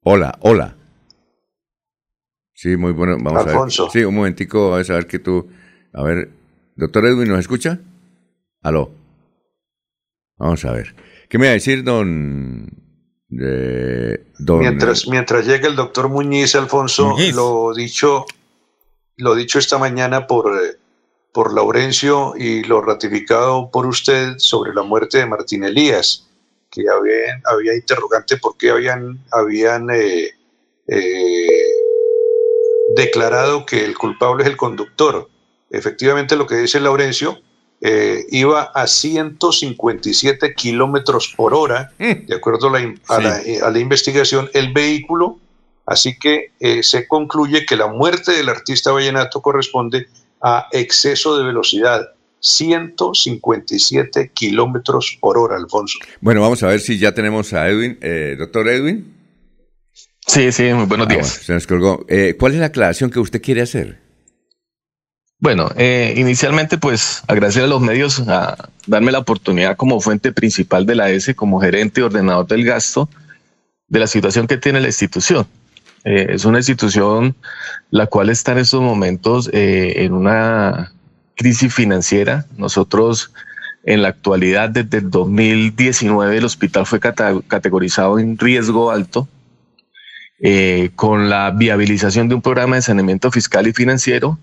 Hola, 0.02 0.38
hola. 0.40 0.77
Sí, 2.60 2.76
muy 2.76 2.90
bueno. 2.90 3.16
Vamos 3.20 3.46
Alfonso. 3.46 3.82
a 3.84 3.86
ver. 3.86 3.92
Sí, 3.92 4.04
un 4.04 4.16
momentico, 4.16 4.74
a 4.74 4.78
ver, 4.78 4.90
a 4.90 4.94
ver 4.96 5.06
que 5.06 5.20
tú. 5.20 5.46
A 5.92 6.02
ver, 6.02 6.28
doctor 6.74 7.06
Edwin, 7.06 7.28
¿nos 7.28 7.38
escucha? 7.38 7.78
Aló. 8.62 8.90
Vamos 10.38 10.64
a 10.64 10.72
ver. 10.72 10.92
¿Qué 11.28 11.38
me 11.38 11.46
va 11.46 11.50
a 11.50 11.54
decir, 11.54 11.84
don. 11.84 12.68
de- 13.28 14.26
don 14.40 14.58
Mientras, 14.58 15.06
mientras 15.06 15.46
llega 15.46 15.68
el 15.68 15.76
doctor 15.76 16.08
Muñiz, 16.08 16.56
Alfonso, 16.56 17.10
Muñiz. 17.10 17.32
lo 17.36 17.72
dicho, 17.74 18.24
lo 19.18 19.36
dicho 19.36 19.60
esta 19.60 19.78
mañana 19.78 20.26
por, 20.26 20.52
eh, 20.56 20.78
por 21.32 21.54
Laurencio 21.54 22.34
y 22.36 22.64
lo 22.64 22.80
ratificado 22.80 23.70
por 23.70 23.86
usted 23.86 24.34
sobre 24.38 24.74
la 24.74 24.82
muerte 24.82 25.18
de 25.18 25.26
Martín 25.26 25.62
Elías, 25.62 26.26
que 26.72 26.82
había, 26.88 27.40
había 27.44 27.76
interrogante 27.76 28.36
por 28.38 28.56
qué 28.56 28.70
habían, 28.70 29.20
habían 29.30 29.90
eh, 29.90 30.30
eh, 30.88 31.37
declarado 33.02 33.64
que 33.64 33.84
el 33.84 33.96
culpable 33.96 34.44
es 34.44 34.50
el 34.50 34.56
conductor. 34.56 35.28
Efectivamente, 35.70 36.36
lo 36.36 36.46
que 36.46 36.56
dice 36.56 36.80
Laurencio, 36.80 37.38
eh, 37.80 38.24
iba 38.30 38.62
a 38.74 38.86
157 38.88 40.54
kilómetros 40.54 41.32
por 41.36 41.54
hora, 41.54 41.92
de 42.26 42.34
acuerdo 42.34 42.68
a 42.68 42.72
la, 42.72 42.94
la- 43.20 43.66
a 43.66 43.70
la 43.70 43.78
investigación, 43.78 44.50
el 44.52 44.72
vehículo. 44.72 45.38
Así 45.86 46.18
que 46.18 46.52
eh, 46.60 46.82
se 46.82 47.06
concluye 47.08 47.64
que 47.64 47.76
la 47.76 47.86
muerte 47.86 48.32
del 48.32 48.48
artista 48.50 48.92
vallenato 48.92 49.40
corresponde 49.40 50.08
a 50.42 50.66
exceso 50.72 51.38
de 51.38 51.44
velocidad. 51.44 52.08
157 52.40 54.30
kilómetros 54.32 55.16
por 55.20 55.38
hora, 55.38 55.56
Alfonso. 55.56 55.98
Bueno, 56.20 56.40
vamos 56.40 56.62
a 56.62 56.68
ver 56.68 56.80
si 56.80 56.98
ya 56.98 57.12
tenemos 57.12 57.52
a 57.52 57.68
Edwin. 57.68 57.98
Eh, 58.00 58.36
doctor 58.38 58.68
Edwin. 58.68 59.14
Sí, 60.28 60.52
sí, 60.52 60.74
muy 60.74 60.84
buenos 60.84 61.08
días. 61.08 61.26
se 61.26 61.54
nos 61.54 61.66
colgó. 61.66 62.04
Eh, 62.06 62.36
¿Cuál 62.38 62.52
es 62.52 62.60
la 62.60 62.66
aclaración 62.66 63.10
que 63.10 63.18
usted 63.18 63.40
quiere 63.40 63.62
hacer? 63.62 63.98
Bueno, 65.40 65.70
eh, 65.76 66.14
inicialmente 66.16 66.76
pues 66.76 67.22
agradecer 67.28 67.64
a 67.64 67.66
los 67.66 67.80
medios 67.80 68.20
a 68.28 68.70
darme 68.86 69.10
la 69.10 69.20
oportunidad 69.20 69.76
como 69.76 70.00
fuente 70.00 70.32
principal 70.32 70.84
de 70.84 70.96
la 70.96 71.10
S, 71.10 71.34
como 71.34 71.60
gerente 71.60 72.00
y 72.00 72.04
ordenador 72.04 72.46
del 72.46 72.64
gasto, 72.64 73.08
de 73.88 74.00
la 74.00 74.06
situación 74.06 74.46
que 74.46 74.58
tiene 74.58 74.80
la 74.80 74.88
institución. 74.88 75.46
Eh, 76.04 76.26
es 76.30 76.44
una 76.44 76.58
institución 76.58 77.34
la 77.90 78.06
cual 78.06 78.28
está 78.28 78.52
en 78.52 78.58
estos 78.58 78.82
momentos 78.82 79.48
eh, 79.54 80.04
en 80.04 80.12
una 80.12 80.92
crisis 81.36 81.72
financiera. 81.72 82.44
Nosotros 82.58 83.32
en 83.84 84.02
la 84.02 84.08
actualidad, 84.08 84.68
desde 84.68 84.98
el 84.98 85.10
2019, 85.10 86.36
el 86.36 86.44
hospital 86.44 86.84
fue 86.84 87.00
categorizado 87.00 88.18
en 88.18 88.36
riesgo 88.36 88.90
alto 88.90 89.26
eh, 90.40 90.90
con 90.94 91.28
la 91.28 91.50
viabilización 91.50 92.28
de 92.28 92.36
un 92.36 92.42
programa 92.42 92.76
de 92.76 92.82
saneamiento 92.82 93.30
fiscal 93.30 93.66
y 93.66 93.72
financiero 93.72 94.38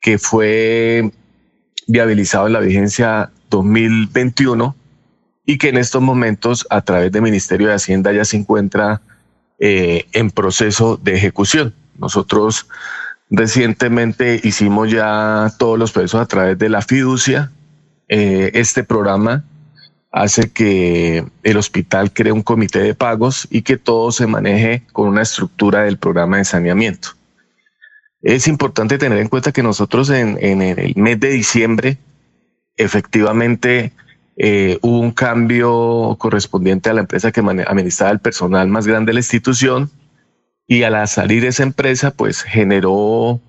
que 0.00 0.18
fue 0.18 1.10
viabilizado 1.86 2.46
en 2.46 2.54
la 2.54 2.60
vigencia 2.60 3.30
2021 3.50 4.74
y 5.44 5.58
que 5.58 5.68
en 5.68 5.76
estos 5.76 6.00
momentos 6.00 6.66
a 6.70 6.80
través 6.80 7.12
del 7.12 7.22
Ministerio 7.22 7.68
de 7.68 7.74
Hacienda 7.74 8.12
ya 8.12 8.24
se 8.24 8.36
encuentra 8.36 9.02
eh, 9.58 10.06
en 10.12 10.30
proceso 10.30 10.96
de 10.96 11.14
ejecución. 11.14 11.74
Nosotros 11.98 12.66
recientemente 13.30 14.40
hicimos 14.42 14.90
ya 14.90 15.52
todos 15.58 15.78
los 15.78 15.92
procesos 15.92 16.20
a 16.20 16.26
través 16.26 16.58
de 16.58 16.68
la 16.68 16.82
fiducia. 16.82 17.50
Eh, 18.08 18.50
este 18.54 18.84
programa 18.84 19.44
hace 20.12 20.50
que 20.50 21.24
el 21.42 21.56
hospital 21.56 22.12
cree 22.12 22.32
un 22.32 22.42
comité 22.42 22.80
de 22.80 22.94
pagos 22.94 23.48
y 23.50 23.62
que 23.62 23.78
todo 23.78 24.12
se 24.12 24.26
maneje 24.26 24.82
con 24.92 25.08
una 25.08 25.22
estructura 25.22 25.82
del 25.82 25.96
programa 25.96 26.36
de 26.36 26.44
saneamiento. 26.44 27.08
Es 28.20 28.46
importante 28.46 28.98
tener 28.98 29.18
en 29.18 29.28
cuenta 29.28 29.52
que 29.52 29.62
nosotros 29.62 30.10
en, 30.10 30.38
el 30.38 30.94
mes 30.96 31.18
de 31.18 31.30
diciembre 31.30 31.96
efectivamente 32.76 33.92
eh, 34.36 34.78
hubo 34.82 35.00
un 35.00 35.12
cambio 35.12 36.16
correspondiente 36.18 36.90
a 36.90 36.94
la 36.94 37.00
empresa 37.00 37.32
que 37.32 37.40
administraba 37.40 38.12
el 38.12 38.20
personal 38.20 38.68
más 38.68 38.86
grande 38.86 39.10
de 39.10 39.14
la 39.14 39.20
institución 39.20 39.90
y 40.66 40.84
al 40.84 41.08
salir 41.08 41.44
esa 41.44 41.62
empresa 41.62 42.12
pues 42.12 42.42
generó 42.42 43.40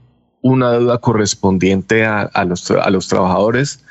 una 0.41 0.71
deuda 0.71 0.97
correspondiente 0.97 2.05
a, 2.05 2.45
los, 2.45 2.69
a 2.71 2.89
los 2.89 3.07
trabajadores 3.07 3.85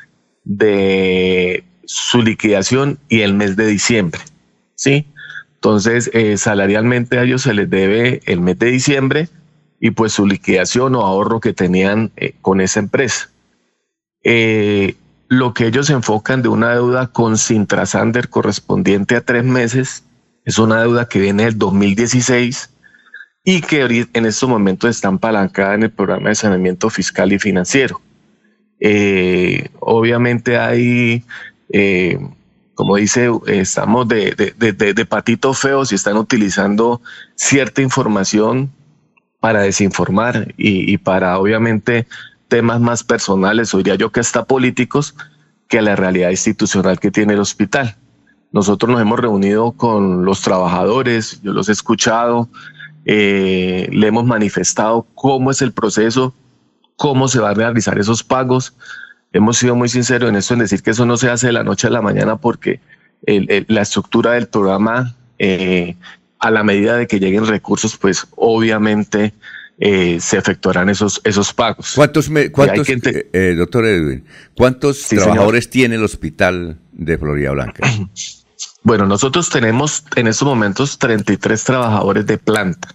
de 0.45 1.65
su 1.85 2.23
liquidación 2.23 2.99
y 3.09 3.21
el 3.21 3.35
mes 3.35 3.57
de 3.57 3.67
diciembre. 3.67 4.21
¿sí? 4.75 5.07
Entonces, 5.63 6.11
eh, 6.13 6.37
salarialmente 6.39 7.19
a 7.19 7.23
ellos 7.23 7.43
se 7.43 7.55
les 7.55 7.71
debe 7.71 8.21
el 8.27 8.41
mes 8.41 8.59
de 8.59 8.67
diciembre 8.67 9.29
y 9.79 9.93
pues 9.93 10.13
su 10.13 10.27
liquidación 10.27 10.97
o 10.97 11.03
ahorro 11.03 11.39
que 11.39 11.53
tenían 11.53 12.11
eh, 12.17 12.35
con 12.41 12.61
esa 12.61 12.81
empresa. 12.81 13.31
Eh, 14.25 14.97
lo 15.29 15.55
que 15.55 15.69
ellos 15.69 15.89
enfocan 15.91 16.43
de 16.43 16.49
una 16.49 16.71
deuda 16.75 17.07
con 17.07 17.39
Sintrasander 17.39 18.29
correspondiente 18.29 19.15
a 19.15 19.21
tres 19.21 19.45
meses 19.45 20.03
es 20.45 20.59
una 20.59 20.81
deuda 20.81 21.09
que 21.09 21.21
viene 21.21 21.45
del 21.45 21.57
2016 21.57 22.71
y 23.45 23.61
que 23.61 24.09
en 24.13 24.27
estos 24.27 24.49
momentos 24.49 24.91
está 24.91 25.09
empalancada 25.09 25.75
en 25.75 25.85
el 25.85 25.91
programa 25.91 26.31
de 26.31 26.35
saneamiento 26.35 26.91
fiscal 26.91 27.33
y 27.33 27.39
financiero. 27.39 28.01
Obviamente 29.79 30.59
hay, 30.59 31.25
eh, 31.73 32.19
como 32.75 32.97
dice, 32.97 33.27
eh, 33.27 33.61
estamos 33.61 34.09
de, 34.09 34.33
de, 34.33 34.73
de- 34.73 34.95
de- 34.95 35.07
patitos 35.07 35.59
feos 35.59 35.93
y 35.93 35.95
están 35.95 36.17
utilizando 36.17 37.01
cierta 37.35 37.83
información 37.83 38.71
para 39.41 39.63
desinformar 39.63 40.55
y, 40.57 40.93
y 40.93 40.99
para 40.99 41.39
obviamente 41.39 42.07
temas 42.49 42.81
más 42.81 43.03
personales, 43.05 43.75
o 43.75 43.79
diría 43.79 43.97
yo 43.97 44.13
que 44.13 44.21
hasta 44.21 44.45
políticos, 44.45 45.15
que 45.69 45.83
la 45.83 45.97
realidad 45.97 46.31
institucional 46.31 47.01
que 47.01 47.11
tiene 47.11 47.33
el 47.35 47.41
hospital. 47.41 47.97
Nosotros 48.53 48.91
nos 48.93 49.01
hemos 49.01 49.19
reunido 49.19 49.73
con 49.73 50.25
los 50.25 50.43
trabajadores, 50.43 51.41
yo 51.43 51.53
los 51.53 51.69
he 51.71 51.73
escuchado, 51.73 52.49
eh, 53.07 53.89
le 53.91 54.07
hemos 54.07 54.25
manifestado 54.27 55.07
cómo 55.15 55.51
es 55.51 55.63
el 55.63 55.73
proceso, 55.73 56.35
cómo 56.97 57.27
se 57.29 57.41
va 57.41 57.51
a 57.51 57.55
realizar 57.55 57.99
esos 57.99 58.23
pagos. 58.23 58.75
Hemos 59.33 59.59
sido 59.59 59.75
muy 59.75 59.89
sinceros 59.89 60.29
en 60.29 60.37
esto, 60.37 60.55
en 60.55 60.61
decir 60.61 60.83
que 60.83 60.91
eso 60.91 61.07
no 61.07 61.17
se 61.17 61.31
hace 61.31 61.47
de 61.49 61.53
la 61.53 61.65
noche 61.65 61.87
a 61.87 61.91
la 61.91 62.03
mañana 62.03 62.37
porque 62.37 62.81
el- 63.27 63.51
el- 63.51 63.67
la 63.69 63.83
estructura 63.83 64.33
del 64.33 64.49
programa, 64.49 65.15
eh, 65.39 65.97
a 66.39 66.51
la 66.51 66.63
medida 66.65 66.97
de 66.97 67.07
que 67.07 67.19
lleguen 67.21 67.47
recursos, 67.47 67.97
pues 67.97 68.27
obviamente 68.37 69.33
eh, 69.79 70.19
se 70.21 70.37
efectuarán 70.39 70.91
esos, 70.91 71.21
esos 71.25 71.53
pagos. 71.55 71.93
¿Cuántos, 71.97 72.29
me- 72.31 72.53
cuántos 72.53 72.89
eh, 72.89 73.29
eh, 73.33 73.55
doctor 73.57 73.85
Edwin, 73.87 74.25
cuántos 74.55 74.99
Sí, 74.99 75.09
señor. 75.09 75.25
trabajadores 75.25 75.71
tiene 75.71 75.97
el 75.97 76.05
hospital 76.05 76.77
de 76.93 77.19
Florida 77.19 77.51
Blanca? 77.53 77.83
Bueno, 78.85 79.07
nosotros 79.07 79.49
tenemos 79.49 80.05
en 80.17 80.27
estos 80.27 80.47
momentos 80.47 80.99
33 80.99 81.63
trabajadores 81.65 82.27
de 82.27 82.37
planta. 82.39 82.89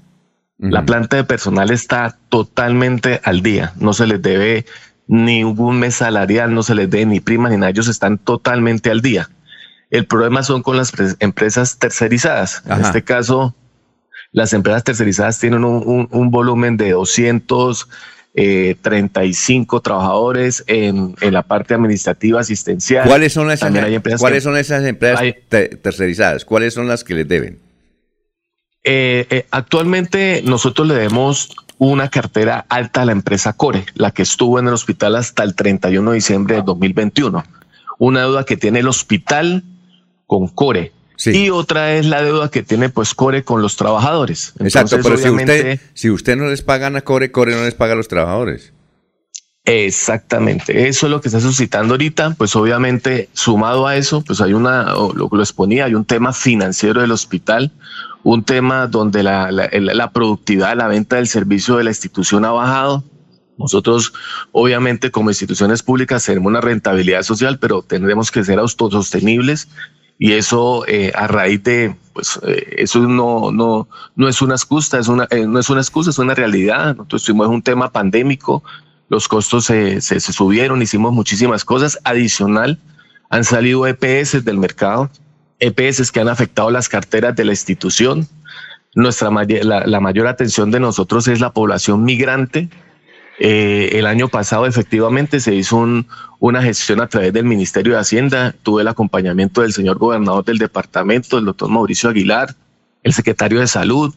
La 0.59 0.85
planta 0.85 1.15
de 1.18 1.23
personal 1.23 1.72
está 1.72 2.18
totalmente 2.30 3.22
al 3.23 3.41
día. 3.41 3.73
No 3.77 3.93
se 3.93 4.05
les 4.07 4.22
debe 4.22 4.65
ningún 5.08 5.80
mes 5.80 5.96
salarial, 5.96 6.54
no 6.54 6.64
se 6.64 6.76
les 6.76 6.90
debe 6.90 7.06
ni 7.06 7.20
prima 7.20 7.50
ni 7.50 7.58
nada. 7.58 7.70
Ellos 7.70 7.88
están 7.88 8.18
totalmente 8.18 8.90
al 8.92 9.02
día. 9.02 9.30
El 9.90 10.06
problema 10.06 10.44
son 10.44 10.64
con 10.64 10.76
las 10.78 10.94
pres- 10.94 11.16
empresas 11.20 11.78
tercerizadas. 11.80 12.62
En 12.70 12.82
este 12.82 13.04
caso, 13.04 13.56
las 14.34 14.52
empresas 14.54 14.84
tercerizadas 14.84 15.40
tienen 15.40 15.64
un, 15.64 15.82
un- 15.86 16.10
un 16.12 16.30
volumen 16.32 16.76
de 16.76 16.92
235 16.92 19.82
trabajadores 19.82 20.64
en, 20.68 21.16
en 21.22 21.34
la 21.34 21.44
parte 21.44 21.74
administrativa 21.74 22.42
asistencial. 22.42 23.08
¿Cuáles 23.08 23.34
son 23.34 23.50
esas, 23.52 23.74
empresas 23.74 24.20
¿cuáles 24.20 24.40
que- 24.40 24.44
son 24.44 24.58
esas 24.58 24.84
empresas 24.84 25.22
Hay- 25.22 25.36
te- 25.48 25.70
tercerizadas? 25.78 26.46
¿Cuáles 26.46 26.74
son 26.74 26.88
las 26.88 27.04
que 27.04 27.14
les 27.16 27.28
deben? 27.28 27.60
Eh, 28.84 29.28
eh, 29.30 29.46
actualmente 29.52 30.42
nosotros 30.46 30.88
le 30.88 30.96
demos 30.96 31.50
una 31.78 32.10
cartera 32.10 32.66
alta 32.70 33.04
a 33.04 33.06
la 33.06 33.12
empresa 33.12 33.54
Core, 33.54 33.86
la 33.95 34.12
que 34.12 34.24
estuvo 34.24 34.60
en 34.60 34.68
el 34.68 34.74
hospital 34.74 35.16
hasta 35.16 35.44
el 35.44 35.56
31 35.56 36.12
de 36.12 36.16
diciembre 36.16 36.56
de 36.56 36.62
2021. 36.64 37.44
Una 37.99 38.22
deuda 38.22 38.44
que 38.44 38.58
tiene 38.58 38.80
el 38.80 38.88
hospital 38.88 39.64
con 40.26 40.48
Core. 40.48 40.91
Y 41.26 41.49
otra 41.49 41.95
es 41.95 42.06
la 42.06 42.22
deuda 42.22 42.49
que 42.49 42.62
tiene 42.62 42.90
pues 42.90 43.16
Core 43.16 43.44
con 43.44 43.62
los 43.62 43.76
trabajadores. 43.76 44.54
Exacto, 44.60 44.98
Entonces, 44.98 44.99
pero 45.04 45.18
si 45.18 45.44
usted, 45.44 45.80
si 45.94 46.10
usted 46.12 46.36
no 46.36 46.48
les 46.48 46.62
pagan 46.62 46.95
a 46.95 47.02
Core, 47.02 47.32
Core 47.32 47.56
no 47.56 47.64
les 47.64 47.74
paga 47.74 47.94
a 47.94 47.95
los 47.95 48.08
trabajadores. 48.08 48.74
Exactamente, 49.70 50.88
eso 50.88 51.08
es 51.08 51.12
lo 51.12 51.20
que 51.20 51.28
está 51.28 51.41
suscitando 51.41 51.95
ahorita, 51.95 52.36
pues 52.38 52.56
obviamente 52.56 53.28
sumado 53.34 53.86
a 53.86 53.98
eso, 53.98 54.22
pues 54.22 54.40
hay 54.40 54.54
una, 54.54 54.94
lo, 54.94 55.28
lo 55.30 55.41
exponía, 55.41 55.84
hay 55.84 55.94
un 55.94 56.06
tema 56.06 56.32
financiero 56.32 57.02
del 57.02 57.12
hospital, 57.12 57.74
un 58.23 58.44
tema 58.44 58.88
donde 58.88 59.23
la, 59.23 59.52
la, 59.52 60.11
productividad, 60.11 60.76
la 60.76 60.88
venta 60.88 61.15
del 61.15 61.27
servicio 61.27 61.77
de 61.77 61.85
la 61.85 61.91
institución 61.91 62.45
ha 62.45 62.52
bajado. 62.52 63.03
Nosotros, 63.57 64.14
obviamente, 64.52 65.10
como 65.11 65.30
instituciones 65.30 65.81
públicas, 65.81 66.26
tenemos 66.26 66.49
una 66.49 66.61
rentabilidad 66.61 67.23
social, 67.23 67.57
pero 67.57 67.81
tendremos 67.81 68.31
que 68.31 68.44
ser 68.44 68.60
autosostenibles 68.60 69.68
y 70.19 70.34
eso 70.34 70.84
eh, 70.88 71.11
a 71.15 71.27
raíz 71.27 71.64
de, 71.64 71.95
pues, 72.14 72.39
eh, 72.44 72.76
eso 72.77 72.99
no, 72.99 73.52
no, 73.52 73.88
no 74.15 74.27
es 74.27 74.41
una 74.41 74.56
excusa, 74.56 74.99
es 74.99 75.07
una, 75.07 75.27
eh, 75.30 75.45
no 75.45 75.60
es 75.60 75.69
una 75.69 75.81
excusa, 75.81 76.10
es 76.10 76.19
una 76.19 76.34
realidad. 76.34 76.95
Nosotros 76.95 77.23
tuvimos 77.23 77.48
un 77.48 77.61
tema 77.61 77.91
pandémico, 77.91 78.64
los 79.10 79.27
costos 79.27 79.65
se, 79.65 80.02
se, 80.02 80.19
se 80.19 80.34
subieron, 80.34 80.81
hicimos 80.81 81.14
muchísimas 81.14 81.64
cosas. 81.64 81.99
Adicional, 82.03 82.80
han 83.30 83.44
salido 83.44 83.85
EPS 83.85 84.44
del 84.44 84.57
mercado, 84.57 85.10
EPS 85.60 86.12
que 86.12 86.20
han 86.20 86.30
afectado 86.30 86.70
las 86.72 86.90
carteras 86.90 87.36
de 87.36 87.46
la 87.46 87.52
institución. 87.52 88.28
Nuestra 88.96 89.30
la, 89.32 90.00
mayor 90.00 90.28
atención 90.28 90.72
de 90.72 90.80
nosotros 90.80 91.28
es 91.28 91.40
la 91.40 91.54
población 91.54 92.04
migrante. 92.04 92.70
Eh, 93.40 93.92
el 93.94 94.08
año 94.08 94.28
pasado 94.30 94.66
efectivamente 94.66 95.40
se 95.40 95.54
hizo 95.54 95.76
un- 95.78 96.08
una 96.40 96.64
gestión 96.64 97.02
a 97.02 97.08
través 97.08 97.34
del 97.34 97.46
Ministerio 97.46 97.94
de 97.94 98.00
Hacienda. 98.00 98.56
Tuve 98.64 98.82
el 98.82 98.88
acompañamiento 98.88 99.62
del 99.62 99.74
señor 99.74 99.98
gobernador 100.00 100.44
del 100.46 100.58
departamento, 100.58 101.38
el 101.38 101.46
doctor 101.46 101.70
Mauricio 101.70 102.10
Aguilar, 102.10 102.56
el 103.04 103.14
secretario 103.14 103.60
de 103.60 103.68
Salud. 103.68 104.14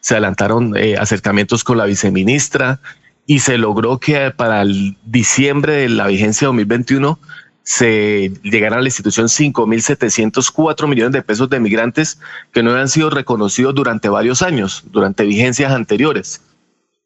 Se 0.00 0.14
adelantaron 0.14 0.74
eh, 0.76 0.96
acercamientos 0.96 1.64
con 1.64 1.76
la 1.76 1.84
viceministra 1.84 2.80
y 3.26 3.40
se 3.40 3.58
logró 3.58 3.98
que 3.98 4.30
para 4.30 4.62
el 4.62 4.96
diciembre 5.04 5.74
de 5.74 5.88
la 5.90 6.06
vigencia 6.06 6.46
2021 6.48 7.18
se 7.64 8.32
llegaran 8.42 8.78
a 8.78 8.82
la 8.82 8.88
institución 8.88 9.28
5.704 9.28 10.88
millones 10.88 11.12
de 11.12 11.22
pesos 11.22 11.48
de 11.50 11.60
migrantes 11.60 12.18
que 12.52 12.62
no 12.62 12.70
habían 12.72 12.88
sido 12.88 13.10
reconocidos 13.10 13.74
durante 13.74 14.08
varios 14.08 14.42
años, 14.42 14.82
durante 14.90 15.24
vigencias 15.24 15.72
anteriores. 15.72 16.40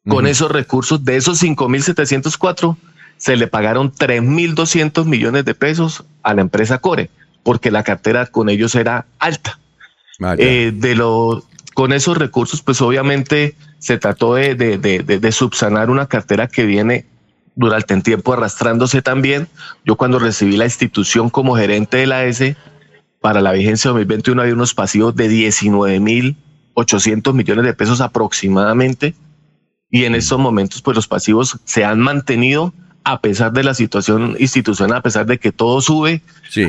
Con 0.07 0.25
esos 0.25 0.49
recursos, 0.51 1.03
de 1.03 1.17
esos 1.17 1.41
5.704, 1.43 2.77
se 3.17 3.35
le 3.35 3.47
pagaron 3.47 3.91
3.200 3.91 5.05
millones 5.05 5.43
de 5.43 5.53
pesos 5.53 6.05
a 6.23 6.33
la 6.33 6.41
empresa 6.41 6.77
Core, 6.79 7.09
porque 7.43 7.71
la 7.71 7.83
cartera 7.83 8.25
con 8.27 8.49
ellos 8.49 8.73
era 8.75 9.05
alta. 9.19 9.59
Eh, 10.39 10.71
de 10.73 10.95
lo, 10.95 11.43
con 11.73 11.91
esos 11.93 12.17
recursos, 12.17 12.61
pues 12.61 12.81
obviamente 12.81 13.55
se 13.79 13.97
trató 13.97 14.35
de- 14.35 14.55
de- 14.55 14.77
de- 14.77 15.03
de 15.03 15.31
subsanar 15.31 15.89
una 15.89 16.07
cartera 16.07 16.47
que 16.47 16.65
viene 16.65 17.05
durante 17.57 17.93
el 17.93 18.03
tiempo 18.03 18.31
arrastrándose 18.31 19.01
también. 19.01 19.49
Yo 19.83 19.97
cuando 19.97 20.19
recibí 20.19 20.55
la 20.55 20.65
institución 20.65 21.29
como 21.29 21.57
gerente 21.57 21.97
de 21.97 22.07
la 22.07 22.23
S, 22.23 22.55
para 23.19 23.41
la 23.41 23.51
vigencia 23.51 23.89
2021 23.89 24.41
había 24.41 24.53
unos 24.53 24.73
pasivos 24.73 25.15
de 25.15 25.29
19.800 25.29 27.33
millones 27.33 27.65
de 27.65 27.73
pesos 27.73 27.99
aproximadamente. 27.99 29.15
Y 29.89 30.05
en 30.05 30.15
estos 30.15 30.39
momentos, 30.39 30.81
pues 30.81 30.95
los 30.95 31.07
pasivos 31.07 31.59
se 31.65 31.83
han 31.83 31.99
mantenido 31.99 32.73
a 33.03 33.21
pesar 33.21 33.53
de 33.53 33.63
la 33.63 33.73
situación 33.73 34.35
institucional, 34.37 34.97
a 34.97 35.01
pesar 35.01 35.25
de 35.25 35.39
que 35.39 35.51
todo 35.51 35.81
sube, 35.81 36.21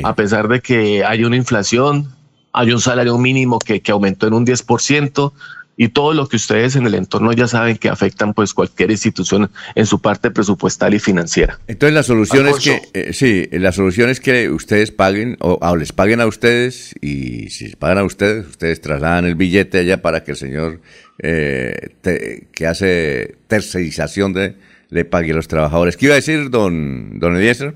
a 0.03 0.15
pesar 0.15 0.47
de 0.47 0.61
que 0.61 1.05
hay 1.05 1.23
una 1.23 1.35
inflación, 1.35 2.07
hay 2.53 2.71
un 2.71 2.79
salario 2.79 3.17
mínimo 3.17 3.59
que, 3.59 3.81
que 3.81 3.91
aumentó 3.91 4.25
en 4.25 4.33
un 4.33 4.45
10%, 4.45 5.33
y 5.81 5.87
todo 5.87 6.13
lo 6.13 6.27
que 6.27 6.35
ustedes 6.35 6.75
en 6.75 6.85
el 6.85 6.93
entorno 6.93 7.31
ya 7.31 7.47
saben 7.47 7.77
que 7.77 7.87
afectan 7.87 8.33
pues 8.33 8.53
cualquier 8.53 8.91
institución 8.91 9.49
en 9.75 9.85
su 9.85 10.01
parte 10.01 10.29
presupuestal 10.29 10.93
y 10.93 10.99
financiera. 10.99 11.57
Entonces 11.67 11.93
la 11.93 12.03
solución 12.03 12.49
es 12.49 12.59
que 12.59 12.81
eh, 12.93 13.13
sí, 13.13 13.47
la 13.53 13.71
solución 13.71 14.09
es 14.09 14.19
que 14.19 14.49
ustedes 14.49 14.91
paguen 14.91 15.37
o, 15.39 15.57
o, 15.61 15.75
les 15.77 15.93
paguen 15.93 16.19
a 16.19 16.27
ustedes 16.27 16.93
y 16.99 17.49
si 17.49 17.77
pagan 17.77 17.99
a 17.99 18.03
ustedes, 18.03 18.45
ustedes 18.45 18.81
trasladan 18.81 19.23
el 19.23 19.35
billete 19.35 19.79
allá 19.79 20.01
para 20.01 20.25
que 20.25 20.31
el 20.31 20.37
señor 20.37 20.81
eh, 21.19 21.95
te, 22.01 22.49
que 22.51 22.67
hace 22.67 23.37
tercerización 23.47 24.33
de 24.33 24.57
le 24.89 25.05
pague 25.05 25.31
a 25.31 25.35
los 25.35 25.47
trabajadores. 25.47 25.95
¿Qué 25.95 26.07
iba 26.07 26.15
a 26.15 26.17
decir 26.17 26.49
don 26.49 27.19
don 27.19 27.37
Eliezer? 27.37 27.75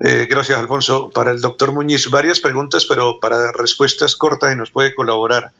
Eh, 0.00 0.26
gracias, 0.28 0.58
Alfonso. 0.58 1.10
Para 1.10 1.30
el 1.30 1.40
doctor 1.40 1.72
Muñiz, 1.72 2.10
varias 2.10 2.40
preguntas, 2.40 2.84
pero 2.84 3.20
para 3.20 3.52
respuestas 3.52 4.16
cortas 4.16 4.52
y 4.52 4.56
nos 4.56 4.72
puede 4.72 4.92
colaborar 4.92 5.52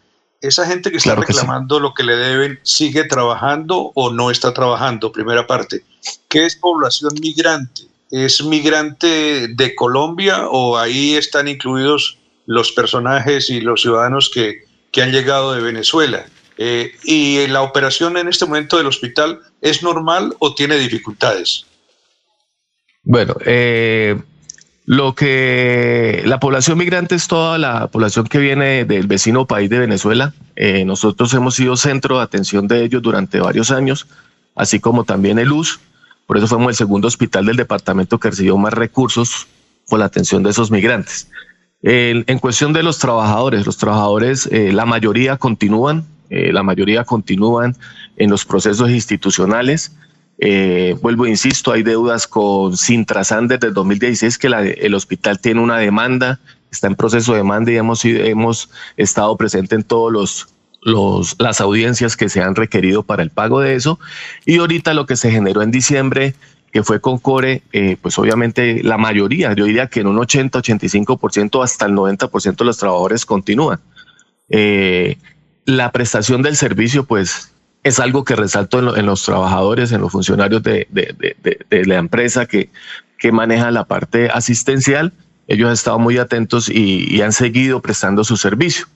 esa 0.47 0.67
gente 0.67 0.91
que 0.91 0.97
está 0.99 1.11
Claro 1.11 1.27
que 1.27 1.33
sí. 1.33 1.39
reclamando 1.39 1.81
lo 1.81 1.95
que 1.95 2.03
le 2.03 2.17
deben, 2.17 2.59
¿sigue 2.63 3.05
trabajando 3.05 3.93
o 3.95 4.11
no 4.11 4.31
está 4.31 4.53
trabajando? 4.53 5.13
Primera 5.13 5.47
parte. 5.47 5.83
¿Qué 6.29 6.47
es 6.47 6.57
población 6.57 7.13
migrante? 7.21 7.83
¿Es 8.11 8.43
migrante 8.45 9.49
de 9.49 9.75
Colombia 9.75 10.49
o 10.49 10.77
ahí 10.79 11.15
están 11.15 11.49
incluidos 11.49 12.19
los 12.47 12.73
personajes 12.73 13.51
y 13.51 13.61
los 13.61 13.83
ciudadanos 13.83 14.31
que, 14.33 14.65
que 14.93 15.03
han 15.03 15.13
llegado 15.13 15.53
de 15.53 15.61
Venezuela? 15.61 16.27
Eh, 16.59 16.93
¿Y 17.05 17.47
la 17.49 17.63
operación 17.63 18.17
en 18.17 18.29
este 18.29 18.47
momento 18.47 18.79
del 18.79 18.87
hospital 18.87 19.41
es 19.61 19.83
normal 19.83 20.35
o 20.39 20.55
tiene 20.55 20.77
dificultades? 20.79 21.67
Bueno, 23.03 23.35
eh, 23.45 24.17
lo 24.87 25.17
que 25.17 26.23
la 26.27 26.39
población 26.39 26.79
migrante 26.79 27.17
es 27.17 27.27
toda 27.27 27.59
la 27.59 27.89
población 27.89 28.27
que 28.27 28.39
viene 28.39 28.85
del 28.85 29.09
vecino 29.09 29.45
país 29.45 29.69
de 29.69 29.81
Venezuela. 29.81 30.33
Eh, 30.55 30.85
nosotros 30.85 31.35
hemos 31.35 31.57
sido 31.57 31.77
centro 31.77 32.19
de 32.19 32.23
atención 32.23 32.69
de 32.69 32.85
ellos 32.85 33.03
durante 33.03 33.41
varios 33.41 33.73
años, 33.73 34.07
así 34.55 34.79
como 34.79 35.03
también 35.03 35.41
el 35.41 35.51
US. 35.51 35.81
Por 36.27 36.39
eso 36.39 36.47
fuimos 36.47 36.71
el 36.71 36.77
segundo 36.77 37.09
hospital 37.09 37.47
del 37.47 37.57
departamento 37.57 38.19
que 38.19 38.31
recibió 38.31 38.57
más 38.57 38.73
recursos 38.73 39.49
por 39.89 39.99
la 39.99 40.05
atención 40.05 40.45
de 40.45 40.51
esos 40.51 40.71
migrantes. 40.71 41.29
En 41.83 42.39
cuestión 42.39 42.73
de 42.73 42.83
los 42.83 42.99
trabajadores, 42.99 43.67
los 43.67 43.77
trabajadores, 43.77 44.49
eh, 44.51 44.73
la 44.73 44.87
mayoría 44.87 45.37
continúan, 45.37 46.05
eh, 46.31 46.53
la 46.53 46.63
mayoría 46.63 47.05
continúan 47.05 47.77
en 48.17 48.31
los 48.31 48.45
procesos 48.45 48.91
institucionales. 48.91 49.93
Eh, 50.39 50.97
vuelvo, 51.01 51.27
insisto, 51.27 51.73
hay 51.73 51.83
deudas 51.83 52.27
con 52.27 52.77
Sintrasan 52.77 53.49
desde 53.49 53.69
el 53.69 53.75
2016 53.75 54.39
que 54.39 54.47
el 54.49 54.95
hospital 54.95 55.41
tiene 55.41 55.61
una 55.61 55.79
demanda, 55.79 56.41
está 56.71 56.89
en 56.89 56.95
proceso 56.95 57.33
de 57.33 57.39
demanda 57.39 57.73
y 57.73 57.77
hemos, 57.77 58.71
estado 58.97 59.37
presentes 59.37 59.79
en 59.79 59.85
todos 59.85 60.13
los, 60.83 61.37
las 61.39 61.61
audiencias 61.61 62.17
que 62.17 62.29
se 62.29 62.43
han 62.43 62.55
requerido 62.55 63.03
para 63.03 63.23
el 63.23 63.31
pago 63.31 63.61
de 63.61 63.75
eso. 63.75 63.99
Y 64.45 64.59
ahorita 64.59 64.95
lo 64.95 65.07
que 65.07 65.17
se 65.17 65.31
generó 65.31 65.63
en 65.63 65.71
diciembre, 65.71 66.35
que 66.71 66.83
fue 66.83 67.01
con 67.01 67.19
Core, 67.19 67.63
eh, 67.73 67.97
pues 68.01 68.19
obviamente 68.19 68.83
la 68.83 68.99
mayoría, 68.99 69.55
yo 69.55 69.65
diría 69.65 69.87
que 69.87 70.01
en 70.01 70.09
un 70.09 70.19
80, 70.19 70.59
85%, 70.59 71.65
hasta 71.65 71.87
el 71.87 71.93
90% 71.93 72.57
de 72.57 72.65
los 72.65 72.77
trabajadores 72.77 73.25
continúan. 73.25 73.81
Eh, 74.51 75.17
la 75.65 75.91
prestación 75.91 76.43
del 76.43 76.57
servicio, 76.57 77.05
pues 77.05 77.53
es 77.87 78.01
algo 78.01 78.25
que 78.25 78.35
resalto 78.35 78.81
en, 78.81 78.85
lo- 78.87 78.97
en 78.97 79.07
los 79.07 79.23
trabajadores, 79.23 79.93
en 79.93 80.01
los 80.01 80.11
funcionarios 80.11 80.63
de, 80.63 80.89
la 81.71 81.97
empresa 81.97 82.47
que, 82.47 82.71
manejan 83.33 83.75
la 83.75 83.85
parte 83.85 84.29
asistencial. 84.31 85.13
Ellos 85.49 85.67
han 85.67 85.73
estado 85.75 85.99
muy 85.99 86.17
atentos 86.19 86.69
y, 86.69 87.07
y 87.13 87.23
han 87.23 87.33
seguido 87.33 87.81
prestando 87.81 88.23
su 88.25 88.37
servicio. 88.37 88.87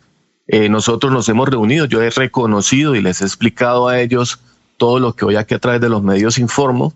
Eh, 0.47 0.69
nosotros 0.69 1.13
nos 1.13 1.29
hemos 1.29 1.49
reunido, 1.49 1.85
yo 1.87 2.01
he 2.03 2.11
reconocido 2.11 2.95
y 2.95 3.03
les 3.03 3.21
he 3.23 3.25
explicado 3.25 3.89
a 3.89 4.01
ellos 4.01 4.39
todo 4.77 4.99
lo 5.01 5.15
que 5.15 5.25
hoy 5.25 5.37
aquí 5.37 5.55
a 5.55 5.59
través 5.59 5.81
de 5.81 5.89
los 5.89 6.03
medios 6.03 6.39
informo, 6.39 6.93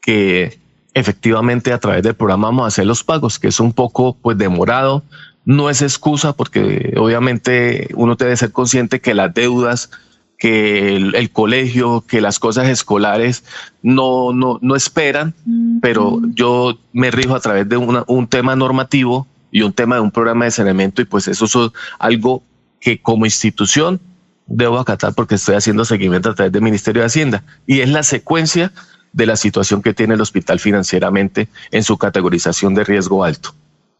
que 0.00 0.58
efectivamente 0.94 1.72
a 1.72 1.78
través 1.78 2.02
del 2.02 2.14
programa 2.14 2.48
vamos 2.48 2.64
a 2.64 2.68
hacer 2.68 2.86
los 2.86 3.04
pagos, 3.04 3.38
que 3.38 3.48
es 3.48 3.60
un 3.60 3.72
poco 3.72 4.16
pues 4.20 4.38
demorado, 4.38 5.02
no 5.44 5.70
es 5.70 5.82
excusa 5.82 6.32
porque 6.32 6.94
obviamente 6.96 7.88
uno 7.94 8.14
debe 8.16 8.36
ser 8.36 8.50
consciente 8.52 9.00
que 9.00 9.14
las 9.14 9.32
deudas, 9.34 9.90
que 10.38 10.94
el, 10.96 11.14
el 11.16 11.30
colegio, 11.30 12.04
que 12.06 12.20
las 12.20 12.38
cosas 12.38 12.68
escolares 12.68 13.42
no, 13.82 14.32
no, 14.32 14.58
no 14.62 14.76
esperan, 14.76 15.34
pero 15.82 16.20
yo 16.34 16.78
me 16.92 17.10
rijo 17.10 17.34
a 17.34 17.40
través 17.40 17.68
de 17.68 17.76
una- 17.76 18.04
un 18.06 18.28
tema 18.28 18.54
normativo 18.54 19.26
y 19.50 19.62
un 19.62 19.72
tema 19.72 19.96
de 19.96 20.00
un 20.02 20.10
programa 20.12 20.44
de 20.44 20.50
saneamiento 20.52 21.02
y 21.02 21.06
pues 21.06 21.26
eso 21.26 21.44
es 21.46 21.72
algo 21.98 22.42
que 22.80 23.00
como 23.02 23.26
institución 23.26 24.00
debo 24.46 24.78
acatar 24.78 25.12
porque 25.14 25.34
estoy 25.34 25.56
haciendo 25.56 25.84
seguimiento 25.84 26.30
a 26.30 26.34
través 26.34 26.52
del 26.52 26.62
Ministerio 26.62 27.02
de 27.02 27.06
Hacienda 27.06 27.42
y 27.66 27.80
es 27.80 27.88
la 27.88 28.02
secuencia 28.04 28.72
de 29.12 29.26
la 29.26 29.36
situación 29.36 29.82
que 29.82 29.92
tiene 29.94 30.14
el 30.14 30.20
hospital 30.20 30.60
financieramente 30.60 31.48
en 31.72 31.82
su 31.82 31.98
categorización 31.98 32.74
de 32.74 32.84
riesgo 32.84 33.24
alto. 33.24 33.54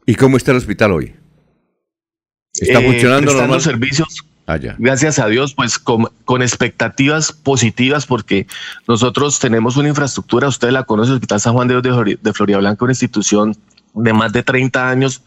¿Y 0.07 0.15
cómo 0.15 0.37
está 0.37 0.53
el 0.53 0.59
hospital 0.59 0.93
hoy? 0.93 1.15
¿Está 2.55 2.81
Eh, 2.81 2.85
funcionando 2.87 3.23
prestando 3.33 3.55
normal? 3.55 3.61
servicios 3.61 4.25
Ah, 4.51 4.57
gracias 4.79 5.19
a 5.19 5.27
Dios, 5.29 5.53
pues 5.55 5.79
con, 5.79 6.09
expectativas 6.43 7.33
positivas, 7.33 8.07
porque 8.07 8.47
nosotros 8.87 9.39
tenemos 9.39 9.77
una 9.77 9.89
infraestructura, 9.91 10.49
usted 10.49 10.71
la 10.71 10.85
conoce, 10.85 11.11
el 11.11 11.17
Hospital 11.17 11.41
San 11.41 11.53
Juan 11.53 11.69
de 11.69 11.75
Dios 11.75 11.83
de, 11.83 11.91
Flori- 11.93 12.19
de 12.21 12.33
Florida 12.33 12.59
Blanca, 12.59 12.85
una 12.85 12.93
institución 12.93 13.55
de 13.95 14.13
más 14.15 14.33
de 14.33 14.43
30 14.43 14.89
años, 14.89 15.23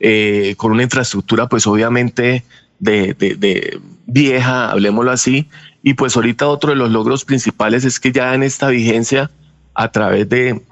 eh, 0.00 0.54
con 0.56 0.72
una 0.72 0.82
infraestructura, 0.82 1.48
pues 1.48 1.66
obviamente 1.68 2.44
de- 2.80 3.14
de 3.14 3.80
vieja, 4.06 4.70
hablemoslo 4.70 5.12
así, 5.12 5.48
y 5.82 5.94
pues 5.94 6.16
ahorita 6.16 6.48
otro 6.48 6.70
de 6.70 6.76
los 6.76 6.90
logros 6.90 7.24
principales 7.24 7.84
es 7.84 8.00
que 8.00 8.10
ya 8.10 8.34
en 8.34 8.42
esta 8.42 8.68
vigencia, 8.68 9.30
a 9.74 9.88
través 9.92 10.28
de, 10.28 10.62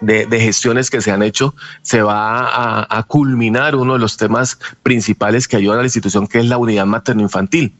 de, 0.00 0.26
de 0.26 0.40
gestiones 0.40 0.90
que 0.90 1.00
se 1.00 1.10
han 1.10 1.22
hecho, 1.22 1.54
se 1.82 2.02
va 2.02 2.46
a, 2.48 2.98
a 2.98 3.02
culminar 3.04 3.76
uno 3.76 3.94
de 3.94 3.98
los 3.98 4.16
temas 4.16 4.58
principales 4.82 5.46
que 5.46 5.56
ayudan 5.56 5.78
a 5.78 5.82
la 5.82 5.86
institución, 5.86 6.26
que 6.26 6.38
es 6.38 6.46
la 6.46 6.58
unidad 6.58 6.86
materno-infantil, 6.86 7.74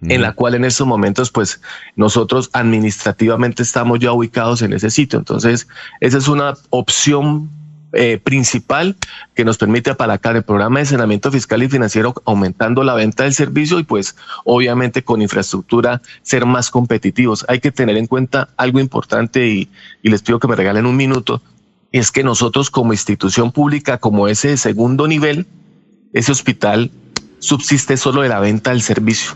en 0.00 0.20
la 0.20 0.32
cual 0.32 0.56
en 0.56 0.64
estos 0.64 0.84
momentos, 0.84 1.30
pues 1.30 1.60
nosotros 1.94 2.50
administrativamente 2.54 3.62
estamos 3.62 4.00
ya 4.00 4.10
ubicados 4.12 4.60
en 4.62 4.72
ese 4.72 4.90
sitio. 4.90 5.16
Entonces, 5.20 5.68
esa 6.00 6.18
es 6.18 6.26
una 6.26 6.54
opción 6.70 7.48
eh, 7.94 8.18
principal 8.22 8.96
que 9.34 9.44
nos 9.44 9.58
permite 9.58 9.90
apalacar 9.90 10.34
el 10.34 10.44
programa 10.44 10.78
de 10.78 10.86
saneamiento 10.86 11.30
fiscal 11.30 11.62
y 11.62 11.68
financiero, 11.68 12.14
aumentando 12.24 12.84
la 12.84 12.94
venta 12.94 13.24
del 13.24 13.34
servicio 13.34 13.78
y 13.78 13.82
pues 13.82 14.16
obviamente 14.44 15.04
con 15.04 15.20
infraestructura 15.20 16.00
ser 16.22 16.46
más 16.46 16.70
competitivos. 16.70 17.44
Hay 17.48 17.60
que 17.60 17.70
tener 17.70 17.98
en 17.98 18.06
cuenta 18.06 18.48
algo 18.56 18.80
importante 18.80 19.46
y, 19.46 19.68
les 20.02 20.22
pido 20.22 20.38
que 20.38 20.48
me 20.48 20.56
regalen 20.56 20.86
un 20.86 20.96
minuto, 20.96 21.42
es 21.90 22.10
que 22.10 22.22
nosotros 22.22 22.70
como 22.70 22.94
institución 22.94 23.52
pública, 23.52 23.98
como 23.98 24.26
ese 24.26 24.56
segundo 24.56 25.06
nivel, 25.06 25.46
ese 26.14 26.32
hospital 26.32 26.90
subsiste 27.40 27.98
solo 27.98 28.22
de 28.22 28.30
la 28.30 28.40
venta 28.40 28.70
del 28.70 28.80
servicio. 28.80 29.32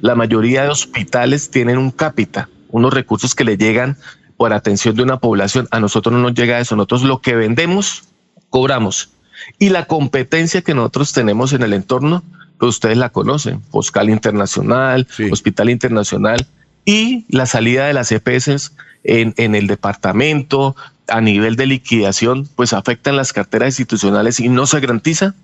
La 0.00 0.14
mayoría 0.14 0.62
de 0.62 0.70
hospitales 0.70 1.50
tienen 1.50 1.76
un 1.76 1.90
cápita, 1.90 2.48
unos 2.70 2.94
recursos 2.94 3.34
que 3.34 3.44
le 3.44 3.58
llegan 3.58 3.98
por 4.38 4.54
atención 4.54 4.96
de 4.96 5.02
una 5.02 5.18
población. 5.18 5.68
A 5.70 5.80
nosotros 5.80 6.14
no 6.14 6.20
nos 6.20 6.32
llega 6.32 6.60
eso. 6.60 6.76
Nosotros 6.76 7.02
lo 7.02 7.20
que 7.20 7.34
vendemos, 7.34 8.04
cobramos. 8.48 9.10
Y 9.58 9.68
la 9.68 9.84
competencia 9.84 10.62
que 10.62 10.74
nosotros 10.74 11.12
tenemos 11.12 11.52
en 11.52 11.62
el 11.62 11.74
entorno, 11.74 12.22
pues 12.58 12.70
ustedes 12.70 12.96
la 12.96 13.10
conocen, 13.10 13.60
Foscal 13.70 14.08
Internacional, 14.08 15.06
Hospital 15.30 15.70
Internacional 15.70 16.46
y 16.84 17.26
la 17.28 17.46
salida 17.46 17.86
de 17.86 17.92
las 17.92 18.10
EPS 18.12 18.72
en, 19.04 19.34
en 19.36 19.54
el 19.54 19.66
departamento 19.66 20.74
a 21.08 21.20
nivel 21.20 21.56
de 21.56 21.66
liquidación, 21.66 22.48
pues 22.56 22.72
afectan 22.72 23.16
las 23.16 23.32
carteras 23.32 23.68
institucionales 23.68 24.40
y 24.40 24.48
no 24.48 24.66
se 24.66 24.80
garantiza 24.80 25.34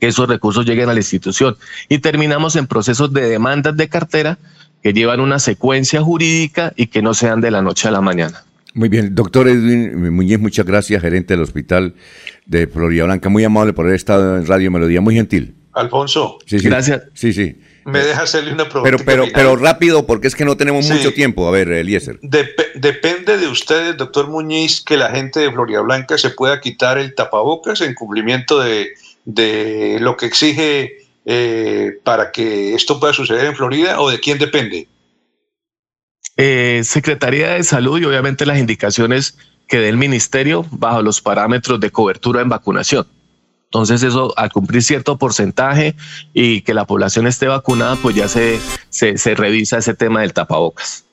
que 0.00 0.08
esos 0.08 0.28
recursos 0.28 0.66
lleguen 0.66 0.88
a 0.88 0.94
la 0.94 1.00
institución. 1.00 1.56
Y 1.88 1.98
terminamos 1.98 2.56
en 2.56 2.66
procesos 2.66 3.12
de 3.12 3.28
demandas 3.28 3.76
de 3.76 3.88
cartera 3.88 4.38
que 4.82 4.92
llevan 4.92 5.20
una 5.20 5.38
secuencia 5.38 6.02
jurídica 6.02 6.72
y 6.76 6.86
que 6.88 7.02
no 7.02 7.14
sean 7.14 7.40
de 7.40 7.50
la 7.50 7.62
noche 7.62 7.88
a 7.88 7.90
la 7.90 8.00
mañana. 8.00 8.44
Muy 8.74 8.88
bien, 8.88 9.14
doctor 9.14 9.48
Edwin 9.48 10.10
Muñiz, 10.14 10.38
muchas 10.38 10.64
gracias, 10.64 11.02
gerente 11.02 11.34
del 11.34 11.42
hospital 11.42 11.94
de 12.46 12.66
Florida 12.66 13.04
Blanca. 13.04 13.28
Muy 13.28 13.44
amable 13.44 13.72
por 13.74 13.84
haber 13.84 13.96
estado 13.96 14.36
en 14.38 14.46
Radio 14.46 14.70
Melodía, 14.70 15.00
muy 15.00 15.14
gentil. 15.14 15.54
Alfonso. 15.74 16.38
Sí, 16.46 16.58
sí. 16.58 16.66
Gracias. 16.66 17.02
Sí, 17.14 17.32
sí. 17.32 17.56
me 17.84 17.98
deja 17.98 18.22
hacerle 18.22 18.52
una 18.52 18.64
Pero, 18.68 18.82
pregunta. 18.82 19.04
pero, 19.04 19.24
pero 19.34 19.56
rápido, 19.56 20.06
porque 20.06 20.28
es 20.28 20.36
que 20.36 20.44
no 20.44 20.56
tenemos 20.56 20.86
Sí. 20.86 20.92
mucho 20.92 21.12
tiempo. 21.12 21.48
A 21.48 21.50
ver, 21.50 21.70
Eliezer. 21.72 22.20
Dep- 22.20 22.72
depende 22.76 23.36
de 23.38 23.48
ustedes, 23.48 23.96
doctor 23.96 24.28
Muñiz, 24.28 24.82
que 24.82 24.96
la 24.96 25.10
gente 25.10 25.40
de 25.40 25.50
Florida 25.50 25.80
Blanca 25.80 26.16
se 26.16 26.30
pueda 26.30 26.60
quitar 26.60 26.96
el 26.98 27.14
tapabocas 27.14 27.80
en 27.80 27.94
cumplimiento 27.94 28.60
de, 28.60 28.90
de 29.24 29.98
lo 30.00 30.16
que 30.16 30.26
exige 30.26 30.96
eh, 31.24 31.92
para 32.04 32.32
que 32.32 32.74
esto 32.74 32.98
pueda 32.98 33.12
suceder 33.12 33.46
en 33.46 33.56
Florida 33.56 34.00
o 34.00 34.10
de 34.10 34.20
quién 34.20 34.38
depende. 34.38 34.88
Eh, 36.36 36.82
Secretaría 36.84 37.50
de 37.50 37.62
Salud 37.62 38.00
y 38.00 38.04
obviamente 38.04 38.46
las 38.46 38.58
indicaciones 38.58 39.36
que 39.68 39.78
dé 39.78 39.88
el 39.88 39.96
ministerio 39.96 40.66
bajo 40.70 41.02
los 41.02 41.20
parámetros 41.20 41.80
de 41.80 41.90
cobertura 41.90 42.42
en 42.42 42.48
vacunación. 42.48 43.06
Entonces 43.64 44.02
eso, 44.02 44.34
al 44.36 44.52
cumplir 44.52 44.82
cierto 44.82 45.16
porcentaje 45.16 45.94
y 46.34 46.60
que 46.60 46.74
la 46.74 46.86
población 46.86 47.26
esté 47.26 47.46
vacunada, 47.46 47.96
pues 47.96 48.14
ya 48.14 48.28
se, 48.28 48.58
se, 48.90 49.16
se 49.16 49.34
revisa 49.34 49.78
ese 49.78 49.94
tema 49.94 50.20
del 50.20 50.34
tapabocas. 50.34 51.06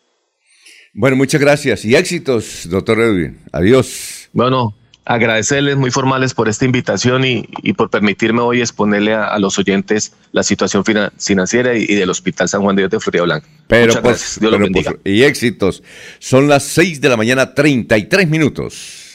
Bueno, 0.93 1.15
muchas 1.15 1.39
gracias 1.39 1.85
y 1.85 1.95
éxitos, 1.95 2.67
doctor 2.69 2.99
Edwin. 2.99 3.39
Adiós. 3.53 4.29
Bueno, 4.33 4.75
agradecerles 5.09 5.75
muy 5.75 5.89
formales 5.89 6.35
por 6.35 6.47
esta 6.47 6.65
invitación 6.65 7.25
y, 7.25 7.47
y 7.63 7.73
por 7.73 7.89
permitirme 7.89 8.41
hoy 8.41 8.61
exponerle 8.61 9.15
a, 9.15 9.25
a 9.25 9.39
los 9.39 9.57
oyentes 9.57 10.13
la 10.31 10.43
situación 10.43 10.85
fina- 10.85 11.11
financiera 11.17 11.75
y, 11.75 11.83
y 11.89 11.95
del 11.95 12.11
Hospital 12.11 12.47
San 12.47 12.61
Juan 12.61 12.75
de 12.75 12.83
Dios 12.83 12.91
de 12.91 12.99
Florida 12.99 13.23
Blanca. 13.23 13.47
Pero, 13.67 13.87
Muchas 13.87 14.01
pues, 14.03 14.13
gracias. 14.17 14.39
Dios 14.39 14.51
los 14.51 14.59
pero, 14.59 14.65
bendiga. 14.71 14.91
pues, 14.91 15.15
y 15.15 15.23
éxitos. 15.23 15.83
Son 16.19 16.47
las 16.47 16.63
6 16.65 17.01
de 17.01 17.09
la 17.09 17.17
mañana, 17.17 17.55
33 17.55 18.29
minutos. 18.29 19.05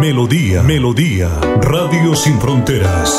Melodía, 0.00 0.62
Melodía, 0.62 1.28
Radio 1.62 2.14
Sin 2.14 2.38
Fronteras. 2.40 3.18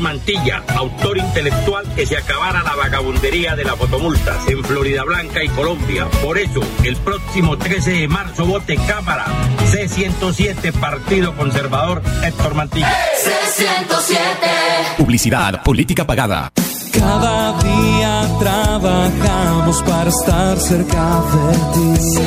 Mantilla, 0.00 0.64
autor 0.76 1.18
intelectual 1.18 1.84
que 1.94 2.06
se 2.06 2.16
acabara 2.16 2.62
la 2.62 2.74
vagabundería 2.74 3.56
de 3.56 3.64
las 3.64 3.76
fotomultas 3.76 4.48
en 4.48 4.62
Florida 4.64 5.04
Blanca 5.04 5.42
y 5.42 5.48
Colombia. 5.48 6.06
Por 6.22 6.38
eso, 6.38 6.60
el 6.84 6.96
próximo 6.96 7.56
13 7.58 7.90
de 7.92 8.08
marzo 8.08 8.46
vote 8.46 8.76
Cámara 8.86 9.26
C107 9.70 10.72
Partido 10.72 11.36
Conservador 11.36 12.02
Héctor 12.24 12.54
Mantilla. 12.54 12.92
C107. 13.24 14.96
Publicidad, 14.96 15.62
política 15.62 16.06
pagada. 16.06 16.50
Cada 16.92 17.58
día 17.62 18.28
trabajamos 18.40 19.82
para 19.82 20.10
estar 20.10 20.58
cerca 20.58 21.22
de 21.32 21.54
ti. 21.74 22.18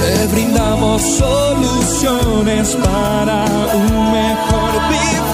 Te 0.00 0.26
brindamos 0.32 1.02
soluciones 1.02 2.76
para 2.76 3.44
un 3.74 4.12
mejor 4.12 4.88
vivir. 4.88 5.33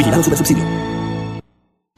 Vigilado 0.00 0.22
Subsidio. 0.22 0.64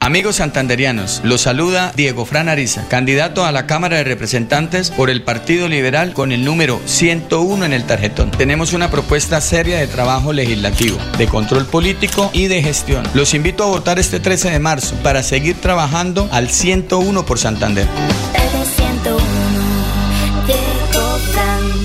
Amigos 0.01 0.35
santanderianos, 0.35 1.21
los 1.23 1.39
saluda 1.39 1.93
Diego 1.95 2.25
Fran 2.25 2.49
Ariza, 2.49 2.85
candidato 2.89 3.45
a 3.45 3.53
la 3.53 3.65
Cámara 3.65 3.95
de 3.95 4.03
Representantes 4.03 4.91
por 4.91 5.09
el 5.09 5.23
Partido 5.23 5.69
Liberal 5.69 6.11
con 6.11 6.33
el 6.33 6.43
número 6.43 6.81
101 6.83 7.63
en 7.63 7.71
el 7.71 7.85
tarjetón. 7.85 8.29
Tenemos 8.31 8.73
una 8.73 8.91
propuesta 8.91 9.39
seria 9.39 9.79
de 9.79 9.87
trabajo 9.87 10.33
legislativo, 10.33 10.97
de 11.17 11.27
control 11.27 11.65
político 11.65 12.29
y 12.33 12.47
de 12.47 12.61
gestión. 12.61 13.07
Los 13.13 13.33
invito 13.33 13.63
a 13.63 13.67
votar 13.67 13.97
este 13.97 14.19
13 14.19 14.51
de 14.51 14.59
marzo 14.59 14.95
para 15.01 15.23
seguir 15.23 15.55
trabajando 15.61 16.27
al 16.33 16.49
101 16.49 17.25
por 17.25 17.39
Santander. 17.39 17.87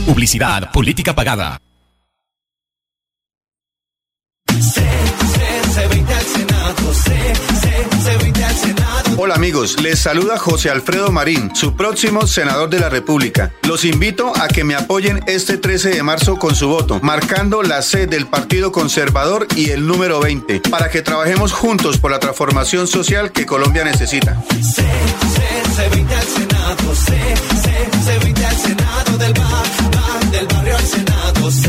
Publicidad, 0.05 0.73
política 0.73 1.15
pagada. 1.15 1.61
Hola 9.21 9.35
amigos, 9.35 9.83
les 9.83 9.99
saluda 9.99 10.39
José 10.39 10.71
Alfredo 10.71 11.11
Marín, 11.11 11.55
su 11.55 11.75
próximo 11.75 12.27
senador 12.29 12.71
de 12.71 12.79
la 12.79 12.89
República. 12.89 13.53
Los 13.65 13.85
invito 13.85 14.33
a 14.41 14.47
que 14.47 14.63
me 14.63 14.77
apoyen 14.77 15.21
este 15.27 15.59
13 15.59 15.91
de 15.91 16.03
marzo 16.05 16.37
con 16.37 16.55
su 16.55 16.69
voto, 16.69 17.01
marcando 17.03 17.63
la 17.65 17.83
C 17.83 18.07
del 18.07 18.27
Partido 18.27 18.71
Conservador 18.71 19.49
y 19.57 19.71
el 19.71 19.89
número 19.89 20.21
20, 20.21 20.61
para 20.71 20.89
que 20.89 21.03
trabajemos 21.03 21.53
juntos 21.53 21.99
por 21.99 22.13
la 22.13 22.21
transformación 22.21 22.87
social 22.87 23.33
que 23.33 23.45
Colombia 23.45 23.85
necesita. 23.85 24.41
C, 24.63 24.83
C, 24.83 25.43
C20 25.77 26.13
al 26.13 26.27
Senado, 26.29 26.95
C, 26.95 27.35
C, 27.63 27.89
C20 28.07 28.45
al 28.45 28.57
Senado, 28.57 29.19
del 29.19 29.33
bar, 29.35 29.67
bar, 29.93 30.31
del 30.31 30.47
barrio 30.47 30.77
al 30.77 30.87
Senado, 30.87 31.51
C, 31.51 31.69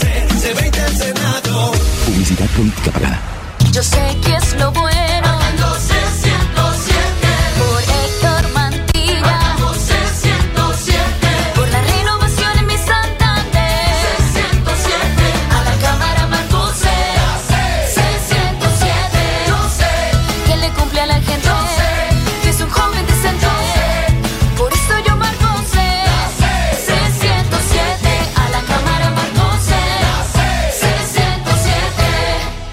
C, 0.00 0.26
C20 0.42 0.78
al 0.80 0.96
Senado. 0.96 1.72
Publicidad 2.06 2.46
política 2.56 2.90
pagada. 2.90 3.37
Yo 3.78 3.84
sé 3.84 4.16
que 4.24 4.34
es 4.34 4.54
lo 4.56 4.72
bueno. 4.72 5.07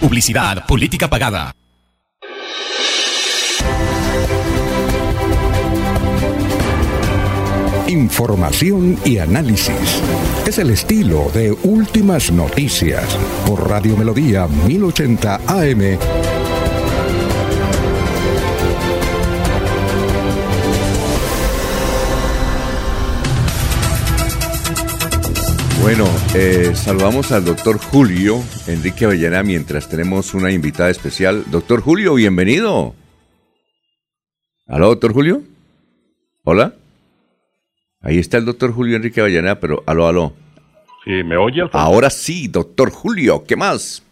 Publicidad, 0.06 0.68
política 0.68 1.10
pagada. 1.10 1.52
Información 7.88 9.00
y 9.04 9.18
análisis. 9.18 10.04
Es 10.46 10.60
el 10.60 10.70
estilo 10.70 11.32
de 11.34 11.54
Últimas 11.64 12.32
Noticias 12.32 13.18
por 13.48 13.68
Radio 13.68 13.98
Melodía 13.98 14.46
1080 14.46 15.42
AM. 15.48 16.35
Bueno, 25.82 26.06
eh, 26.36 26.72
saludamos 26.74 27.32
al 27.32 27.46
doctor 27.46 27.78
Julio 27.78 28.40
Enrique 28.68 29.06
Avellana 29.06 29.44
mientras 29.44 29.88
tenemos 29.88 30.34
una 30.34 30.52
invitada 30.52 30.90
especial. 30.90 31.44
Doctor 31.52 31.82
Julio, 31.82 32.16
bienvenido. 32.16 32.96
¿Aló, 34.68 34.88
doctor 34.88 35.14
Julio? 35.14 35.42
¿Hola? 36.44 36.74
Ahí 38.02 38.18
está 38.18 38.38
el 38.38 38.46
doctor 38.46 38.72
Julio 38.74 38.96
Enrique 38.96 39.22
Avellana, 39.22 39.60
pero 39.60 39.84
aló, 39.86 40.08
aló. 40.08 40.34
Sí, 41.04 41.24
¿me 41.24 41.38
oye, 41.38 41.62
Alfonso? 41.62 41.78
Ahora 41.78 42.10
sí, 42.10 42.48
doctor 42.48 42.90
Julio, 42.90 43.44
¿qué 43.48 43.56
más? 43.56 44.04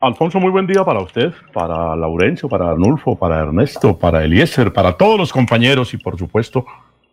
Alfonso, 0.00 0.38
muy 0.40 0.50
buen 0.50 0.66
día 0.66 0.84
para 0.84 1.00
usted, 1.00 1.32
para 1.52 1.96
Laurencio, 1.96 2.48
para 2.48 2.70
Arnulfo, 2.70 3.16
para 3.16 3.40
Ernesto, 3.40 3.96
para 3.96 4.24
Eliezer, 4.24 4.72
para 4.72 4.96
todos 4.96 5.18
los 5.18 5.32
compañeros 5.32 5.94
y, 5.94 5.96
por 5.96 6.18
supuesto, 6.18 6.66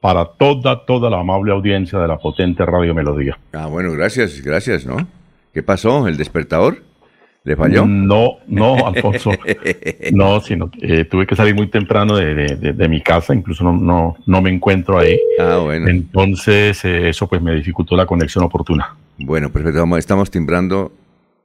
para 0.03 0.25
toda, 0.25 0.85
toda 0.85 1.09
la 1.09 1.21
amable 1.21 1.53
audiencia 1.53 1.97
de 1.97 2.09
la 2.09 2.17
potente 2.17 2.65
Radio 2.65 2.93
Melodía. 2.93 3.38
Ah, 3.53 3.67
bueno, 3.67 3.93
gracias, 3.93 4.41
gracias, 4.41 4.85
¿no? 4.85 4.97
¿Qué 5.53 5.63
pasó? 5.63 6.09
¿El 6.09 6.17
despertador? 6.17 6.84
¿Le 7.45 7.55
falló? 7.55 7.85
No, 7.85 8.34
no, 8.47 8.85
Alfonso. 8.88 9.31
no, 10.11 10.41
sino 10.41 10.69
eh, 10.81 11.05
tuve 11.05 11.25
que 11.25 11.38
salir 11.38 11.55
muy 11.55 11.67
temprano 11.67 12.17
de, 12.17 12.35
de- 12.35 12.55
de- 12.57 12.73
de 12.73 12.88
mi 12.89 13.01
casa, 13.01 13.34
incluso 13.34 13.63
no, 13.63 13.71
no, 13.73 14.17
no 14.25 14.41
me 14.41 14.49
encuentro 14.49 14.99
ahí. 14.99 15.17
Ah, 15.39 15.59
bueno. 15.63 15.88
Entonces, 15.88 16.84
eh, 16.84 17.07
eso 17.07 17.25
pues 17.27 17.41
me 17.41 17.53
dificultó 17.55 17.95
la 17.95 18.05
conexión 18.05 18.43
oportuna. 18.43 18.95
Bueno, 19.19 19.49
perfecto. 19.51 19.80
Vamos- 19.80 19.99
Estamos 19.99 20.30
timbrando 20.30 20.91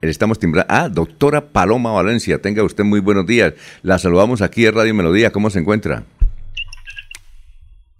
Le 0.01 0.11
estamos 0.11 0.39
timbrando. 0.41 0.73
Ah, 0.73 0.89
doctora 0.89 1.41
Paloma 1.53 1.93
Valencia, 1.93 2.43
tenga 2.43 2.65
usted 2.65 2.83
muy 2.85 2.99
buenos 3.01 3.25
días. 3.27 3.55
La 3.83 3.99
saludamos 3.99 4.43
aquí 4.43 4.67
en 4.67 4.75
Radio 4.75 4.95
Melodía. 4.95 5.31
¿Cómo 5.31 5.49
se 5.49 5.61
encuentra? 5.61 6.03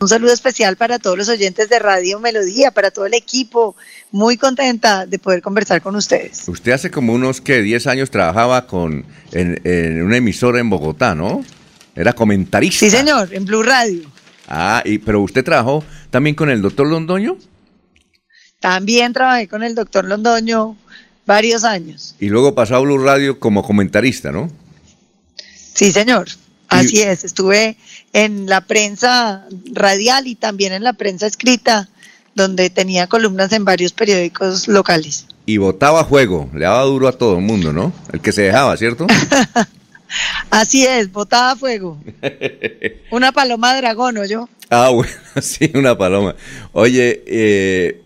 Un 0.01 0.09
saludo 0.09 0.33
especial 0.33 0.77
para 0.77 1.01
todos 1.01 1.19
los 1.19 1.29
oyentes 1.29 1.69
de 1.69 1.79
Radio 1.81 2.21
Melodía, 2.21 2.71
para 2.71 2.93
todo 2.93 3.07
el 3.07 3.15
equipo. 3.15 3.75
Muy 4.13 4.37
contenta 4.37 5.07
de 5.07 5.19
poder 5.19 5.43
conversar 5.43 5.83
con 5.83 5.97
ustedes. 5.97 6.47
Usted 6.47 6.71
hace 6.73 6.91
como 6.91 7.13
unos 7.13 7.41
que 7.41 7.63
10 7.63 7.87
años 7.89 8.11
trabajaba 8.11 8.67
con 8.69 9.05
en, 9.33 9.61
en 9.65 10.03
una 10.03 10.19
emisora 10.19 10.61
en 10.61 10.71
Bogotá, 10.71 11.17
¿no? 11.17 11.45
Era 11.97 12.13
comentarista. 12.13 12.79
Sí, 12.79 12.91
señor, 12.91 13.35
en 13.35 13.45
Blue 13.45 13.65
Radio. 13.65 14.09
Ah, 14.47 14.83
y, 14.85 14.99
pero 14.99 15.21
usted 15.21 15.45
trabajó 15.45 15.83
también 16.11 16.37
con 16.37 16.49
el 16.49 16.63
doctor 16.63 16.87
Londoño 16.87 17.37
También 18.61 19.13
trabajé 19.13 19.49
con 19.49 19.63
el 19.65 19.75
doctor 19.75 20.05
Londoño 20.05 20.77
varios 21.27 21.65
años. 21.65 22.15
y 22.21 22.29
luego 22.29 22.55
pasó 22.55 22.77
a 22.77 22.79
Blue 22.79 22.99
Radio 22.99 23.41
como 23.41 23.65
comentarista, 23.65 24.31
¿no? 24.31 24.49
Sí, 25.75 25.91
señor. 25.93 26.29
Así 26.69 27.01
es. 27.01 27.25
Estuve 27.25 27.77
en 28.13 28.47
la 28.47 28.61
prensa 28.61 29.47
radial 29.73 30.27
y 30.27 30.35
también 30.35 30.73
en 30.73 30.85
la 30.85 30.93
prensa 30.93 31.27
escrita, 31.27 31.89
donde 32.35 32.71
tenía 32.71 33.07
columnas 33.07 33.53
en 33.53 33.65
varios 33.65 33.93
periódicos 33.93 34.69
locales. 34.69 35.27
Y 35.47 35.57
botaba 35.57 36.05
juego, 36.05 36.51
le 36.53 36.61
daba 36.61 36.83
duro 36.83 37.09
a 37.09 37.13
todo 37.13 37.39
el 37.39 37.45
mundo, 37.45 37.73
¿no? 37.73 37.93
El 38.13 38.21
que 38.21 38.33
se 38.33 38.43
dejaba, 38.43 38.77
¿cierto? 38.77 39.07
Así 40.51 40.87
es, 40.87 41.11
botaba 41.11 41.57
fuego. 41.57 41.99
Una 43.11 43.33
paloma 43.33 43.77
dragón, 43.77 44.19
¿o 44.19 44.25
yo? 44.25 44.49
Ah, 44.71 44.91
bueno, 44.91 45.13
sí, 45.41 45.71
una 45.75 45.97
paloma. 45.97 46.35
Oye, 46.73 47.23
eh, 47.27 48.03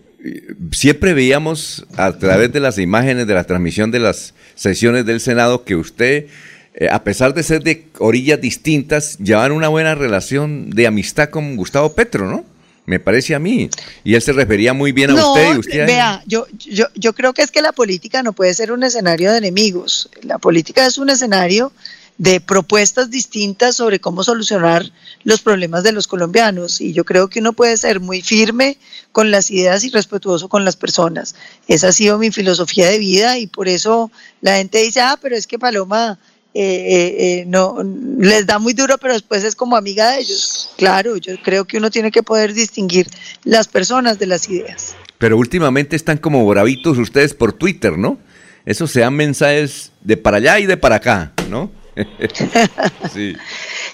siempre 0.71 1.13
veíamos 1.13 1.85
a 1.97 2.17
través 2.17 2.53
de 2.53 2.59
las 2.59 2.77
imágenes 2.77 3.27
de 3.27 3.33
la 3.33 3.43
transmisión 3.43 3.91
de 3.91 3.99
las 3.99 4.33
sesiones 4.55 5.05
del 5.05 5.19
Senado 5.19 5.65
que 5.65 5.75
usted, 5.75 6.27
eh, 6.75 6.89
a 6.89 7.03
pesar 7.03 7.33
de 7.33 7.43
ser 7.43 7.63
de 7.63 7.87
orillas 7.99 8.41
distintas, 8.41 9.17
llevaban 9.19 9.51
una 9.51 9.67
buena 9.67 9.93
relación 9.93 10.71
de 10.71 10.87
amistad 10.87 11.29
con 11.29 11.55
Gustavo 11.55 11.93
Petro, 11.93 12.29
¿no? 12.29 12.45
Me 12.85 12.99
parece 12.99 13.35
a 13.35 13.39
mí. 13.39 13.69
Y 14.03 14.15
él 14.15 14.21
se 14.21 14.33
refería 14.33 14.73
muy 14.73 14.91
bien 14.91 15.11
a 15.11 15.13
no, 15.13 15.33
usted 15.33 15.55
y 15.55 15.57
usted 15.57 15.85
vea, 15.85 16.21
yo, 16.25 16.47
yo, 16.57 16.87
yo 16.95 17.13
creo 17.13 17.33
que 17.33 17.43
es 17.43 17.51
que 17.51 17.61
la 17.61 17.71
política 17.71 18.23
no 18.23 18.33
puede 18.33 18.53
ser 18.53 18.71
un 18.71 18.83
escenario 18.83 19.31
de 19.31 19.37
enemigos. 19.37 20.09
La 20.23 20.37
política 20.37 20.85
es 20.85 20.97
un 20.97 21.09
escenario 21.09 21.71
de 22.17 22.41
propuestas 22.41 23.09
distintas 23.09 23.75
sobre 23.75 23.99
cómo 23.99 24.23
solucionar 24.23 24.91
los 25.23 25.41
problemas 25.41 25.83
de 25.83 25.91
los 25.91 26.07
colombianos. 26.07 26.81
Y 26.81 26.93
yo 26.93 27.05
creo 27.05 27.29
que 27.29 27.39
uno 27.39 27.53
puede 27.53 27.77
ser 27.77 27.99
muy 27.99 28.21
firme 28.21 28.77
con 29.11 29.31
las 29.31 29.49
ideas 29.49 29.83
y 29.83 29.89
respetuoso 29.89 30.49
con 30.49 30.65
las 30.65 30.75
personas. 30.75 31.35
Esa 31.67 31.89
ha 31.89 31.91
sido 31.91 32.17
mi 32.17 32.31
filosofía 32.31 32.89
de 32.89 32.99
vida 32.99 33.37
y 33.37 33.47
por 33.47 33.67
eso 33.67 34.11
la 34.41 34.57
gente 34.57 34.79
dice, 34.79 35.01
ah, 35.01 35.17
pero 35.21 35.35
es 35.35 35.47
que 35.47 35.59
Paloma 35.59 36.19
eh, 36.55 37.15
eh, 37.39 37.43
no 37.47 37.77
les 38.19 38.45
da 38.45 38.59
muy 38.59 38.73
duro, 38.73 38.97
pero 38.97 39.13
después 39.13 39.43
es 39.43 39.55
como 39.55 39.75
amiga 39.75 40.11
de 40.11 40.19
ellos. 40.19 40.69
Claro, 40.77 41.17
yo 41.17 41.33
creo 41.43 41.65
que 41.65 41.77
uno 41.77 41.89
tiene 41.89 42.11
que 42.11 42.23
poder 42.23 42.53
distinguir 42.53 43.07
las 43.43 43.67
personas 43.67 44.19
de 44.19 44.27
las 44.27 44.47
ideas. 44.49 44.95
Pero 45.17 45.37
últimamente 45.37 45.95
están 45.95 46.17
como 46.17 46.45
bravitos 46.47 46.97
ustedes 46.97 47.33
por 47.33 47.53
Twitter, 47.53 47.97
¿no? 47.97 48.17
Eso 48.65 48.87
se 48.87 48.99
dan 49.01 49.13
mensajes 49.15 49.91
de 50.01 50.15
para 50.17 50.37
allá 50.37 50.59
y 50.59 50.65
de 50.65 50.77
para 50.77 50.95
acá, 50.97 51.33
¿no? 51.49 51.71
sí. 53.13 53.35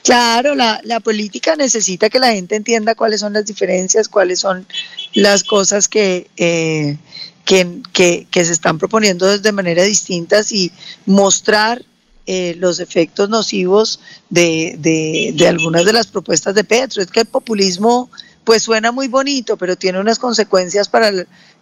Claro, 0.04 0.56
la, 0.56 0.80
la 0.84 1.00
política 1.00 1.56
necesita 1.56 2.10
que 2.10 2.20
la 2.20 2.32
gente 2.32 2.56
entienda 2.56 2.96
cuáles 2.96 3.20
son 3.20 3.34
las 3.34 3.46
diferencias, 3.46 4.08
cuáles 4.08 4.40
son 4.40 4.66
las 5.14 5.44
cosas 5.44 5.88
que, 5.88 6.30
eh, 6.38 6.98
que, 7.46 7.82
que- 7.94 8.28
que 8.32 8.46
se 8.46 8.54
están 8.54 8.78
proponiendo 8.78 9.38
de 9.38 9.52
manera 9.52 9.84
distintas 9.84 10.52
y 10.52 10.72
mostrar 11.06 11.84
eh, 12.32 12.54
los 12.60 12.80
efectos 12.80 13.28
nocivos 13.28 14.00
de, 14.30 14.76
de, 14.78 15.34
de 15.36 15.48
algunas 15.48 15.84
de 15.84 15.94
las 15.94 16.06
propuestas 16.06 16.54
de 16.54 16.64
Petro. 16.64 17.02
Es 17.02 17.10
que 17.10 17.22
el 17.22 17.26
populismo 17.26 18.08
pues 18.44 18.62
suena 18.62 18.92
muy 18.92 19.08
bonito, 19.08 19.58
pero 19.58 19.76
tiene 19.76 20.00
unas 20.00 20.20
consecuencias 20.20 20.88
para 20.88 21.12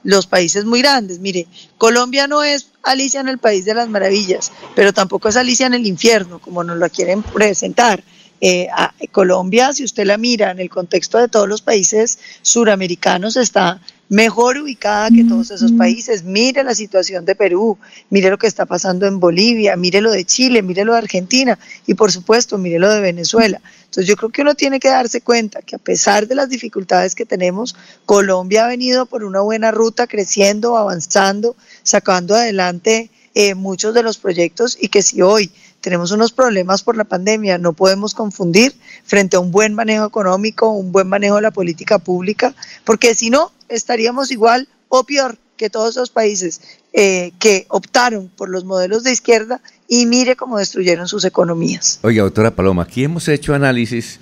los 0.04 0.28
países 0.28 0.66
muy 0.66 0.82
grandes. 0.82 1.20
Mire, 1.20 1.48
Colombia 1.78 2.28
no 2.28 2.44
es 2.44 2.68
Alicia 2.84 3.22
en 3.22 3.30
el 3.30 3.38
País 3.38 3.64
de 3.64 3.76
las 3.76 3.88
Maravillas, 3.88 4.52
pero 4.76 4.92
tampoco 4.92 5.30
es 5.30 5.38
Alicia 5.38 5.68
en 5.68 5.74
el 5.74 5.86
infierno, 5.86 6.40
como 6.40 6.66
nos 6.66 6.78
la 6.78 6.90
quieren 6.90 7.24
presentar. 7.24 8.04
Eh, 8.42 8.68
a- 8.72 8.94
Colombia, 9.12 9.74
si 9.74 9.84
usted 9.84 10.06
la 10.06 10.18
mira 10.18 10.52
en 10.52 10.60
el 10.60 10.70
contexto 10.70 11.18
de 11.18 11.28
todos 11.28 11.48
los 11.50 11.62
países 11.62 12.20
suramericanos, 12.44 13.36
está 13.36 13.82
mejor 14.10 14.58
ubicada 14.58 15.10
que 15.10 15.24
todos 15.24 15.52
esos 15.52 15.72
países. 15.74 16.24
Mire 16.24 16.64
la 16.64 16.74
situación 16.76 17.26
de 17.26 17.36
Perú, 17.36 17.78
mire 18.10 18.30
lo 18.30 18.38
que 18.38 18.48
está 18.48 18.66
pasando 18.66 19.06
en 19.06 19.20
Bolivia, 19.20 19.76
mire 19.76 20.02
lo 20.02 20.12
de 20.12 20.24
Chile, 20.24 20.62
mire 20.62 20.86
lo 20.86 20.94
de 20.94 21.00
Argentina 21.00 21.58
y 21.86 21.94
por 21.94 22.12
supuesto, 22.12 22.58
mire 22.58 22.80
lo 22.80 22.90
de 22.90 23.02
Venezuela. 23.02 23.60
Entonces 23.86 24.06
yo 24.08 24.16
creo 24.16 24.30
que 24.30 24.42
uno 24.44 24.56
tiene 24.56 24.80
que 24.80 24.90
darse 24.90 25.22
cuenta 25.22 25.62
que 25.62 25.76
a 25.76 25.80
pesar 25.80 26.28
de 26.28 26.36
las 26.36 26.50
dificultades 26.50 27.16
que 27.16 27.26
tenemos, 27.26 27.76
Colombia 28.06 28.66
ha 28.66 28.70
venido 28.70 29.06
por 29.08 29.24
una 29.24 29.42
buena 29.42 29.72
ruta, 29.72 30.08
creciendo, 30.08 30.78
avanzando, 30.78 31.56
sacando 31.84 32.36
adelante 32.36 33.10
eh, 33.36 33.56
muchos 33.56 33.94
de 33.94 34.04
los 34.04 34.18
proyectos 34.18 34.78
y 34.80 34.88
que 34.88 35.02
si 35.02 35.22
hoy 35.22 35.52
tenemos 35.88 36.12
unos 36.12 36.34
problemas 36.34 36.84
por 36.84 36.98
la 36.98 37.06
pandemia, 37.06 37.58
no 37.58 37.72
podemos 37.72 38.14
confundir 38.14 38.76
frente 39.06 39.38
a 39.38 39.40
un 39.40 39.52
buen 39.52 39.74
manejo 39.74 40.06
económico, 40.06 40.70
un 40.70 40.92
buen 40.92 41.08
manejo 41.08 41.38
de 41.38 41.44
la 41.44 41.52
política 41.52 41.98
pública, 41.98 42.54
porque 42.84 43.16
si 43.16 43.30
no, 43.30 43.54
estaríamos 43.70 44.30
igual 44.30 44.68
o 44.90 45.06
peor 45.06 45.38
que 45.56 45.70
todos 45.70 45.92
esos 45.92 46.10
países 46.10 46.60
eh, 46.92 47.32
que 47.40 47.68
optaron 47.70 48.28
por 48.28 48.50
los 48.50 48.66
modelos 48.66 49.04
de 49.04 49.14
izquierda 49.14 49.62
y 49.88 50.08
mire 50.08 50.36
cómo 50.36 50.58
destruyeron 50.58 51.08
sus 51.08 51.24
economías. 51.24 52.00
Oiga, 52.02 52.24
doctora 52.24 52.52
Paloma, 52.52 52.84
aquí 52.84 53.06
hemos 53.06 53.30
hecho 53.30 53.54
análisis 53.54 54.20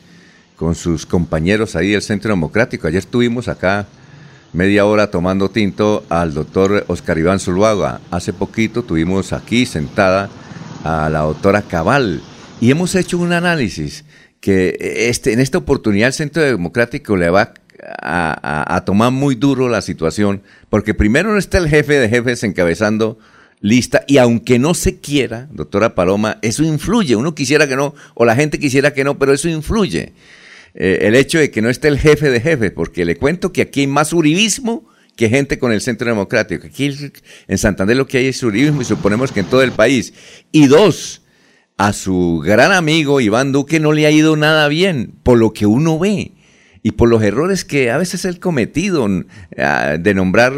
con 0.58 0.76
sus 0.76 1.08
compañeros 1.08 1.76
ahí 1.76 1.94
del 1.94 2.04
Centro 2.04 2.30
Democrático. 2.30 2.86
Ayer 2.86 3.00
estuvimos 3.00 3.48
acá 3.48 3.88
media 4.54 4.86
hora 4.86 5.10
tomando 5.10 5.50
tinto 5.50 6.06
al 6.10 6.36
doctor 6.36 6.86
Oscar 6.90 7.18
Iván 7.18 7.40
Zuluaga. 7.40 8.02
Hace 8.12 8.34
poquito 8.34 8.84
tuvimos 8.84 9.34
aquí 9.34 9.66
sentada 9.66 10.30
a 10.86 11.10
la 11.10 11.22
doctora 11.22 11.64
Cabal 11.64 12.22
y 12.62 12.70
hemos 12.70 12.94
hecho 12.94 13.18
un 13.18 13.34
análisis 13.34 14.06
que 14.40 14.78
este, 15.10 15.34
en 15.34 15.40
esta 15.40 15.58
oportunidad 15.58 16.08
el 16.08 16.14
Centro 16.14 16.44
Democrático 16.44 17.18
le 17.18 17.30
va 17.32 17.54
a, 18.02 18.84
tomar 18.86 19.12
muy 19.12 19.36
duro 19.36 19.68
la 19.68 19.82
situación, 19.82 20.44
porque 20.70 20.94
primero 20.94 21.32
no 21.32 21.40
está 21.40 21.58
el 21.58 21.68
jefe 21.68 21.98
de 21.98 22.08
jefes 22.08 22.44
encabezando 22.44 23.18
lista 23.62 24.04
y 24.08 24.18
aunque 24.18 24.60
no 24.60 24.76
se 24.76 25.00
quiera, 25.00 25.48
doctora 25.52 25.96
Paloma, 25.96 26.38
eso 26.44 26.64
influye. 26.64 27.16
Uno 27.16 27.34
quisiera 27.34 27.68
que 27.68 27.76
no, 27.76 27.96
o 28.14 28.24
la 28.24 28.36
gente 28.36 28.60
quisiera 28.60 28.94
que 28.94 29.04
no, 29.04 29.18
pero 29.18 29.34
eso 29.34 29.50
influye. 29.50 30.14
Eh, 30.76 31.00
el 31.02 31.16
hecho 31.16 31.40
de 31.40 31.50
que 31.50 31.64
no 31.64 31.70
esté 31.70 31.88
el 31.88 31.98
jefe 31.98 32.30
de 32.30 32.42
jefes, 32.42 32.72
porque 32.72 33.06
le 33.06 33.16
cuento 33.16 33.52
que 33.52 33.64
aquí 33.64 33.82
hay 33.82 33.88
más 33.88 34.14
uribismo 34.14 34.88
que 35.16 35.30
gente 35.30 35.60
con 35.60 35.72
el 35.72 35.82
Centro 35.82 36.08
Democrático. 36.08 36.68
Aquí 36.68 37.12
en 37.48 37.58
Santander 37.58 37.98
lo 37.98 38.08
que 38.08 38.18
hay 38.20 38.28
es 38.28 38.44
uribismo 38.44 38.82
y 38.82 38.86
suponemos 38.86 39.32
que 39.32 39.42
en 39.42 39.46
todo 39.48 39.62
el 39.62 39.72
país. 39.72 40.14
Y 40.52 40.68
dos, 40.68 41.22
a 41.78 41.94
su 41.94 42.42
gran 42.44 42.72
amigo 42.72 43.22
Iván 43.22 43.52
Duque 43.52 43.80
no 43.80 43.92
le 43.92 44.06
ha 44.06 44.12
ido 44.12 44.36
nada 44.36 44.68
bien, 44.68 45.14
por 45.24 45.38
lo 45.38 45.54
que 45.54 45.66
uno 45.66 46.00
ve 46.00 46.34
y 46.84 46.92
por 46.92 47.10
los 47.10 47.24
errores 47.24 47.66
que 47.66 47.90
a 47.90 47.98
veces 47.98 48.26
él 48.26 48.40
cometido 48.40 49.08
de 49.08 50.14
nombrar 50.14 50.54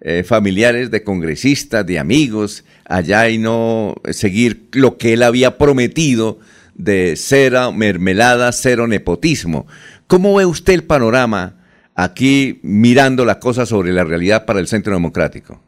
eh, 0.00 0.22
familiares 0.22 0.90
de 0.90 1.02
congresistas, 1.02 1.84
de 1.84 1.98
amigos, 1.98 2.64
allá 2.84 3.28
y 3.28 3.38
no 3.38 3.96
seguir 4.10 4.68
lo 4.72 4.96
que 4.96 5.14
él 5.14 5.22
había 5.22 5.58
prometido 5.58 6.38
de 6.74 7.14
cero 7.16 7.72
mermelada, 7.72 8.52
cero 8.52 8.86
nepotismo. 8.86 9.66
¿Cómo 10.06 10.36
ve 10.36 10.46
usted 10.46 10.74
el 10.74 10.84
panorama 10.84 11.55
aquí 11.96 12.60
mirando 12.62 13.24
las 13.24 13.36
cosas 13.38 13.68
sobre 13.68 13.92
la 13.92 14.04
realidad 14.04 14.44
para 14.44 14.60
el 14.60 14.68
Centro 14.68 14.92
Democrático? 14.92 15.60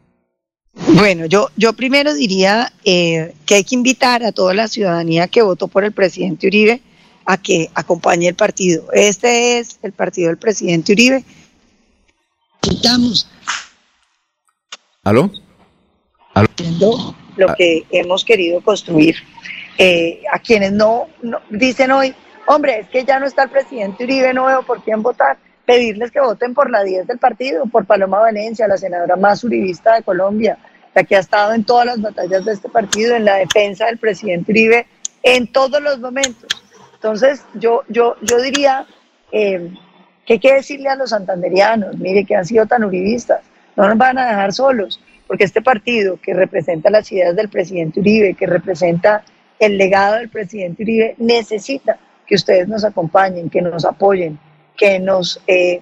Bueno, 0.93 1.25
yo, 1.25 1.49
yo 1.57 1.73
primero 1.73 2.13
diría 2.13 2.71
eh, 2.85 3.33
que 3.45 3.55
hay 3.55 3.63
que 3.63 3.75
invitar 3.75 4.23
a 4.23 4.31
toda 4.31 4.53
la 4.53 4.67
ciudadanía 4.67 5.27
que 5.27 5.41
votó 5.41 5.67
por 5.67 5.83
el 5.83 5.91
presidente 5.91 6.47
Uribe 6.47 6.81
a 7.25 7.37
que 7.37 7.69
acompañe 7.75 8.27
el 8.29 8.35
partido. 8.35 8.85
Este 8.93 9.59
es 9.59 9.79
el 9.83 9.91
partido 9.91 10.29
del 10.29 10.37
presidente 10.37 10.93
Uribe. 10.93 11.23
Quitamos 12.61 13.29
¿Aló? 15.03 15.31
haciendo 16.33 17.15
lo 17.37 17.55
que 17.55 17.85
hemos 17.91 18.23
querido 18.23 18.61
construir. 18.61 19.15
Eh, 19.77 20.21
a 20.31 20.39
quienes 20.39 20.71
no, 20.73 21.07
no- 21.21 21.39
dicen 21.49 21.91
hoy, 21.91 22.13
hombre, 22.47 22.79
es 22.81 22.89
que 22.89 23.03
ya 23.05 23.19
no 23.19 23.25
está 23.25 23.43
el 23.43 23.49
presidente 23.49 24.03
Uribe, 24.03 24.33
no 24.33 24.45
veo 24.45 24.63
por 24.63 24.83
quién 24.83 25.01
votar. 25.01 25.37
Pedirles 25.69 26.09
que 26.09 26.19
voten 26.19 26.55
por 26.55 26.71
la 26.71 26.83
10 26.83 27.05
del 27.05 27.19
partido, 27.19 27.67
por 27.67 27.85
Paloma 27.85 28.17
Valencia, 28.17 28.67
la 28.67 28.75
senadora 28.75 29.15
más 29.15 29.43
uribista 29.43 29.93
de 29.93 30.01
Colombia, 30.01 30.57
la 30.95 31.03
que 31.03 31.15
ha 31.15 31.19
estado 31.19 31.53
en 31.53 31.63
todas 31.63 31.85
las 31.85 32.01
batallas 32.01 32.43
de 32.43 32.53
este 32.53 32.69
partido, 32.69 33.15
en 33.15 33.23
la 33.23 33.35
defensa 33.35 33.85
del 33.85 33.99
presidente 33.99 34.51
Uribe, 34.51 34.87
en 35.21 35.45
todos 35.51 35.79
los 35.79 35.99
momentos. 35.99 36.47
Entonces, 36.95 37.45
yo, 37.53 37.83
yo, 37.87 38.15
yo 38.23 38.41
diría 38.41 38.87
eh, 39.31 39.71
que 40.25 40.33
hay 40.33 40.39
que 40.39 40.55
decirle 40.55 40.89
a 40.89 40.95
los 40.95 41.11
santanderianos, 41.11 41.99
mire, 41.99 42.25
que 42.25 42.35
han 42.35 42.45
sido 42.45 42.65
tan 42.65 42.83
uribistas, 42.83 43.41
no 43.75 43.87
nos 43.87 43.95
van 43.95 44.17
a 44.17 44.27
dejar 44.27 44.51
solos. 44.53 44.99
porque 45.27 45.43
este 45.43 45.61
partido 45.61 46.17
que 46.19 46.33
representa 46.33 46.89
las 46.89 47.11
ideas 47.11 47.35
del 47.35 47.49
presidente 47.49 47.99
Uribe, 47.99 48.33
que 48.33 48.47
representa 48.47 49.23
el 49.59 49.77
legado 49.77 50.15
del 50.15 50.29
presidente 50.29 50.81
Uribe, 50.81 51.13
necesita 51.19 51.99
que 52.25 52.33
ustedes 52.33 52.67
nos 52.67 52.83
acompañen, 52.83 53.51
que 53.51 53.61
nos 53.61 53.85
apoyen, 53.85 54.39
que 54.79 54.97
nos 54.97 55.41
eh, 55.45 55.81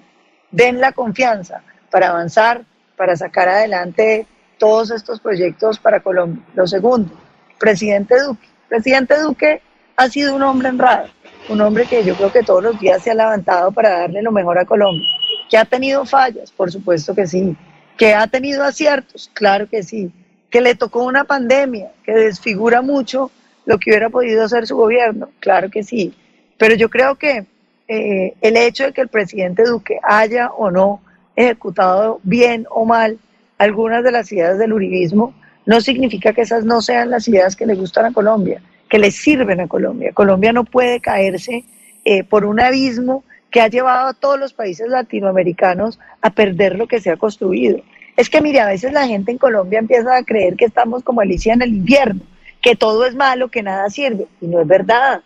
den 0.50 0.80
la 0.80 0.90
confianza 0.90 1.62
para 1.88 2.08
avanzar, 2.08 2.64
para 2.96 3.16
sacar 3.16 3.48
adelante 3.48 4.26
todos 4.58 4.90
estos 4.90 5.20
proyectos 5.20 5.78
para 5.78 6.00
Colombia. 6.00 6.42
Lo 6.54 6.66
segundo, 6.66 7.10
presidente 7.58 8.20
Duque. 8.20 8.48
Presidente 8.68 9.18
Duque 9.20 9.62
ha 9.96 10.08
sido 10.08 10.34
un 10.34 10.42
hombre 10.42 10.70
honrado, 10.70 11.08
un 11.48 11.60
hombre 11.60 11.86
que 11.86 12.04
yo 12.04 12.16
creo 12.16 12.32
que 12.32 12.42
todos 12.42 12.62
los 12.62 12.80
días 12.80 13.00
se 13.02 13.12
ha 13.12 13.14
levantado 13.14 13.70
para 13.70 14.00
darle 14.00 14.20
lo 14.20 14.32
mejor 14.32 14.58
a 14.58 14.64
Colombia. 14.64 15.06
¿Que 15.48 15.56
ha 15.56 15.64
tenido 15.64 16.04
fallas? 16.04 16.50
Por 16.50 16.72
supuesto 16.72 17.14
que 17.14 17.26
sí. 17.26 17.56
¿Que 17.96 18.14
ha 18.14 18.26
tenido 18.26 18.64
aciertos? 18.64 19.30
Claro 19.32 19.68
que 19.68 19.84
sí. 19.84 20.10
¿Que 20.50 20.60
le 20.60 20.74
tocó 20.74 21.04
una 21.04 21.22
pandemia 21.22 21.92
que 22.04 22.12
desfigura 22.12 22.82
mucho 22.82 23.30
lo 23.64 23.78
que 23.78 23.90
hubiera 23.90 24.10
podido 24.10 24.44
hacer 24.44 24.66
su 24.66 24.76
gobierno? 24.76 25.30
Claro 25.38 25.70
que 25.70 25.84
sí. 25.84 26.14
Pero 26.58 26.74
yo 26.74 26.90
creo 26.90 27.14
que 27.14 27.46
eh, 27.88 28.34
el 28.42 28.56
hecho 28.56 28.84
de 28.84 28.92
que 28.92 29.00
el 29.00 29.08
presidente 29.08 29.64
Duque 29.64 29.98
haya 30.02 30.50
o 30.50 30.70
no 30.70 31.00
ejecutado 31.34 32.20
bien 32.22 32.66
o 32.70 32.84
mal 32.84 33.18
algunas 33.58 34.04
de 34.04 34.12
las 34.12 34.30
ideas 34.30 34.58
del 34.58 34.72
uribismo, 34.72 35.34
no 35.66 35.80
significa 35.80 36.32
que 36.32 36.42
esas 36.42 36.64
no 36.64 36.80
sean 36.80 37.10
las 37.10 37.26
ideas 37.28 37.56
que 37.56 37.66
le 37.66 37.74
gustan 37.74 38.06
a 38.06 38.12
Colombia, 38.12 38.62
que 38.88 38.98
le 38.98 39.10
sirven 39.10 39.60
a 39.60 39.68
Colombia. 39.68 40.12
Colombia 40.12 40.52
no 40.52 40.64
puede 40.64 41.00
caerse 41.00 41.64
eh, 42.04 42.24
por 42.24 42.44
un 42.44 42.60
abismo 42.60 43.24
que 43.50 43.60
ha 43.60 43.68
llevado 43.68 44.08
a 44.08 44.14
todos 44.14 44.38
los 44.38 44.52
países 44.52 44.88
latinoamericanos 44.88 45.98
a 46.22 46.30
perder 46.30 46.76
lo 46.76 46.86
que 46.86 47.00
se 47.00 47.10
ha 47.10 47.16
construido. 47.16 47.80
Es 48.16 48.30
que, 48.30 48.40
mire, 48.40 48.60
a 48.60 48.66
veces 48.66 48.92
la 48.92 49.06
gente 49.06 49.30
en 49.30 49.38
Colombia 49.38 49.78
empieza 49.78 50.16
a 50.16 50.24
creer 50.24 50.56
que 50.56 50.64
estamos 50.64 51.04
como 51.04 51.20
Alicia 51.20 51.54
en 51.54 51.62
el 51.62 51.74
invierno, 51.74 52.22
que 52.60 52.74
todo 52.74 53.06
es 53.06 53.14
malo, 53.14 53.48
que 53.48 53.62
nada 53.62 53.88
sirve, 53.90 54.26
y 54.40 54.46
no 54.46 54.60
es 54.60 54.66
verdad. 54.66 55.22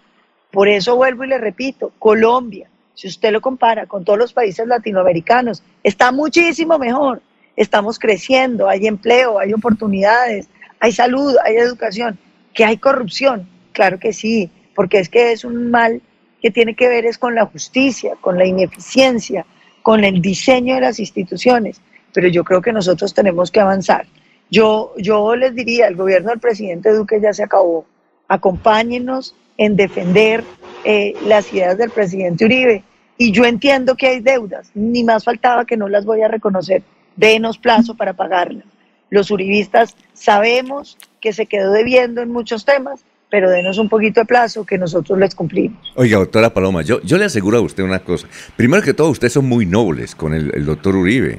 Por 0.53 0.69
eso 0.69 0.97
vuelvo 0.97 1.25
y 1.25 1.29
le 1.29 1.39
repito, 1.39 1.93
Colombia, 1.99 2.69
si 2.95 3.09
usted 3.09 3.33
lo 3.33 3.41
compara 3.41 3.87
con 3.87 4.05
todos 4.05 4.19
los 4.19 4.33
países 4.35 4.67
latinoamericanos, 4.67 5.63
está 5.83 6.13
muchísimo 6.13 6.79
mejor. 6.79 7.23
Estamos 7.57 7.99
creciendo, 7.99 8.69
hay 8.69 8.87
empleo, 8.87 9.39
hay 9.39 9.55
oportunidades, 9.55 10.49
hay 10.79 10.93
salud, 10.93 11.35
hay 11.43 11.57
educación. 11.57 12.19
¿Que 12.53 12.67
hay 12.67 12.77
corrupción? 12.77 13.49
Claro 13.73 13.99
que 13.99 14.13
sí, 14.13 14.51
porque 14.75 14.99
es 14.99 15.09
que 15.09 15.33
es 15.33 15.45
un 15.45 15.71
mal 15.71 16.03
que 16.43 16.51
tiene 16.51 16.75
que 16.75 16.89
ver 16.89 17.07
es 17.07 17.17
con 17.17 17.35
la 17.35 17.47
justicia, 17.47 18.15
con 18.21 18.37
la 18.37 18.45
ineficiencia, 18.45 19.47
con 19.81 20.05
el 20.05 20.21
diseño 20.21 20.75
de 20.75 20.83
las 20.83 21.01
instituciones. 21.01 21.81
Pero 22.13 22.29
yo 22.29 22.45
creo 22.45 22.61
que 22.61 22.73
nosotros 22.73 23.15
tenemos 23.15 23.51
que 23.51 23.61
avanzar. 23.61 24.07
Yo, 24.51 24.93
yo 24.99 25.35
les 25.35 25.55
diría, 25.55 25.87
el 25.87 25.97
gobierno 25.97 26.29
del 26.29 26.41
presidente 26.41 26.93
Duque 26.93 27.21
ya 27.23 27.33
se 27.33 27.43
acabó. 27.43 27.87
Acompáñenos 28.29 29.35
en 29.59 29.77
defender 29.77 30.45
eh, 30.85 31.15
las 31.27 31.53
ideas 31.53 31.79
del 31.79 31.91
presidente 31.91 32.45
Uribe. 32.45 32.83
Y 33.19 33.33
yo 33.33 33.45
entiendo 33.45 33.95
que 33.95 34.09
hay 34.09 34.21
deudas, 34.21 34.71
ni 34.75 35.05
más 35.05 35.25
faltaba 35.25 35.65
que 35.65 35.77
no 35.77 35.89
las 35.89 36.05
voy 36.05 36.23
a 36.23 36.29
reconocer. 36.29 36.83
Denos 37.17 37.59
plazo 37.59 37.95
para 37.97 38.15
pagarlas. 38.15 38.65
Los 39.11 39.31
uribistas 39.31 39.95
sabemos 40.15 40.97
que 41.21 41.33
se 41.33 41.47
quedó 41.47 41.73
debiendo 41.73 42.23
en 42.23 42.31
muchos 42.31 42.65
temas, 42.65 43.05
pero 43.31 43.51
denos 43.51 43.79
un 43.79 43.89
poquito 43.89 44.21
de 44.21 44.27
plazo 44.27 44.65
que 44.65 44.79
nosotros 44.79 45.19
les 45.19 45.35
cumplimos. 45.35 45.93
Oiga, 45.95 46.19
doctora 46.19 46.53
Paloma, 46.53 46.83
yo, 46.83 47.01
yo 47.03 47.17
le 47.17 47.27
aseguro 47.27 47.59
a 47.59 47.61
usted 47.61 47.83
una 47.83 48.01
cosa. 48.01 48.27
Primero 48.57 48.83
que 48.83 48.95
todo, 48.95 49.11
ustedes 49.11 49.35
son 49.35 49.47
muy 49.47 49.67
nobles 49.67 50.15
con 50.15 50.35
el, 50.35 50.51
el 50.55 50.65
doctor 50.67 50.97
Uribe. 50.97 51.39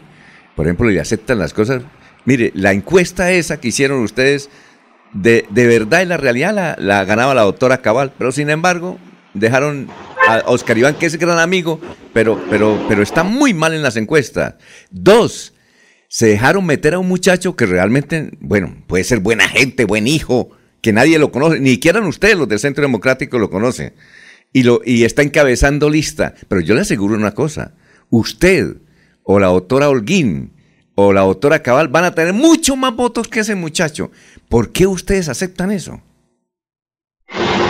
Por 0.55 0.65
ejemplo, 0.65 0.89
le 0.89 0.99
aceptan 0.99 1.39
las 1.39 1.53
cosas. 1.53 1.83
Mire, 2.25 2.51
la 2.55 2.71
encuesta 2.71 3.31
esa 3.31 3.59
que 3.59 3.67
hicieron 3.69 4.01
ustedes, 4.01 4.49
de, 5.13 5.45
de 5.49 5.67
verdad 5.67 6.01
en 6.01 6.09
la 6.09 6.17
realidad 6.17 6.75
la, 6.77 7.05
ganaba 7.05 7.33
la 7.33 7.43
doctora 7.43 7.81
Cabal, 7.81 8.13
pero 8.17 8.31
sin 8.31 8.49
embargo 8.49 8.99
dejaron 9.33 9.87
a 10.27 10.43
Oscar 10.47 10.77
Iván, 10.77 10.95
que 10.95 11.05
es 11.05 11.17
gran 11.17 11.39
amigo, 11.39 11.79
pero, 12.13 12.41
pero, 12.49 12.83
pero 12.87 13.01
está 13.01 13.23
muy 13.23 13.53
mal 13.53 13.73
en 13.73 13.83
las 13.83 13.95
encuestas. 13.95 14.55
Dos, 14.89 15.53
se 16.07 16.27
dejaron 16.27 16.65
meter 16.65 16.93
a 16.93 16.99
un 16.99 17.07
muchacho 17.07 17.55
que 17.55 17.65
realmente, 17.65 18.31
bueno, 18.39 18.75
puede 18.87 19.03
ser 19.03 19.19
buena 19.19 19.47
gente, 19.49 19.85
buen 19.85 20.07
hijo, 20.07 20.51
que 20.81 20.93
nadie 20.93 21.17
lo 21.17 21.31
conoce, 21.31 21.59
ni 21.59 21.71
siquiera 21.71 21.99
ustedes, 22.01 22.37
los 22.37 22.47
del 22.47 22.59
Centro 22.59 22.83
Democrático, 22.83 23.39
lo 23.39 23.49
conocen. 23.49 23.93
Y, 24.51 24.63
lo, 24.63 24.81
y 24.85 25.03
está 25.03 25.23
encabezando 25.23 25.89
lista. 25.89 26.35
Pero 26.47 26.61
yo 26.61 26.75
le 26.75 26.81
aseguro 26.81 27.15
una 27.15 27.33
cosa, 27.33 27.73
usted 28.09 28.77
o 29.23 29.39
la 29.39 29.47
doctora 29.47 29.89
Holguín 29.89 30.52
o 30.95 31.13
la 31.13 31.21
doctora 31.21 31.61
Cabal 31.61 31.87
van 31.87 32.05
a 32.05 32.15
tener 32.15 32.33
mucho 32.33 32.75
más 32.75 32.95
votos 32.95 33.27
que 33.27 33.39
ese 33.39 33.55
muchacho. 33.55 34.11
¿Por 34.49 34.71
qué 34.71 34.87
ustedes 34.87 35.29
aceptan 35.29 35.71
eso? 35.71 36.01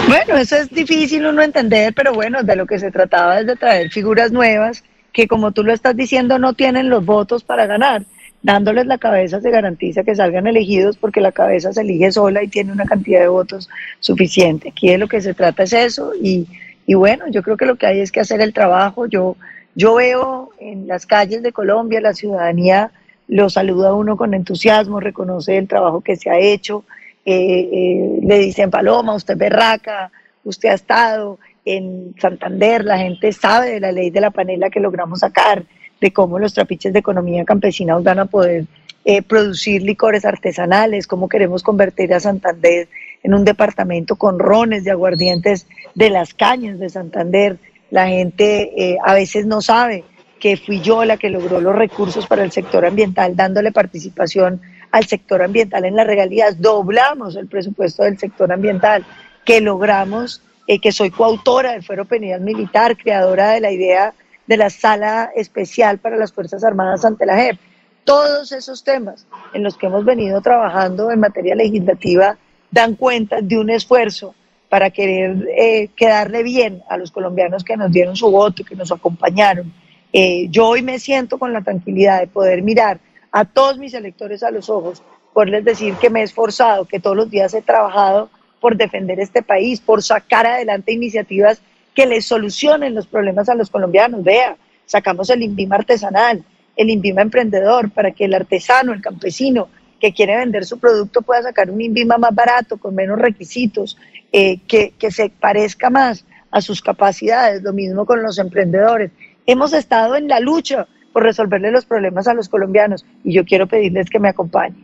Bueno, 0.08 0.36
eso 0.38 0.58
es 0.58 0.70
difícil 0.70 1.26
uno 1.26 1.42
entender, 1.42 1.94
pero 1.94 2.14
bueno, 2.14 2.44
de 2.44 2.56
lo 2.56 2.66
que 2.66 2.80
se 2.80 2.92
trataba 2.92 3.40
es 3.40 3.48
de 3.48 3.56
traer 3.56 3.90
figuras 3.90 4.32
nuevas 4.32 4.84
que, 5.14 5.28
como 5.28 5.52
tú 5.52 5.64
lo 5.64 5.72
estás 5.72 5.96
diciendo, 5.96 6.40
no 6.40 6.54
tienen 6.54 6.90
los 6.90 7.06
votos 7.06 7.44
para 7.44 7.66
ganar. 7.66 8.04
Dándoles 8.42 8.88
la 8.88 8.98
cabeza 8.98 9.40
se 9.40 9.52
garantiza 9.52 10.04
que 10.04 10.16
salgan 10.16 10.48
elegidos 10.48 10.98
porque 10.98 11.22
la 11.22 11.32
cabeza 11.32 11.72
se 11.72 11.80
elige 11.82 12.12
sola 12.12 12.44
y 12.44 12.50
tiene 12.50 12.74
una 12.74 12.84
cantidad 12.84 13.22
de 13.22 13.30
votos 13.30 13.70
suficiente. 14.02 14.70
Aquí 14.70 14.90
de 14.90 14.98
lo 14.98 15.08
que 15.08 15.22
se 15.22 15.34
trata 15.34 15.64
es 15.64 15.72
eso 15.72 16.12
y, 16.22 16.48
y 16.86 16.96
bueno, 16.96 17.26
yo 17.30 17.42
creo 17.42 17.56
que 17.56 17.66
lo 17.66 17.78
que 17.78 17.86
hay 17.88 18.02
es 18.02 18.12
que 18.12 18.20
hacer 18.20 18.42
el 18.42 18.54
trabajo. 18.54 19.06
Yo, 19.06 19.38
yo 19.76 19.96
veo 19.96 20.50
en 20.60 20.88
las 20.88 21.06
calles 21.06 21.42
de 21.42 21.54
Colombia 21.54 22.02
la 22.02 22.14
ciudadanía 22.14 22.92
lo 23.34 23.50
saluda 23.50 23.96
uno 23.96 24.16
con 24.16 24.36
entusiasmo, 24.36 25.00
reconoce 25.00 25.58
el 25.58 25.68
trabajo 25.68 26.02
que 26.02 26.16
se 26.16 26.30
ha 26.30 26.38
hecho, 26.38 26.86
eh, 27.26 27.68
eh, 27.74 28.20
le 28.22 28.38
dicen 28.38 28.70
Paloma, 28.70 29.16
usted 29.16 29.34
es 29.34 29.40
berraca, 29.40 30.12
usted 30.44 30.70
ha 30.70 30.76
estado 30.76 31.40
en 31.66 32.14
Santander, 32.22 32.86
la 32.86 33.00
gente 33.00 33.34
sabe 33.34 33.72
de 33.72 33.80
la 33.80 33.92
ley 33.92 34.12
de 34.12 34.22
la 34.22 34.30
panela 34.30 34.70
que 34.70 34.80
logramos 34.80 35.22
sacar, 35.22 35.64
de 36.00 36.14
cómo 36.14 36.38
los 36.38 36.54
trapiches 36.54 36.94
de 36.94 37.00
economía 37.00 37.44
campesina 37.44 37.98
van 37.98 38.20
a 38.20 38.26
poder 38.26 38.66
eh, 39.04 39.24
producir 39.24 39.82
licores 39.82 40.26
artesanales, 40.26 41.08
cómo 41.08 41.28
queremos 41.28 41.64
convertir 41.64 42.14
a 42.14 42.20
Santander 42.20 42.88
en 43.24 43.34
un 43.34 43.46
departamento 43.46 44.16
con 44.16 44.38
rones 44.38 44.84
de 44.84 44.92
aguardientes 44.92 45.66
de 45.96 46.12
las 46.12 46.36
cañas 46.36 46.78
de 46.78 46.90
Santander. 46.90 47.58
La 47.90 48.08
gente 48.08 48.98
a 49.04 49.14
veces 49.16 49.48
no 49.48 49.62
sabe 49.62 50.04
que 50.44 50.58
fui 50.58 50.82
yo 50.82 51.06
la 51.06 51.16
que 51.16 51.30
logró 51.30 51.62
los 51.62 51.74
recursos 51.74 52.28
para 52.28 52.44
el 52.44 52.52
sector 52.52 52.86
ambiental, 52.86 53.34
dándole 53.34 53.72
participación 53.72 54.60
al 54.92 55.06
sector 55.06 55.42
ambiental 55.42 55.86
en 55.86 55.96
las 55.96 56.06
regalías, 56.06 56.60
doblamos 56.60 57.38
el 57.38 57.48
presupuesto 57.48 58.04
del 58.04 58.20
sector 58.20 58.52
ambiental, 58.52 59.06
que 59.46 59.62
logramos, 59.62 60.42
eh, 60.68 60.80
que 60.80 60.92
soy 60.92 61.12
coautora 61.12 61.72
del 61.72 61.82
Fuero 61.82 62.04
Penal 62.04 62.42
Militar, 62.42 62.98
creadora 62.98 63.52
de 63.52 63.62
la 63.62 63.72
idea 63.72 64.14
de 64.46 64.58
la 64.58 64.70
sala 64.70 65.32
especial 65.34 66.00
para 66.00 66.18
las 66.18 66.34
Fuerzas 66.34 66.66
Armadas 66.66 67.06
ante 67.06 67.26
la 67.26 67.38
JEP. 67.38 67.58
Todos 68.04 68.52
esos 68.52 68.84
temas 68.84 69.26
en 69.54 69.64
los 69.64 69.78
que 69.78 69.86
hemos 69.86 70.04
venido 70.04 70.42
trabajando 70.42 71.10
en 71.10 71.22
materia 71.22 71.56
legislativa 71.56 72.38
dan 72.70 72.96
cuenta 72.96 73.40
de 73.40 73.60
un 73.60 73.70
esfuerzo 73.70 74.36
para 74.68 74.90
querer 74.90 75.48
eh, 75.58 75.88
quedarle 75.96 76.44
bien 76.44 76.84
a 76.90 76.98
los 76.98 77.12
colombianos 77.12 77.64
que 77.64 77.78
nos 77.78 77.94
dieron 77.94 78.18
su 78.18 78.30
voto, 78.30 78.66
que 78.66 78.76
nos 78.76 78.92
acompañaron. 78.92 79.72
Eh, 80.14 80.48
yo 80.52 80.68
hoy 80.68 80.84
me 80.84 81.00
siento 81.00 81.40
con 81.40 81.54
la 81.54 81.62
tranquilidad 81.62 82.20
de 82.20 82.28
poder 82.28 82.62
mirar 82.62 83.00
a 83.32 83.46
todos 83.46 83.80
mis 83.80 83.96
electores 83.96 84.44
a 84.44 84.52
los 84.52 84.70
ojos, 84.70 85.02
poderles 85.34 85.66
decir 85.66 85.96
que 85.96 86.12
me 86.12 86.22
he 86.22 86.24
esforzado, 86.24 86.86
que 86.86 87.00
todos 87.00 87.18
los 87.18 87.32
días 87.32 87.54
he 87.56 87.64
trabajado 87.64 88.30
por 88.62 88.78
defender 88.78 89.20
este 89.20 89.42
país, 89.42 89.82
por 89.82 90.04
sacar 90.04 90.46
adelante 90.46 90.94
iniciativas 90.94 91.62
que 91.96 92.06
les 92.06 92.26
solucionen 92.26 92.94
los 92.94 93.08
problemas 93.08 93.50
a 93.50 93.56
los 93.56 93.72
colombianos. 93.72 94.24
Vea, 94.24 94.56
sacamos 94.86 95.32
el 95.32 95.42
INVIMA 95.42 95.78
artesanal, 95.78 96.44
el 96.76 96.90
INVIMA 96.92 97.24
emprendedor, 97.24 97.92
para 97.92 98.12
que 98.12 98.26
el 98.26 98.36
artesano, 98.36 98.94
el 98.94 99.02
campesino 99.02 99.68
que 100.00 100.14
quiere 100.14 100.38
vender 100.38 100.66
su 100.66 100.78
producto 100.78 101.24
pueda 101.24 101.42
sacar 101.42 101.72
un 101.72 101.82
INVIMA 101.82 102.20
más 102.20 102.36
barato, 102.36 102.78
con 102.78 102.94
menos 102.94 103.18
requisitos, 103.18 103.98
eh, 104.32 104.60
que, 104.68 104.94
que 105.00 105.10
se 105.10 105.30
parezca 105.30 105.90
más 105.90 106.24
a 106.52 106.62
sus 106.62 106.82
capacidades. 106.84 107.64
Lo 107.64 107.74
mismo 107.74 108.06
con 108.06 108.22
los 108.22 108.38
emprendedores. 108.38 109.12
Hemos 109.46 109.74
estado 109.74 110.16
en 110.16 110.28
la 110.28 110.40
lucha 110.40 110.88
por 111.12 111.24
resolverle 111.24 111.72
los 111.72 111.86
problemas 111.86 112.28
a 112.28 112.34
los 112.34 112.50
colombianos 112.50 113.06
y 113.24 113.34
yo 113.34 113.46
quiero 113.46 113.68
pedirles 113.68 114.10
que 114.10 114.20
me 114.20 114.30
acompañen. 114.30 114.76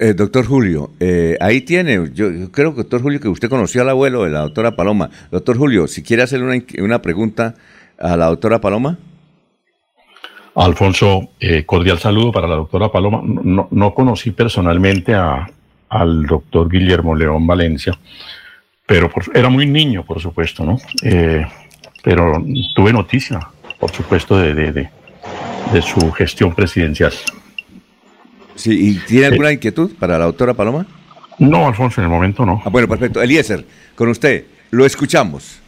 eh, 0.00 0.14
doctor 0.14 0.46
Julio, 0.46 0.90
eh, 0.98 1.36
ahí 1.40 1.60
tiene, 1.60 2.10
yo, 2.12 2.30
yo, 2.30 2.50
creo, 2.50 2.72
doctor 2.72 3.02
Julio, 3.02 3.20
que 3.20 3.28
usted 3.28 3.48
conoció 3.48 3.82
al 3.82 3.90
abuelo 3.90 4.24
de 4.24 4.30
la 4.30 4.40
doctora 4.40 4.74
Paloma. 4.74 5.10
Doctor 5.30 5.56
Julio, 5.56 5.86
si 5.86 6.02
quiere 6.02 6.22
hacerle 6.22 6.46
una, 6.46 6.84
una 6.84 7.02
pregunta 7.02 7.54
a 7.98 8.16
la 8.16 8.26
doctora 8.26 8.60
Paloma. 8.60 8.98
Alfonso, 10.54 11.30
eh, 11.38 11.64
cordial 11.64 11.98
saludo 11.98 12.32
para 12.32 12.48
la 12.48 12.56
doctora 12.56 12.90
Paloma. 12.90 13.20
No, 13.22 13.68
no 13.70 13.94
conocí 13.94 14.32
personalmente 14.32 15.14
a, 15.14 15.48
al 15.90 16.24
doctor 16.26 16.68
Guillermo 16.70 17.14
León 17.14 17.46
Valencia, 17.46 17.98
pero 18.86 19.10
por, 19.10 19.24
era 19.34 19.48
muy 19.48 19.66
niño, 19.66 20.04
por 20.04 20.20
supuesto, 20.20 20.64
¿no? 20.64 20.78
Eh, 21.02 21.44
pero 22.02 22.42
tuve 22.74 22.92
noticia, 22.92 23.40
por 23.80 23.90
supuesto, 23.90 24.36
de, 24.38 24.54
de, 24.54 24.72
de, 24.72 24.90
de 25.72 25.82
su 25.82 26.12
gestión 26.12 26.54
presidencial. 26.54 27.12
Sí, 28.54 28.90
¿y 28.90 28.94
tiene 29.06 29.26
alguna 29.26 29.52
inquietud 29.52 29.92
para 29.98 30.18
la 30.18 30.26
doctora 30.26 30.54
Paloma? 30.54 30.86
No, 31.38 31.66
Alfonso, 31.66 32.00
en 32.00 32.04
el 32.04 32.10
momento 32.10 32.44
no. 32.44 32.62
Ah, 32.64 32.68
bueno, 32.68 32.86
perfecto. 32.86 33.22
Eliezer, 33.22 33.64
con 33.94 34.10
usted, 34.10 34.44
lo 34.70 34.84
escuchamos. 34.84 35.58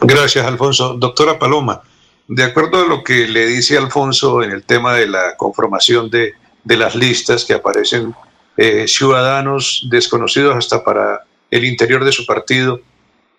Gracias, 0.00 0.44
Alfonso. 0.46 0.94
Doctora 0.94 1.38
Paloma, 1.38 1.82
de 2.26 2.42
acuerdo 2.42 2.82
a 2.82 2.88
lo 2.88 3.04
que 3.04 3.28
le 3.28 3.46
dice 3.46 3.76
Alfonso 3.76 4.42
en 4.42 4.50
el 4.50 4.64
tema 4.64 4.94
de 4.94 5.06
la 5.06 5.36
conformación 5.36 6.08
de, 6.08 6.32
de 6.64 6.76
las 6.76 6.94
listas 6.94 7.44
que 7.44 7.52
aparecen 7.52 8.14
eh, 8.56 8.86
ciudadanos 8.88 9.86
desconocidos 9.90 10.56
hasta 10.56 10.82
para 10.82 11.24
el 11.50 11.64
interior 11.64 12.04
de 12.04 12.12
su 12.12 12.24
partido, 12.24 12.80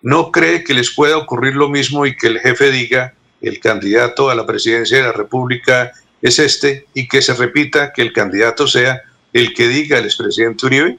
¿no 0.02 0.32
cree 0.32 0.64
que 0.64 0.76
les 0.76 0.91
pueda 0.91 1.18
ocurrir 1.18 1.56
lo 1.56 1.68
mismo 1.68 2.06
y 2.06 2.15
que 2.15 2.27
el 2.27 2.40
jefe 2.40 2.69
diga, 2.69 3.15
el 3.47 3.59
candidato 3.59 4.30
a 4.30 4.35
la 4.35 4.45
presidencia 4.45 4.97
de 4.97 5.03
la 5.03 5.11
República 5.11 5.91
es 6.22 6.39
este, 6.39 6.88
y 6.93 7.07
que 7.07 7.22
se 7.22 7.34
repita 7.34 7.93
que 7.93 8.01
el 8.01 8.11
candidato 8.11 8.67
sea 8.67 9.01
el 9.31 9.53
que 9.53 9.67
diga 9.67 9.97
el 9.97 10.05
expresidente 10.05 10.65
Uribe? 10.65 10.97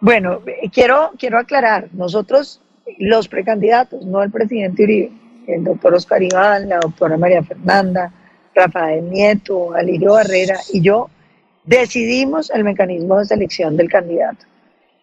Bueno, 0.00 0.42
quiero, 0.72 1.12
quiero 1.18 1.38
aclarar, 1.38 1.88
nosotros, 1.92 2.60
los 2.98 3.28
precandidatos, 3.28 4.04
no 4.04 4.22
el 4.22 4.30
presidente 4.30 4.82
Uribe, 4.84 5.12
el 5.46 5.64
doctor 5.64 5.94
Oscar 5.94 6.22
Iván, 6.22 6.68
la 6.68 6.78
doctora 6.78 7.16
María 7.16 7.42
Fernanda, 7.42 8.12
Rafael 8.54 9.08
Nieto, 9.08 9.72
Alirio 9.72 10.12
Barrera 10.14 10.58
y 10.72 10.82
yo, 10.82 11.08
decidimos 11.64 12.50
el 12.50 12.64
mecanismo 12.64 13.18
de 13.18 13.24
selección 13.24 13.76
del 13.76 13.88
candidato. 13.88 14.44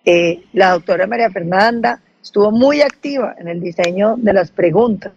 Eh, 0.04 0.44
la 0.54 0.72
doctora 0.72 1.08
María 1.08 1.32
Fernanda 1.32 2.00
estuvo 2.26 2.52
muy 2.52 2.82
activa 2.82 3.36
en 3.38 3.48
el 3.48 3.62
diseño 3.62 4.16
de 4.18 4.34
las 4.34 4.50
preguntas. 4.50 5.14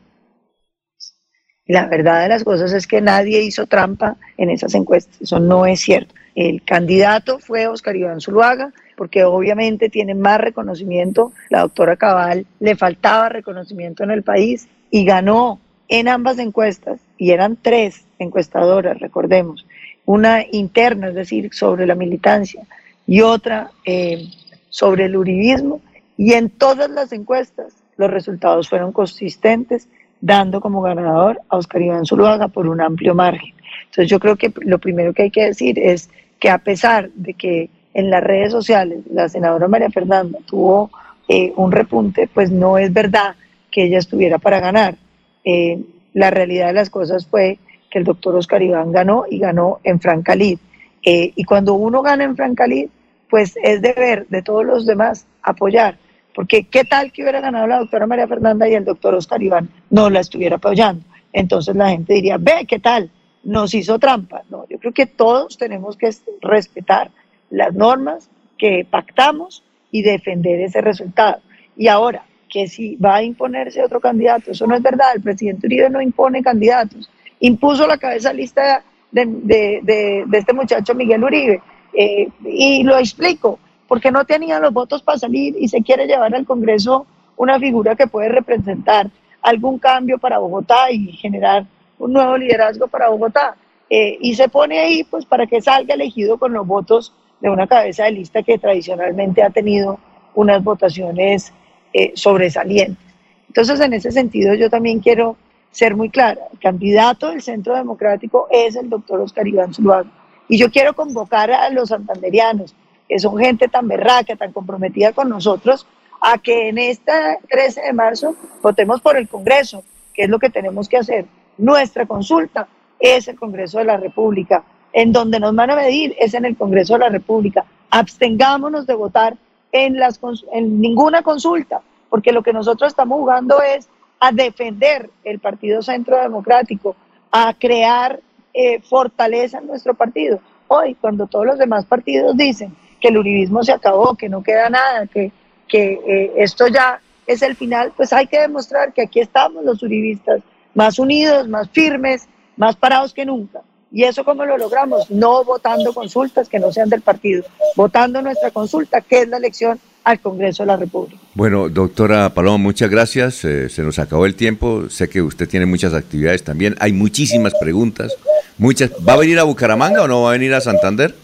La 1.66 1.86
verdad 1.86 2.22
de 2.22 2.28
las 2.28 2.44
cosas 2.44 2.74
es 2.74 2.86
que 2.86 3.00
nadie 3.00 3.40
hizo 3.42 3.66
trampa 3.66 4.16
en 4.36 4.50
esas 4.50 4.74
encuestas, 4.74 5.18
eso 5.20 5.40
no 5.40 5.64
es 5.64 5.80
cierto. 5.80 6.14
El 6.34 6.62
candidato 6.62 7.38
fue 7.38 7.66
Oscar 7.66 7.96
Iván 7.96 8.20
Zuluaga, 8.20 8.72
porque 8.94 9.24
obviamente 9.24 9.88
tiene 9.88 10.14
más 10.14 10.38
reconocimiento. 10.38 11.32
La 11.48 11.60
doctora 11.60 11.96
Cabal 11.96 12.46
le 12.60 12.76
faltaba 12.76 13.30
reconocimiento 13.30 14.04
en 14.04 14.10
el 14.10 14.22
país 14.22 14.68
y 14.90 15.04
ganó 15.04 15.60
en 15.88 16.08
ambas 16.08 16.38
encuestas, 16.38 17.00
y 17.16 17.30
eran 17.30 17.56
tres 17.56 18.04
encuestadoras, 18.18 19.00
recordemos, 19.00 19.66
una 20.04 20.44
interna, 20.52 21.08
es 21.08 21.14
decir, 21.14 21.54
sobre 21.54 21.86
la 21.86 21.94
militancia, 21.94 22.62
y 23.06 23.22
otra 23.22 23.70
eh, 23.86 24.26
sobre 24.68 25.06
el 25.06 25.16
uribismo, 25.16 25.80
y 26.18 26.32
en 26.34 26.50
todas 26.50 26.90
las 26.90 27.12
encuestas 27.12 27.72
los 27.96 28.10
resultados 28.10 28.68
fueron 28.68 28.92
consistentes, 28.92 29.88
dando 30.20 30.60
como 30.60 30.82
ganador 30.82 31.40
a 31.48 31.56
Oscar 31.56 31.80
Iván 31.80 32.04
Zuluaga 32.04 32.48
por 32.48 32.66
un 32.66 32.80
amplio 32.80 33.14
margen. 33.14 33.54
Entonces 33.84 34.10
yo 34.10 34.18
creo 34.18 34.36
que 34.36 34.52
lo 34.62 34.78
primero 34.78 35.14
que 35.14 35.22
hay 35.22 35.30
que 35.30 35.44
decir 35.44 35.78
es 35.78 36.10
que 36.40 36.50
a 36.50 36.58
pesar 36.58 37.10
de 37.14 37.34
que 37.34 37.70
en 37.94 38.10
las 38.10 38.22
redes 38.22 38.50
sociales 38.50 39.00
la 39.10 39.28
senadora 39.28 39.68
María 39.68 39.90
Fernanda 39.90 40.40
tuvo 40.44 40.90
eh, 41.28 41.52
un 41.56 41.70
repunte, 41.70 42.28
pues 42.32 42.50
no 42.50 42.78
es 42.78 42.92
verdad 42.92 43.36
que 43.70 43.84
ella 43.84 43.98
estuviera 43.98 44.38
para 44.38 44.58
ganar. 44.58 44.96
Eh, 45.44 45.80
la 46.14 46.30
realidad 46.30 46.66
de 46.68 46.72
las 46.72 46.90
cosas 46.90 47.26
fue 47.26 47.58
que 47.90 47.98
el 47.98 48.04
doctor 48.04 48.34
Oscar 48.34 48.62
Iván 48.62 48.90
ganó 48.90 49.24
y 49.30 49.38
ganó 49.38 49.78
en 49.84 50.00
Francalid. 50.00 50.58
Eh, 51.04 51.32
y 51.36 51.44
cuando 51.44 51.74
uno 51.74 52.02
gana 52.02 52.24
en 52.24 52.34
Francalid, 52.34 52.88
pues 53.30 53.54
es 53.62 53.80
deber 53.82 54.26
de 54.28 54.42
todos 54.42 54.64
los 54.64 54.84
demás 54.84 55.26
apoyar. 55.42 55.96
Porque 56.38 56.62
qué 56.62 56.84
tal 56.84 57.10
que 57.10 57.22
hubiera 57.22 57.40
ganado 57.40 57.66
la 57.66 57.80
doctora 57.80 58.06
María 58.06 58.28
Fernanda 58.28 58.68
y 58.68 58.74
el 58.74 58.84
doctor 58.84 59.12
Oscar 59.12 59.42
Iván 59.42 59.68
no 59.90 60.08
la 60.08 60.20
estuviera 60.20 60.54
apoyando. 60.54 61.02
Entonces 61.32 61.74
la 61.74 61.88
gente 61.88 62.14
diría, 62.14 62.36
ve, 62.38 62.64
¿qué 62.64 62.78
tal? 62.78 63.10
Nos 63.42 63.74
hizo 63.74 63.98
trampa. 63.98 64.44
No, 64.48 64.64
yo 64.68 64.78
creo 64.78 64.92
que 64.92 65.06
todos 65.06 65.58
tenemos 65.58 65.96
que 65.96 66.14
respetar 66.40 67.10
las 67.50 67.74
normas 67.74 68.30
que 68.56 68.86
pactamos 68.88 69.64
y 69.90 70.02
defender 70.02 70.60
ese 70.60 70.80
resultado. 70.80 71.40
Y 71.76 71.88
ahora, 71.88 72.24
que 72.48 72.68
si 72.68 72.94
va 72.94 73.16
a 73.16 73.22
imponerse 73.24 73.82
otro 73.82 73.98
candidato, 73.98 74.52
eso 74.52 74.64
no 74.68 74.76
es 74.76 74.82
verdad, 74.82 75.16
el 75.16 75.22
presidente 75.22 75.66
Uribe 75.66 75.90
no 75.90 76.00
impone 76.00 76.40
candidatos, 76.40 77.10
impuso 77.40 77.84
la 77.84 77.98
cabeza 77.98 78.32
lista 78.32 78.84
de, 79.10 79.26
de, 79.26 79.80
de, 80.24 80.38
este 80.38 80.52
muchacho 80.52 80.94
Miguel 80.94 81.24
Uribe. 81.24 81.60
Eh, 81.92 82.28
y 82.44 82.84
lo 82.84 82.96
explico, 82.96 83.58
porque 83.88 84.12
no 84.12 84.24
tenía 84.24 84.60
los 84.60 84.72
votos 84.72 85.02
para 85.02 85.18
salir 85.18 85.56
y 85.58 85.68
se 85.68 85.82
quiere 85.82 86.06
llevar 86.06 86.34
al 86.34 86.46
Congreso 86.46 87.06
una 87.36 87.58
figura 87.58 87.96
que 87.96 88.06
puede 88.06 88.28
representar 88.28 89.10
algún 89.42 89.78
cambio 89.78 90.18
para 90.18 90.38
Bogotá 90.38 90.90
y 90.90 91.12
generar 91.12 91.64
un 91.98 92.12
nuevo 92.12 92.36
liderazgo 92.36 92.86
para 92.86 93.08
Bogotá. 93.08 93.56
Eh, 93.90 94.18
y 94.20 94.34
se 94.34 94.48
pone 94.48 94.78
ahí 94.78 95.04
pues 95.04 95.24
para 95.24 95.46
que 95.46 95.62
salga 95.62 95.94
elegido 95.94 96.38
con 96.38 96.52
los 96.52 96.66
votos 96.66 97.14
de 97.40 97.48
una 97.48 97.66
cabeza 97.66 98.04
de 98.04 98.12
lista 98.12 98.42
que 98.42 98.58
tradicionalmente 98.58 99.42
ha 99.42 99.50
tenido 99.50 99.98
unas 100.34 100.62
votaciones 100.62 101.52
eh, 101.94 102.12
sobresalientes. 102.14 103.02
Entonces, 103.48 103.80
en 103.80 103.94
ese 103.94 104.12
sentido, 104.12 104.54
yo 104.54 104.68
también 104.68 105.00
quiero 105.00 105.36
ser 105.70 105.96
muy 105.96 106.10
clara. 106.10 106.42
El 106.52 106.58
candidato 106.58 107.30
del 107.30 107.40
Centro 107.40 107.74
Democrático 107.74 108.46
es 108.50 108.76
el 108.76 108.90
doctor 108.90 109.20
Oscar 109.20 109.48
Iván 109.48 109.72
Zuluaga. 109.72 110.10
Y 110.48 110.58
yo 110.58 110.70
quiero 110.70 110.94
convocar 110.94 111.50
a 111.50 111.70
los 111.70 111.88
santanderianos, 111.88 112.74
que 113.08 113.18
son 113.18 113.38
gente 113.38 113.68
tan 113.68 113.88
berraca, 113.88 114.36
tan 114.36 114.52
comprometida 114.52 115.12
con 115.12 115.28
nosotros, 115.28 115.86
a 116.20 116.38
que 116.38 116.68
en 116.68 116.78
este 116.78 117.12
13 117.48 117.82
de 117.82 117.92
marzo 117.92 118.34
votemos 118.62 119.00
por 119.00 119.16
el 119.16 119.28
Congreso, 119.28 119.82
que 120.12 120.24
es 120.24 120.28
lo 120.28 120.38
que 120.38 120.50
tenemos 120.50 120.88
que 120.88 120.98
hacer. 120.98 121.26
Nuestra 121.56 122.06
consulta 122.06 122.68
es 122.98 123.28
el 123.28 123.36
Congreso 123.36 123.78
de 123.78 123.84
la 123.84 123.96
República. 123.96 124.64
En 124.92 125.12
donde 125.12 125.38
nos 125.38 125.54
van 125.54 125.70
a 125.70 125.76
medir 125.76 126.14
es 126.18 126.34
en 126.34 126.44
el 126.44 126.56
Congreso 126.56 126.94
de 126.94 127.00
la 127.00 127.08
República. 127.08 127.64
Abstengámonos 127.90 128.86
de 128.86 128.94
votar 128.94 129.36
en, 129.70 129.98
las, 129.98 130.18
en 130.52 130.80
ninguna 130.80 131.22
consulta, 131.22 131.80
porque 132.08 132.32
lo 132.32 132.42
que 132.42 132.52
nosotros 132.52 132.88
estamos 132.88 133.18
jugando 133.18 133.60
es 133.62 133.88
a 134.18 134.32
defender 134.32 135.10
el 135.24 135.38
Partido 135.38 135.82
Centro 135.82 136.20
Democrático, 136.20 136.96
a 137.30 137.54
crear 137.54 138.20
eh, 138.54 138.80
fortaleza 138.80 139.58
en 139.58 139.66
nuestro 139.66 139.94
partido. 139.94 140.40
Hoy, 140.68 140.94
cuando 140.94 141.26
todos 141.26 141.46
los 141.46 141.58
demás 141.58 141.84
partidos 141.84 142.36
dicen 142.36 142.74
que 143.00 143.08
el 143.08 143.18
uribismo 143.18 143.62
se 143.62 143.72
acabó, 143.72 144.14
que 144.16 144.28
no 144.28 144.42
queda 144.42 144.68
nada, 144.68 145.06
que, 145.06 145.32
que 145.66 146.00
eh, 146.06 146.32
esto 146.36 146.66
ya 146.68 147.00
es 147.26 147.42
el 147.42 147.56
final, 147.56 147.92
pues 147.96 148.12
hay 148.12 148.26
que 148.26 148.40
demostrar 148.40 148.92
que 148.92 149.02
aquí 149.02 149.20
estamos 149.20 149.64
los 149.64 149.82
uribistas 149.82 150.40
más 150.74 150.98
unidos, 150.98 151.48
más 151.48 151.68
firmes, 151.70 152.26
más 152.56 152.76
parados 152.76 153.12
que 153.12 153.26
nunca. 153.26 153.60
¿Y 153.90 154.04
eso 154.04 154.24
cómo 154.24 154.44
lo 154.44 154.58
logramos? 154.58 155.10
No 155.10 155.44
votando 155.44 155.94
consultas 155.94 156.48
que 156.48 156.58
no 156.58 156.72
sean 156.72 156.90
del 156.90 157.00
partido, 157.00 157.44
votando 157.74 158.20
nuestra 158.20 158.50
consulta, 158.50 159.00
que 159.00 159.22
es 159.22 159.28
la 159.28 159.38
elección 159.38 159.80
al 160.04 160.20
Congreso 160.20 160.62
de 160.62 160.66
la 160.68 160.76
República. 160.76 161.20
Bueno, 161.34 161.68
doctora 161.68 162.30
Paloma, 162.30 162.58
muchas 162.58 162.90
gracias. 162.90 163.44
Eh, 163.44 163.68
se 163.68 163.82
nos 163.82 163.98
acabó 163.98 164.26
el 164.26 164.34
tiempo. 164.34 164.88
Sé 164.88 165.08
que 165.08 165.20
usted 165.22 165.48
tiene 165.48 165.66
muchas 165.66 165.94
actividades 165.94 166.44
también. 166.44 166.76
Hay 166.80 166.92
muchísimas 166.92 167.54
preguntas. 167.60 168.14
Muchas. 168.56 168.90
¿Va 169.06 169.14
a 169.14 169.16
venir 169.16 169.38
a 169.38 169.44
Bucaramanga 169.44 170.02
o 170.02 170.08
no 170.08 170.22
va 170.22 170.30
a 170.30 170.32
venir 170.32 170.54
a 170.54 170.60
Santander? 170.60 171.14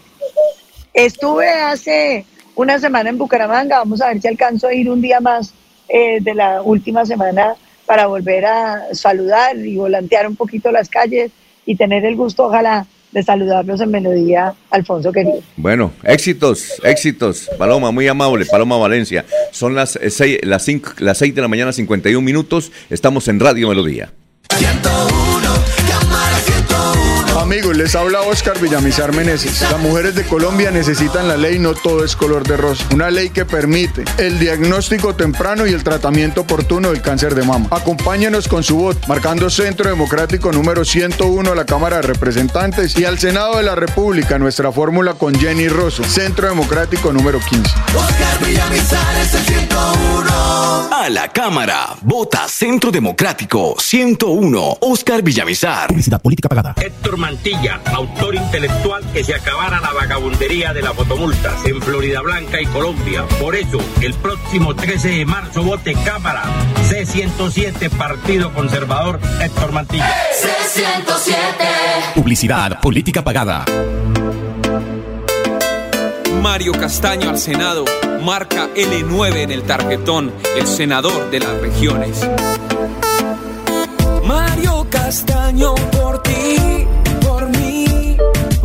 Estuve 0.95 1.49
hace 1.49 2.25
una 2.55 2.79
semana 2.79 3.09
en 3.09 3.17
Bucaramanga. 3.17 3.79
Vamos 3.79 4.01
a 4.01 4.07
ver 4.07 4.21
si 4.21 4.29
alcanzo 4.29 4.67
a 4.67 4.73
ir 4.73 4.89
un 4.89 5.01
día 5.01 5.19
más 5.19 5.53
eh, 5.89 6.19
de 6.21 6.33
la 6.33 6.61
última 6.61 7.05
semana 7.05 7.55
para 7.85 8.07
volver 8.07 8.45
a 8.45 8.81
saludar 8.93 9.57
y 9.57 9.75
volantear 9.75 10.25
un 10.25 10.37
poquito 10.37 10.71
las 10.71 10.87
calles 10.87 11.31
y 11.65 11.75
tener 11.75 12.05
el 12.05 12.15
gusto, 12.15 12.45
ojalá, 12.45 12.87
de 13.11 13.23
saludarlos 13.23 13.81
en 13.81 13.91
Melodía, 13.91 14.53
Alfonso 14.69 15.11
querido. 15.11 15.41
Bueno, 15.57 15.91
éxitos, 16.03 16.81
éxitos. 16.81 17.49
Paloma, 17.57 17.91
muy 17.91 18.07
amable, 18.07 18.45
Paloma 18.45 18.77
Valencia. 18.77 19.25
Son 19.51 19.75
las 19.75 19.99
seis, 20.09 20.39
las, 20.43 20.63
cinco, 20.63 20.91
las 20.99 21.17
seis 21.17 21.35
de 21.35 21.41
la 21.41 21.49
mañana, 21.49 21.73
51 21.73 22.21
minutos. 22.21 22.71
Estamos 22.89 23.27
en 23.27 23.41
Radio 23.41 23.67
Melodía. 23.67 24.13
Amigos, 27.37 27.75
les 27.75 27.93
habla 27.95 28.21
Oscar 28.21 28.59
Villamizar 28.59 29.13
Meneses. 29.13 29.61
Las 29.61 29.79
mujeres 29.79 30.15
de 30.15 30.23
Colombia 30.23 30.71
necesitan 30.71 31.27
la 31.27 31.35
ley 31.35 31.59
No 31.59 31.73
Todo 31.73 32.05
es 32.05 32.15
Color 32.15 32.47
de 32.47 32.55
Rosa. 32.55 32.85
Una 32.93 33.11
ley 33.11 33.29
que 33.29 33.43
permite 33.43 34.05
el 34.17 34.39
diagnóstico 34.39 35.15
temprano 35.15 35.67
y 35.67 35.73
el 35.73 35.83
tratamiento 35.83 36.41
oportuno 36.41 36.91
del 36.91 37.01
cáncer 37.01 37.35
de 37.35 37.43
mama. 37.43 37.67
Acompáñenos 37.71 38.47
con 38.47 38.63
su 38.63 38.77
voto, 38.77 39.05
marcando 39.07 39.49
Centro 39.49 39.89
Democrático 39.89 40.51
número 40.53 40.85
101 40.85 41.51
a 41.51 41.55
la 41.55 41.65
Cámara 41.65 41.97
de 41.97 42.03
Representantes 42.03 42.97
y 42.97 43.03
al 43.03 43.19
Senado 43.19 43.57
de 43.57 43.63
la 43.63 43.75
República, 43.75 44.39
nuestra 44.39 44.71
fórmula 44.71 45.15
con 45.15 45.35
Jenny 45.35 45.67
Rosso. 45.67 46.05
Centro 46.05 46.47
Democrático 46.47 47.11
número 47.11 47.39
15. 47.39 47.69
Oscar 47.95 48.45
Villamizar 48.45 49.17
es 49.17 49.33
el 49.35 49.43
101. 49.43 50.89
A 50.91 51.09
la 51.09 51.27
Cámara, 51.27 51.95
vota 52.01 52.47
Centro 52.47 52.91
Democrático 52.91 53.75
101, 53.77 54.77
Oscar 54.79 55.21
Villamizar. 55.21 55.89
Publicidad 55.89 56.21
política 56.21 56.47
pagada. 56.47 56.73
Héctor 56.77 57.17
Mantilla, 57.25 57.81
autor 57.85 58.35
intelectual 58.35 59.03
que 59.11 59.23
se 59.23 59.33
acabara 59.33 59.81
la 59.81 59.91
vagabundería 59.93 60.73
de 60.73 60.83
las 60.83 60.93
fotomultas 60.93 61.65
en 61.65 61.81
Florida 61.81 62.21
Blanca 62.21 62.61
y 62.61 62.67
Colombia. 62.67 63.25
Por 63.39 63.55
eso, 63.55 63.79
el 63.99 64.13
próximo 64.13 64.75
13 64.75 65.09
de 65.09 65.25
marzo 65.25 65.63
vote 65.63 65.95
Cámara 66.05 66.43
C107 66.87 67.89
Partido 67.89 68.53
Conservador 68.53 69.19
Héctor 69.41 69.71
Mantilla. 69.71 70.07
C107. 70.39 72.13
Publicidad 72.13 72.79
política 72.79 73.23
pagada. 73.23 73.65
Mario 76.43 76.73
Castaño 76.73 77.31
al 77.31 77.39
Senado, 77.39 77.85
marca 78.21 78.69
L9 78.75 79.35
en 79.37 79.51
el 79.51 79.63
tarjetón, 79.63 80.31
el 80.55 80.67
senador 80.67 81.31
de 81.31 81.39
las 81.39 81.59
regiones. 81.59 82.21
Mario 84.23 84.85
Castaño 84.91 85.73
por 85.91 86.24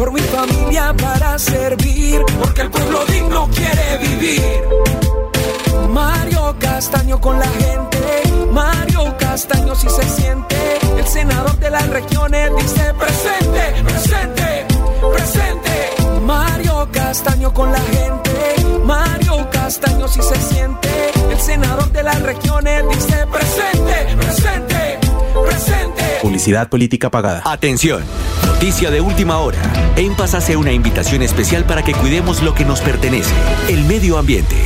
por 0.01 0.12
mi 0.12 0.20
familia 0.20 0.94
para 0.97 1.39
servir, 1.39 2.22
porque 2.43 2.62
el 2.62 2.70
pueblo 2.70 3.05
digno 3.05 3.47
quiere 3.55 3.98
vivir. 3.98 4.64
Mario 5.90 6.56
Castaño 6.59 7.20
con 7.20 7.39
la 7.39 7.47
gente, 7.47 8.47
Mario 8.51 9.14
Castaño 9.18 9.74
si 9.74 9.90
se 9.90 10.02
siente, 10.02 10.56
el 10.97 11.06
senador 11.06 11.55
de 11.59 11.68
las 11.68 11.86
regiones 11.90 12.51
dice 12.56 12.94
presente, 12.94 13.82
presente, 13.85 14.66
presente. 15.12 16.20
Mario 16.22 16.89
Castaño 16.90 17.52
con 17.52 17.70
la 17.70 17.81
gente, 17.81 18.78
Mario 18.82 19.51
Castaño 19.52 20.09
si 20.09 20.22
se 20.22 20.36
siente, 20.36 20.89
el 21.31 21.39
senador 21.39 21.93
de 21.93 22.02
las 22.02 22.22
regiones 22.22 22.89
dice 22.89 23.27
presente, 23.27 24.16
presente. 24.16 24.39
Publicidad 26.40 26.70
política 26.70 27.10
pagada. 27.10 27.42
Atención. 27.44 28.02
Noticia 28.46 28.90
de 28.90 29.02
última 29.02 29.36
hora. 29.36 29.58
En 29.96 30.16
Paz 30.16 30.32
hace 30.32 30.56
una 30.56 30.72
invitación 30.72 31.20
especial 31.20 31.66
para 31.66 31.82
que 31.82 31.92
cuidemos 31.92 32.42
lo 32.42 32.54
que 32.54 32.64
nos 32.64 32.80
pertenece, 32.80 33.34
el 33.68 33.84
medio 33.84 34.16
ambiente. 34.16 34.56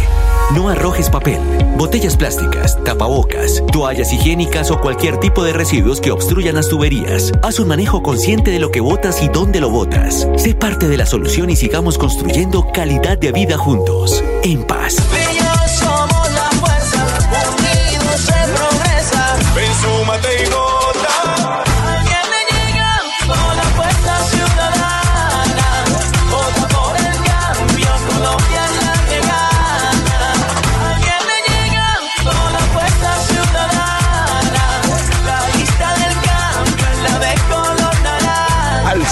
No 0.55 0.69
arrojes 0.69 1.11
papel, 1.11 1.41
botellas 1.77 2.17
plásticas, 2.17 2.79
tapabocas, 2.85 3.61
toallas 3.73 4.13
higiénicas 4.13 4.71
o 4.71 4.81
cualquier 4.81 5.19
tipo 5.19 5.43
de 5.43 5.53
residuos 5.53 6.01
que 6.01 6.13
obstruyan 6.13 6.55
las 6.55 6.69
tuberías. 6.69 7.33
Haz 7.43 7.59
un 7.59 7.67
manejo 7.67 8.05
consciente 8.05 8.53
de 8.53 8.61
lo 8.61 8.71
que 8.71 8.81
botas 8.81 9.21
y 9.21 9.27
dónde 9.27 9.61
lo 9.61 9.69
botas. 9.69 10.29
Sé 10.37 10.55
parte 10.55 10.87
de 10.87 10.97
la 10.97 11.07
solución 11.07 11.51
y 11.51 11.57
sigamos 11.57 11.99
construyendo 11.99 12.69
calidad 12.73 13.19
de 13.19 13.33
vida 13.33 13.59
juntos. 13.59 14.23
En 14.45 14.63
paz. 14.63 14.95
somos 15.77 16.31
la 16.35 16.51
fuerza, 16.61 17.05
unidos 17.59 18.21
se 18.21 18.53
progresa. 18.55 19.37
Ven, 19.57 19.73
súmate 19.83 20.29
y. 20.45 20.74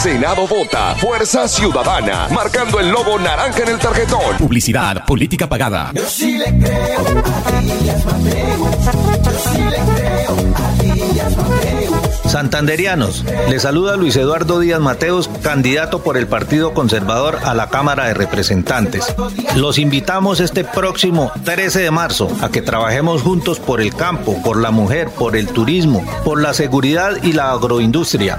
Senado 0.02 0.48
vota 0.48 0.96
Fuerza 0.96 1.46
Ciudadana, 1.46 2.26
marcando 2.34 2.80
el 2.80 2.90
logo 2.90 3.20
naranja 3.20 3.62
en 3.62 3.68
el 3.68 3.78
tarjetón. 3.78 4.36
Publicidad 4.36 5.04
política 5.06 5.46
pagada. 5.46 5.92
Yo 5.94 6.04
sí 6.08 6.38
le 6.38 6.46
creo 6.58 7.22
a 7.46 7.60
Díaz 7.60 8.04
Mateus. 8.06 8.84
Yo 9.22 9.30
sí 9.52 9.62
le 9.62 9.78
creo 9.94 10.36
a 10.56 10.82
Díaz 10.82 11.36
Mateus. 11.36 12.01
Santanderianos, 12.32 13.26
le 13.50 13.60
saluda 13.60 13.98
Luis 13.98 14.16
Eduardo 14.16 14.58
Díaz 14.58 14.80
Mateos, 14.80 15.28
candidato 15.42 16.02
por 16.02 16.16
el 16.16 16.26
Partido 16.26 16.72
Conservador 16.72 17.38
a 17.44 17.52
la 17.52 17.68
Cámara 17.68 18.06
de 18.06 18.14
Representantes. 18.14 19.14
Los 19.54 19.76
invitamos 19.76 20.40
este 20.40 20.64
próximo 20.64 21.30
13 21.44 21.80
de 21.80 21.90
marzo 21.90 22.34
a 22.40 22.48
que 22.48 22.62
trabajemos 22.62 23.20
juntos 23.20 23.60
por 23.60 23.82
el 23.82 23.94
campo, 23.94 24.42
por 24.42 24.56
la 24.56 24.70
mujer, 24.70 25.10
por 25.10 25.36
el 25.36 25.46
turismo, 25.46 26.06
por 26.24 26.40
la 26.40 26.54
seguridad 26.54 27.22
y 27.22 27.34
la 27.34 27.50
agroindustria. 27.50 28.38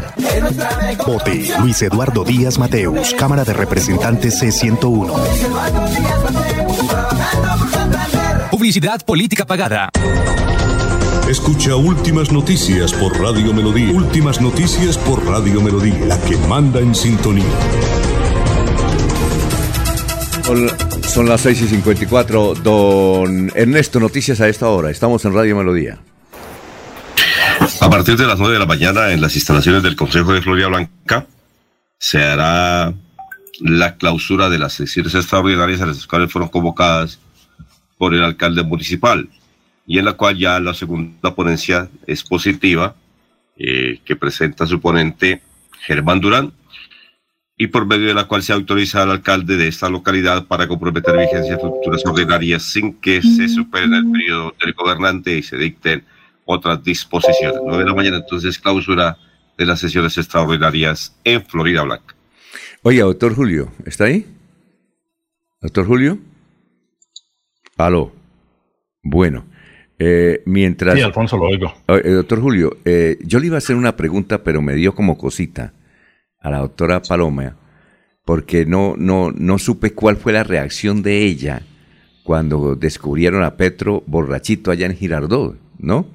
Vote 1.05 1.53
Luis 1.59 1.79
Eduardo 1.83 2.23
Díaz 2.23 2.57
Mateus, 2.57 3.13
Cámara 3.13 3.43
de 3.43 3.53
Representantes 3.53 4.41
C101. 4.41 5.13
Publicidad 8.49 9.05
política 9.05 9.45
pagada. 9.45 9.91
Escucha 11.33 11.75
Últimas 11.75 12.31
Noticias 12.31 12.93
por 12.93 13.19
Radio 13.19 13.55
Melodía. 13.55 13.91
Últimas 13.91 14.39
Noticias 14.39 14.99
por 14.99 15.25
Radio 15.25 15.61
Melodía, 15.61 16.05
la 16.05 16.21
que 16.21 16.37
manda 16.37 16.79
en 16.79 16.93
sintonía. 16.93 17.43
Son, 20.43 20.69
son 21.01 21.27
las 21.27 21.41
6 21.41 21.63
y 21.63 21.67
54. 21.69 22.53
Don 22.53 23.51
Ernesto, 23.55 23.99
noticias 23.99 24.41
a 24.41 24.47
esta 24.47 24.69
hora. 24.69 24.91
Estamos 24.91 25.25
en 25.25 25.33
Radio 25.33 25.57
Melodía. 25.57 25.97
A 27.81 27.89
partir 27.89 28.15
de 28.15 28.27
las 28.27 28.37
9 28.37 28.53
de 28.53 28.59
la 28.59 28.67
mañana, 28.67 29.11
en 29.11 29.19
las 29.19 29.35
instalaciones 29.35 29.81
del 29.81 29.95
Consejo 29.95 30.33
de 30.33 30.41
Florida 30.43 30.67
Blanca, 30.67 31.25
se 31.97 32.23
hará 32.23 32.93
la 33.59 33.95
clausura 33.95 34.51
de 34.51 34.59
las 34.59 34.73
sesiones 34.73 35.15
extraordinarias 35.15 35.81
a 35.81 35.87
las 35.87 36.05
cuales 36.05 36.31
fueron 36.31 36.49
convocadas 36.49 37.17
por 37.97 38.13
el 38.13 38.23
alcalde 38.23 38.61
municipal 38.61 39.27
y 39.85 39.99
en 39.99 40.05
la 40.05 40.13
cual 40.13 40.37
ya 40.37 40.59
la 40.59 40.73
segunda 40.73 41.35
ponencia 41.35 41.89
es 42.07 42.23
positiva, 42.23 42.95
eh, 43.57 43.99
que 44.05 44.15
presenta 44.15 44.65
su 44.65 44.79
ponente 44.79 45.41
Germán 45.85 46.19
Durán, 46.19 46.53
y 47.57 47.67
por 47.67 47.85
medio 47.85 48.07
de 48.07 48.13
la 48.13 48.25
cual 48.25 48.41
se 48.41 48.53
autoriza 48.53 49.03
al 49.03 49.11
alcalde 49.11 49.57
de 49.57 49.67
esta 49.67 49.89
localidad 49.89 50.47
para 50.47 50.67
comprometer 50.67 51.17
vigencia 51.17 51.55
de 51.55 51.61
futuras 51.61 52.03
ordinarias 52.05 52.63
sin 52.63 52.93
que 52.99 53.21
se 53.21 53.47
supere 53.47 53.85
el 53.85 54.11
periodo 54.11 54.55
del 54.59 54.73
gobernante 54.73 55.37
y 55.37 55.43
se 55.43 55.57
dicten 55.57 56.03
otras 56.45 56.83
disposiciones. 56.83 57.59
9 57.63 57.83
de 57.83 57.89
la 57.89 57.95
mañana 57.95 58.17
entonces 58.17 58.57
clausura 58.57 59.17
de 59.57 59.65
las 59.65 59.79
sesiones 59.79 60.17
extraordinarias 60.17 61.15
en 61.23 61.45
Florida 61.45 61.83
Blanca. 61.83 62.15
Oiga, 62.81 63.03
doctor 63.05 63.35
Julio, 63.35 63.71
¿está 63.85 64.05
ahí? 64.05 64.25
¿Doctor 65.61 65.85
Julio? 65.85 66.19
Aló. 67.77 68.11
Bueno, 69.03 69.45
eh, 69.99 70.41
mientras... 70.45 70.95
Sí, 70.95 71.01
Alfonso, 71.01 71.37
lo 71.37 71.43
oigo. 71.45 71.73
Eh, 71.87 72.09
doctor 72.09 72.41
Julio, 72.41 72.77
eh, 72.85 73.17
yo 73.21 73.39
le 73.39 73.47
iba 73.47 73.55
a 73.55 73.59
hacer 73.59 73.75
una 73.75 73.95
pregunta, 73.95 74.43
pero 74.43 74.61
me 74.61 74.73
dio 74.75 74.93
como 74.95 75.17
cosita 75.17 75.73
a 76.39 76.49
la 76.49 76.59
doctora 76.59 77.01
Paloma, 77.01 77.55
porque 78.25 78.65
no, 78.65 78.95
no, 78.97 79.31
no 79.31 79.57
supe 79.57 79.93
cuál 79.93 80.17
fue 80.17 80.33
la 80.33 80.43
reacción 80.43 81.01
de 81.03 81.23
ella 81.23 81.61
cuando 82.23 82.75
descubrieron 82.75 83.43
a 83.43 83.55
Petro 83.57 84.03
borrachito 84.07 84.71
allá 84.71 84.85
en 84.85 84.95
Girardot, 84.95 85.57
¿no? 85.77 86.05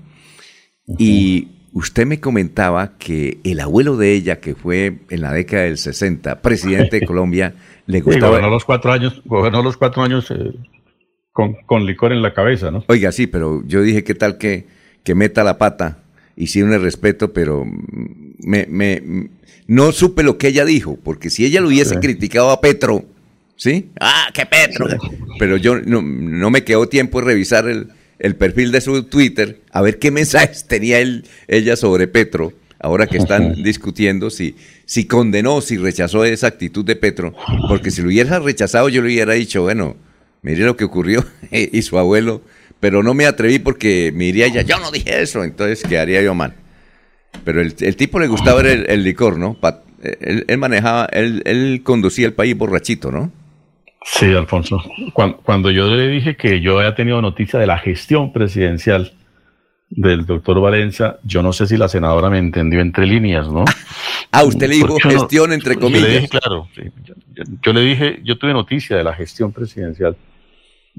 Y 0.99 1.49
usted 1.75 2.07
me 2.07 2.19
comentaba 2.19 2.97
que 2.97 3.41
el 3.45 3.61
abuelo 3.61 3.97
de 3.99 4.15
ella, 4.15 4.41
que 4.41 4.55
fue 4.55 5.01
en 5.11 5.21
la 5.21 5.33
década 5.33 5.65
del 5.65 5.77
60, 5.77 6.41
presidente 6.41 7.01
de 7.01 7.07
Colombia, 7.07 7.55
le 7.87 7.99
Sí, 7.99 8.05
gustaba... 8.05 8.29
gobernó 8.31 8.51
los 8.51 8.65
cuatro 8.65 8.91
años, 8.93 9.21
gobernó 9.27 9.63
los 9.63 9.77
cuatro 9.77 10.03
años 10.03 10.31
eh, 10.31 10.55
con, 11.39 11.55
con 11.67 11.87
licor 11.87 12.13
en 12.13 12.21
la 12.21 12.35
cabeza, 12.35 12.73
¿no? 12.73 12.83
Oiga, 12.89 13.13
sí, 13.13 13.29
pero 13.29 13.63
yo 13.65 13.81
dije, 13.81 14.03
¿qué 14.03 14.17
tal 14.17 14.39
que, 14.39 14.67
que 15.05 15.15
meta 15.15 15.45
la 15.45 15.57
pata? 15.57 15.99
Y 16.35 16.49
sí, 16.49 16.61
un 16.63 16.73
respeto, 16.83 17.33
pero 17.33 17.65
me, 18.41 18.67
me, 18.69 19.29
no 19.69 19.93
supe 19.93 20.25
lo 20.25 20.37
que 20.37 20.49
ella 20.49 20.65
dijo, 20.65 20.99
porque 21.01 21.31
si 21.31 21.45
ella 21.45 21.61
lo 21.61 21.69
hubiese 21.69 21.95
Sí. 21.95 22.01
criticado 22.01 22.51
a 22.51 22.61
Petro, 22.61 23.05
¿sí? 23.55 23.91
¡Ah, 24.01 24.27
qué 24.35 24.47
Petro! 24.47 24.89
Pero 25.39 25.57
yo 25.57 25.79
no, 25.81 26.03
no 26.03 26.51
me 26.51 26.65
quedó 26.65 26.89
tiempo 26.89 27.21
de 27.21 27.27
revisar 27.29 27.69
el, 27.69 27.87
el 28.19 28.35
perfil 28.35 28.73
de 28.73 28.81
su 28.81 29.05
Twitter, 29.05 29.61
a 29.71 29.81
ver 29.81 30.01
qué 30.01 30.11
mensajes 30.11 30.67
tenía 30.67 30.99
él, 30.99 31.25
ella 31.47 31.77
sobre 31.77 32.09
Petro, 32.09 32.53
ahora 32.81 33.07
que 33.07 33.19
están 33.19 33.63
discutiendo 33.63 34.31
si, 34.31 34.57
si 34.87 35.05
condenó, 35.05 35.61
si 35.61 35.77
rechazó 35.77 36.25
esa 36.25 36.49
actitud 36.49 36.85
de 36.85 36.97
Petro, 36.97 37.33
porque 37.69 37.93
si 37.93 38.03
lo 38.03 38.09
hubiera 38.09 38.41
rechazado 38.41 38.89
yo 38.89 39.03
le 39.03 39.07
hubiera 39.09 39.35
dicho, 39.35 39.63
bueno, 39.63 39.95
mire 40.49 40.65
lo 40.65 40.77
que 40.77 40.85
ocurrió 40.85 41.25
y 41.51 41.83
su 41.83 41.99
abuelo, 41.99 42.41
pero 42.81 43.03
no 43.03 43.13
me 43.15 43.27
atreví 43.27 43.59
porque 43.59 44.13
me 44.15 44.25
diría 44.25 44.47
ella, 44.47 44.63
yo 44.63 44.79
no 44.79 44.91
dije 44.91 45.21
eso, 45.23 45.45
entonces 45.45 45.83
quedaría 45.87 46.23
yo 46.23 46.35
mal. 46.35 46.55
Pero 47.45 47.61
el, 47.61 47.75
el 47.81 47.97
tipo 47.97 48.19
le 48.19 48.27
gustaba 48.29 48.61
el, 48.63 48.87
el 48.89 49.05
licor, 49.05 49.39
¿no? 49.39 49.55
Pa- 49.55 49.83
él, 50.21 50.45
él 50.49 50.59
manejaba, 50.59 51.07
él, 51.13 51.43
él 51.45 51.83
conducía 51.85 52.27
el 52.27 52.33
país 52.33 52.57
borrachito, 52.57 53.11
¿no? 53.11 53.31
Sí, 54.05 54.27
Alfonso. 54.27 54.81
Cuan- 55.13 55.37
Cuando, 55.43 55.71
yo 55.71 55.87
le 55.95 56.09
dije 56.09 56.37
que 56.37 56.61
yo 56.61 56.79
había 56.79 56.95
tenido 56.95 57.21
noticia 57.21 57.59
de 57.59 57.67
la 57.67 57.79
gestión 57.79 58.33
presidencial 58.33 59.13
del 59.91 60.25
doctor 60.27 60.61
Valencia, 60.61 61.19
yo 61.25 61.43
no 61.43 61.53
sé 61.53 61.67
si 61.67 61.77
la 61.77 61.89
senadora 61.89 62.31
me 62.31 62.39
entendió 62.39 62.81
entre 62.81 63.07
líneas, 63.07 63.49
¿no? 63.49 63.65
Ah, 64.31 64.45
usted 64.45 64.69
le 64.69 64.75
dijo 64.75 64.99
gestión 65.01 65.53
entre 65.55 65.75
yo 65.75 65.81
le 65.81 65.87
comillas. 65.87 66.09
dije, 66.23 66.29
claro, 66.29 66.69
sí, 66.75 66.83
yo, 67.05 67.15
yo- 67.35 67.45
yo 67.63 67.73
le 67.73 67.81
dije, 67.81 68.21
yo 68.25 68.37
tuve 68.39 68.53
noticia 68.53 68.97
de 68.97 69.03
la 69.05 69.15
gestión 69.15 69.53
presidencial 69.53 70.17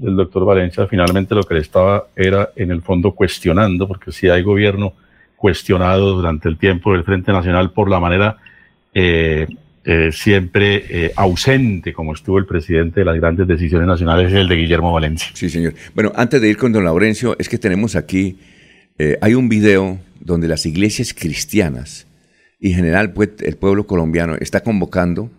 del 0.00 0.16
doctor 0.16 0.44
Valencia 0.44 0.86
finalmente 0.86 1.34
lo 1.34 1.42
que 1.42 1.54
le 1.54 1.60
estaba 1.60 2.06
era 2.16 2.50
en 2.56 2.70
el 2.70 2.82
fondo 2.82 3.12
cuestionando, 3.12 3.86
porque 3.86 4.12
si 4.12 4.28
hay 4.28 4.42
gobierno 4.42 4.94
cuestionado 5.36 6.14
durante 6.14 6.48
el 6.48 6.56
tiempo 6.56 6.92
del 6.92 7.04
Frente 7.04 7.32
Nacional 7.32 7.72
por 7.72 7.90
la 7.90 8.00
manera 8.00 8.38
eh, 8.94 9.46
eh, 9.84 10.10
siempre 10.12 10.84
eh, 10.88 11.12
ausente, 11.16 11.92
como 11.92 12.14
estuvo 12.14 12.38
el 12.38 12.46
presidente 12.46 13.00
de 13.00 13.06
las 13.06 13.16
grandes 13.16 13.46
decisiones 13.46 13.86
nacionales, 13.86 14.32
es 14.32 14.38
el 14.38 14.48
de 14.48 14.56
Guillermo 14.56 14.92
Valencia. 14.92 15.30
Sí, 15.34 15.48
señor. 15.50 15.74
Bueno, 15.94 16.12
antes 16.14 16.40
de 16.40 16.48
ir 16.48 16.56
con 16.56 16.72
don 16.72 16.84
Laurencio, 16.84 17.36
es 17.38 17.48
que 17.48 17.58
tenemos 17.58 17.96
aquí, 17.96 18.38
hay 19.22 19.32
un 19.32 19.48
video 19.48 19.98
donde 20.20 20.46
las 20.46 20.66
iglesias 20.66 21.14
cristianas 21.14 22.06
y 22.58 22.70
en 22.70 22.76
general 22.76 23.14
pues, 23.14 23.30
el 23.40 23.56
pueblo 23.56 23.86
colombiano 23.86 24.34
está 24.34 24.62
convocando 24.62 25.30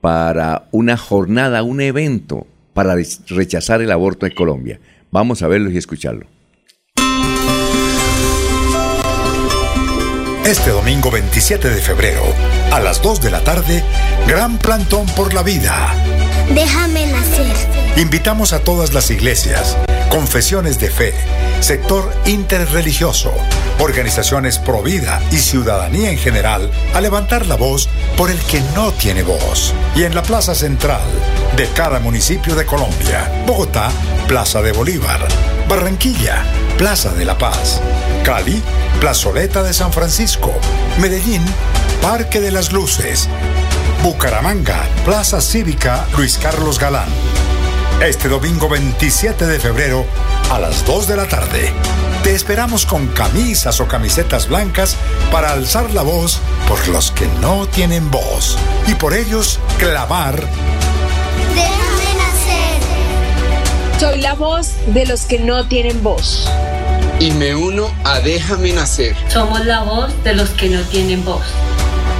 para 0.00 0.68
una 0.70 0.96
jornada, 0.96 1.62
un 1.62 1.82
evento 1.82 2.46
para 2.78 2.94
rechazar 3.26 3.82
el 3.82 3.90
aborto 3.90 4.24
en 4.24 4.32
Colombia. 4.36 4.78
Vamos 5.10 5.42
a 5.42 5.48
verlo 5.48 5.68
y 5.68 5.76
escucharlo. 5.76 6.28
Este 10.46 10.70
domingo 10.70 11.10
27 11.10 11.70
de 11.70 11.80
febrero, 11.80 12.22
a 12.70 12.78
las 12.78 13.02
2 13.02 13.20
de 13.20 13.32
la 13.32 13.42
tarde, 13.42 13.82
gran 14.28 14.58
plantón 14.58 15.06
por 15.16 15.34
la 15.34 15.42
vida. 15.42 15.92
Déjame 16.54 17.08
nacer. 17.08 17.52
Invitamos 17.96 18.52
a 18.52 18.60
todas 18.60 18.94
las 18.94 19.10
iglesias, 19.10 19.76
confesiones 20.08 20.78
de 20.78 20.90
fe, 20.90 21.14
sector 21.60 22.12
interreligioso, 22.26 23.32
organizaciones 23.78 24.58
pro 24.58 24.82
vida 24.82 25.20
y 25.30 25.36
ciudadanía 25.36 26.10
en 26.10 26.18
general 26.18 26.70
a 26.94 27.00
levantar 27.00 27.46
la 27.46 27.56
voz 27.56 27.88
por 28.16 28.30
el 28.30 28.38
que 28.40 28.60
no 28.74 28.92
tiene 28.92 29.22
voz. 29.22 29.74
Y 29.94 30.04
en 30.04 30.14
la 30.14 30.22
plaza 30.22 30.54
central 30.54 31.02
de 31.56 31.68
cada 31.68 32.00
municipio 32.00 32.54
de 32.54 32.64
Colombia, 32.64 33.44
Bogotá, 33.46 33.90
Plaza 34.26 34.62
de 34.62 34.72
Bolívar, 34.72 35.26
Barranquilla, 35.68 36.44
Plaza 36.76 37.12
de 37.14 37.24
la 37.24 37.36
Paz, 37.36 37.80
Cali, 38.24 38.62
Plazoleta 39.00 39.62
de 39.62 39.74
San 39.74 39.92
Francisco, 39.92 40.52
Medellín, 41.00 41.42
Parque 42.02 42.40
de 42.40 42.50
las 42.50 42.72
Luces, 42.72 43.28
Bucaramanga, 44.02 44.84
Plaza 45.04 45.40
Cívica 45.40 46.06
Luis 46.16 46.38
Carlos 46.38 46.78
Galán. 46.78 47.08
Este 48.00 48.28
domingo 48.28 48.68
27 48.68 49.44
de 49.44 49.58
febrero 49.58 50.06
a 50.52 50.60
las 50.60 50.86
2 50.86 51.08
de 51.08 51.16
la 51.16 51.26
tarde. 51.26 51.72
Te 52.22 52.32
esperamos 52.32 52.86
con 52.86 53.08
camisas 53.08 53.80
o 53.80 53.88
camisetas 53.88 54.46
blancas 54.46 54.96
para 55.32 55.50
alzar 55.50 55.92
la 55.92 56.02
voz 56.02 56.40
por 56.68 56.86
los 56.88 57.10
que 57.10 57.26
no 57.40 57.66
tienen 57.66 58.08
voz 58.08 58.56
y 58.86 58.94
por 58.94 59.14
ellos 59.14 59.58
clamar. 59.78 60.36
Déjame 61.56 62.14
nacer. 62.18 62.80
Soy 63.98 64.20
la 64.20 64.34
voz 64.34 64.74
de 64.86 65.04
los 65.04 65.22
que 65.22 65.40
no 65.40 65.66
tienen 65.66 66.00
voz. 66.00 66.48
Y 67.18 67.32
me 67.32 67.56
uno 67.56 67.92
a 68.04 68.20
Déjame 68.20 68.74
Nacer. 68.74 69.16
Somos 69.26 69.66
la 69.66 69.82
voz 69.82 70.12
de 70.22 70.34
los 70.34 70.50
que 70.50 70.68
no 70.68 70.82
tienen 70.82 71.24
voz. 71.24 71.42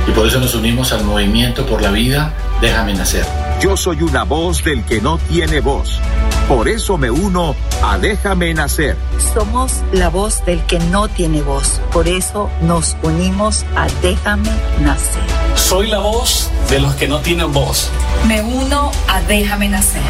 Y 0.09 0.10
por 0.10 0.26
eso 0.26 0.40
nos 0.40 0.56
unimos 0.56 0.92
al 0.92 1.05
movimiento 1.05 1.64
por 1.66 1.80
la 1.82 1.92
vida, 1.92 2.34
déjame 2.60 2.94
nacer. 2.94 3.47
Yo 3.60 3.76
soy 3.76 4.02
una 4.02 4.22
voz 4.22 4.62
del 4.62 4.85
que 4.85 5.01
no 5.01 5.18
tiene 5.18 5.60
voz. 5.60 6.01
Por 6.47 6.68
eso 6.68 6.97
me 6.97 7.10
uno 7.10 7.56
a 7.82 7.98
Déjame 7.98 8.55
Nacer. 8.55 8.97
Somos 9.35 9.82
la 9.93 10.10
voz 10.10 10.44
del 10.47 10.64
que 10.66 10.78
no 10.78 11.09
tiene 11.09 11.43
voz. 11.43 11.80
Por 11.93 12.06
eso 12.06 12.48
nos 12.62 12.97
unimos 13.02 13.64
a 13.74 13.89
Déjame 14.01 14.48
Nacer. 14.80 15.24
Soy 15.56 15.89
la 15.89 15.98
voz 15.98 16.48
de 16.70 16.78
los 16.78 16.94
que 16.94 17.09
no 17.09 17.18
tienen 17.18 17.52
voz. 17.52 17.90
Me 18.28 18.40
uno 18.43 18.93
a 19.09 19.20
Déjame 19.22 19.68
Nacer. 19.68 20.02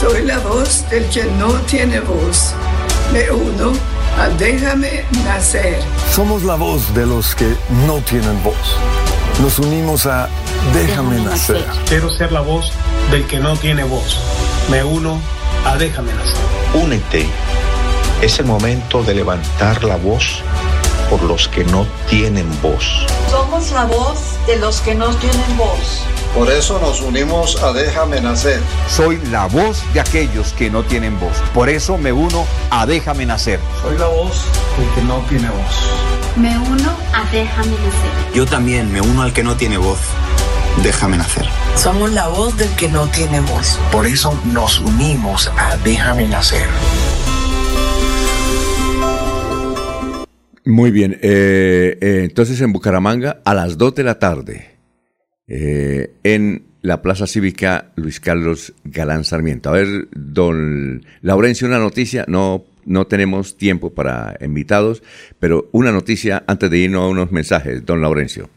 Soy 0.00 0.24
la 0.24 0.40
voz 0.40 0.84
del 0.90 1.08
que 1.08 1.24
no 1.38 1.52
tiene 1.60 2.00
voz. 2.00 2.54
Me 3.12 3.30
uno 3.30 3.72
a 4.18 4.28
Déjame 4.30 5.04
Nacer. 5.24 5.80
Somos 6.10 6.42
la 6.42 6.56
voz 6.56 6.92
de 6.92 7.06
los 7.06 7.36
que 7.36 7.56
no 7.86 7.98
tienen 8.00 8.42
voz. 8.42 8.76
Nos 9.40 9.60
unimos 9.60 10.06
a 10.06 10.28
Déjame 10.72 11.20
nacer. 11.20 11.64
Quiero 11.88 12.10
ser 12.10 12.32
la 12.32 12.40
voz 12.40 12.72
del 13.10 13.26
que 13.26 13.38
no 13.38 13.56
tiene 13.56 13.84
voz. 13.84 14.18
Me 14.70 14.82
uno 14.84 15.20
a 15.64 15.76
Déjame 15.76 16.12
nacer. 16.12 16.34
Únete. 16.74 17.26
Es 18.22 18.38
el 18.38 18.46
momento 18.46 19.02
de 19.02 19.14
levantar 19.14 19.84
la 19.84 19.96
voz 19.96 20.42
por 21.10 21.22
los 21.22 21.48
que 21.48 21.64
no 21.64 21.86
tienen 22.08 22.48
voz. 22.62 23.06
Somos 23.30 23.70
la 23.72 23.84
voz 23.84 24.18
de 24.46 24.56
los 24.56 24.80
que 24.80 24.94
no 24.94 25.14
tienen 25.16 25.56
voz. 25.56 26.02
Por 26.34 26.50
eso 26.50 26.78
nos 26.78 27.00
unimos 27.00 27.62
a 27.62 27.72
Déjame 27.72 28.20
Nacer. 28.20 28.60
Soy 28.88 29.18
la 29.30 29.46
voz 29.46 29.82
de 29.94 30.00
aquellos 30.00 30.52
que 30.52 30.68
no 30.68 30.82
tienen 30.82 31.18
voz. 31.18 31.32
Por 31.54 31.70
eso 31.70 31.96
me 31.96 32.12
uno 32.12 32.44
a 32.70 32.84
Déjame 32.84 33.24
Nacer. 33.24 33.58
Soy 33.80 33.96
la 33.96 34.06
voz 34.06 34.44
del 34.76 34.94
que 34.94 35.02
no 35.02 35.20
tiene 35.28 35.48
voz. 35.48 36.36
Me 36.36 36.58
uno 36.58 36.94
a 37.14 37.24
Déjame 37.32 37.70
Nacer. 37.70 38.34
Yo 38.34 38.44
también 38.44 38.92
me 38.92 39.00
uno 39.00 39.22
al 39.22 39.32
que 39.32 39.42
no 39.42 39.56
tiene 39.56 39.78
voz. 39.78 39.98
Déjame 40.82 41.16
nacer. 41.16 41.44
Somos 41.74 42.12
la 42.12 42.28
voz 42.28 42.56
del 42.56 42.68
que 42.76 42.88
no 42.88 43.06
tiene 43.08 43.40
voz. 43.40 43.78
Por 43.90 44.06
eso 44.06 44.38
nos 44.52 44.80
unimos 44.80 45.50
a 45.56 45.76
Déjame 45.78 46.28
nacer. 46.28 46.66
Muy 50.66 50.90
bien, 50.90 51.16
eh, 51.22 51.96
eh, 52.00 52.22
entonces 52.24 52.60
en 52.60 52.72
Bucaramanga 52.72 53.40
a 53.44 53.54
las 53.54 53.78
2 53.78 53.94
de 53.94 54.02
la 54.02 54.18
tarde, 54.18 54.66
eh, 55.46 56.10
en 56.24 56.66
la 56.82 57.02
Plaza 57.02 57.28
Cívica 57.28 57.92
Luis 57.94 58.18
Carlos 58.18 58.74
Galán 58.82 59.24
Sarmiento. 59.24 59.68
A 59.68 59.74
ver, 59.74 60.08
don 60.10 61.06
Laurencio, 61.22 61.68
una 61.68 61.78
noticia, 61.78 62.24
no, 62.26 62.64
no 62.84 63.06
tenemos 63.06 63.56
tiempo 63.56 63.94
para 63.94 64.36
invitados, 64.40 65.04
pero 65.38 65.68
una 65.70 65.92
noticia 65.92 66.42
antes 66.48 66.68
de 66.68 66.78
irnos 66.78 67.02
a 67.02 67.08
unos 67.08 67.30
mensajes, 67.30 67.86
don 67.86 68.00
Laurencio. 68.00 68.50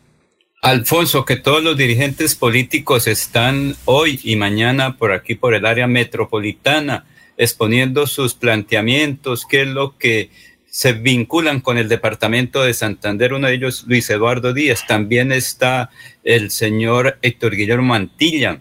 Alfonso, 0.62 1.24
que 1.24 1.38
todos 1.38 1.64
los 1.64 1.78
dirigentes 1.78 2.36
políticos 2.36 3.08
están 3.08 3.78
hoy 3.86 4.20
y 4.24 4.36
mañana 4.36 4.98
por 4.98 5.14
aquí, 5.14 5.36
por 5.36 5.54
el 5.54 5.66
área 5.66 5.88
metropolitana, 5.88 7.06
exponiendo 7.38 8.08
sus 8.08 8.34
planteamientos, 8.34 9.46
qué 9.46 9.62
es 9.62 9.68
lo 9.68 9.98
que 9.98 10.32
se 10.70 10.92
vinculan 10.92 11.62
con 11.62 11.78
el 11.78 11.88
departamento 11.88 12.62
de 12.62 12.74
Santander, 12.74 13.34
uno 13.34 13.48
de 13.48 13.54
ellos 13.54 13.86
Luis 13.88 14.10
Eduardo 14.10 14.54
Díaz, 14.54 14.86
también 14.86 15.32
está 15.32 15.92
el 16.26 16.52
señor 16.52 17.18
Héctor 17.22 17.56
Guillermo 17.56 17.88
Mantilla, 17.88 18.60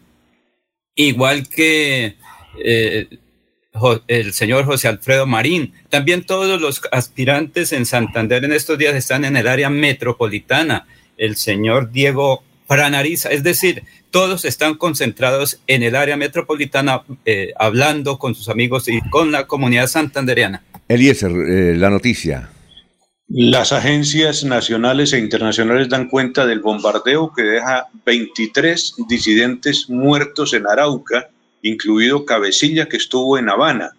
igual 0.94 1.48
que 1.48 2.14
eh, 2.64 3.08
el 4.06 4.32
señor 4.32 4.66
José 4.66 4.86
Alfredo 4.86 5.26
Marín, 5.26 5.74
también 5.88 6.24
todos 6.24 6.60
los 6.60 6.80
aspirantes 6.92 7.72
en 7.72 7.86
Santander 7.86 8.44
en 8.44 8.52
estos 8.52 8.78
días 8.78 8.94
están 8.94 9.24
en 9.24 9.36
el 9.36 9.48
área 9.48 9.68
metropolitana, 9.68 10.86
el 11.18 11.36
señor 11.36 11.90
Diego 11.90 12.42
Pranariza, 12.66 13.30
es 13.30 13.42
decir, 13.42 13.82
todos 14.10 14.44
están 14.44 14.74
concentrados 14.74 15.60
en 15.66 15.82
el 15.82 15.96
área 15.96 16.16
metropolitana 16.16 17.02
eh, 17.24 17.52
hablando 17.58 18.18
con 18.18 18.34
sus 18.34 18.48
amigos 18.48 18.88
y 18.88 19.00
con 19.10 19.32
la 19.32 19.46
comunidad 19.46 19.86
santandereana. 19.86 20.62
Eliezer, 20.88 21.30
eh, 21.30 21.76
la 21.76 21.90
noticia. 21.90 22.50
Las 23.28 23.72
agencias 23.72 24.42
nacionales 24.44 25.12
e 25.12 25.18
internacionales 25.18 25.90
dan 25.90 26.08
cuenta 26.08 26.46
del 26.46 26.60
bombardeo 26.60 27.30
que 27.34 27.42
deja 27.42 27.86
23 28.06 28.94
disidentes 29.06 29.90
muertos 29.90 30.54
en 30.54 30.66
Arauca, 30.66 31.28
incluido 31.62 32.24
Cabecilla 32.24 32.88
que 32.88 32.96
estuvo 32.96 33.36
en 33.36 33.50
Habana. 33.50 33.90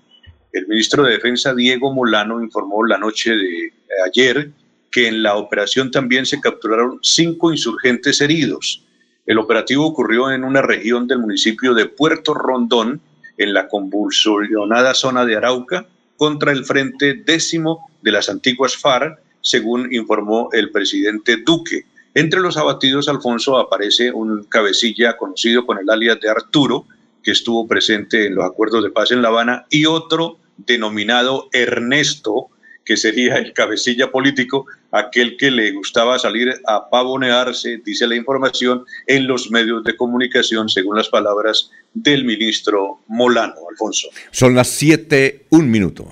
El 0.52 0.68
ministro 0.68 1.04
de 1.04 1.12
Defensa 1.12 1.54
Diego 1.54 1.94
Molano 1.94 2.42
informó 2.42 2.84
la 2.84 2.98
noche 2.98 3.32
de 3.36 3.72
ayer 4.08 4.50
que 4.92 5.08
en 5.08 5.24
la 5.24 5.36
operación 5.36 5.92
también 5.92 6.26
se 6.26 6.42
capturaron 6.42 7.00
cinco 7.02 7.52
insurgentes 7.52 8.22
heridos. 8.22 8.84
El 9.26 9.38
operativo 9.38 9.86
ocurrió 9.86 10.32
en 10.32 10.44
una 10.44 10.62
región 10.62 11.08
del 11.08 11.20
municipio 11.20 11.74
de 11.74 11.86
Puerto 11.86 12.34
Rondón, 12.34 13.02
en 13.38 13.54
la 13.54 13.68
convulsionada 13.68 14.94
zona 14.94 15.26
de 15.26 15.36
Arauca, 15.36 15.88
contra 16.18 16.52
el 16.52 16.66
frente 16.66 17.14
décimo 17.14 17.90
de 18.02 18.12
las 18.12 18.30
antiguas 18.30 18.76
FARC, 18.76 19.20
según 19.42 19.94
informó 19.94 20.50
el 20.52 20.72
presidente 20.72 21.38
Duque. 21.38 21.86
Entre 22.14 22.40
los 22.40 22.58
abatidos, 22.58 23.08
Alfonso, 23.08 23.58
aparece 23.58 24.12
un 24.12 24.44
cabecilla 24.44 25.16
conocido 25.16 25.66
con 25.66 25.78
el 25.78 25.90
alias 25.90 26.20
de 26.20 26.30
Arturo, 26.30 26.86
que 27.24 27.32
estuvo 27.32 27.68
presente 27.68 28.26
en 28.26 28.36
los 28.36 28.46
acuerdos 28.46 28.84
de 28.84 28.90
paz 28.90 29.12
en 29.12 29.22
La 29.22 29.30
Habana, 29.30 29.66
y 29.70 29.86
otro 29.86 30.38
denominado 30.58 31.50
Ernesto, 31.54 32.48
que 32.84 32.98
sería 32.98 33.36
el 33.36 33.54
cabecilla 33.54 34.12
político, 34.12 34.66
aquel 34.92 35.38
que 35.38 35.52
le 35.52 35.72
gustaba 35.72 36.18
salir 36.20 36.54
a 36.68 36.90
pavonearse, 36.90 37.82
dice 37.86 38.08
la 38.08 38.16
información, 38.16 38.86
en 39.08 39.28
los 39.28 39.52
medios 39.52 39.84
de 39.84 39.96
comunicación, 39.96 40.70
según 40.70 40.98
las 40.98 41.10
palabras 41.10 41.72
del 41.94 42.26
ministro 42.26 43.00
Molano, 43.08 43.56
Alfonso. 43.70 44.10
Son 44.32 44.56
las 44.56 44.68
7, 44.70 45.48
un 45.50 45.70
minuto. 45.70 46.12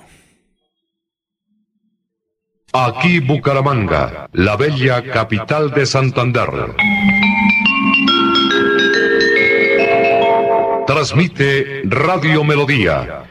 Aquí 2.72 3.20
Bucaramanga, 3.20 4.28
la 4.32 4.56
bella 4.56 5.02
capital 5.02 5.70
de 5.70 5.86
Santander. 5.86 6.48
Transmite 10.86 11.82
Radio 11.84 12.44
Melodía, 12.44 13.24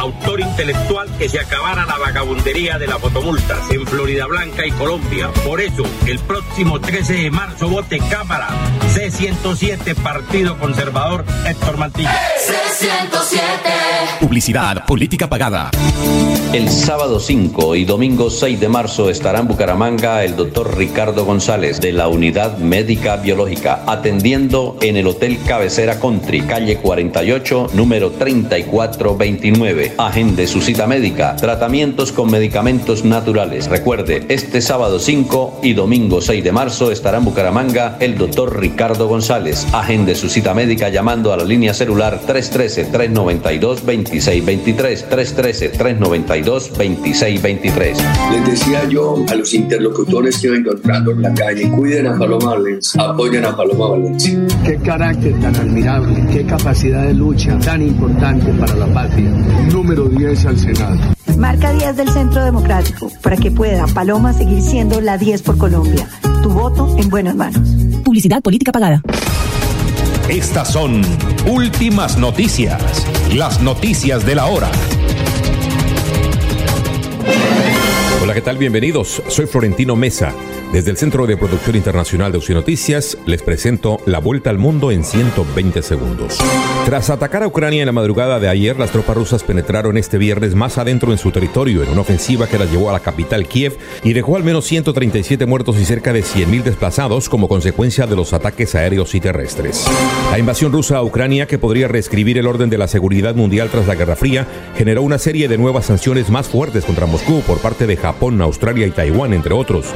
Autor 0.00 0.40
intelectual 0.40 1.08
que 1.18 1.28
se 1.28 1.38
acabara 1.38 1.86
la 1.86 1.96
vagabundería 1.98 2.78
de 2.78 2.88
las 2.88 2.98
fotomultas 2.98 3.70
en 3.70 3.86
Florida 3.86 4.26
Blanca 4.26 4.66
y 4.66 4.72
Colombia. 4.72 5.30
Por 5.44 5.60
eso, 5.60 5.84
el 6.06 6.18
próximo 6.18 6.80
13 6.80 7.12
de 7.12 7.30
marzo 7.30 7.68
vote 7.68 8.00
Cámara 8.10 8.48
C107 8.96 9.94
Partido 9.96 10.58
Conservador 10.58 11.22
Héctor 11.46 11.76
Mantilla. 11.76 12.18
C107. 12.38 14.20
Publicidad, 14.20 14.86
política 14.86 15.28
pagada. 15.28 15.70
El 16.54 16.70
sábado 16.70 17.20
5 17.20 17.76
y 17.76 17.84
domingo 17.84 18.30
6 18.30 18.58
de 18.58 18.68
marzo 18.70 19.10
estará 19.10 19.40
en 19.40 19.48
Bucaramanga 19.48 20.24
el 20.24 20.36
doctor 20.36 20.78
Ricardo 20.78 21.26
González 21.26 21.80
de 21.82 21.92
la 21.92 22.08
Unidad 22.08 22.56
Médica 22.56 23.16
Biológica, 23.16 23.82
atendiendo 23.86 24.78
en 24.80 24.96
el 24.96 25.06
Hotel 25.06 25.38
Cabecera 25.46 26.00
Country, 26.00 26.42
calle 26.42 26.78
48, 26.78 27.72
número 27.74 28.12
3429. 28.12 29.94
Agende 29.98 30.46
su 30.46 30.62
cita 30.62 30.86
médica, 30.86 31.36
tratamientos 31.36 32.12
con 32.12 32.30
medicamentos 32.30 33.04
naturales. 33.04 33.68
Recuerde, 33.68 34.24
este 34.30 34.62
sábado 34.62 34.98
5 34.98 35.60
y 35.62 35.74
domingo 35.74 36.22
6 36.22 36.42
de 36.42 36.52
marzo 36.52 36.90
estará 36.90 37.18
en 37.18 37.26
Bucaramanga 37.26 37.98
el 38.00 38.16
doctor 38.16 38.58
Ricardo 38.58 38.85
González. 38.94 39.66
Agende 39.72 40.14
su 40.14 40.28
cita 40.28 40.54
médica 40.54 40.88
llamando 40.88 41.32
a 41.32 41.36
la 41.36 41.44
línea 41.44 41.74
celular 41.74 42.20
313-392-2623. 42.26 45.08
313-392-2623. 45.10 47.96
Les 48.32 48.46
decía 48.46 48.84
yo 48.88 49.24
a 49.28 49.34
los 49.34 49.52
interlocutores 49.54 50.38
que 50.38 50.46
iba 50.48 50.56
encontrando 50.56 51.10
en 51.10 51.22
la 51.22 51.34
calle, 51.34 51.70
cuiden 51.70 52.06
a 52.06 52.18
Paloma 52.18 52.54
Valencia, 52.54 53.02
apoyen 53.02 53.44
a 53.44 53.56
Paloma 53.56 53.88
Valencia. 53.88 54.38
Qué 54.64 54.76
carácter 54.76 55.38
tan 55.40 55.56
admirable, 55.56 56.24
qué 56.32 56.44
capacidad 56.44 57.04
de 57.04 57.14
lucha 57.14 57.58
tan 57.58 57.82
importante 57.82 58.52
para 58.52 58.74
la 58.74 58.86
patria. 58.86 59.30
Número 59.72 60.04
10 60.04 60.46
al 60.46 60.58
Senado. 60.58 61.15
Marca 61.36 61.72
10 61.72 61.96
del 61.96 62.08
Centro 62.08 62.44
Democrático 62.44 63.10
para 63.22 63.36
que 63.36 63.50
pueda 63.50 63.86
Paloma 63.86 64.32
seguir 64.32 64.62
siendo 64.62 65.00
la 65.00 65.18
10 65.18 65.42
por 65.42 65.58
Colombia. 65.58 66.08
Tu 66.42 66.48
voto 66.48 66.96
en 66.98 67.08
buenas 67.08 67.34
manos. 67.34 67.60
Publicidad 68.04 68.42
política 68.42 68.72
pagada. 68.72 69.02
Estas 70.28 70.72
son 70.72 71.02
últimas 71.46 72.18
noticias. 72.18 73.06
Las 73.34 73.60
noticias 73.60 74.26
de 74.26 74.34
la 74.34 74.46
hora. 74.46 74.70
Hola, 78.22 78.34
¿qué 78.34 78.42
tal? 78.42 78.58
Bienvenidos. 78.58 79.22
Soy 79.28 79.46
Florentino 79.46 79.94
Mesa. 79.94 80.32
Desde 80.72 80.90
el 80.90 80.96
Centro 80.96 81.26
de 81.26 81.36
Producción 81.36 81.76
Internacional 81.76 82.32
de 82.32 82.54
Noticias 82.54 83.16
les 83.24 83.40
presento 83.42 83.98
la 84.04 84.18
vuelta 84.18 84.50
al 84.50 84.58
mundo 84.58 84.90
en 84.90 85.04
120 85.04 85.80
segundos. 85.80 86.38
Tras 86.84 87.08
atacar 87.08 87.44
a 87.44 87.46
Ucrania 87.46 87.82
en 87.82 87.86
la 87.86 87.92
madrugada 87.92 88.40
de 88.40 88.48
ayer, 88.48 88.78
las 88.78 88.90
tropas 88.90 89.16
rusas 89.16 89.42
penetraron 89.42 89.96
este 89.96 90.18
viernes 90.18 90.54
más 90.54 90.76
adentro 90.76 91.12
en 91.12 91.18
su 91.18 91.30
territorio 91.30 91.82
en 91.82 91.90
una 91.90 92.02
ofensiva 92.02 92.46
que 92.46 92.58
las 92.58 92.70
llevó 92.70 92.90
a 92.90 92.92
la 92.92 93.00
capital 93.00 93.46
Kiev 93.46 93.78
y 94.02 94.12
dejó 94.12 94.36
al 94.36 94.44
menos 94.44 94.64
137 94.66 95.46
muertos 95.46 95.76
y 95.78 95.84
cerca 95.84 96.12
de 96.12 96.22
100.000 96.22 96.62
desplazados 96.64 97.28
como 97.28 97.48
consecuencia 97.48 98.06
de 98.06 98.16
los 98.16 98.32
ataques 98.32 98.74
aéreos 98.74 99.14
y 99.14 99.20
terrestres. 99.20 99.86
La 100.30 100.38
invasión 100.38 100.72
rusa 100.72 100.98
a 100.98 101.02
Ucrania, 101.02 101.46
que 101.46 101.58
podría 101.58 101.88
reescribir 101.88 102.38
el 102.38 102.46
orden 102.46 102.70
de 102.70 102.78
la 102.78 102.88
seguridad 102.88 103.34
mundial 103.34 103.68
tras 103.70 103.86
la 103.86 103.94
Guerra 103.94 104.16
Fría, 104.16 104.46
generó 104.76 105.02
una 105.02 105.18
serie 105.18 105.48
de 105.48 105.58
nuevas 105.58 105.86
sanciones 105.86 106.28
más 106.28 106.48
fuertes 106.48 106.84
contra 106.84 107.06
Moscú 107.06 107.40
por 107.42 107.58
parte 107.60 107.86
de 107.86 107.96
Japón, 107.96 108.40
Australia 108.42 108.86
y 108.86 108.90
Taiwán, 108.90 109.32
entre 109.32 109.54
otros. 109.54 109.86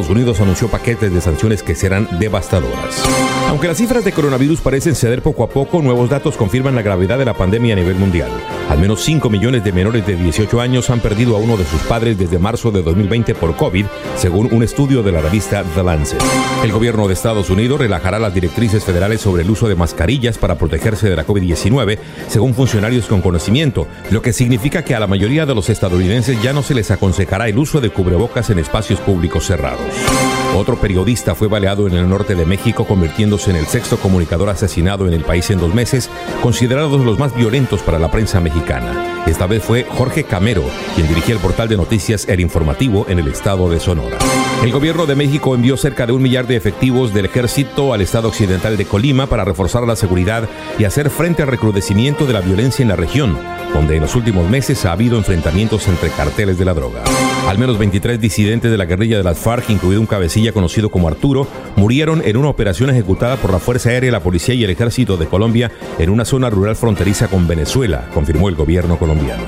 Estados 0.00 0.16
Unidos 0.16 0.40
anunció 0.40 0.68
paquetes 0.68 1.12
de 1.12 1.20
sanciones 1.20 1.62
que 1.62 1.74
serán 1.74 2.08
devastadoras. 2.18 3.04
Aunque 3.50 3.68
las 3.68 3.76
cifras 3.76 4.02
de 4.02 4.12
coronavirus 4.12 4.62
parecen 4.62 4.94
ceder 4.94 5.20
poco 5.20 5.44
a 5.44 5.50
poco, 5.50 5.82
nuevos 5.82 6.08
datos 6.08 6.38
confirman 6.38 6.74
la 6.74 6.80
gravedad 6.80 7.18
de 7.18 7.26
la 7.26 7.34
pandemia 7.34 7.74
a 7.74 7.76
nivel 7.76 7.96
mundial. 7.96 8.30
Al 8.70 8.78
menos 8.78 9.02
5 9.02 9.28
millones 9.28 9.62
de 9.62 9.72
menores 9.72 10.06
de 10.06 10.16
18 10.16 10.60
años 10.60 10.88
han 10.88 11.00
perdido 11.00 11.36
a 11.36 11.40
uno 11.40 11.56
de 11.58 11.64
sus 11.64 11.82
padres 11.82 12.16
desde 12.16 12.38
marzo 12.38 12.70
de 12.70 12.82
2020 12.82 13.34
por 13.34 13.56
COVID, 13.56 13.84
según 14.16 14.48
un 14.52 14.62
estudio 14.62 15.02
de 15.02 15.12
la 15.12 15.20
revista 15.20 15.64
The 15.74 15.82
Lancet. 15.82 16.22
El 16.62 16.72
gobierno 16.72 17.06
de 17.06 17.14
Estados 17.14 17.50
Unidos 17.50 17.80
relajará 17.80 18.18
las 18.18 18.32
directrices 18.32 18.84
federales 18.84 19.20
sobre 19.20 19.42
el 19.42 19.50
uso 19.50 19.68
de 19.68 19.74
mascarillas 19.74 20.38
para 20.38 20.56
protegerse 20.56 21.10
de 21.10 21.16
la 21.16 21.26
COVID-19, 21.26 21.98
según 22.28 22.54
funcionarios 22.54 23.06
con 23.06 23.20
conocimiento, 23.20 23.88
lo 24.10 24.22
que 24.22 24.32
significa 24.32 24.84
que 24.84 24.94
a 24.94 25.00
la 25.00 25.08
mayoría 25.08 25.44
de 25.44 25.54
los 25.54 25.68
estadounidenses 25.68 26.40
ya 26.40 26.52
no 26.52 26.62
se 26.62 26.74
les 26.74 26.90
aconsejará 26.90 27.48
el 27.48 27.58
uso 27.58 27.80
de 27.80 27.90
cubrebocas 27.90 28.48
en 28.50 28.60
espacios 28.60 29.00
públicos 29.00 29.44
cerrados. 29.44 29.89
Otro 30.56 30.76
periodista 30.76 31.34
fue 31.34 31.48
baleado 31.48 31.86
en 31.86 31.94
el 31.94 32.08
norte 32.08 32.34
de 32.34 32.44
México, 32.44 32.84
convirtiéndose 32.84 33.50
en 33.50 33.56
el 33.56 33.66
sexto 33.66 33.98
comunicador 33.98 34.48
asesinado 34.48 35.06
en 35.06 35.14
el 35.14 35.24
país 35.24 35.48
en 35.50 35.58
dos 35.58 35.74
meses, 35.74 36.10
considerados 36.42 37.00
los 37.04 37.18
más 37.18 37.34
violentos 37.34 37.82
para 37.82 37.98
la 37.98 38.10
prensa 38.10 38.40
mexicana. 38.40 39.22
Esta 39.26 39.46
vez 39.46 39.62
fue 39.62 39.84
Jorge 39.84 40.24
Camero, 40.24 40.64
quien 40.94 41.06
dirigía 41.08 41.34
el 41.34 41.40
portal 41.40 41.68
de 41.68 41.76
noticias 41.76 42.26
El 42.28 42.40
Informativo 42.40 43.06
en 43.08 43.18
el 43.20 43.28
estado 43.28 43.70
de 43.70 43.78
Sonora. 43.78 44.18
El 44.62 44.72
gobierno 44.72 45.06
de 45.06 45.14
México 45.14 45.54
envió 45.54 45.76
cerca 45.76 46.06
de 46.06 46.12
un 46.12 46.22
millar 46.22 46.46
de 46.46 46.56
efectivos 46.56 47.14
del 47.14 47.26
ejército 47.26 47.94
al 47.94 48.00
estado 48.00 48.28
occidental 48.28 48.76
de 48.76 48.84
Colima 48.84 49.26
para 49.26 49.44
reforzar 49.44 49.84
la 49.84 49.96
seguridad 49.96 50.48
y 50.78 50.84
hacer 50.84 51.10
frente 51.10 51.42
al 51.42 51.48
recrudecimiento 51.48 52.26
de 52.26 52.32
la 52.32 52.40
violencia 52.40 52.82
en 52.82 52.88
la 52.88 52.96
región, 52.96 53.38
donde 53.72 53.96
en 53.96 54.02
los 54.02 54.16
últimos 54.16 54.50
meses 54.50 54.84
ha 54.84 54.92
habido 54.92 55.16
enfrentamientos 55.16 55.86
entre 55.88 56.10
carteles 56.10 56.58
de 56.58 56.64
la 56.64 56.74
droga. 56.74 57.02
Al 57.48 57.58
menos 57.58 57.78
23 57.78 58.20
disidentes 58.20 58.70
de 58.70 58.78
la 58.78 58.84
guerrilla 58.84 59.16
de 59.16 59.24
las 59.24 59.38
FARC, 59.38 59.70
incluido 59.70 60.00
un 60.00 60.06
cabecilla 60.06 60.52
conocido 60.52 60.90
como 60.90 61.08
Arturo, 61.08 61.48
murieron 61.76 62.22
en 62.24 62.36
una 62.36 62.48
operación 62.48 62.90
ejecutada 62.90 63.36
por 63.36 63.52
la 63.52 63.58
Fuerza 63.58 63.90
Aérea, 63.90 64.12
la 64.12 64.20
Policía 64.20 64.54
y 64.54 64.62
el 64.62 64.70
Ejército 64.70 65.16
de 65.16 65.26
Colombia 65.26 65.72
en 65.98 66.10
una 66.10 66.24
zona 66.24 66.48
rural 66.48 66.76
fronteriza 66.76 67.28
con 67.28 67.48
Venezuela, 67.48 68.08
confirmó 68.14 68.48
el 68.48 68.54
gobierno 68.54 68.98
colombiano. 68.98 69.42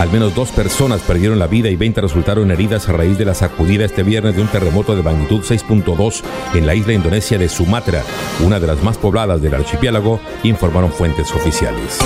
Al 0.00 0.10
menos 0.10 0.34
dos 0.34 0.50
personas 0.50 1.02
perdieron 1.02 1.38
la 1.38 1.46
vida 1.46 1.70
y 1.70 1.76
20 1.76 2.00
resultaron 2.00 2.50
heridas 2.50 2.88
a 2.88 2.92
raíz 2.92 3.16
de 3.16 3.24
la 3.24 3.34
sacudida 3.34 3.84
este 3.84 4.02
viernes 4.02 4.34
de 4.34 4.42
un 4.42 4.48
terremoto 4.48 4.96
de 4.96 5.02
magnitud 5.02 5.42
6.2 5.42 6.22
en 6.54 6.66
la 6.66 6.74
isla 6.74 6.92
indonesia 6.92 7.38
de 7.38 7.48
Sumatra, 7.48 8.02
una 8.44 8.58
de 8.58 8.66
las 8.66 8.82
más 8.82 8.98
pobladas 8.98 9.40
del 9.40 9.54
archipiélago, 9.54 10.20
informaron 10.42 10.90
fuentes 10.90 11.30
oficiales. 11.32 11.98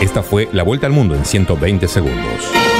Esta 0.00 0.22
fue 0.22 0.48
la 0.52 0.64
vuelta 0.64 0.86
al 0.86 0.92
mundo 0.92 1.14
en 1.14 1.24
120 1.24 1.86
segundos. 1.86 2.75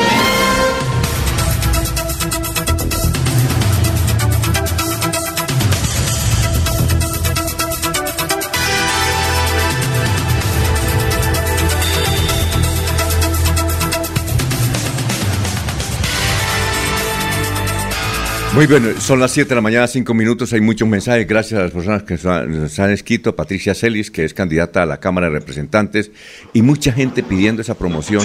Muy 18.56 18.66
bien, 18.66 18.98
son 19.02 19.20
las 19.20 19.32
7 19.32 19.50
de 19.50 19.54
la 19.54 19.60
mañana, 19.60 19.86
5 19.86 20.14
minutos. 20.14 20.50
Hay 20.54 20.62
muchos 20.62 20.88
mensajes. 20.88 21.28
Gracias 21.28 21.60
a 21.60 21.64
las 21.64 21.72
personas 21.72 22.04
que 22.04 22.14
nos 22.14 22.78
han 22.78 22.90
escrito. 22.90 23.36
Patricia 23.36 23.74
Celis, 23.74 24.10
que 24.10 24.24
es 24.24 24.32
candidata 24.32 24.82
a 24.82 24.86
la 24.86 24.98
Cámara 24.98 25.26
de 25.26 25.34
Representantes, 25.34 26.10
y 26.54 26.62
mucha 26.62 26.90
gente 26.90 27.22
pidiendo 27.22 27.60
esa 27.60 27.74
promoción. 27.76 28.22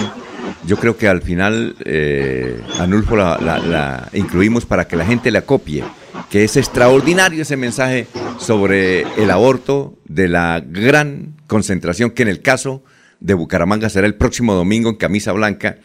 Yo 0.66 0.78
creo 0.78 0.96
que 0.96 1.10
al 1.10 1.22
final, 1.22 1.76
eh, 1.84 2.58
Anulfo 2.80 3.18
la, 3.18 4.08
incluimos 4.14 4.66
para 4.66 4.88
que 4.88 4.96
la 4.96 5.06
gente 5.06 5.32
la 5.32 5.42
copie, 5.42 5.84
que 6.30 6.46
es 6.46 6.56
extraordinario 6.56 7.42
ese 7.42 7.58
mensaje 7.58 8.08
sobre 8.40 9.02
el 9.22 9.32
aborto, 9.32 9.98
de 10.08 10.30
la 10.30 10.64
gran 10.66 11.36
concentración 11.48 12.10
que 12.10 12.24
en 12.24 12.30
el 12.30 12.42
caso 12.42 12.86
de 13.20 13.34
Bucaramanga 13.34 13.90
será 13.90 14.08
el 14.08 14.16
próximo 14.16 14.54
domingo 14.54 14.90
en 14.92 14.96
camisa 14.96 15.34
blanca. 15.34 15.80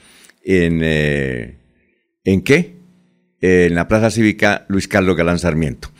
¿En, 0.44 0.82
eh, 0.85 1.59
¿en 2.23 2.43
qué? 2.43 2.76
En 3.40 3.74
la 3.74 3.88
Plaza 3.88 4.10
Cívica 4.10 4.64
Luis 4.68 4.88
Carlos 4.88 5.16
Galán 5.16 5.38
Sarmiento. 5.38 5.90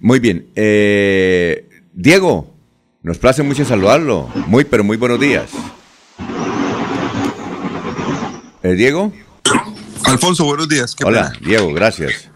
Muy 0.00 0.18
bien. 0.18 0.48
Eh, 0.54 1.68
Diego, 1.92 2.54
nos 3.02 3.18
place 3.18 3.42
mucho 3.42 3.64
saludarlo. 3.64 4.30
Muy, 4.46 4.64
pero 4.64 4.84
muy 4.84 4.96
buenos 4.96 5.20
días. 5.20 5.50
Eh, 8.62 8.74
Diego. 8.74 9.12
Alfonso, 10.04 10.44
buenos 10.44 10.68
días. 10.68 10.94
Hola, 11.04 11.32
Diego, 11.40 11.72
gracias. 11.72 12.30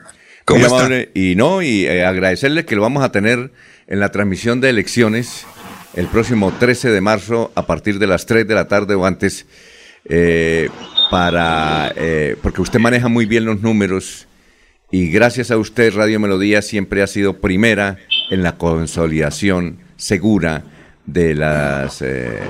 ¿Cómo 0.45 0.67
está? 0.67 0.89
Y 1.15 1.37
no, 1.37 1.63
y 1.63 1.87
eh, 1.87 2.05
agradecerle 2.05 2.65
que 2.65 2.75
lo 2.75 2.83
vamos 2.83 3.05
a 3.05 3.13
tener 3.13 3.53
en 3.87 4.01
la 4.01 4.11
transmisión 4.11 4.61
de 4.61 4.71
elecciones 4.71 5.47
el 5.95 6.07
próximo 6.07 6.53
13 6.53 6.91
de 6.91 7.01
marzo 7.01 7.53
a 7.55 7.67
partir 7.67 7.99
de 7.99 8.07
las 8.07 8.27
3 8.27 8.47
de 8.47 8.55
la 8.55 8.69
tarde 8.69 8.95
o 8.95 9.07
antes, 9.07 9.47
para 11.11 11.93
porque 12.43 12.63
usted 12.63 12.79
maneja 12.81 13.09
muy 13.09 13.27
bien 13.27 13.45
los 13.45 13.61
números 13.61 14.27
y 14.91 15.11
gracias 15.11 15.51
a 15.51 15.59
usted 15.59 15.95
Radio 15.95 16.19
Melodía 16.21 16.63
siempre 16.63 17.03
ha 17.03 17.07
sido 17.07 17.41
primera 17.41 17.99
en 18.31 18.43
la 18.43 18.57
consolidación 18.57 19.79
segura 19.97 20.65
de 21.07 21.35
las 21.35 22.03
eh, 22.03 22.41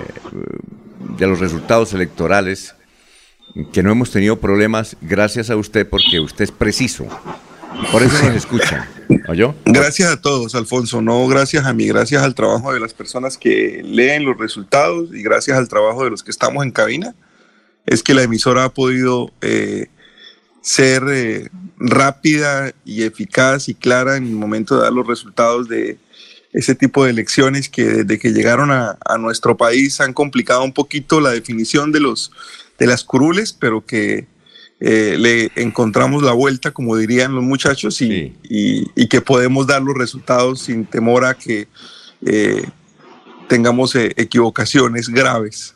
de 1.19 1.27
los 1.27 1.41
resultados 1.41 1.93
electorales 1.93 2.75
que 3.73 3.83
no 3.83 3.91
hemos 3.91 4.11
tenido 4.11 4.39
problemas 4.39 4.97
gracias 5.01 5.51
a 5.51 5.57
usted 5.57 5.89
porque 5.89 6.21
usted 6.21 6.45
es 6.45 6.53
preciso. 6.53 7.07
Por 7.93 8.03
eso 8.03 8.25
nos 8.25 8.37
escucha. 8.37 8.89
¿Oyó? 9.29 9.55
Gracias 9.65 10.11
a 10.11 10.21
todos, 10.21 10.55
Alfonso. 10.55 11.01
No 11.03 11.27
gracias 11.27 11.65
a 11.65 11.73
mí, 11.73 11.87
gracias 11.87 12.23
al 12.23 12.35
trabajo 12.35 12.73
de 12.73 12.81
las 12.81 12.95
personas 12.95 13.37
que 13.39 13.81
leen 13.85 14.25
los 14.25 14.37
resultados 14.37 15.13
y 15.13 15.23
gracias 15.23 15.57
al 15.57 15.69
trabajo 15.69 16.05
de 16.05 16.11
los 16.11 16.23
que 16.23 16.31
estamos 16.31 16.65
en 16.65 16.71
cabina. 16.71 17.15
Es 17.87 18.03
que 18.03 18.15
la 18.15 18.23
emisora 18.23 18.65
ha 18.65 18.75
podido 18.75 19.33
eh, 19.41 19.87
ser 20.61 21.03
eh, 21.09 21.49
rápida 21.81 22.73
y 22.85 23.03
eficaz 23.03 23.69
y 23.69 23.75
clara 23.75 24.17
en 24.17 24.27
el 24.27 24.35
momento 24.35 24.77
de 24.77 24.83
dar 24.83 24.93
los 24.93 25.07
resultados 25.07 25.69
de 25.69 25.99
ese 26.53 26.75
tipo 26.75 27.05
de 27.05 27.11
elecciones 27.11 27.69
que 27.69 27.85
desde 27.85 28.19
que 28.19 28.31
llegaron 28.31 28.71
a, 28.71 28.99
a 29.05 29.19
nuestro 29.19 29.57
país 29.57 30.01
han 30.01 30.13
complicado 30.13 30.63
un 30.63 30.73
poquito 30.73 31.21
la 31.21 31.31
definición 31.31 31.91
de 31.91 32.01
los 32.01 32.31
de 32.79 32.87
las 32.87 33.05
curules, 33.05 33.53
pero 33.53 33.85
que 33.85 34.27
eh, 34.81 35.17
le 35.19 35.53
encontramos 35.57 36.23
la 36.23 36.33
vuelta, 36.33 36.71
como 36.71 36.97
dirían 36.97 37.35
los 37.35 37.45
muchachos, 37.45 38.01
y, 38.01 38.35
y, 38.43 39.09
que 39.09 39.21
podemos 39.21 39.67
dar 39.67 39.83
los 39.83 39.95
resultados 39.95 40.63
sin 40.63 40.87
temor 40.87 41.27
a 41.27 41.35
que 41.35 41.69
eh, 42.25 42.65
tengamos 43.47 43.95
eh, 43.95 44.13
equivocaciones 44.17 45.11
graves. 45.11 45.75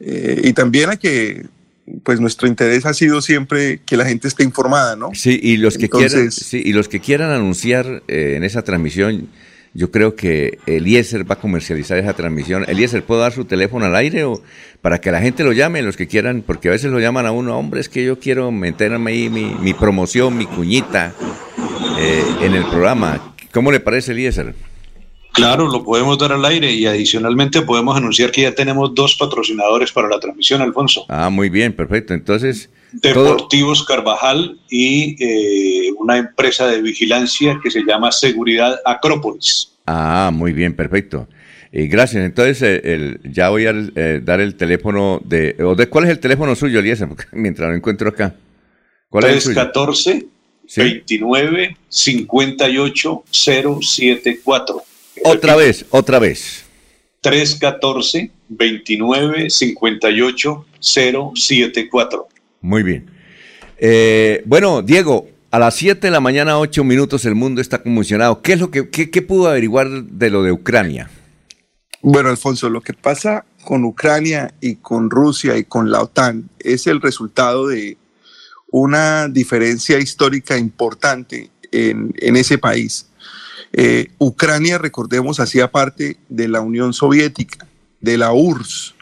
y 0.00 0.52
también 0.52 0.90
a 0.90 0.96
que 0.96 1.48
pues 2.02 2.20
nuestro 2.20 2.48
interés 2.48 2.86
ha 2.86 2.94
sido 2.94 3.20
siempre 3.20 3.80
que 3.84 3.96
la 3.96 4.04
gente 4.04 4.28
esté 4.28 4.44
informada, 4.44 4.96
¿no? 4.96 5.10
Sí, 5.14 5.38
y 5.42 5.56
los 5.56 5.78
que 5.78 5.88
quieran, 5.88 6.30
sí, 6.30 6.62
y 6.64 6.72
los 6.72 6.88
que 6.88 7.00
quieran 7.00 7.30
anunciar 7.30 8.02
en 8.08 8.44
esa 8.44 8.62
transmisión, 8.62 9.28
yo 9.74 9.90
creo 9.90 10.16
que 10.16 10.58
Eliezer 10.66 11.30
va 11.30 11.34
a 11.34 11.40
comercializar 11.40 11.98
esa 11.98 12.12
transmisión. 12.12 12.64
Eliezer, 12.68 13.04
¿puedo 13.04 13.20
dar 13.20 13.32
su 13.32 13.44
teléfono 13.44 13.86
al 13.86 13.96
aire 13.96 14.24
o 14.24 14.42
para 14.80 15.00
que 15.00 15.12
la 15.12 15.20
gente 15.20 15.44
lo 15.44 15.52
llame, 15.52 15.82
los 15.82 15.96
que 15.96 16.06
quieran? 16.06 16.42
Porque 16.44 16.68
a 16.68 16.72
veces 16.72 16.90
lo 16.90 16.98
llaman 16.98 17.26
a 17.26 17.32
uno, 17.32 17.58
hombre, 17.58 17.80
es 17.80 17.88
que 17.88 18.04
yo 18.04 18.18
quiero 18.18 18.50
meterme 18.50 19.12
ahí 19.12 19.28
mi, 19.28 19.74
promoción, 19.74 20.36
mi 20.36 20.46
cuñita 20.46 21.14
eh, 21.98 22.24
en 22.42 22.54
el 22.54 22.64
programa. 22.66 23.34
¿Cómo 23.52 23.70
le 23.70 23.80
parece, 23.80 24.12
Eliezer? 24.12 24.54
Claro, 25.38 25.68
lo 25.68 25.84
podemos 25.84 26.18
dar 26.18 26.32
al 26.32 26.44
aire 26.44 26.72
y 26.72 26.86
adicionalmente 26.86 27.62
podemos 27.62 27.96
anunciar 27.96 28.30
que 28.30 28.42
ya 28.42 28.54
tenemos 28.54 28.94
dos 28.94 29.14
patrocinadores 29.14 29.92
para 29.92 30.08
la 30.08 30.18
transmisión, 30.18 30.60
Alfonso. 30.60 31.06
Ah, 31.08 31.30
muy 31.30 31.48
bien, 31.48 31.72
perfecto. 31.72 32.14
Entonces... 32.14 32.70
Deportivos 32.90 33.84
Carvajal 33.84 34.58
y 34.70 35.16
eh, 35.22 35.92
una 35.98 36.16
empresa 36.16 36.66
de 36.66 36.80
vigilancia 36.80 37.60
que 37.62 37.70
se 37.70 37.82
llama 37.84 38.10
Seguridad 38.10 38.80
Acrópolis. 38.84 39.72
Ah, 39.86 40.30
muy 40.32 40.52
bien, 40.52 40.74
perfecto. 40.74 41.28
Y 41.70 41.86
gracias. 41.86 42.24
Entonces, 42.24 42.62
eh, 42.62 43.18
ya 43.24 43.50
voy 43.50 43.66
a 43.66 43.74
eh, 43.94 44.20
dar 44.22 44.40
el 44.40 44.54
teléfono 44.54 45.20
de, 45.22 45.54
o 45.62 45.74
de. 45.74 45.88
¿Cuál 45.88 46.04
es 46.04 46.10
el 46.10 46.18
teléfono 46.18 46.54
suyo, 46.56 46.78
Eliezer? 46.80 47.08
Mientras 47.32 47.68
lo 47.68 47.76
encuentro 47.76 48.08
acá. 48.08 48.34
¿Cuál 49.10 49.24
314 49.24 50.26
es 50.66 50.78
el 50.78 50.84
29 50.84 51.76
58 51.88 53.24
074. 53.30 54.82
Otra 55.24 55.56
vez, 55.56 55.84
otra 55.90 56.18
vez. 56.18 56.64
314 57.20 58.30
29 58.48 59.50
58 59.50 60.66
074. 60.80 62.28
Muy 62.60 62.82
bien. 62.82 63.10
Eh, 63.78 64.42
bueno, 64.46 64.82
Diego, 64.82 65.28
a 65.50 65.58
las 65.58 65.76
7 65.76 66.06
de 66.06 66.10
la 66.10 66.20
mañana, 66.20 66.58
8 66.58 66.84
minutos, 66.84 67.24
el 67.24 67.34
mundo 67.34 67.60
está 67.60 67.82
conmocionado. 67.82 68.42
¿Qué 68.42 68.54
es 68.54 68.60
lo 68.60 68.70
que 68.70 68.90
qué, 68.90 69.22
pudo 69.22 69.48
averiguar 69.48 69.88
de 69.88 70.30
lo 70.30 70.42
de 70.42 70.52
Ucrania? 70.52 71.10
Bueno, 72.00 72.28
Alfonso, 72.28 72.68
lo 72.68 72.80
que 72.80 72.92
pasa 72.92 73.44
con 73.64 73.84
Ucrania 73.84 74.54
y 74.60 74.76
con 74.76 75.10
Rusia 75.10 75.56
y 75.56 75.64
con 75.64 75.90
la 75.90 76.02
OTAN 76.02 76.48
es 76.58 76.86
el 76.86 77.00
resultado 77.00 77.68
de 77.68 77.96
una 78.70 79.28
diferencia 79.28 79.98
histórica 79.98 80.56
importante 80.56 81.50
en, 81.72 82.14
en 82.18 82.36
ese 82.36 82.58
país. 82.58 83.08
Eh, 83.72 84.10
Ucrania, 84.18 84.78
recordemos, 84.78 85.40
hacía 85.40 85.70
parte 85.70 86.18
de 86.28 86.48
la 86.48 86.60
Unión 86.60 86.92
Soviética, 86.92 87.66
de 88.00 88.16
la 88.16 88.32
URSS, 88.32 88.94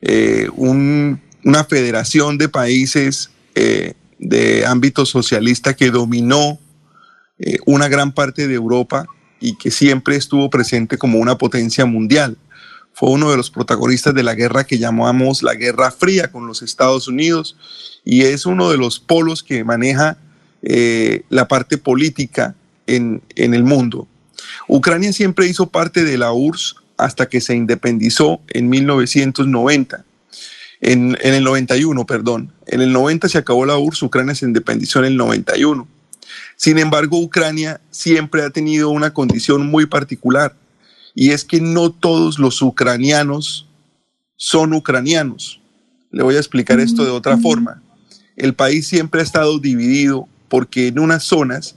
eh, 0.00 0.48
una 0.54 1.64
federación 1.64 2.38
de 2.38 2.48
países 2.48 3.30
eh, 3.54 3.94
de 4.18 4.64
ámbito 4.64 5.04
socialista 5.06 5.74
que 5.74 5.90
dominó 5.90 6.58
una 7.66 7.86
gran 7.86 8.10
parte 8.10 8.48
de 8.48 8.54
Europa 8.54 9.06
y 9.38 9.56
que 9.56 9.70
siempre 9.70 10.16
estuvo 10.16 10.50
presente 10.50 10.98
como 10.98 11.20
una 11.20 11.38
potencia 11.38 11.86
mundial. 11.86 12.36
Fue 12.92 13.10
uno 13.10 13.30
de 13.30 13.36
los 13.36 13.48
protagonistas 13.48 14.12
de 14.12 14.24
la 14.24 14.34
guerra 14.34 14.64
que 14.64 14.78
llamamos 14.78 15.44
la 15.44 15.54
Guerra 15.54 15.92
Fría 15.92 16.32
con 16.32 16.48
los 16.48 16.62
Estados 16.62 17.06
Unidos 17.06 17.56
y 18.04 18.22
es 18.22 18.44
uno 18.44 18.72
de 18.72 18.76
los 18.76 18.98
polos 18.98 19.44
que 19.44 19.62
maneja 19.62 20.18
la 21.28 21.46
parte 21.46 21.78
política 21.78 22.56
en, 22.88 23.22
el 23.36 23.64
mundo. 23.64 24.08
Ucrania 24.66 25.12
siempre 25.12 25.46
hizo 25.46 25.68
parte 25.68 26.04
de 26.04 26.18
la 26.18 26.32
URSS 26.32 26.76
hasta 26.96 27.28
que 27.28 27.40
se 27.40 27.54
independizó 27.54 28.40
en 28.48 28.68
1990. 28.68 30.04
En, 30.80 31.16
en, 31.20 31.34
el 31.34 31.44
91, 31.44 32.06
perdón. 32.06 32.52
En 32.66 32.80
el 32.80 32.92
90 32.92 33.28
se 33.28 33.38
acabó 33.38 33.66
la 33.66 33.78
URSS, 33.78 34.02
Ucrania 34.02 34.34
se 34.34 34.46
independizó 34.46 35.00
en 35.00 35.06
el 35.06 35.16
91. 35.16 35.86
Sin 36.56 36.78
embargo, 36.78 37.18
Ucrania 37.18 37.80
siempre 37.90 38.42
ha 38.42 38.50
tenido 38.50 38.90
una 38.90 39.12
condición 39.12 39.66
muy 39.66 39.86
particular 39.86 40.54
y 41.14 41.30
es 41.30 41.44
que 41.44 41.60
no 41.60 41.90
todos 41.90 42.38
los 42.38 42.62
ucranianos 42.62 43.66
son 44.36 44.72
ucranianos. 44.72 45.60
Le 46.10 46.22
voy 46.22 46.36
a 46.36 46.38
explicar 46.38 46.80
esto 46.80 47.04
de 47.04 47.10
otra 47.10 47.36
forma. 47.38 47.82
El 48.36 48.54
país 48.54 48.86
siempre 48.86 49.20
ha 49.20 49.24
estado 49.24 49.58
dividido 49.58 50.28
porque 50.48 50.88
en 50.88 50.98
unas 50.98 51.24
zonas 51.24 51.76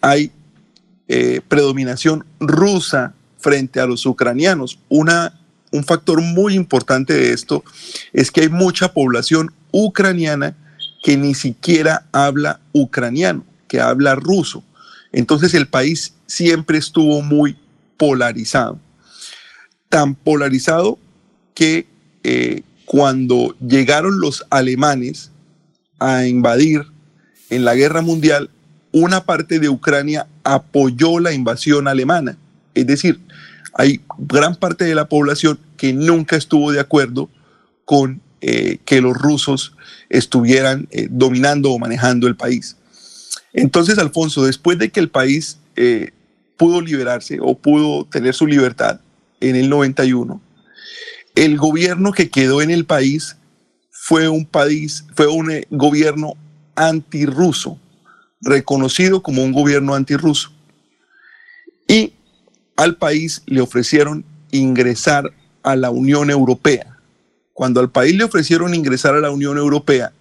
hay 0.00 0.32
eh, 1.12 1.40
predominación 1.48 2.24
rusa 2.38 3.14
frente 3.40 3.80
a 3.80 3.86
los 3.86 4.06
ucranianos. 4.06 4.78
Una, 4.88 5.40
un 5.72 5.82
factor 5.82 6.20
muy 6.20 6.54
importante 6.54 7.14
de 7.14 7.32
esto 7.32 7.64
es 8.12 8.30
que 8.30 8.42
hay 8.42 8.48
mucha 8.48 8.92
población 8.92 9.52
ucraniana 9.72 10.56
que 11.02 11.16
ni 11.16 11.34
siquiera 11.34 12.06
habla 12.12 12.60
ucraniano, 12.72 13.44
que 13.66 13.80
habla 13.80 14.14
ruso. 14.14 14.62
Entonces 15.10 15.52
el 15.54 15.66
país 15.66 16.14
siempre 16.26 16.78
estuvo 16.78 17.22
muy 17.22 17.56
polarizado. 17.96 18.78
Tan 19.88 20.14
polarizado 20.14 20.96
que 21.54 21.88
eh, 22.22 22.62
cuando 22.84 23.56
llegaron 23.58 24.20
los 24.20 24.46
alemanes 24.48 25.32
a 25.98 26.24
invadir 26.28 26.86
en 27.48 27.64
la 27.64 27.74
guerra 27.74 28.00
mundial, 28.00 28.48
una 28.92 29.24
parte 29.24 29.58
de 29.58 29.68
Ucrania 29.68 30.28
apoyó 30.44 31.18
la 31.18 31.32
invasión 31.32 31.88
alemana. 31.88 32.36
Es 32.74 32.86
decir, 32.86 33.20
hay 33.74 34.00
gran 34.18 34.56
parte 34.56 34.84
de 34.84 34.94
la 34.94 35.08
población 35.08 35.58
que 35.76 35.92
nunca 35.92 36.36
estuvo 36.36 36.72
de 36.72 36.80
acuerdo 36.80 37.28
con 37.84 38.20
eh, 38.40 38.78
que 38.84 39.00
los 39.00 39.16
rusos 39.16 39.74
estuvieran 40.08 40.88
eh, 40.90 41.08
dominando 41.10 41.72
o 41.72 41.78
manejando 41.78 42.26
el 42.26 42.36
país. 42.36 42.76
Entonces, 43.52 43.98
Alfonso, 43.98 44.44
después 44.44 44.78
de 44.78 44.90
que 44.90 45.00
el 45.00 45.08
país 45.08 45.58
eh, 45.76 46.12
pudo 46.56 46.80
liberarse 46.80 47.38
o 47.40 47.56
pudo 47.56 48.04
tener 48.04 48.34
su 48.34 48.46
libertad 48.46 49.00
en 49.40 49.56
el 49.56 49.68
91, 49.68 50.40
el 51.34 51.56
gobierno 51.56 52.12
que 52.12 52.30
quedó 52.30 52.62
en 52.62 52.70
el 52.70 52.84
país 52.84 53.36
fue 53.90 54.28
un 54.28 54.46
país, 54.46 55.04
fue 55.14 55.26
un 55.26 55.50
gobierno 55.70 56.34
antirruso 56.74 57.78
reconocido 58.40 59.22
como 59.22 59.42
un 59.42 59.52
gobierno 59.52 59.94
antirruso. 59.94 60.50
Y 61.86 62.12
al 62.76 62.96
país 62.96 63.42
le 63.46 63.60
ofrecieron 63.60 64.24
ingresar 64.50 65.32
a 65.62 65.76
la 65.76 65.90
Unión 65.90 66.30
Europea. 66.30 66.98
Cuando 67.52 67.80
al 67.80 67.90
país 67.90 68.14
le 68.14 68.24
ofrecieron 68.24 68.74
ingresar 68.74 69.14
a 69.14 69.20
la 69.20 69.30
Unión 69.30 69.58
Europea, 69.58 70.12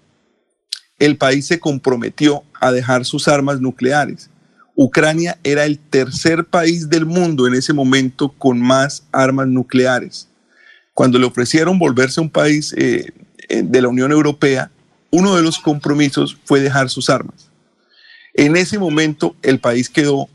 el 0.97 1.15
país 1.15 1.47
se 1.47 1.59
comprometió 1.59 2.43
a 2.59 2.71
dejar 2.71 3.05
sus 3.05 3.27
armas 3.27 3.61
nucleares. 3.61 4.29
Ucrania 4.75 5.37
era 5.43 5.65
el 5.65 5.79
tercer 5.79 6.45
país 6.45 6.89
del 6.89 7.05
mundo 7.05 7.47
en 7.47 7.53
ese 7.53 7.73
momento 7.73 8.29
con 8.37 8.59
más 8.59 9.03
armas 9.11 9.47
nucleares. 9.47 10.27
Cuando 10.93 11.17
le 11.17 11.25
ofrecieron 11.25 11.79
volverse 11.79 12.19
un 12.19 12.29
país 12.29 12.73
eh, 12.77 13.11
de 13.49 13.81
la 13.81 13.87
Unión 13.87 14.11
Europea, 14.11 14.69
uno 15.11 15.35
de 15.35 15.41
los 15.41 15.59
compromisos 15.59 16.37
fue 16.43 16.59
dejar 16.59 16.89
sus 16.89 17.09
armas. 17.09 17.48
En 18.39 18.55
ese 18.55 18.79
momento 18.79 19.35
el 19.41 19.59
país 19.59 19.89
quedó 19.89 20.29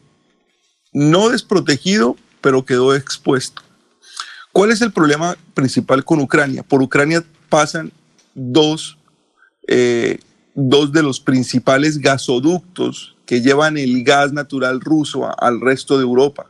no 0.92 1.30
desprotegido, 1.30 2.16
pero 2.42 2.66
quedó 2.66 2.94
expuesto. 2.94 3.62
¿Cuál 4.52 4.72
es 4.72 4.82
el 4.82 4.92
problema 4.92 5.38
principal 5.54 6.04
con 6.04 6.20
Ucrania? 6.20 6.62
Por 6.62 6.82
Ucrania 6.82 7.24
pasan 7.48 7.92
dos, 8.34 8.98
eh, 9.66 10.18
dos 10.54 10.92
de 10.92 11.02
los 11.02 11.18
principales 11.18 11.96
gasoductos 11.96 13.16
que 13.24 13.24
que 13.24 13.40
llevan 13.40 13.78
el 13.78 14.04
gas 14.04 14.34
natural 14.34 14.82
ruso 14.82 15.26
al 15.40 15.62
resto 15.62 15.96
de 15.96 16.02
Europa. 16.04 16.44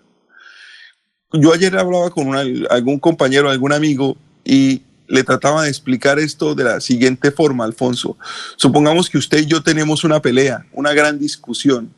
Yo 1.33 1.53
ayer 1.53 1.79
hablaba 1.79 2.11
con 2.11 2.35
algún 2.35 2.99
compañero, 2.99 3.49
algún 3.49 3.73
amigo, 3.73 4.17
y 4.45 4.83
le 5.07 5.25
trataba 5.25 5.65
de 5.65 5.69
explicar 5.69 6.19
esto 6.19 6.55
de 6.55 6.65
la 6.65 6.81
siguiente 6.81 7.31
forma, 7.31 7.65
Alfonso. 7.65 8.17
Supongamos 8.57 9.11
que 9.11 9.19
usted 9.19 9.39
y 9.39 9.47
yo 9.47 9.63
tenemos 9.63 10.05
una 10.05 10.21
pelea, 10.21 10.67
una 10.73 10.93
gran 10.93 11.19
discusión, 11.19 11.93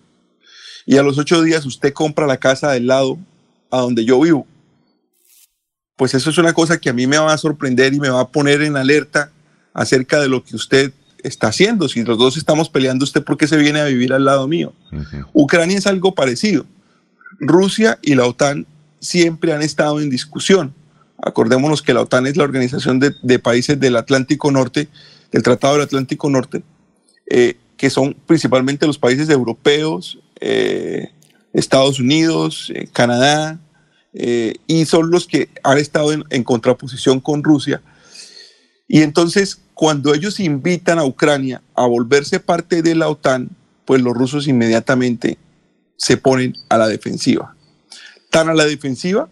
y 0.87 0.97
a 0.97 1.03
los 1.03 1.19
ocho 1.19 1.43
días 1.43 1.67
usted 1.67 1.93
compra 1.93 2.27
la 2.27 2.37
casa 2.37 2.71
del 2.71 2.87
lado 2.87 3.19
a 3.71 3.81
donde 3.81 4.05
yo 4.05 4.21
vivo. 4.21 4.47
Pues 5.97 6.15
eso 6.15 6.31
es 6.31 6.39
una 6.39 6.53
cosa 6.53 6.79
que 6.79 6.91
a 6.91 6.93
mí 6.93 7.07
me 7.07 7.19
va 7.19 7.33
a 7.33 7.39
sorprender 7.39 7.93
y 7.95 8.01
me 8.01 8.11
va 8.11 8.21
a 8.21 8.29
poner 8.29 8.63
en 8.63 8.77
alerta 8.77 9.33
acerca 9.75 10.21
de 10.21 10.29
lo 10.29 10.45
que 10.45 10.55
usted 10.55 10.93
está 11.23 11.49
haciendo. 11.49 11.89
Si 11.89 12.05
los 12.05 12.19
dos 12.19 12.37
estamos 12.37 12.69
peleando, 12.69 13.05
¿usted 13.05 13.25
por 13.25 13.37
qué 13.37 13.49
se 13.49 13.57
viene 13.57 13.81
a 13.81 13.87
vivir 13.87 14.13
al 14.13 14.25
lado 14.25 14.47
mío? 14.47 14.73
Ucrania 15.33 15.79
es 15.79 15.87
algo 15.87 16.15
parecido. 16.15 16.67
Rusia 17.41 17.99
y 18.03 18.15
la 18.15 18.27
OTAN 18.27 18.67
siempre 19.01 19.53
han 19.53 19.63
estado 19.63 20.01
en 20.01 20.11
discusión. 20.11 20.75
Acordémonos 21.27 21.83
que 21.83 21.93
la 21.93 22.03
OTAN 22.03 22.29
es 22.29 22.37
la 22.37 22.45
organización 22.45 23.01
de, 23.01 23.39
países 23.41 23.81
del 23.81 23.97
Atlántico 23.97 24.53
Norte, 24.53 24.87
del 25.33 25.43
Tratado 25.43 25.75
del 25.75 25.83
Atlántico 25.83 26.31
Norte, 26.31 26.63
eh, 27.29 27.57
que 27.77 27.91
son 27.91 28.15
principalmente 28.27 28.87
los 28.87 28.97
países 28.97 29.29
europeos, 29.29 30.21
eh, 30.41 31.11
Estados 31.53 31.99
Unidos, 31.99 32.71
eh, 32.73 32.89
Canadá, 32.93 33.59
y 34.67 34.87
son 34.87 35.11
los 35.11 35.27
que 35.27 35.51
han 35.63 35.77
estado 35.77 36.11
en 36.11 36.43
contraposición 36.43 37.21
con 37.21 37.45
Rusia. 37.45 37.83
Y 38.89 39.03
entonces, 39.03 39.61
cuando 39.75 40.15
ellos 40.15 40.41
invitan 40.41 40.99
a 40.99 41.05
Ucrania 41.05 41.61
a 41.75 41.87
volverse 41.87 42.41
parte 42.41 42.81
de 42.81 42.95
la 42.95 43.11
OTAN, 43.11 43.51
pues 43.85 44.01
los 44.01 44.15
rusos 44.15 44.49
inmediatamente 44.49 45.37
se 45.99 46.17
ponen 46.17 46.55
a 46.71 46.79
la 46.79 46.89
defensiva. 46.89 47.55
Tan 48.31 48.49
a 48.49 48.55
la 48.55 48.65
defensiva 48.65 49.29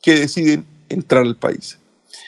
que 0.00 0.20
deciden 0.20 0.64
entrar 0.92 1.22
al 1.22 1.36
país. 1.36 1.78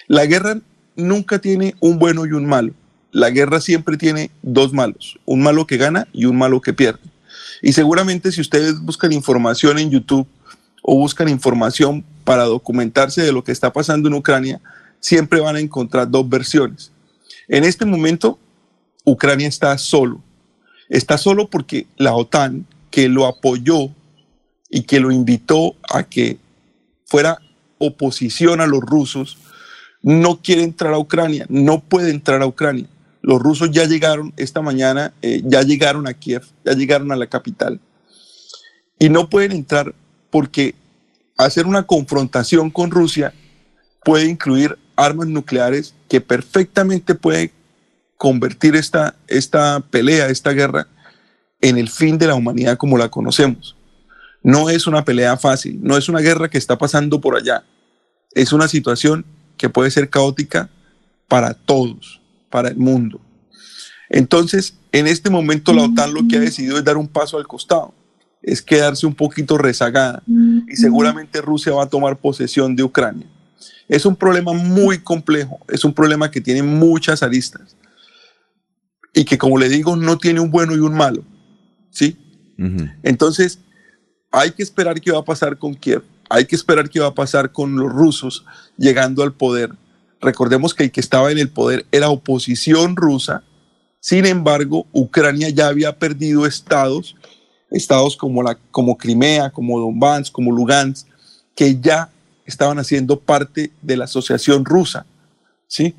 La 0.06 0.26
guerra 0.26 0.60
nunca 0.96 1.38
tiene 1.38 1.74
un 1.80 1.98
bueno 1.98 2.26
y 2.26 2.32
un 2.32 2.46
malo. 2.46 2.72
La 3.10 3.30
guerra 3.30 3.60
siempre 3.60 3.96
tiene 3.96 4.30
dos 4.42 4.72
malos, 4.72 5.18
un 5.24 5.42
malo 5.42 5.66
que 5.66 5.76
gana 5.76 6.08
y 6.12 6.24
un 6.24 6.36
malo 6.36 6.60
que 6.60 6.72
pierde. 6.72 7.00
Y 7.62 7.72
seguramente 7.72 8.32
si 8.32 8.40
ustedes 8.40 8.80
buscan 8.80 9.12
información 9.12 9.78
en 9.78 9.90
YouTube 9.90 10.26
o 10.82 10.96
buscan 10.96 11.28
información 11.28 12.04
para 12.24 12.44
documentarse 12.44 13.22
de 13.22 13.32
lo 13.32 13.44
que 13.44 13.52
está 13.52 13.72
pasando 13.72 14.08
en 14.08 14.14
Ucrania, 14.14 14.60
siempre 15.00 15.40
van 15.40 15.56
a 15.56 15.60
encontrar 15.60 16.10
dos 16.10 16.28
versiones. 16.28 16.90
En 17.48 17.64
este 17.64 17.84
momento, 17.84 18.38
Ucrania 19.04 19.48
está 19.48 19.76
solo. 19.78 20.22
Está 20.88 21.18
solo 21.18 21.48
porque 21.48 21.86
la 21.96 22.14
OTAN, 22.14 22.66
que 22.90 23.08
lo 23.08 23.26
apoyó 23.26 23.90
y 24.70 24.82
que 24.82 25.00
lo 25.00 25.10
invitó 25.10 25.74
a 25.90 26.02
que 26.02 26.38
fuera 27.06 27.38
oposición 27.86 28.60
a 28.60 28.66
los 28.66 28.80
rusos, 28.80 29.38
no 30.02 30.40
quiere 30.42 30.62
entrar 30.62 30.92
a 30.92 30.98
Ucrania, 30.98 31.46
no 31.48 31.80
puede 31.80 32.10
entrar 32.10 32.42
a 32.42 32.46
Ucrania. 32.46 32.86
Los 33.22 33.40
rusos 33.40 33.70
ya 33.70 33.86
llegaron 33.86 34.34
esta 34.36 34.60
mañana, 34.60 35.14
eh, 35.22 35.40
ya 35.44 35.62
llegaron 35.62 36.06
a 36.06 36.12
Kiev, 36.12 36.42
ya 36.64 36.72
llegaron 36.74 37.10
a 37.10 37.16
la 37.16 37.26
capital. 37.26 37.80
Y 38.98 39.08
no 39.08 39.30
pueden 39.30 39.52
entrar 39.52 39.94
porque 40.30 40.74
hacer 41.38 41.66
una 41.66 41.84
confrontación 41.84 42.70
con 42.70 42.90
Rusia 42.90 43.32
puede 44.04 44.26
incluir 44.26 44.78
armas 44.96 45.26
nucleares 45.28 45.94
que 46.08 46.20
perfectamente 46.20 47.14
puede 47.14 47.50
convertir 48.16 48.76
esta, 48.76 49.16
esta 49.26 49.80
pelea, 49.80 50.28
esta 50.28 50.52
guerra, 50.52 50.86
en 51.60 51.78
el 51.78 51.88
fin 51.88 52.18
de 52.18 52.26
la 52.26 52.34
humanidad 52.34 52.76
como 52.76 52.98
la 52.98 53.08
conocemos. 53.08 53.74
No 54.42 54.68
es 54.68 54.86
una 54.86 55.04
pelea 55.04 55.36
fácil, 55.38 55.78
no 55.82 55.96
es 55.96 56.08
una 56.08 56.20
guerra 56.20 56.50
que 56.50 56.58
está 56.58 56.76
pasando 56.76 57.20
por 57.20 57.36
allá. 57.36 57.64
Es 58.34 58.52
una 58.52 58.68
situación 58.68 59.24
que 59.56 59.68
puede 59.68 59.90
ser 59.90 60.10
caótica 60.10 60.70
para 61.28 61.54
todos, 61.54 62.20
para 62.50 62.68
el 62.68 62.76
mundo. 62.76 63.20
Entonces, 64.08 64.74
en 64.92 65.06
este 65.06 65.30
momento 65.30 65.72
la 65.72 65.82
OTAN 65.82 66.14
lo 66.14 66.26
que 66.28 66.36
ha 66.36 66.40
decidido 66.40 66.78
es 66.78 66.84
dar 66.84 66.96
un 66.96 67.08
paso 67.08 67.38
al 67.38 67.46
costado, 67.46 67.94
es 68.42 68.62
quedarse 68.62 69.06
un 69.06 69.14
poquito 69.14 69.58
rezagada 69.58 70.22
y 70.68 70.76
seguramente 70.76 71.40
Rusia 71.40 71.72
va 71.72 71.84
a 71.84 71.88
tomar 71.88 72.18
posesión 72.18 72.76
de 72.76 72.82
Ucrania. 72.82 73.26
Es 73.88 74.06
un 74.06 74.16
problema 74.16 74.52
muy 74.52 74.98
complejo, 74.98 75.58
es 75.68 75.84
un 75.84 75.92
problema 75.92 76.30
que 76.30 76.40
tiene 76.40 76.62
muchas 76.62 77.22
aristas 77.22 77.76
y 79.12 79.24
que, 79.24 79.38
como 79.38 79.58
le 79.58 79.68
digo, 79.68 79.96
no 79.96 80.18
tiene 80.18 80.40
un 80.40 80.50
bueno 80.50 80.74
y 80.74 80.80
un 80.80 80.94
malo. 80.94 81.24
¿Sí? 81.90 82.16
Entonces, 83.02 83.58
hay 84.30 84.50
que 84.50 84.62
esperar 84.62 85.00
qué 85.00 85.12
va 85.12 85.20
a 85.20 85.24
pasar 85.24 85.58
con 85.58 85.74
Kiev, 85.74 86.02
hay 86.30 86.46
que 86.46 86.56
esperar 86.56 86.88
qué 86.88 87.00
va 87.00 87.08
a 87.08 87.14
pasar 87.14 87.52
con 87.52 87.76
los 87.76 87.92
rusos 87.92 88.44
llegando 88.76 89.22
al 89.22 89.32
poder. 89.32 89.70
Recordemos 90.20 90.74
que 90.74 90.84
el 90.84 90.90
que 90.90 91.00
estaba 91.00 91.30
en 91.30 91.38
el 91.38 91.50
poder 91.50 91.86
era 91.92 92.08
oposición 92.08 92.96
rusa, 92.96 93.42
sin 94.04 94.26
embargo, 94.26 94.86
Ucrania 94.92 95.48
ya 95.48 95.68
había 95.68 95.98
perdido 95.98 96.44
estados, 96.44 97.16
estados 97.70 98.18
como, 98.18 98.42
la, 98.42 98.58
como 98.70 98.98
Crimea, 98.98 99.48
como 99.48 99.80
Donbass, 99.80 100.30
como 100.30 100.52
Lugansk, 100.52 101.06
que 101.56 101.80
ya 101.80 102.10
estaban 102.44 102.78
haciendo 102.78 103.18
parte 103.18 103.72
de 103.80 103.96
la 103.96 104.04
asociación 104.04 104.66
rusa. 104.66 105.06
¿sí? 105.66 105.94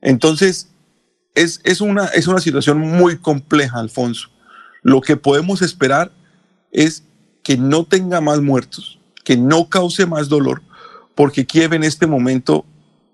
Entonces, 0.00 0.68
es, 1.34 1.60
es, 1.64 1.82
una, 1.82 2.06
es 2.06 2.28
una 2.28 2.40
situación 2.40 2.78
muy 2.78 3.18
compleja, 3.18 3.78
Alfonso. 3.78 4.30
Lo 4.82 5.02
que 5.02 5.18
podemos 5.18 5.60
esperar 5.60 6.10
es 6.72 7.02
que 7.42 7.58
no 7.58 7.84
tenga 7.84 8.22
más 8.22 8.40
muertos, 8.40 8.98
que 9.24 9.36
no 9.36 9.68
cause 9.68 10.06
más 10.06 10.28
dolor, 10.28 10.62
porque 11.14 11.46
Kiev 11.46 11.72
en 11.74 11.82
este 11.84 12.06
momento 12.06 12.64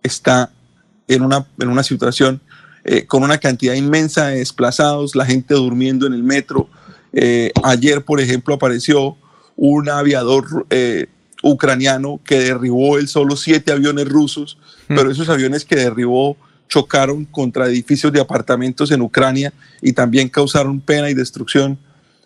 está 0.03 0.51
en 1.09 1.23
una, 1.23 1.47
en 1.59 1.69
una 1.69 1.83
situación 1.83 2.41
eh, 2.85 3.05
con 3.07 3.23
una 3.23 3.39
cantidad 3.39 3.75
inmensa 3.75 4.29
de 4.29 4.39
desplazados, 4.39 5.15
la 5.15 5.27
gente 5.27 5.55
durmiendo 5.55 6.07
en 6.07 6.15
el 6.15 6.23
metro. 6.23 6.69
Eh, 7.13 7.53
ayer, 7.63 8.05
por 8.05 8.21
ejemplo, 8.21 8.55
apareció 8.55 9.17
un 9.57 9.89
aviador 9.91 10.67
eh, 10.71 11.07
ucraniano 11.43 12.21
que 12.25 12.41
derribó 12.41 12.99
él 12.99 13.09
solo 13.09 13.37
siete 13.37 13.73
aviones 13.73 14.09
rusos, 14.09 14.57
mm. 14.89 14.95
pero 14.95 15.11
esos 15.11 15.29
aviones 15.29 15.65
que 15.65 15.77
derribó 15.77 16.37
chocaron 16.69 17.25
contra 17.27 17.67
edificios 17.67 18.13
de 18.13 18.21
apartamentos 18.21 18.91
en 18.93 19.03
Ucrania 19.03 19.53
y 19.83 19.93
también 19.93 20.29
causaron 20.29 20.81
pena 20.81 21.11
y 21.11 21.15
destrucción. 21.15 21.79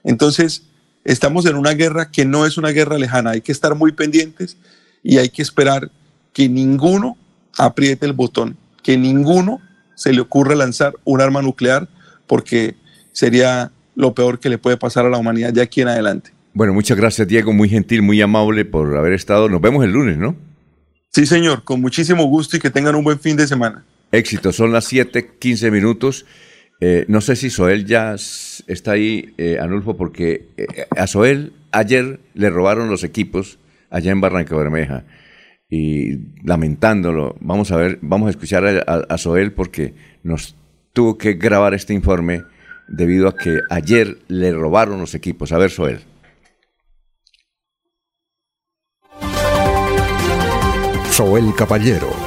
Entonces, 0.04 0.62
estamos 1.04 1.46
en 1.46 1.56
una 1.56 1.72
guerra 1.72 2.10
que 2.10 2.24
no 2.24 2.46
es 2.46 2.56
una 2.56 2.70
guerra 2.70 2.98
lejana, 2.98 3.30
hay 3.30 3.40
que 3.40 3.52
estar 3.52 3.74
muy 3.74 3.92
pendientes 3.92 4.56
y 5.02 5.18
hay 5.18 5.28
que 5.28 5.42
esperar 5.42 5.90
que 6.32 6.48
ninguno 6.48 7.16
apriete 7.56 8.06
el 8.06 8.12
botón, 8.12 8.56
que 8.82 8.96
ninguno 8.96 9.60
se 9.94 10.12
le 10.12 10.20
ocurra 10.20 10.54
lanzar 10.54 10.94
un 11.04 11.20
arma 11.20 11.42
nuclear, 11.42 11.88
porque 12.26 12.74
sería 13.12 13.70
lo 13.94 14.14
peor 14.14 14.40
que 14.40 14.48
le 14.48 14.58
puede 14.58 14.76
pasar 14.76 15.06
a 15.06 15.10
la 15.10 15.18
humanidad 15.18 15.52
de 15.52 15.62
aquí 15.62 15.82
en 15.82 15.88
adelante. 15.88 16.32
Bueno, 16.52 16.72
muchas 16.72 16.96
gracias 16.96 17.28
Diego, 17.28 17.52
muy 17.52 17.68
gentil, 17.68 18.02
muy 18.02 18.20
amable 18.20 18.64
por 18.64 18.96
haber 18.96 19.12
estado. 19.12 19.48
Nos 19.48 19.60
vemos 19.60 19.84
el 19.84 19.92
lunes, 19.92 20.16
¿no? 20.16 20.36
Sí, 21.10 21.26
señor, 21.26 21.62
con 21.62 21.80
muchísimo 21.80 22.24
gusto 22.24 22.56
y 22.56 22.60
que 22.60 22.70
tengan 22.70 22.96
un 22.96 23.04
buen 23.04 23.20
fin 23.20 23.36
de 23.36 23.46
semana. 23.46 23.84
Éxito, 24.10 24.52
son 24.52 24.72
las 24.72 24.84
7, 24.86 25.32
15 25.38 25.70
minutos. 25.70 26.26
Eh, 26.80 27.04
no 27.08 27.20
sé 27.20 27.36
si 27.36 27.50
Soel 27.50 27.86
ya 27.86 28.14
está 28.14 28.92
ahí, 28.92 29.34
eh, 29.38 29.58
Anulfo, 29.60 29.96
porque 29.96 30.48
eh, 30.56 30.66
a 30.96 31.06
Soel 31.06 31.52
ayer 31.72 32.20
le 32.34 32.50
robaron 32.50 32.90
los 32.90 33.04
equipos 33.04 33.58
allá 33.90 34.12
en 34.12 34.20
Barranca 34.20 34.56
Bermeja. 34.56 35.04
Y 35.70 36.18
lamentándolo, 36.44 37.36
vamos 37.40 37.72
a 37.72 37.76
ver, 37.76 37.98
vamos 38.02 38.28
a 38.28 38.30
escuchar 38.30 38.66
a, 38.66 38.80
a 38.80 39.18
Soel 39.18 39.52
porque 39.52 39.94
nos 40.22 40.56
tuvo 40.92 41.16
que 41.16 41.34
grabar 41.34 41.74
este 41.74 41.94
informe 41.94 42.42
debido 42.88 43.28
a 43.28 43.36
que 43.36 43.60
ayer 43.70 44.18
le 44.28 44.52
robaron 44.52 45.00
los 45.00 45.14
equipos. 45.14 45.52
A 45.52 45.58
ver, 45.58 45.70
Soel. 45.70 46.00
Soel 51.10 51.54
Caballero. 51.56 52.23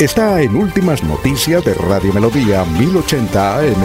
Está 0.00 0.42
en 0.42 0.56
Últimas 0.56 1.04
Noticias 1.04 1.64
de 1.64 1.72
Radio 1.72 2.12
Melodía 2.12 2.64
1080 2.64 3.58
AM. 3.60 3.80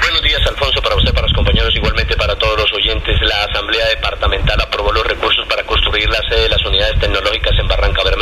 Buenos 0.00 0.22
días, 0.22 0.40
Alfonso, 0.48 0.80
para 0.80 0.96
usted, 0.96 1.12
para 1.12 1.26
los 1.26 1.36
compañeros, 1.36 1.76
igualmente 1.76 2.16
para 2.16 2.34
todos 2.36 2.58
los 2.58 2.72
oyentes. 2.72 3.14
La 3.20 3.44
Asamblea 3.44 3.86
Departamental 3.88 4.58
aprobó 4.58 4.90
los 4.92 5.06
recursos 5.06 5.46
para 5.46 5.64
construir 5.64 6.08
la 6.08 6.22
sede 6.26 6.44
de 6.44 6.48
las 6.48 6.64
unidades 6.64 6.98
tecnológicas 6.98 7.52
en 7.60 7.68
Barranca 7.68 8.02
Bermeja. 8.02 8.13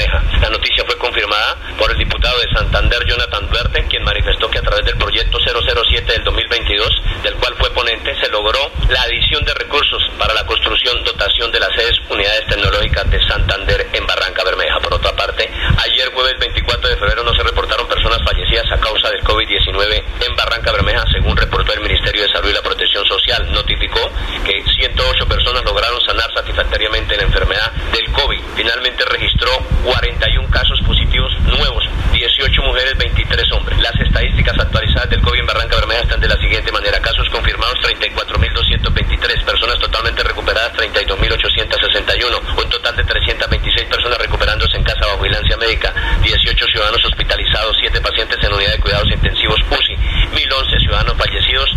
Confirmada 1.12 1.58
por 1.76 1.90
el 1.90 1.98
diputado 1.98 2.38
de 2.40 2.48
Santander, 2.56 3.04
Jonathan 3.04 3.46
Duerte, 3.50 3.84
quien 3.86 4.02
manifestó 4.02 4.48
que 4.48 4.60
a 4.60 4.62
través 4.62 4.82
del 4.86 4.96
proyecto 4.96 5.36
007 5.44 6.10
del 6.10 6.24
2022, 6.24 6.88
del 7.22 7.34
cual 7.34 7.54
fue 7.58 7.68
ponente, 7.74 8.18
se 8.18 8.30
logró 8.30 8.72
la 8.88 9.02
adición 9.02 9.44
de 9.44 9.52
recursos 9.52 10.00
para 10.18 10.32
la 10.32 10.46
construcción, 10.46 11.04
dotación 11.04 11.52
de 11.52 11.60
las 11.60 11.68
sedes 11.76 11.92
unidades 12.08 12.46
tecnológicas 12.46 13.10
de 13.10 13.28
Santander 13.28 13.90
en 13.92 14.06
Barranca 14.06 14.42
Bermeja. 14.42 14.80
Por 14.80 14.94
otra 14.94 15.14
parte, 15.14 15.50
ayer 15.84 16.10
jueves 16.14 16.32
24 16.40 16.88
de 16.88 16.96
febrero 16.96 17.22
no 17.24 17.34
se 17.34 17.42
reportaron 17.42 17.86
personas 18.12 18.28
fallecidas 18.28 18.72
a 18.72 18.80
causa 18.80 19.08
del 19.08 19.24
COVID-19 19.24 20.04
en 20.20 20.36
Barranca 20.36 20.72
Bermeja, 20.72 21.04
según 21.12 21.36
reportó 21.36 21.72
el 21.72 21.80
Ministerio 21.80 22.22
de 22.22 22.28
Salud 22.28 22.50
y 22.50 22.52
la 22.52 22.62
Protección 22.62 23.04
Social. 23.06 23.50
Notificó 23.52 24.00
que 24.44 24.62
108 24.62 25.26
personas 25.26 25.64
lograron 25.64 26.00
sanar 26.02 26.28
satisfactoriamente 26.34 27.16
la 27.16 27.22
enfermedad 27.22 27.72
del 27.92 28.12
COVID. 28.12 28.40
Finalmente 28.56 29.04
registró 29.06 29.50
41 29.84 30.50
casos 30.50 30.80
positivos 30.82 31.32
nuevos, 31.40 31.84
18 32.12 32.62
mujeres, 32.62 32.98
23 32.98 33.52
hombres. 33.52 33.80
Las 33.80 33.96
estadísticas 33.98 34.58
actualizadas 34.58 35.08
del 35.08 35.22
COVID 35.22 35.40
en 35.40 35.46
Barranca 35.46 35.76
Bermeja 35.76 36.02
están 36.02 36.20
de 36.20 36.28
la 36.28 36.36
siguiente 36.36 36.70
manera. 36.70 37.00
Casos 37.00 37.28
confirmados 37.30 37.78
34.223, 37.80 39.44
personas 39.44 39.78
totalmente 39.78 40.22
recuperadas 40.22 40.72
32.861, 40.74 42.62
un 42.62 42.68
total 42.68 42.96
de 42.96 43.04
326 43.04 43.88
personas 43.88 44.18
recuperándose 44.18 44.76
en 44.76 44.84
casa 44.84 45.06
bajo 45.06 45.22
vigilancia 45.22 45.56
médica, 45.56 45.94
18 46.22 46.66
ciudadanos 46.66 47.04
hospitalizados, 47.04 47.76
7 47.80 48.01
pacientes 48.02 48.38
en 48.42 48.52
unidad 48.52 48.72
de 48.72 48.80
cuidados 48.80 49.10
intensivos 49.10 49.60
UCI, 49.70 49.94
1.011 50.34 50.80
ciudadanos 50.80 51.16
fallecidos, 51.16 51.70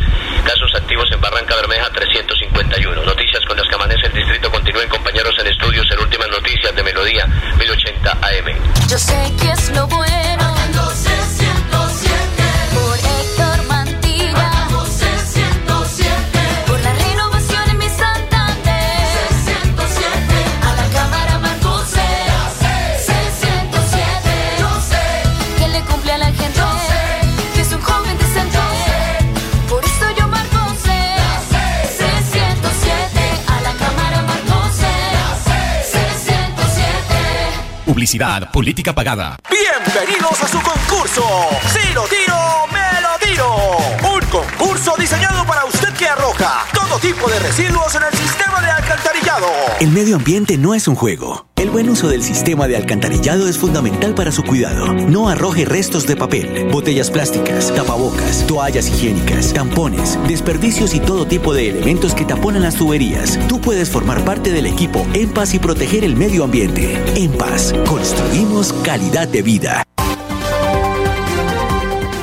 casos 0.44 0.76
activos 0.76 1.10
en 1.12 1.22
Barranca 1.22 1.56
Bermeja 1.56 1.90
351. 1.92 3.04
Noticias 3.04 3.46
con 3.46 3.58
las 3.58 3.68
que 3.68 3.76
amanece 3.76 4.08
el 4.08 4.14
distrito. 4.14 4.52
Continúen 4.52 4.90
compañeros 4.90 5.36
en 5.40 5.48
estudios 5.48 5.86
en 5.92 6.00
últimas 6.00 6.30
noticias 6.30 6.76
de 6.76 6.84
Melodía 6.84 7.26
1080 7.58 8.12
AM. 8.12 8.88
Yo 8.90 8.98
sé 8.98 9.32
que 9.40 9.52
es 9.52 9.70
lo 9.70 9.88
bueno. 9.88 10.45
Publicidad, 37.96 38.52
política 38.52 38.94
pagada. 38.94 39.38
Bienvenidos 39.50 40.44
a 40.44 40.48
su 40.50 40.62
concurso. 40.62 41.24
Si 41.72 41.94
lo 41.94 42.04
tiro, 42.04 42.36
me 42.70 43.00
lo 43.00 43.18
tiro. 43.26 43.56
Un 44.14 44.20
concurso 44.30 44.96
diseñado 45.00 45.46
para 45.46 45.64
usted 45.64 45.94
que 45.94 46.06
arroja 46.06 46.66
todo 46.74 47.00
tipo 47.00 47.30
de 47.30 47.40
residuos 47.40 47.96
en 47.96 48.04
el 48.04 48.12
sistema 48.12 48.60
de 48.60 48.70
alcantarillado. 48.70 49.48
El 49.80 49.92
medio 49.92 50.18
ambiente 50.18 50.58
no 50.58 50.76
es 50.76 50.90
un 50.90 50.96
juego. 50.96 51.48
El 51.66 51.72
buen 51.72 51.90
uso 51.90 52.08
del 52.08 52.22
sistema 52.22 52.68
de 52.68 52.78
alcantarillado 52.78 53.48
es 53.48 53.58
fundamental 53.58 54.14
para 54.14 54.32
su 54.32 54.44
cuidado. 54.44 54.94
No 54.94 55.30
arroje 55.30 55.66
restos 55.66 56.06
de 56.06 56.16
papel, 56.16 56.70
botellas 56.72 57.10
plásticas, 57.10 57.74
tapabocas, 57.74 58.46
toallas 58.46 58.88
higiénicas, 58.88 59.52
tampones, 59.52 60.20
desperdicios 60.28 60.94
y 60.94 61.00
todo 61.00 61.26
tipo 61.26 61.56
de 61.56 61.70
elementos 61.70 62.14
que 62.14 62.24
taponan 62.24 62.62
las 62.62 62.76
tuberías. 62.76 63.40
Tú 63.48 63.60
puedes 63.60 63.90
formar 63.90 64.24
parte 64.24 64.52
del 64.52 64.68
equipo 64.68 65.08
En 65.16 65.32
Paz 65.32 65.56
y 65.56 65.60
proteger 65.60 66.04
el 66.04 66.16
medio 66.16 66.44
ambiente. 66.44 67.00
En 67.16 67.32
Paz, 67.32 67.74
construimos 67.90 68.72
calidad 68.84 69.28
de 69.28 69.42
vida. 69.42 69.84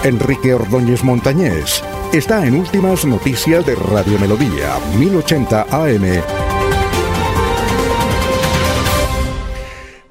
Enrique 0.04 0.54
Ordóñez 0.54 1.02
Montañés 1.02 1.82
está 2.12 2.46
en 2.46 2.60
Últimas 2.60 3.04
Noticias 3.04 3.66
de 3.66 3.74
Radio 3.74 4.20
Melodía, 4.20 4.78
1080 5.00 5.66
AM. 5.68 6.61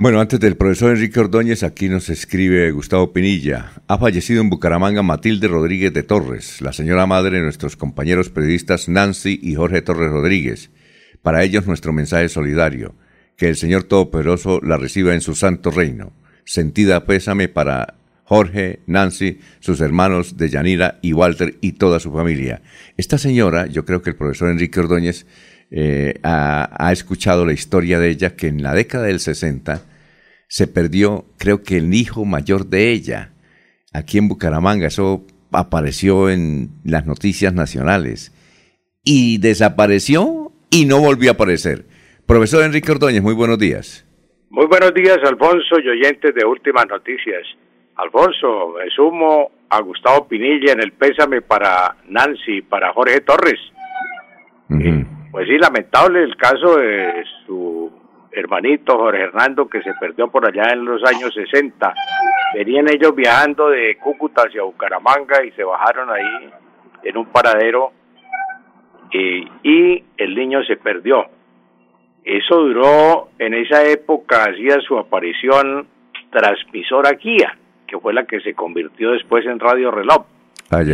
Bueno, 0.01 0.19
antes 0.19 0.39
del 0.39 0.57
profesor 0.57 0.93
Enrique 0.93 1.19
Ordóñez, 1.19 1.61
aquí 1.61 1.87
nos 1.87 2.09
escribe 2.09 2.71
Gustavo 2.71 3.13
Pinilla. 3.13 3.73
Ha 3.85 3.99
fallecido 3.99 4.41
en 4.41 4.49
Bucaramanga 4.49 5.03
Matilde 5.03 5.47
Rodríguez 5.47 5.93
de 5.93 6.01
Torres, 6.01 6.59
la 6.59 6.73
señora 6.73 7.05
madre 7.05 7.37
de 7.37 7.43
nuestros 7.43 7.77
compañeros 7.77 8.31
periodistas 8.31 8.89
Nancy 8.89 9.39
y 9.43 9.53
Jorge 9.53 9.83
Torres 9.83 10.09
Rodríguez. 10.09 10.71
Para 11.21 11.43
ellos 11.43 11.67
nuestro 11.67 11.93
mensaje 11.93 12.29
solidario. 12.29 12.95
Que 13.37 13.47
el 13.47 13.57
Señor 13.57 13.83
Todopoderoso 13.83 14.59
la 14.63 14.77
reciba 14.77 15.13
en 15.13 15.21
su 15.21 15.35
santo 15.35 15.69
reino. 15.69 16.13
Sentida 16.45 17.05
pésame 17.05 17.47
para 17.47 17.93
Jorge, 18.23 18.79
Nancy, 18.87 19.37
sus 19.59 19.81
hermanos 19.81 20.35
de 20.35 20.49
Yanira 20.49 20.97
y 21.03 21.13
Walter 21.13 21.59
y 21.61 21.73
toda 21.73 21.99
su 21.99 22.11
familia. 22.11 22.63
Esta 22.97 23.19
señora, 23.19 23.67
yo 23.67 23.85
creo 23.85 24.01
que 24.01 24.09
el 24.09 24.15
profesor 24.15 24.49
Enrique 24.49 24.79
Ordóñez 24.79 25.27
eh, 25.69 26.19
ha, 26.23 26.87
ha 26.87 26.91
escuchado 26.91 27.45
la 27.45 27.53
historia 27.53 27.99
de 27.99 28.09
ella, 28.09 28.35
que 28.35 28.47
en 28.47 28.63
la 28.63 28.73
década 28.73 29.05
del 29.05 29.19
60 29.19 29.90
se 30.51 30.67
perdió, 30.67 31.23
creo 31.37 31.63
que 31.63 31.77
el 31.77 31.93
hijo 31.93 32.25
mayor 32.25 32.65
de 32.65 32.91
ella, 32.91 33.31
aquí 33.93 34.17
en 34.17 34.27
Bucaramanga. 34.27 34.87
Eso 34.87 35.25
apareció 35.49 36.29
en 36.29 36.71
las 36.83 37.05
noticias 37.05 37.53
nacionales. 37.53 38.35
Y 39.05 39.37
desapareció 39.37 40.51
y 40.69 40.85
no 40.85 40.99
volvió 40.99 41.31
a 41.31 41.35
aparecer. 41.35 41.85
Profesor 42.25 42.65
Enrique 42.65 42.91
Ordóñez, 42.91 43.23
muy 43.23 43.33
buenos 43.33 43.59
días. 43.59 44.05
Muy 44.49 44.65
buenos 44.65 44.93
días, 44.93 45.19
Alfonso 45.23 45.79
y 45.81 45.87
oyentes 45.87 46.35
de 46.35 46.45
Últimas 46.45 46.85
Noticias. 46.89 47.47
Alfonso, 47.95 48.73
me 48.77 48.89
sumo 48.93 49.51
a 49.69 49.79
Gustavo 49.79 50.27
Pinilla 50.27 50.73
en 50.73 50.81
el 50.81 50.91
pésame 50.91 51.41
para 51.41 51.95
Nancy 52.09 52.57
y 52.57 52.61
para 52.61 52.91
Jorge 52.91 53.21
Torres. 53.21 53.59
Pues 54.67 55.47
sí, 55.47 55.57
lamentable 55.57 56.23
el 56.23 56.35
caso 56.35 56.75
de 56.75 57.23
su 57.45 58.00
hermanito 58.31 58.97
Jorge 58.97 59.23
Hernando 59.23 59.67
que 59.67 59.81
se 59.81 59.93
perdió 59.99 60.29
por 60.29 60.45
allá 60.45 60.73
en 60.73 60.85
los 60.85 61.03
años 61.03 61.33
60. 61.33 61.93
Venían 62.55 62.89
ellos 62.89 63.15
viajando 63.15 63.69
de 63.69 63.97
Cúcuta 63.97 64.43
hacia 64.43 64.63
Bucaramanga 64.63 65.43
y 65.43 65.51
se 65.51 65.63
bajaron 65.63 66.09
ahí 66.09 66.49
en 67.03 67.17
un 67.17 67.25
paradero 67.27 67.91
y, 69.11 69.47
y 69.63 70.03
el 70.17 70.35
niño 70.35 70.63
se 70.63 70.77
perdió. 70.77 71.25
Eso 72.23 72.55
duró, 72.55 73.29
en 73.39 73.53
esa 73.53 73.83
época 73.83 74.43
hacía 74.43 74.79
su 74.81 74.97
aparición 74.97 75.87
transmisora 76.29 77.13
Guía, 77.13 77.57
que 77.87 77.99
fue 77.99 78.13
la 78.13 78.25
que 78.25 78.39
se 78.41 78.53
convirtió 78.53 79.11
después 79.11 79.45
en 79.45 79.59
Radio 79.59 79.91
Reloj. 79.91 80.25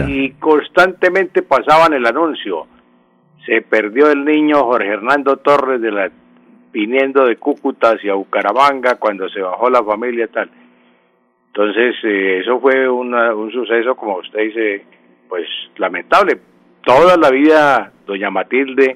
Y 0.07 0.31
constantemente 0.31 1.43
pasaban 1.43 1.93
el 1.93 2.05
anuncio. 2.05 2.65
Se 3.45 3.61
perdió 3.61 4.09
el 4.09 4.25
niño 4.25 4.63
Jorge 4.63 4.87
Hernando 4.87 5.37
Torres 5.37 5.79
de 5.81 5.91
la 5.91 6.09
viniendo 6.77 7.25
de 7.25 7.37
Cúcuta 7.37 7.93
hacia 7.93 8.13
Bucaramanga 8.13 8.97
cuando 8.99 9.27
se 9.29 9.41
bajó 9.41 9.67
la 9.67 9.83
familia 9.83 10.27
tal. 10.27 10.47
Entonces, 11.47 11.95
eh, 12.03 12.41
eso 12.41 12.59
fue 12.59 12.87
una, 12.87 13.33
un 13.33 13.51
suceso, 13.51 13.95
como 13.95 14.17
usted 14.17 14.39
dice, 14.41 14.85
pues 15.27 15.47
lamentable. 15.77 16.37
Toda 16.85 17.17
la 17.17 17.31
vida 17.31 17.91
doña 18.05 18.29
Matilde 18.29 18.95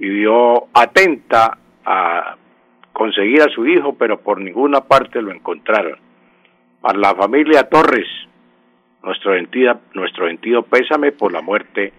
vivió 0.00 0.66
atenta 0.74 1.56
a 1.84 2.36
conseguir 2.92 3.42
a 3.42 3.54
su 3.54 3.64
hijo, 3.64 3.94
pero 3.94 4.18
por 4.18 4.40
ninguna 4.40 4.80
parte 4.80 5.22
lo 5.22 5.30
encontraron. 5.30 5.98
Para 6.80 6.98
la 6.98 7.14
familia 7.14 7.68
Torres, 7.68 8.08
nuestro 9.04 9.36
sentido, 9.36 9.78
nuestro 9.94 10.26
sentido 10.26 10.62
pésame 10.64 11.12
por 11.12 11.32
la 11.32 11.42
muerte 11.42 11.92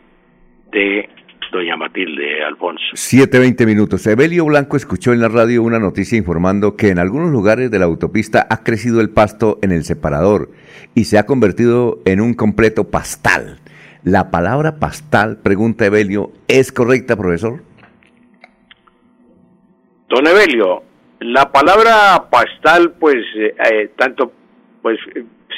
de 0.71 1.09
doña 1.51 1.75
Matilde 1.75 2.43
Alfonso. 2.43 2.83
Siete, 2.93 3.37
veinte 3.39 3.65
minutos. 3.65 4.07
Evelio 4.07 4.45
Blanco 4.45 4.77
escuchó 4.77 5.13
en 5.13 5.19
la 5.19 5.27
radio 5.27 5.61
una 5.63 5.79
noticia 5.79 6.17
informando 6.17 6.75
que 6.75 6.89
en 6.89 6.99
algunos 6.99 7.31
lugares 7.31 7.69
de 7.69 7.79
la 7.79 7.85
autopista 7.85 8.47
ha 8.49 8.63
crecido 8.63 9.01
el 9.01 9.09
pasto 9.09 9.59
en 9.61 9.71
el 9.71 9.83
separador 9.83 10.49
y 10.95 11.03
se 11.03 11.17
ha 11.17 11.25
convertido 11.25 11.99
en 12.05 12.21
un 12.21 12.33
completo 12.33 12.89
pastal. 12.89 13.59
¿La 14.03 14.31
palabra 14.31 14.79
pastal, 14.79 15.37
pregunta 15.43 15.85
Evelio, 15.85 16.31
es 16.47 16.71
correcta, 16.71 17.15
profesor? 17.15 17.61
Don 20.09 20.25
Evelio, 20.25 20.83
la 21.19 21.51
palabra 21.51 22.29
pastal, 22.29 22.93
pues, 22.99 23.17
eh, 23.37 23.55
eh, 23.71 23.91
tanto, 23.95 24.31
pues, 24.81 24.97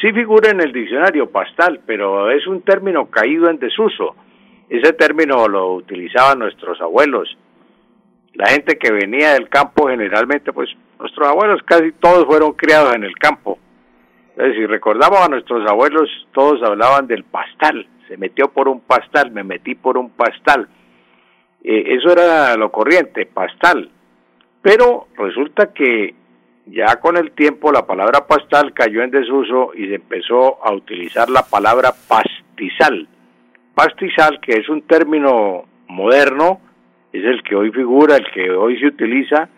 sí 0.02 0.12
figura 0.12 0.52
en 0.52 0.60
el 0.60 0.74
diccionario 0.74 1.30
pastal, 1.30 1.80
pero 1.86 2.30
es 2.30 2.46
un 2.48 2.62
término 2.62 3.06
caído 3.10 3.50
en 3.50 3.60
desuso. 3.60 4.16
Ese 4.74 4.92
término 4.94 5.48
lo 5.48 5.72
utilizaban 5.76 6.40
nuestros 6.40 6.82
abuelos. 6.82 7.38
La 8.34 8.48
gente 8.48 8.80
que 8.80 8.92
venía 8.92 9.34
del 9.34 9.48
campo 9.48 9.88
generalmente, 9.88 10.52
pues 10.52 10.68
nuestros 11.00 11.28
abuelos 11.28 11.62
casi 11.64 11.92
todos 11.92 12.26
fueron 12.26 12.54
criados 12.54 12.96
en 12.96 13.04
el 13.04 13.16
campo. 13.20 13.60
Entonces, 14.32 14.56
si 14.56 14.66
recordamos 14.66 15.20
a 15.20 15.28
nuestros 15.28 15.70
abuelos, 15.70 16.10
todos 16.32 16.64
hablaban 16.64 17.06
del 17.06 17.24
pastal. 17.24 17.86
Se 18.08 18.18
metió 18.18 18.48
por 18.48 18.68
un 18.68 18.82
pastal, 18.82 19.30
me 19.30 19.44
metí 19.44 19.76
por 19.76 19.96
un 19.96 20.10
pastal. 20.10 20.68
Eh, 21.64 21.96
eso 21.96 22.12
era 22.12 22.56
lo 22.56 22.72
corriente, 22.72 23.28
pastal. 23.28 23.92
Pero 24.64 25.06
resulta 25.16 25.72
que 25.72 26.16
ya 26.66 26.96
con 26.96 27.16
el 27.16 27.34
tiempo 27.34 27.72
la 27.72 27.86
palabra 27.86 28.26
pastal 28.26 28.74
cayó 28.74 29.04
en 29.04 29.12
desuso 29.12 29.72
y 29.76 29.88
se 29.88 29.96
empezó 29.96 30.66
a 30.66 30.74
utilizar 30.74 31.30
la 31.30 31.44
palabra 31.44 31.92
pastizal 32.08 33.08
pastizal, 33.76 34.40
que 34.40 34.54
es 34.54 34.70
un 34.70 34.84
término 34.84 35.66
moderno, 35.88 36.62
es 37.12 37.24
el 37.24 37.44
que 37.44 37.56
hoy 37.56 37.72
figura, 37.72 38.16
el 38.16 38.30
que 38.32 38.50
hoy 38.52 38.80
se 38.80 38.88
utiliza 38.88 39.50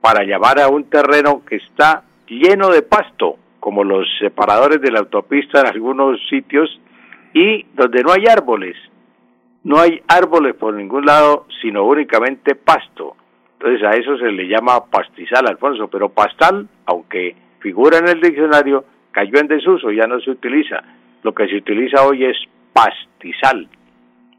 para 0.00 0.24
llamar 0.24 0.60
a 0.60 0.68
un 0.68 0.84
terreno 0.84 1.42
que 1.44 1.56
está 1.56 2.02
lleno 2.28 2.68
de 2.68 2.82
pasto, 2.82 3.36
como 3.60 3.84
los 3.84 4.06
separadores 4.18 4.80
de 4.80 4.90
la 4.90 5.00
autopista 5.00 5.60
en 5.60 5.66
algunos 5.66 6.20
sitios, 6.28 6.80
y 7.32 7.64
donde 7.74 8.02
no 8.02 8.12
hay 8.12 8.24
árboles. 8.26 8.76
no 9.64 9.80
hay 9.80 10.00
árboles 10.06 10.54
por 10.54 10.74
ningún 10.74 11.04
lado, 11.04 11.46
sino 11.60 11.84
únicamente 11.84 12.54
pasto. 12.54 13.16
Entonces 13.58 13.82
a 13.82 13.96
eso 13.96 14.16
se 14.16 14.30
le 14.30 14.46
llama 14.46 14.84
pastizal, 14.88 15.44
Alfonso, 15.48 15.88
pero 15.88 16.08
pastal, 16.08 16.68
aunque 16.84 17.34
figura 17.58 17.98
en 17.98 18.06
el 18.06 18.20
diccionario, 18.20 18.84
cayó 19.10 19.40
en 19.40 19.48
desuso, 19.48 19.90
ya 19.90 20.06
no 20.06 20.20
se 20.20 20.30
utiliza. 20.30 20.84
Lo 21.24 21.34
que 21.34 21.48
se 21.48 21.56
utiliza 21.56 22.06
hoy 22.06 22.26
es 22.26 22.36
pastizal. 22.76 23.68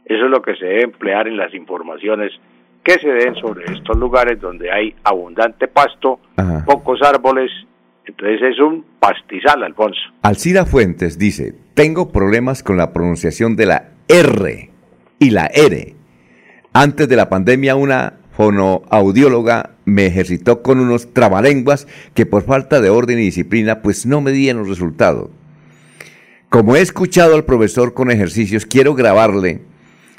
Eso 0.05 0.25
es 0.25 0.29
lo 0.29 0.41
que 0.43 0.55
se 0.55 0.65
debe 0.65 0.83
emplear 0.83 1.27
en 1.27 1.37
las 1.37 1.53
informaciones 1.55 2.31
que 2.83 2.93
se 2.93 3.09
den 3.09 3.35
sobre 3.35 3.65
estos 3.73 3.97
lugares 3.97 4.39
donde 4.39 4.71
hay 4.71 4.95
abundante 5.03 5.67
pasto, 5.67 6.19
pocos 6.65 7.01
árboles. 7.01 7.51
Entonces 8.05 8.39
es 8.41 8.59
un 8.59 8.85
pastizal, 8.99 9.63
Alfonso. 9.63 9.99
Alcida 10.21 10.65
Fuentes 10.65 11.17
dice, 11.17 11.55
tengo 11.73 12.11
problemas 12.11 12.63
con 12.63 12.77
la 12.77 12.93
pronunciación 12.93 13.57
de 13.57 13.65
la 13.65 13.89
R 14.07 14.69
y 15.19 15.29
la 15.31 15.47
R. 15.47 15.95
Antes 16.71 17.09
de 17.09 17.15
la 17.15 17.27
pandemia 17.27 17.75
una 17.75 18.13
fonoaudióloga 18.31 19.71
me 19.83 20.05
ejercitó 20.05 20.61
con 20.61 20.79
unos 20.79 21.11
trabalenguas 21.11 21.87
que 22.13 22.27
por 22.27 22.43
falta 22.43 22.79
de 22.79 22.91
orden 22.91 23.17
y 23.17 23.23
disciplina 23.23 23.81
pues 23.81 24.05
no 24.05 24.21
me 24.21 24.31
dieron 24.31 24.67
resultado. 24.67 25.31
Como 26.49 26.75
he 26.75 26.81
escuchado 26.81 27.35
al 27.35 27.45
profesor 27.45 27.93
con 27.93 28.11
ejercicios, 28.11 28.65
quiero 28.65 28.93
grabarle 28.93 29.61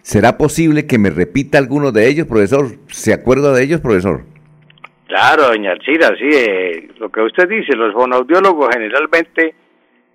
¿Será 0.08 0.38
posible 0.38 0.86
que 0.86 0.96
me 0.96 1.10
repita 1.10 1.58
alguno 1.58 1.92
de 1.92 2.08
ellos, 2.08 2.26
profesor? 2.26 2.78
¿Se 2.86 3.12
acuerda 3.12 3.52
de 3.52 3.62
ellos, 3.62 3.82
profesor? 3.82 4.22
Claro, 5.06 5.48
doña 5.48 5.72
Alcira, 5.72 6.08
sí. 6.18 6.30
Eh, 6.32 6.88
lo 6.98 7.10
que 7.10 7.20
usted 7.20 7.46
dice, 7.46 7.76
los 7.76 7.92
fonoaudiólogos 7.92 8.70
generalmente, 8.72 9.54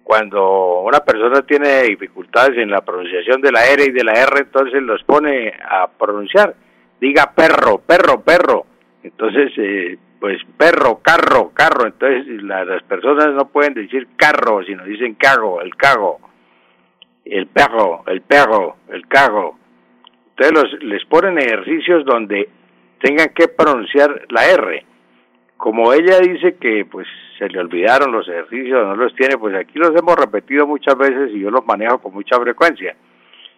cuando 0.03 0.81
una 0.81 1.01
persona 1.01 1.43
tiene 1.43 1.83
dificultades 1.83 2.57
en 2.57 2.71
la 2.71 2.81
pronunciación 2.81 3.39
de 3.39 3.51
la 3.51 3.67
R 3.67 3.85
y 3.85 3.91
de 3.91 4.03
la 4.03 4.13
R, 4.13 4.39
entonces 4.39 4.81
los 4.81 5.03
pone 5.03 5.53
a 5.63 5.87
pronunciar. 5.87 6.55
Diga 6.99 7.31
perro, 7.35 7.77
perro, 7.77 8.21
perro. 8.21 8.65
Entonces, 9.03 9.51
eh, 9.57 9.99
pues 10.23 10.41
perro, 10.57 11.01
carro, 11.01 11.51
carro. 11.53 11.85
Entonces 11.85 12.41
las 12.43 12.81
personas 12.83 13.33
no 13.33 13.49
pueden 13.49 13.73
decir 13.73 14.07
carro, 14.15 14.63
sino 14.63 14.85
dicen 14.85 15.15
cago, 15.15 15.59
el 15.59 15.75
cago. 15.75 16.17
El 17.25 17.47
perro, 17.47 18.05
el 18.07 18.21
perro, 18.21 18.77
el 18.87 19.05
cago. 19.09 19.59
Entonces 20.37 20.81
les 20.81 21.03
ponen 21.07 21.39
ejercicios 21.39 22.05
donde 22.05 22.47
tengan 23.01 23.33
que 23.35 23.49
pronunciar 23.49 24.21
la 24.29 24.49
R. 24.49 24.85
Como 25.57 25.91
ella 25.91 26.19
dice 26.19 26.55
que 26.55 26.85
pues 26.89 27.05
se 27.37 27.49
le 27.49 27.59
olvidaron 27.59 28.13
los 28.13 28.25
ejercicios, 28.25 28.87
no 28.87 28.95
los 28.95 29.13
tiene, 29.15 29.37
pues 29.37 29.53
aquí 29.55 29.77
los 29.77 29.89
hemos 29.89 30.15
repetido 30.15 30.65
muchas 30.65 30.97
veces 30.97 31.31
y 31.33 31.41
yo 31.41 31.51
los 31.51 31.65
manejo 31.65 31.97
con 31.97 32.13
mucha 32.13 32.39
frecuencia. 32.39 32.95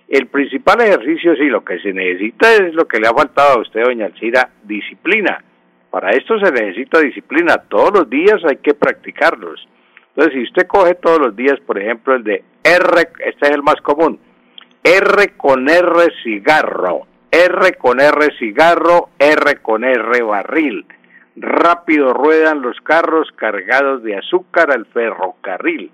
El 0.08 0.26
principal 0.26 0.82
ejercicio, 0.82 1.36
sí, 1.36 1.46
lo 1.46 1.64
que 1.64 1.78
se 1.78 1.94
necesita 1.94 2.52
es 2.56 2.74
lo 2.74 2.88
que 2.88 3.00
le 3.00 3.08
ha 3.08 3.14
faltado 3.14 3.60
a 3.60 3.62
usted, 3.62 3.84
doña 3.84 4.08
Alcira, 4.08 4.50
disciplina. 4.64 5.44
Para 5.96 6.10
esto 6.10 6.38
se 6.40 6.52
necesita 6.52 7.00
disciplina. 7.00 7.56
Todos 7.70 8.00
los 8.00 8.10
días 8.10 8.44
hay 8.44 8.58
que 8.58 8.74
practicarlos. 8.74 9.66
Entonces, 10.10 10.34
si 10.34 10.44
usted 10.44 10.68
coge 10.68 10.96
todos 10.96 11.20
los 11.20 11.34
días, 11.38 11.58
por 11.66 11.80
ejemplo, 11.80 12.16
el 12.16 12.24
de 12.26 12.44
R, 12.64 13.08
este 13.20 13.46
es 13.46 13.52
el 13.52 13.64
más 13.64 13.78
común, 13.82 14.20
R 14.84 15.38
con 15.38 15.70
R 15.70 16.12
cigarro, 16.22 17.08
R 17.32 17.76
con 17.78 18.02
R 18.02 18.28
cigarro, 18.38 19.08
R 19.18 19.62
con 19.62 19.86
R 19.86 20.22
barril. 20.22 20.86
Rápido 21.38 22.14
ruedan 22.14 22.62
los 22.62 22.76
carros 22.82 23.30
cargados 23.38 24.04
de 24.04 24.18
azúcar 24.18 24.72
al 24.72 24.86
ferrocarril. 24.88 25.92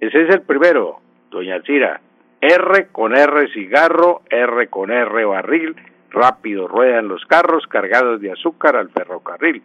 Ese 0.00 0.22
es 0.22 0.30
el 0.30 0.40
primero, 0.40 1.00
doña 1.30 1.60
Cira. 1.66 2.00
R 2.40 2.86
con 2.92 3.14
R 3.14 3.52
cigarro, 3.52 4.22
R 4.30 4.68
con 4.68 4.90
R 4.90 5.24
barril. 5.26 5.76
Rápido 6.10 6.66
ruedan 6.68 7.08
los 7.08 7.24
carros 7.26 7.66
cargados 7.66 8.20
de 8.20 8.32
azúcar 8.32 8.76
al 8.76 8.90
ferrocarril. 8.90 9.62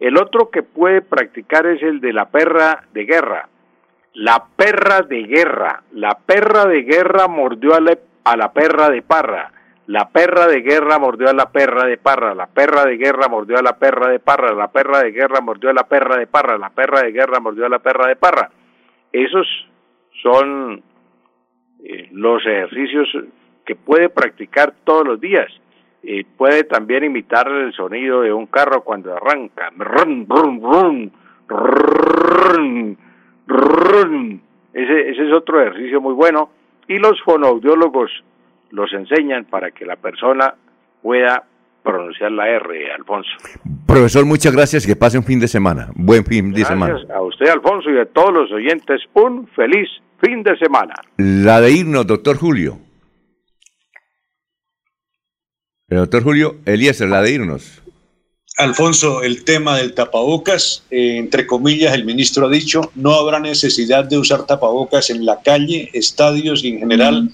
El 0.00 0.16
otro 0.16 0.50
que 0.50 0.62
puede 0.62 1.02
practicar 1.02 1.66
es 1.66 1.82
el 1.82 2.00
de 2.00 2.12
la 2.12 2.30
perra 2.30 2.84
de 2.92 3.04
guerra. 3.04 3.48
La 4.14 4.44
perra 4.56 5.02
de 5.02 5.22
guerra, 5.22 5.82
la 5.92 6.18
perra 6.18 6.64
de 6.64 6.82
guerra 6.82 7.28
mordió 7.28 7.74
a 7.74 7.80
la, 7.80 8.52
perra 8.52 8.90
de 8.90 9.02
parra. 9.02 9.52
La 9.86 10.08
perra 10.08 10.46
de 10.46 10.62
guerra 10.62 10.98
mordió 10.98 11.28
a 11.28 11.32
la 11.32 11.50
perra 11.50 11.86
de 11.86 11.96
parra, 11.98 12.34
la 12.34 12.46
perra 12.46 12.84
de 12.84 12.96
guerra 12.96 13.28
mordió 13.28 13.58
a 13.58 13.62
la 13.62 13.78
perra 13.78 14.10
de 14.10 14.18
parra, 14.18 14.52
la 14.54 14.68
perra 14.68 15.02
de 15.02 15.12
guerra 15.12 15.40
mordió 15.40 15.70
a 15.70 15.74
la 15.74 15.84
perra 15.84 16.16
de 16.16 16.26
parra, 16.26 16.58
la 16.58 16.70
perra 16.70 17.02
de 17.02 17.12
guerra 17.12 17.40
mordió 17.40 17.66
a 17.66 17.68
la 17.68 17.78
perra 17.78 18.08
de 18.08 18.16
parra. 18.16 18.50
Esos 19.12 19.46
son 20.22 20.82
eh, 21.84 22.08
los 22.12 22.44
ejercicios 22.46 23.08
que 23.64 23.76
puede 23.76 24.08
practicar 24.08 24.74
todos 24.84 25.06
los 25.06 25.20
días. 25.20 25.48
Y 26.02 26.24
puede 26.24 26.64
también 26.64 27.04
imitar 27.04 27.48
el 27.48 27.72
sonido 27.72 28.22
de 28.22 28.32
un 28.32 28.46
carro 28.46 28.82
cuando 28.82 29.14
arranca. 29.14 29.70
Ese, 34.72 35.10
ese 35.10 35.26
es 35.26 35.32
otro 35.32 35.60
ejercicio 35.60 36.00
muy 36.00 36.14
bueno 36.14 36.50
y 36.88 36.98
los 36.98 37.20
fonoaudiólogos 37.22 38.10
los 38.70 38.92
enseñan 38.92 39.44
para 39.44 39.70
que 39.70 39.84
la 39.84 39.96
persona 39.96 40.54
pueda 41.02 41.44
pronunciar 41.82 42.32
la 42.32 42.48
R, 42.48 42.92
Alfonso. 42.92 43.30
Profesor, 43.86 44.24
muchas 44.24 44.52
gracias 44.54 44.86
que 44.86 44.96
pase 44.96 45.18
un 45.18 45.24
fin 45.24 45.40
de 45.40 45.48
semana. 45.48 45.88
Buen 45.94 46.24
fin 46.24 46.52
de 46.52 46.64
semana. 46.64 46.96
A 47.14 47.22
usted, 47.22 47.48
Alfonso, 47.48 47.90
y 47.90 47.98
a 47.98 48.06
todos 48.06 48.32
los 48.32 48.52
oyentes, 48.52 49.02
un 49.14 49.46
feliz 49.48 49.88
fin 50.22 50.42
de 50.42 50.56
semana. 50.58 50.94
La 51.16 51.60
de 51.60 51.72
irnos, 51.72 52.06
doctor 52.06 52.36
Julio. 52.36 52.78
El 55.90 55.98
doctor 55.98 56.22
Julio 56.22 56.56
Eliezer, 56.66 57.08
la 57.08 57.20
de 57.20 57.32
irnos. 57.32 57.64
Alfonso, 58.56 59.24
el 59.24 59.42
tema 59.42 59.76
del 59.76 59.92
tapabocas, 59.92 60.84
eh, 60.88 61.16
entre 61.16 61.48
comillas, 61.48 61.94
el 61.94 62.04
ministro 62.04 62.46
ha 62.46 62.50
dicho, 62.50 62.92
no 62.94 63.14
habrá 63.14 63.40
necesidad 63.40 64.04
de 64.04 64.16
usar 64.16 64.46
tapabocas 64.46 65.10
en 65.10 65.24
la 65.24 65.40
calle, 65.40 65.90
estadios 65.92 66.62
y 66.62 66.68
en 66.68 66.78
general 66.78 67.30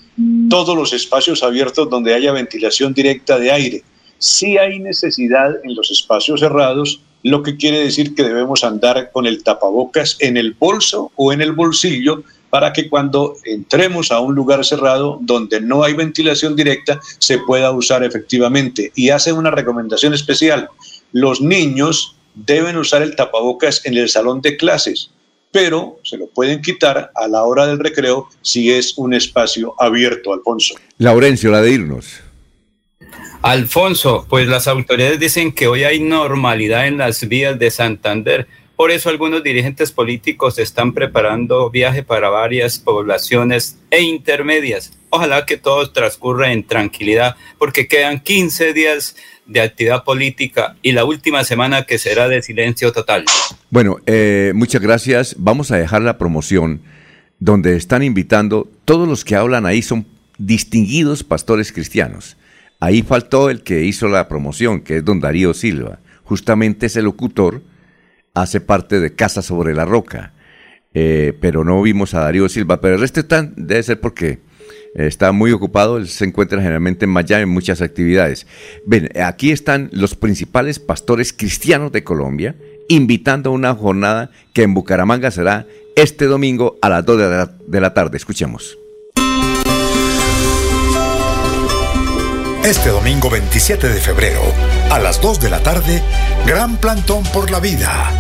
todos 0.49 0.75
los 0.75 0.95
espacios 0.95 1.43
abiertos 1.43 1.91
donde 1.91 2.15
haya 2.15 2.33
ventilación 2.33 2.95
directa 2.95 3.39
de 3.39 3.53
aire. 3.53 3.83
Sí 4.19 4.57
hay 4.57 4.79
necesidad 4.79 5.51
en 5.63 5.75
los 5.75 5.91
espacios 5.91 6.41
cerrados, 6.41 7.03
lo 7.23 7.43
que 7.43 7.57
quiere 7.59 7.81
decir 7.81 8.15
que 8.15 8.23
debemos 8.23 8.65
andar 8.65 9.11
con 9.13 9.27
el 9.27 9.43
tapabocas 9.43 10.17
en 10.21 10.39
el 10.39 10.53
bolso 10.53 11.13
o 11.17 11.31
en 11.31 11.43
el 11.43 11.53
bolsillo 11.53 12.23
para 12.57 12.73
que 12.73 12.89
cuando 12.89 13.37
entremos 13.45 14.11
a 14.11 14.21
un 14.21 14.35
lugar 14.35 14.65
cerrado 14.65 15.19
donde 15.21 15.61
no 15.61 15.85
hay 15.85 15.93
ventilación 15.93 16.57
directa 16.57 16.99
se 17.19 17.37
pueda 17.37 17.71
usar 17.71 18.03
efectivamente. 18.03 18.93
Y 18.95 19.11
hace 19.11 19.31
una 19.31 19.51
recomendación 19.51 20.15
especial 20.15 20.71
los 21.13 21.43
niños 21.43 22.17
deben 22.35 22.79
usar 22.79 23.03
el 23.03 23.15
tapabocas 23.15 23.85
en 23.85 23.99
el 23.99 24.09
salón 24.09 24.41
de 24.41 24.57
clases, 24.57 25.11
pero 25.53 26.01
se 26.03 26.17
lo 26.17 26.29
pueden 26.29 26.63
quitar 26.63 27.11
a 27.15 27.29
la 27.29 27.43
hora 27.43 27.67
del 27.67 27.79
recreo 27.79 28.31
si 28.41 28.73
es 28.73 28.97
un 28.97 29.13
espacio 29.13 29.75
abierto, 29.79 30.33
Alfonso. 30.33 30.77
Laurencio, 30.97 31.51
la 31.51 31.61
de 31.61 31.73
irnos. 31.73 32.07
Alfonso, 33.43 34.25
pues 34.31 34.49
las 34.49 34.67
autoridades 34.67 35.21
dicen 35.21 35.53
que 35.53 35.67
hoy 35.67 35.85
hay 35.85 36.01
normalidad 36.01 36.87
en 36.87 36.97
las 36.97 37.29
vías 37.29 37.59
de 37.59 37.71
Santander. 37.71 38.47
Por 38.77 38.91
eso 38.91 39.09
algunos 39.09 39.43
dirigentes 39.43 39.91
políticos 39.91 40.59
están 40.59 40.93
preparando 40.93 41.71
viaje 41.71 42.03
para 42.03 42.29
varias 42.29 42.79
poblaciones 42.79 43.79
e 43.91 44.03
intermedias. 44.03 44.93
Ojalá 45.09 45.47
que 45.47 45.57
todo 45.57 45.91
transcurra 45.91 46.53
en 46.53 46.63
tranquilidad, 46.63 47.37
porque 47.59 47.89
quedan 47.89 48.21
15 48.21 48.75
días 48.75 49.17
de 49.47 49.63
actividad 49.63 50.05
política 50.05 50.77
y 50.83 50.93
la 50.93 51.07
última 51.07 51.43
semana 51.45 51.85
que 51.85 51.99
será 51.99 52.29
de 52.29 52.43
silencio 52.43 52.93
total. 52.93 53.25
Bueno, 53.71 53.97
eh, 54.05 54.53
muchas 54.55 54.83
gracias. 54.83 55.37
Vamos 55.39 55.71
a 55.71 55.77
dejar 55.77 56.03
la 56.03 56.19
promoción 56.19 56.83
donde 57.39 57.77
están 57.77 58.03
invitando, 58.03 58.69
todos 58.85 59.09
los 59.09 59.25
que 59.25 59.37
hablan 59.37 59.67
ahí 59.67 59.83
son 59.83 60.07
distinguidos 60.39 61.25
pastores 61.25 61.73
cristianos. 61.73 62.37
Ahí 62.79 63.03
faltó 63.03 63.49
el 63.49 63.63
que 63.63 63.85
hizo 63.85 64.09
la 64.09 64.29
promoción, 64.29 64.81
que 64.81 64.99
es 64.99 65.05
don 65.05 65.21
Darío 65.21 65.55
Silva. 65.55 65.99
Justamente 66.25 66.87
ese 66.87 67.01
locutor 67.01 67.63
hace 68.37 68.61
parte 68.61 69.01
de 69.01 69.15
Casa 69.15 69.43
sobre 69.43 69.75
la 69.75 69.85
Roca. 69.85 70.33
Eh, 70.95 71.37
pero 71.41 71.65
no 71.65 71.83
vimos 71.83 72.15
a 72.15 72.21
Darío 72.21 72.49
Silva. 72.49 72.81
Pero 72.81 72.95
el 72.95 73.01
resto 73.01 73.21
están, 73.21 73.55
debe 73.57 73.83
ser 73.83 74.01
porque 74.01 74.39
está 74.95 75.33
muy 75.33 75.53
ocupado, 75.53 75.99
él 75.99 76.09
se 76.09 76.25
encuentra 76.25 76.59
generalmente 76.59 77.05
en 77.05 77.11
Miami 77.11 77.43
en 77.43 77.49
muchas 77.49 77.83
actividades. 77.83 78.47
Ven, 78.87 79.11
aquí 79.23 79.51
están 79.51 79.91
los 79.93 80.15
principales 80.15 80.79
pastores 80.79 81.33
cristianos 81.33 81.93
de 81.93 82.05
Colombia 82.05 82.57
invitando 82.89 83.51
a 83.51 83.53
una 83.53 83.75
jornada 83.75 84.31
que 84.55 84.63
en 84.63 84.75
Bucaramanga 84.75 85.31
será 85.31 85.67
este 85.97 86.27
domingo 86.27 86.79
a 86.81 86.89
las 86.89 87.05
2 87.05 87.19
de 87.19 87.29
la, 87.29 87.57
de 87.67 87.81
la 87.81 87.95
tarde. 87.95 88.17
Escuchemos. 88.17 88.79
Este 92.65 92.89
domingo 92.89 93.31
27 93.31 93.89
de 93.89 94.01
febrero, 94.01 94.41
a 94.91 94.99
las 94.99 95.21
2 95.21 95.41
de 95.41 95.51
la 95.51 95.61
tarde, 95.61 96.03
gran 96.47 96.77
plantón 96.79 97.23
por 97.33 97.51
la 97.51 97.61
vida. 97.61 98.11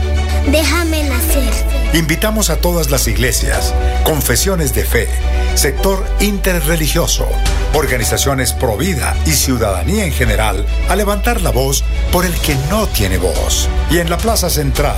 Déjame 0.50 1.02
nacer. 1.04 1.52
Invitamos 1.92 2.50
a 2.50 2.56
todas 2.56 2.90
las 2.90 3.08
iglesias, 3.08 3.74
confesiones 4.04 4.74
de 4.74 4.84
fe, 4.84 5.08
sector 5.54 6.04
interreligioso, 6.20 7.26
organizaciones 7.74 8.52
pro 8.52 8.76
vida 8.76 9.16
y 9.26 9.32
ciudadanía 9.32 10.04
en 10.04 10.12
general 10.12 10.64
a 10.88 10.94
levantar 10.94 11.40
la 11.40 11.50
voz 11.50 11.84
por 12.12 12.24
el 12.24 12.34
que 12.34 12.54
no 12.70 12.86
tiene 12.86 13.18
voz. 13.18 13.68
Y 13.90 13.98
en 13.98 14.08
la 14.08 14.18
plaza 14.18 14.48
central 14.48 14.96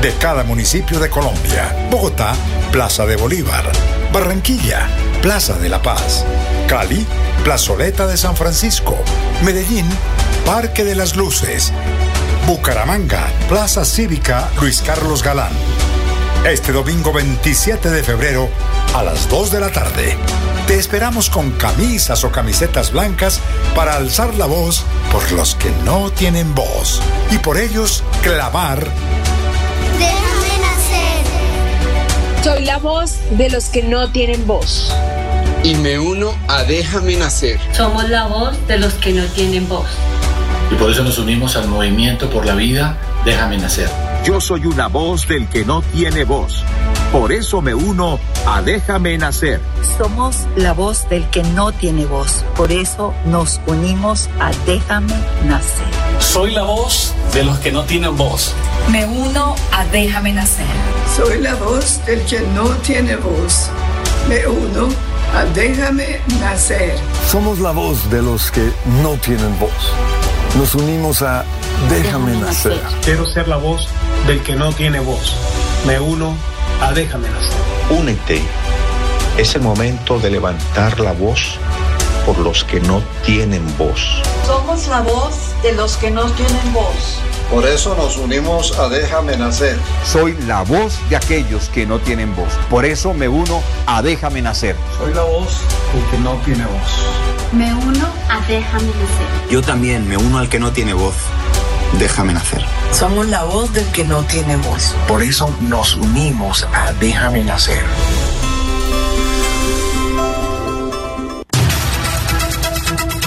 de 0.00 0.12
cada 0.14 0.44
municipio 0.44 0.98
de 0.98 1.10
Colombia, 1.10 1.88
Bogotá, 1.90 2.34
Plaza 2.72 3.04
de 3.06 3.16
Bolívar, 3.16 3.64
Barranquilla, 4.12 4.88
Plaza 5.20 5.58
de 5.58 5.68
la 5.68 5.82
Paz, 5.82 6.24
Cali, 6.68 7.04
Plazoleta 7.44 8.06
de 8.06 8.16
San 8.16 8.36
Francisco, 8.36 8.96
Medellín, 9.42 9.86
Parque 10.44 10.84
de 10.84 10.94
las 10.94 11.16
Luces, 11.16 11.72
Bucaramanga, 12.46 13.26
Plaza 13.48 13.84
Cívica 13.84 14.48
Luis 14.60 14.80
Carlos 14.80 15.24
Galán. 15.24 15.50
Este 16.44 16.70
domingo 16.70 17.12
27 17.12 17.90
de 17.90 18.04
febrero 18.04 18.48
a 18.94 19.02
las 19.02 19.28
2 19.28 19.50
de 19.50 19.58
la 19.58 19.70
tarde. 19.70 20.16
Te 20.68 20.78
esperamos 20.78 21.28
con 21.28 21.50
camisas 21.50 22.22
o 22.22 22.30
camisetas 22.30 22.92
blancas 22.92 23.40
para 23.74 23.96
alzar 23.96 24.32
la 24.36 24.46
voz 24.46 24.84
por 25.10 25.32
los 25.32 25.56
que 25.56 25.70
no 25.84 26.12
tienen 26.12 26.54
voz 26.54 27.02
y 27.32 27.38
por 27.38 27.58
ellos 27.58 28.04
clamar. 28.22 28.78
Déjame 29.98 30.58
nacer. 30.62 32.44
Soy 32.44 32.64
la 32.64 32.78
voz 32.78 33.18
de 33.32 33.50
los 33.50 33.64
que 33.70 33.82
no 33.82 34.12
tienen 34.12 34.46
voz. 34.46 34.94
Y 35.64 35.74
me 35.74 35.98
uno 35.98 36.32
a 36.46 36.62
Déjame 36.62 37.16
nacer. 37.16 37.58
Somos 37.72 38.08
la 38.08 38.28
voz 38.28 38.56
de 38.68 38.78
los 38.78 38.94
que 38.94 39.12
no 39.12 39.24
tienen 39.24 39.68
voz. 39.68 39.88
Y 40.70 40.74
por 40.74 40.90
eso 40.90 41.04
nos 41.04 41.18
unimos 41.18 41.56
al 41.56 41.68
movimiento 41.68 42.28
por 42.28 42.44
la 42.44 42.54
vida 42.54 42.98
Déjame 43.26 43.58
nacer. 43.58 43.90
Yo 44.24 44.40
soy 44.40 44.66
una 44.66 44.86
voz 44.86 45.26
del 45.26 45.48
que 45.48 45.64
no 45.64 45.82
tiene 45.82 46.22
voz. 46.22 46.62
Por 47.10 47.32
eso 47.32 47.60
me 47.60 47.74
uno 47.74 48.20
a 48.46 48.62
Déjame 48.62 49.18
nacer. 49.18 49.60
Somos 49.98 50.46
la 50.54 50.72
voz 50.74 51.08
del 51.08 51.28
que 51.30 51.42
no 51.42 51.72
tiene 51.72 52.06
voz. 52.06 52.44
Por 52.56 52.70
eso 52.70 53.12
nos 53.24 53.60
unimos 53.66 54.28
a 54.38 54.52
Déjame 54.64 55.12
nacer. 55.44 55.86
Soy 56.20 56.52
la 56.52 56.62
voz 56.62 57.14
de 57.34 57.42
los 57.42 57.58
que 57.58 57.72
no 57.72 57.82
tienen 57.82 58.16
voz. 58.16 58.54
Me 58.92 59.04
uno 59.06 59.56
a 59.72 59.84
Déjame 59.86 60.32
nacer. 60.32 60.66
Soy 61.16 61.40
la 61.40 61.56
voz 61.56 62.00
del 62.06 62.24
que 62.26 62.40
no 62.54 62.68
tiene 62.84 63.16
voz. 63.16 63.70
Me 64.28 64.46
uno 64.46 64.88
a 65.34 65.44
Déjame 65.46 66.20
nacer. 66.40 66.96
Somos 67.26 67.58
la 67.58 67.72
voz 67.72 68.08
de 68.08 68.22
los 68.22 68.52
que 68.52 68.70
no 69.02 69.14
tienen 69.14 69.58
voz. 69.58 70.25
Nos 70.58 70.74
unimos 70.74 71.20
a 71.20 71.44
Déjame, 71.90 72.34
nacer. 72.38 72.80
Quiero 73.02 73.26
ser 73.26 73.46
la 73.46 73.58
voz 73.58 73.88
del 74.26 74.42
que 74.42 74.56
no 74.56 74.72
tiene 74.72 75.00
voz. 75.00 75.36
Me 75.86 76.00
uno 76.00 76.34
a 76.80 76.92
Déjame 76.92 77.28
nacer. 77.28 77.58
Únete. 77.90 78.42
Es 79.36 79.54
el 79.54 79.60
momento 79.60 80.18
de 80.18 80.30
levantar 80.30 80.98
la 80.98 81.12
voz 81.12 81.58
por 82.24 82.38
los 82.38 82.64
que 82.64 82.80
no 82.80 83.02
tienen 83.24 83.62
voz. 83.76 84.22
Somos 84.46 84.88
la 84.88 85.02
voz 85.02 85.34
de 85.62 85.74
los 85.74 85.98
que 85.98 86.10
no 86.10 86.24
tienen 86.32 86.72
voz. 86.72 87.20
Por 87.50 87.64
eso 87.64 87.94
nos 87.94 88.16
unimos 88.16 88.76
a 88.78 88.88
Déjame 88.88 89.36
Nacer. 89.36 89.78
Soy 90.04 90.36
la 90.46 90.62
voz 90.62 90.98
de 91.08 91.16
aquellos 91.16 91.68
que 91.68 91.86
no 91.86 92.00
tienen 92.00 92.34
voz. 92.34 92.52
Por 92.68 92.84
eso 92.84 93.14
me 93.14 93.28
uno 93.28 93.62
a 93.86 94.02
Déjame 94.02 94.42
Nacer. 94.42 94.76
Soy 94.98 95.14
la 95.14 95.22
voz 95.22 95.60
del 95.92 96.04
que 96.10 96.18
no 96.18 96.34
tiene 96.44 96.64
voz. 96.64 97.52
Me 97.52 97.72
uno 97.72 98.08
a 98.28 98.40
Déjame 98.46 98.86
Nacer. 98.86 99.50
Yo 99.50 99.62
también 99.62 100.08
me 100.08 100.16
uno 100.16 100.38
al 100.38 100.48
que 100.48 100.58
no 100.58 100.72
tiene 100.72 100.92
voz. 100.92 101.14
Déjame 101.98 102.34
nacer. 102.34 102.62
Somos 102.92 103.26
la 103.28 103.44
voz 103.44 103.72
del 103.72 103.86
que 103.92 104.04
no 104.04 104.22
tiene 104.24 104.56
voz. 104.56 104.94
Por 105.08 105.22
eso 105.22 105.54
nos 105.62 105.94
unimos 105.96 106.66
a 106.74 106.92
Déjame 106.94 107.44
nacer. 107.44 107.82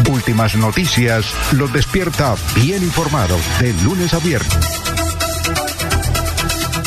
Últimas 0.10 0.56
noticias 0.56 1.24
los 1.52 1.72
despierta 1.72 2.36
bien 2.56 2.82
informados 2.82 3.40
de 3.60 3.74
lunes 3.84 4.12
a 4.16 4.20
viernes. 4.20 4.58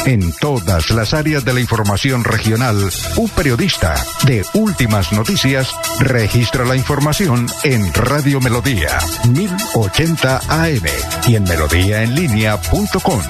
En 0.07 0.33
todas 0.33 0.91
las 0.91 1.15
áreas 1.15 1.45
de 1.45 1.53
la 1.53 1.61
información 1.61 2.25
regional, 2.25 2.91
un 3.17 3.29
periodista 3.31 3.95
de 4.25 4.45
Últimas 4.55 5.13
Noticias 5.13 5.71
registra 6.01 6.65
la 6.65 6.75
información 6.75 7.47
en 7.63 7.95
Radio 7.95 8.41
Melodía 8.41 8.99
1080 9.31 10.41
AM 10.49 10.83
y 11.29 11.37
en 11.37 11.45
melodíaenlínea.com. 11.45 13.21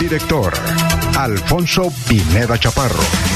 Director 0.00 0.54
Alfonso 1.18 1.92
Pineda 2.08 2.58
Chaparro. 2.58 3.33